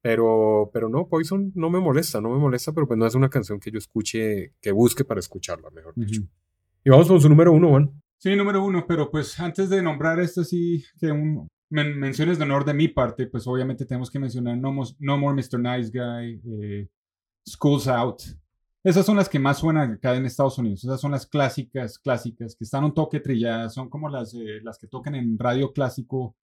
Pero, 0.00 0.70
pero 0.72 0.88
no, 0.88 1.08
Poison 1.08 1.52
no 1.54 1.70
me 1.70 1.80
molesta, 1.80 2.20
no 2.20 2.30
me 2.30 2.38
molesta, 2.38 2.72
pero 2.72 2.86
pues 2.86 2.98
no 2.98 3.06
es 3.06 3.14
una 3.14 3.28
canción 3.28 3.58
que 3.58 3.70
yo 3.70 3.78
escuche, 3.78 4.54
que 4.60 4.70
busque 4.70 5.04
para 5.04 5.20
escucharla, 5.20 5.70
mejor 5.70 5.94
dicho. 5.96 6.22
Ujú. 6.22 6.30
Y 6.84 6.90
vamos 6.90 7.08
con 7.08 7.20
su 7.20 7.28
número 7.28 7.52
uno, 7.52 7.70
Juan. 7.70 8.02
Sí, 8.18 8.34
número 8.36 8.64
uno, 8.64 8.84
pero 8.86 9.10
pues 9.10 9.38
antes 9.40 9.68
de 9.68 9.82
nombrar 9.82 10.20
este 10.20 10.44
sí, 10.44 10.84
que 11.00 11.10
un, 11.10 11.48
menciones 11.70 12.38
de 12.38 12.44
honor 12.44 12.64
de 12.64 12.74
mi 12.74 12.88
parte, 12.88 13.26
pues 13.26 13.46
obviamente 13.46 13.84
tenemos 13.84 14.10
que 14.10 14.18
mencionar 14.18 14.56
No, 14.56 14.72
More 14.72 15.34
Mr. 15.34 15.58
Nice 15.58 15.90
Guy, 15.92 16.40
eh, 16.44 16.88
School's 17.46 17.88
Out. 17.88 18.22
Esas 18.82 19.04
son 19.04 19.16
las 19.16 19.28
que 19.28 19.38
más 19.38 19.58
suenan 19.58 19.92
acá 19.92 20.16
en 20.16 20.24
Estados 20.24 20.56
Unidos. 20.58 20.84
Esas 20.84 21.00
son 21.00 21.10
las 21.10 21.26
clásicas, 21.26 21.98
clásicas, 21.98 22.54
que 22.56 22.64
están 22.64 22.84
un 22.84 22.94
toque 22.94 23.20
trilladas. 23.20 23.74
Son 23.74 23.90
como 23.90 24.08
las, 24.08 24.32
eh, 24.34 24.60
las 24.62 24.78
que 24.78 24.86
tocan 24.86 25.14
en 25.14 25.38
radio 25.38 25.72
clásico. 25.72 26.36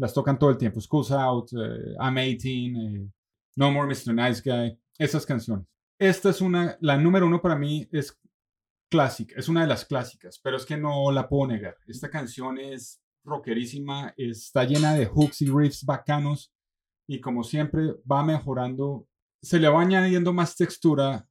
Las 0.00 0.14
tocan 0.14 0.38
todo 0.38 0.50
el 0.50 0.56
tiempo. 0.56 0.80
School's 0.80 1.10
Out, 1.10 1.52
eh, 1.52 1.94
I'm 2.00 2.16
18, 2.16 3.12
No 3.56 3.70
More 3.70 3.86
Mr. 3.86 4.14
Nice 4.14 4.40
Guy. 4.42 4.78
Esas 4.98 5.26
canciones. 5.26 5.66
Esta 5.98 6.30
es 6.30 6.40
una, 6.40 6.78
la 6.80 6.96
número 6.96 7.26
uno 7.26 7.42
para 7.42 7.56
mí 7.56 7.86
es 7.92 8.18
clásica, 8.90 9.34
es 9.38 9.48
una 9.48 9.60
de 9.60 9.66
las 9.66 9.84
clásicas, 9.84 10.40
pero 10.42 10.56
es 10.56 10.64
que 10.64 10.78
no 10.78 11.12
la 11.12 11.28
puedo 11.28 11.46
negar. 11.48 11.76
Esta 11.86 12.08
canción 12.08 12.58
es 12.58 13.02
rockerísima, 13.22 14.14
está 14.16 14.64
llena 14.64 14.94
de 14.94 15.04
hooks 15.04 15.42
y 15.42 15.50
riffs 15.50 15.84
bacanos 15.84 16.54
y 17.06 17.20
como 17.20 17.44
siempre 17.44 17.96
va 18.10 18.24
mejorando, 18.24 19.06
se 19.42 19.60
le 19.60 19.68
va 19.68 19.82
añadiendo 19.82 20.32
más 20.32 20.56
textura 20.56 21.28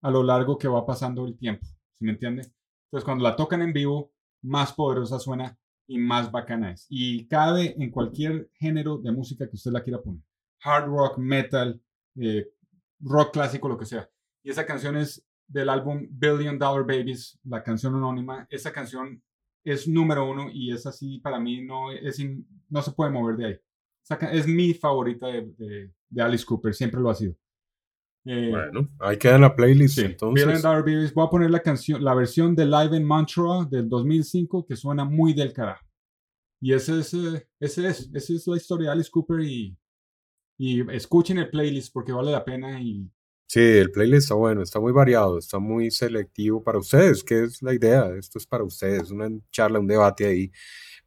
a 0.00 0.10
lo 0.10 0.22
largo 0.22 0.56
que 0.56 0.68
va 0.68 0.86
pasando 0.86 1.26
el 1.26 1.36
tiempo, 1.36 1.66
¿sí 1.94 2.04
me 2.04 2.12
entiende? 2.12 2.42
Entonces 2.86 3.04
cuando 3.04 3.24
la 3.24 3.34
tocan 3.34 3.62
en 3.62 3.72
vivo, 3.72 4.12
más 4.42 4.72
poderosa 4.72 5.18
suena 5.18 5.58
y 5.86 5.98
más 5.98 6.30
bacana 6.30 6.72
es. 6.72 6.86
Y 6.88 7.26
cabe 7.26 7.74
en 7.78 7.90
cualquier 7.90 8.50
género 8.54 8.98
de 8.98 9.12
música 9.12 9.48
que 9.48 9.56
usted 9.56 9.70
la 9.70 9.82
quiera 9.82 10.00
poner. 10.00 10.22
Hard 10.62 10.86
rock, 10.86 11.18
metal, 11.18 11.80
eh, 12.16 12.48
rock 13.00 13.32
clásico, 13.32 13.68
lo 13.68 13.78
que 13.78 13.86
sea. 13.86 14.08
Y 14.42 14.50
esa 14.50 14.66
canción 14.66 14.96
es 14.96 15.26
del 15.46 15.68
álbum 15.68 16.06
Billion 16.10 16.58
Dollar 16.58 16.86
Babies, 16.86 17.38
la 17.44 17.62
canción 17.62 17.94
anónima. 17.94 18.46
Esa 18.50 18.72
canción 18.72 19.22
es 19.62 19.88
número 19.88 20.30
uno 20.30 20.48
y 20.52 20.72
es 20.72 20.86
así 20.86 21.18
para 21.18 21.40
mí, 21.40 21.62
no, 21.62 21.90
es 21.90 22.22
no 22.68 22.82
se 22.82 22.92
puede 22.92 23.10
mover 23.10 23.36
de 23.36 23.46
ahí. 23.46 23.60
es 24.32 24.46
mi 24.46 24.74
favorita 24.74 25.26
de, 25.28 25.90
de, 26.08 26.22
Alice 26.22 26.44
Cooper, 26.44 26.74
siempre 26.74 27.00
lo 27.00 27.10
ha 27.10 27.14
sido. 27.14 27.34
Eh, 28.26 28.48
bueno, 28.50 28.88
ahí 29.00 29.18
queda 29.18 29.38
la 29.38 29.54
playlist 29.54 29.98
entonces. 29.98 30.62
Dollar 30.62 30.82
Babies, 30.82 31.12
voy 31.12 31.26
a 31.26 31.30
poner 31.30 31.50
la 31.50 31.60
canción, 31.60 32.02
la 32.02 32.14
versión 32.14 32.54
de 32.56 32.64
Live 32.64 32.96
in 32.96 33.04
Mantra 33.04 33.66
del 33.70 33.88
2005 33.88 34.64
que 34.66 34.76
suena 34.76 35.04
muy 35.04 35.34
del 35.34 35.52
carajo. 35.52 35.84
Y 36.60 36.72
ese 36.72 37.00
es, 37.00 37.12
eh, 37.12 37.46
ese 37.60 37.88
es, 37.88 38.10
esa 38.14 38.32
es 38.32 38.46
la 38.46 38.56
historia 38.56 38.88
de 38.88 38.92
Alice 38.92 39.10
Cooper 39.10 39.40
y, 39.40 39.76
y 40.56 40.90
escuchen 40.92 41.38
el 41.38 41.50
playlist 41.50 41.92
porque 41.92 42.12
vale 42.12 42.32
la 42.32 42.44
pena 42.44 42.80
y 42.80 43.10
Sí, 43.46 43.60
el 43.60 43.90
playlist 43.90 44.24
está 44.24 44.34
bueno, 44.34 44.62
está 44.62 44.80
muy 44.80 44.90
variado, 44.92 45.38
está 45.38 45.58
muy 45.58 45.90
selectivo 45.90 46.62
para 46.64 46.78
ustedes, 46.78 47.22
que 47.22 47.44
es 47.44 47.62
la 47.62 47.74
idea. 47.74 48.08
Esto 48.18 48.38
es 48.38 48.46
para 48.46 48.64
ustedes, 48.64 49.10
una 49.10 49.28
charla, 49.52 49.78
un 49.78 49.86
debate 49.86 50.26
ahí 50.26 50.50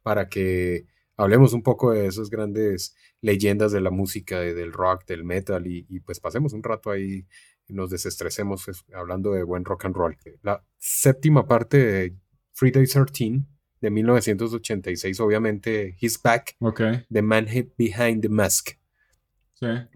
para 0.02 0.28
que 0.28 0.86
hablemos 1.18 1.52
un 1.52 1.62
poco 1.62 1.92
de 1.92 2.06
esas 2.06 2.30
grandes 2.30 2.96
leyendas 3.20 3.72
de 3.72 3.80
la 3.80 3.90
música, 3.90 4.40
del 4.40 4.72
rock, 4.72 5.04
del 5.06 5.24
metal 5.24 5.66
y, 5.66 6.00
pues 6.00 6.20
pasemos 6.20 6.54
un 6.54 6.62
rato 6.62 6.90
ahí 6.90 7.26
y 7.66 7.74
nos 7.74 7.90
desestresemos 7.90 8.64
hablando 8.94 9.32
de 9.32 9.42
buen 9.42 9.64
rock 9.64 9.84
and 9.84 9.96
roll. 9.96 10.16
La 10.42 10.64
séptima 10.78 11.46
parte 11.46 11.76
de 11.76 12.16
Friday 12.54 12.86
13 12.86 13.44
de 13.80 13.90
1986, 13.90 15.20
obviamente, 15.20 15.96
He's 16.00 16.20
Back, 16.20 16.56
okay. 16.60 17.04
The 17.10 17.22
Man 17.22 17.46
Behind 17.76 18.22
the 18.22 18.28
Mask. 18.28 18.70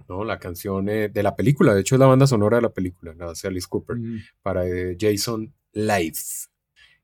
¿no? 0.09 0.25
La 0.25 0.41
canción 0.41 0.89
eh, 0.89 1.09
de 1.09 1.23
la 1.23 1.37
película, 1.37 1.73
de 1.73 1.83
hecho 1.83 1.95
es 1.95 2.01
la 2.01 2.07
banda 2.07 2.27
sonora 2.27 2.57
de 2.57 2.63
la 2.63 2.73
película, 2.73 3.15
la 3.17 3.31
hace 3.31 3.47
Alice 3.47 3.69
Cooper, 3.69 3.97
para 4.43 4.67
eh, 4.67 4.97
Jason 4.99 5.55
Life. 5.73 6.49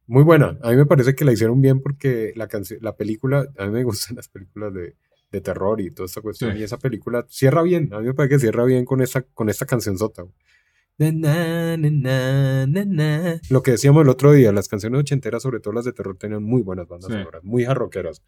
Muy 0.09 0.25
buena, 0.25 0.59
a 0.63 0.71
mí 0.71 0.77
me 0.77 0.87
parece 0.87 1.15
que 1.15 1.27
la 1.27 1.33
hicieron 1.33 1.61
bien 1.61 1.81
porque 1.83 2.33
la, 2.35 2.49
la 2.81 2.97
película, 2.97 3.47
a 3.59 3.67
mí 3.67 3.73
me 3.73 3.85
gustan 3.85 4.17
las 4.17 4.29
películas 4.29 4.73
de, 4.73 4.97
de 5.31 5.41
terror 5.43 5.81
y 5.83 5.91
toda 5.91 6.07
esta 6.07 6.23
cuestión, 6.23 6.57
y 6.57 6.63
esa 6.63 6.79
película 6.79 7.27
cierra 7.29 7.63
bien, 7.63 7.93
a 7.93 8.01
mí 8.01 8.07
me 8.07 8.15
parece 8.15 8.37
que 8.37 8.41
cierra 8.41 8.65
bien 8.65 8.87
con 8.87 9.03
esta, 9.03 9.21
con 9.23 9.51
esta 9.51 9.67
canción 9.67 9.99
sota. 9.99 10.25
Lo 13.51 13.63
que 13.63 13.73
decíamos 13.73 14.03
el 14.03 14.09
otro 14.09 14.33
día, 14.33 14.51
las 14.51 14.67
canciones 14.67 14.99
ochenteras, 14.99 15.43
sobre 15.43 15.61
todo 15.61 15.75
las 15.75 15.85
de 15.85 15.93
terror, 15.93 16.17
tenían 16.17 16.43
muy 16.43 16.63
buenas 16.63 16.89
bandas 16.89 17.13
sonoras, 17.13 17.45
muy 17.45 17.67
jarroqueras. 17.67 18.23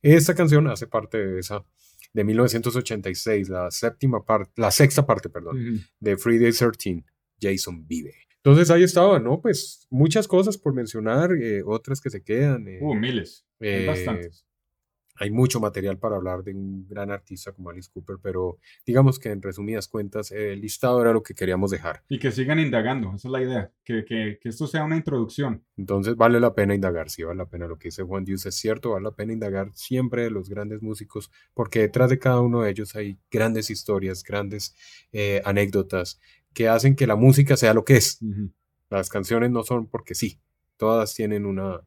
Esta 0.00 0.34
canción 0.34 0.68
hace 0.68 0.86
parte 0.86 1.18
de 1.18 1.40
esa 1.40 1.64
de 2.12 2.24
1986, 2.24 3.48
la 3.50 3.70
séptima 3.70 4.24
parte, 4.24 4.52
la 4.56 4.70
sexta 4.70 5.04
parte, 5.04 5.28
perdón, 5.28 5.84
de 6.00 6.16
Friday 6.16 6.52
13, 6.52 7.04
Jason 7.40 7.86
vive. 7.86 8.14
Entonces 8.46 8.70
ahí 8.70 8.84
estaba, 8.84 9.18
¿no? 9.18 9.40
Pues 9.40 9.88
muchas 9.90 10.28
cosas 10.28 10.56
por 10.56 10.72
mencionar, 10.72 11.32
eh, 11.32 11.64
otras 11.66 12.00
que 12.00 12.10
se 12.10 12.22
quedan. 12.22 12.64
uh, 12.80 12.94
miles. 12.94 13.44
Eh, 13.58 13.84
bastantes 13.88 14.46
hay 15.18 15.30
mucho 15.30 15.60
material 15.60 15.98
para 15.98 16.16
hablar 16.16 16.42
de 16.42 16.54
un 16.54 16.86
gran 16.86 17.10
artista 17.10 17.52
como 17.52 17.70
Alice 17.70 17.90
Cooper, 17.92 18.16
pero 18.22 18.58
digamos 18.84 19.18
que 19.18 19.30
en 19.30 19.42
resumidas 19.42 19.88
cuentas, 19.88 20.30
el 20.30 20.60
listado 20.60 21.00
era 21.00 21.12
lo 21.12 21.22
que 21.22 21.34
queríamos 21.34 21.70
dejar. 21.70 22.04
Y 22.08 22.18
que 22.18 22.30
sigan 22.30 22.58
indagando, 22.58 23.14
esa 23.14 23.28
es 23.28 23.32
la 23.32 23.42
idea, 23.42 23.72
que, 23.84 24.04
que, 24.04 24.38
que 24.40 24.48
esto 24.48 24.66
sea 24.66 24.84
una 24.84 24.96
introducción. 24.96 25.64
Entonces 25.76 26.16
vale 26.16 26.40
la 26.40 26.54
pena 26.54 26.74
indagar, 26.74 27.10
sí 27.10 27.22
vale 27.22 27.38
la 27.38 27.48
pena. 27.48 27.66
Lo 27.66 27.78
que 27.78 27.88
dice 27.88 28.02
Juan 28.02 28.24
Dios 28.24 28.44
es 28.46 28.54
cierto, 28.54 28.90
vale 28.90 29.04
la 29.04 29.14
pena 29.14 29.32
indagar 29.32 29.70
siempre 29.74 30.24
de 30.24 30.30
los 30.30 30.48
grandes 30.48 30.82
músicos, 30.82 31.30
porque 31.54 31.80
detrás 31.80 32.10
de 32.10 32.18
cada 32.18 32.40
uno 32.40 32.62
de 32.62 32.70
ellos 32.70 32.94
hay 32.94 33.18
grandes 33.30 33.70
historias, 33.70 34.22
grandes 34.22 34.74
eh, 35.12 35.40
anécdotas 35.44 36.20
que 36.56 36.68
hacen 36.70 36.96
que 36.96 37.06
la 37.06 37.16
música 37.16 37.54
sea 37.54 37.74
lo 37.74 37.84
que 37.84 37.96
es. 37.96 38.18
Las 38.88 39.10
canciones 39.10 39.50
no 39.50 39.62
son 39.62 39.88
porque 39.88 40.14
sí, 40.14 40.40
todas 40.78 41.12
tienen 41.14 41.44
una, 41.44 41.82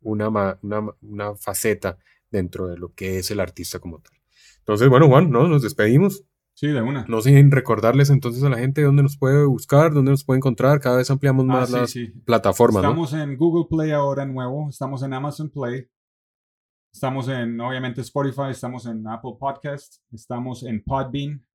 una, 0.00 0.58
una, 0.60 0.88
una 1.00 1.36
faceta 1.36 1.98
dentro 2.28 2.66
de 2.66 2.78
lo 2.78 2.92
que 2.94 3.20
es 3.20 3.30
el 3.30 3.38
artista 3.38 3.78
como 3.78 4.00
tal. 4.00 4.12
Entonces, 4.58 4.88
bueno, 4.88 5.06
Juan, 5.06 5.30
¿no? 5.30 5.46
Nos 5.46 5.62
despedimos. 5.62 6.24
Sí, 6.54 6.66
de 6.66 6.82
una. 6.82 7.04
No 7.06 7.22
sin 7.22 7.52
recordarles 7.52 8.10
entonces 8.10 8.42
a 8.42 8.48
la 8.48 8.58
gente 8.58 8.82
dónde 8.82 9.04
nos 9.04 9.16
puede 9.16 9.46
buscar, 9.46 9.94
dónde 9.94 10.10
nos 10.10 10.24
puede 10.24 10.38
encontrar. 10.38 10.80
Cada 10.80 10.96
vez 10.96 11.08
ampliamos 11.08 11.44
ah, 11.44 11.52
más 11.52 11.70
las 11.70 11.94
plataformas. 12.24 12.82
Estamos 12.82 13.12
en 13.12 13.36
Google 13.36 13.66
Play 13.70 13.92
ahora 13.92 14.26
nuevo, 14.26 14.68
estamos 14.68 15.04
en 15.04 15.12
Amazon 15.12 15.48
Play, 15.48 15.86
estamos 16.92 17.28
en, 17.28 17.60
obviamente, 17.60 18.00
Spotify, 18.00 18.50
estamos 18.50 18.84
en 18.86 19.06
Apple 19.06 19.36
Podcast, 19.38 20.02
estamos 20.10 20.64
en 20.64 20.82
Podbean. 20.82 21.46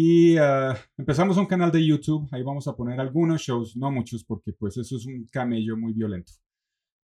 Y 0.00 0.36
ah, 0.36 0.76
empezamos 0.96 1.36
un 1.38 1.46
canal 1.46 1.72
de 1.72 1.84
YouTube, 1.84 2.28
ahí 2.30 2.44
vamos 2.44 2.68
a 2.68 2.76
poner 2.76 3.00
algunos 3.00 3.40
shows, 3.40 3.76
no 3.76 3.90
muchos, 3.90 4.22
porque 4.22 4.52
pues 4.52 4.76
eso 4.76 4.96
es 4.96 5.04
un 5.06 5.26
camello 5.26 5.76
muy 5.76 5.92
violento. 5.92 6.30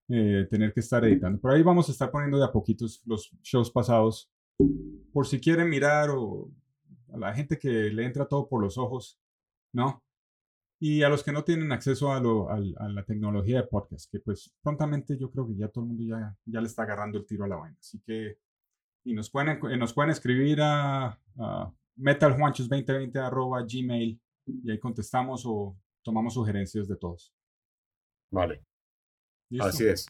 Eh, 0.08 0.46
tener 0.48 0.72
que 0.72 0.78
estar 0.78 1.04
editando. 1.04 1.40
Por 1.40 1.50
ahí 1.50 1.60
vamos 1.64 1.88
a 1.88 1.90
estar 1.90 2.12
poniendo 2.12 2.38
de 2.38 2.44
a 2.44 2.52
poquitos 2.52 3.02
los 3.04 3.36
shows 3.42 3.72
pasados, 3.72 4.30
por 5.12 5.26
si 5.26 5.40
quieren 5.40 5.70
mirar 5.70 6.10
o 6.10 6.52
a 7.12 7.18
la 7.18 7.34
gente 7.34 7.58
que 7.58 7.68
le 7.68 8.04
entra 8.04 8.28
todo 8.28 8.48
por 8.48 8.62
los 8.62 8.78
ojos, 8.78 9.18
¿no? 9.72 10.04
Y 10.78 11.02
a 11.02 11.08
los 11.08 11.24
que 11.24 11.32
no 11.32 11.42
tienen 11.42 11.72
acceso 11.72 12.12
a, 12.12 12.20
lo, 12.20 12.48
a, 12.48 12.60
la 12.60 13.04
tecnología 13.04 13.62
de 13.62 13.66
podcast, 13.66 14.08
que 14.08 14.20
pues 14.20 14.54
prontamente 14.62 15.18
yo 15.18 15.32
creo 15.32 15.48
que 15.48 15.56
ya 15.56 15.66
todo 15.66 15.82
el 15.82 15.88
mundo 15.88 16.04
ya, 16.04 16.36
ya 16.44 16.60
le 16.60 16.68
está 16.68 16.84
agarrando 16.84 17.18
el 17.18 17.26
tiro 17.26 17.42
a 17.42 17.48
la 17.48 17.56
vaina. 17.56 17.76
Así 17.80 18.00
que, 18.06 18.38
y 19.02 19.14
nos 19.14 19.30
pueden, 19.30 19.58
nos 19.80 19.92
pueden 19.92 20.12
escribir 20.12 20.60
a, 20.62 21.18
a 21.38 21.72
metaljuanchos2020 21.96 23.16
arroba 23.16 23.62
gmail 23.62 24.20
y 24.46 24.70
ahí 24.70 24.78
contestamos 24.78 25.44
o 25.46 25.76
tomamos 26.02 26.34
sugerencias 26.34 26.88
de 26.88 26.96
todos. 26.96 27.32
Vale. 28.30 28.62
Así 29.60 29.86
es. 29.86 30.06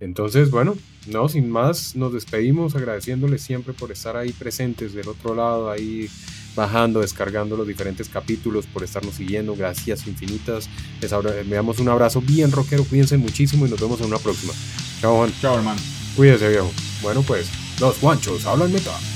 Entonces, 0.00 0.50
bueno, 0.50 0.74
no, 1.06 1.28
sin 1.28 1.48
más, 1.48 1.94
nos 1.94 2.12
despedimos 2.12 2.74
agradeciéndoles 2.74 3.42
siempre 3.42 3.72
por 3.72 3.92
estar 3.92 4.16
ahí 4.16 4.32
presentes 4.32 4.92
del 4.92 5.08
otro 5.08 5.34
lado, 5.34 5.70
ahí 5.70 6.08
bajando, 6.56 7.00
descargando 7.00 7.56
los 7.56 7.66
diferentes 7.66 8.08
capítulos, 8.08 8.66
por 8.66 8.82
estarnos 8.82 9.14
siguiendo. 9.14 9.54
Gracias 9.56 10.06
infinitas. 10.06 10.68
Les 11.00 11.10
damos 11.10 11.78
un 11.78 11.88
abrazo 11.88 12.20
bien 12.20 12.50
rockero, 12.50 12.84
cuídense 12.84 13.16
muchísimo 13.16 13.66
y 13.66 13.70
nos 13.70 13.80
vemos 13.80 14.00
en 14.00 14.06
una 14.06 14.18
próxima. 14.18 14.52
Chao, 15.00 15.16
Juan. 15.16 15.32
Chao, 15.40 15.56
hermano. 15.58 15.80
Cuídense, 16.16 16.48
viejo. 16.48 16.70
Bueno, 17.02 17.22
pues, 17.22 17.48
los 17.80 18.00
guanchos 18.00 18.44
hablan 18.46 18.72
metal. 18.72 19.13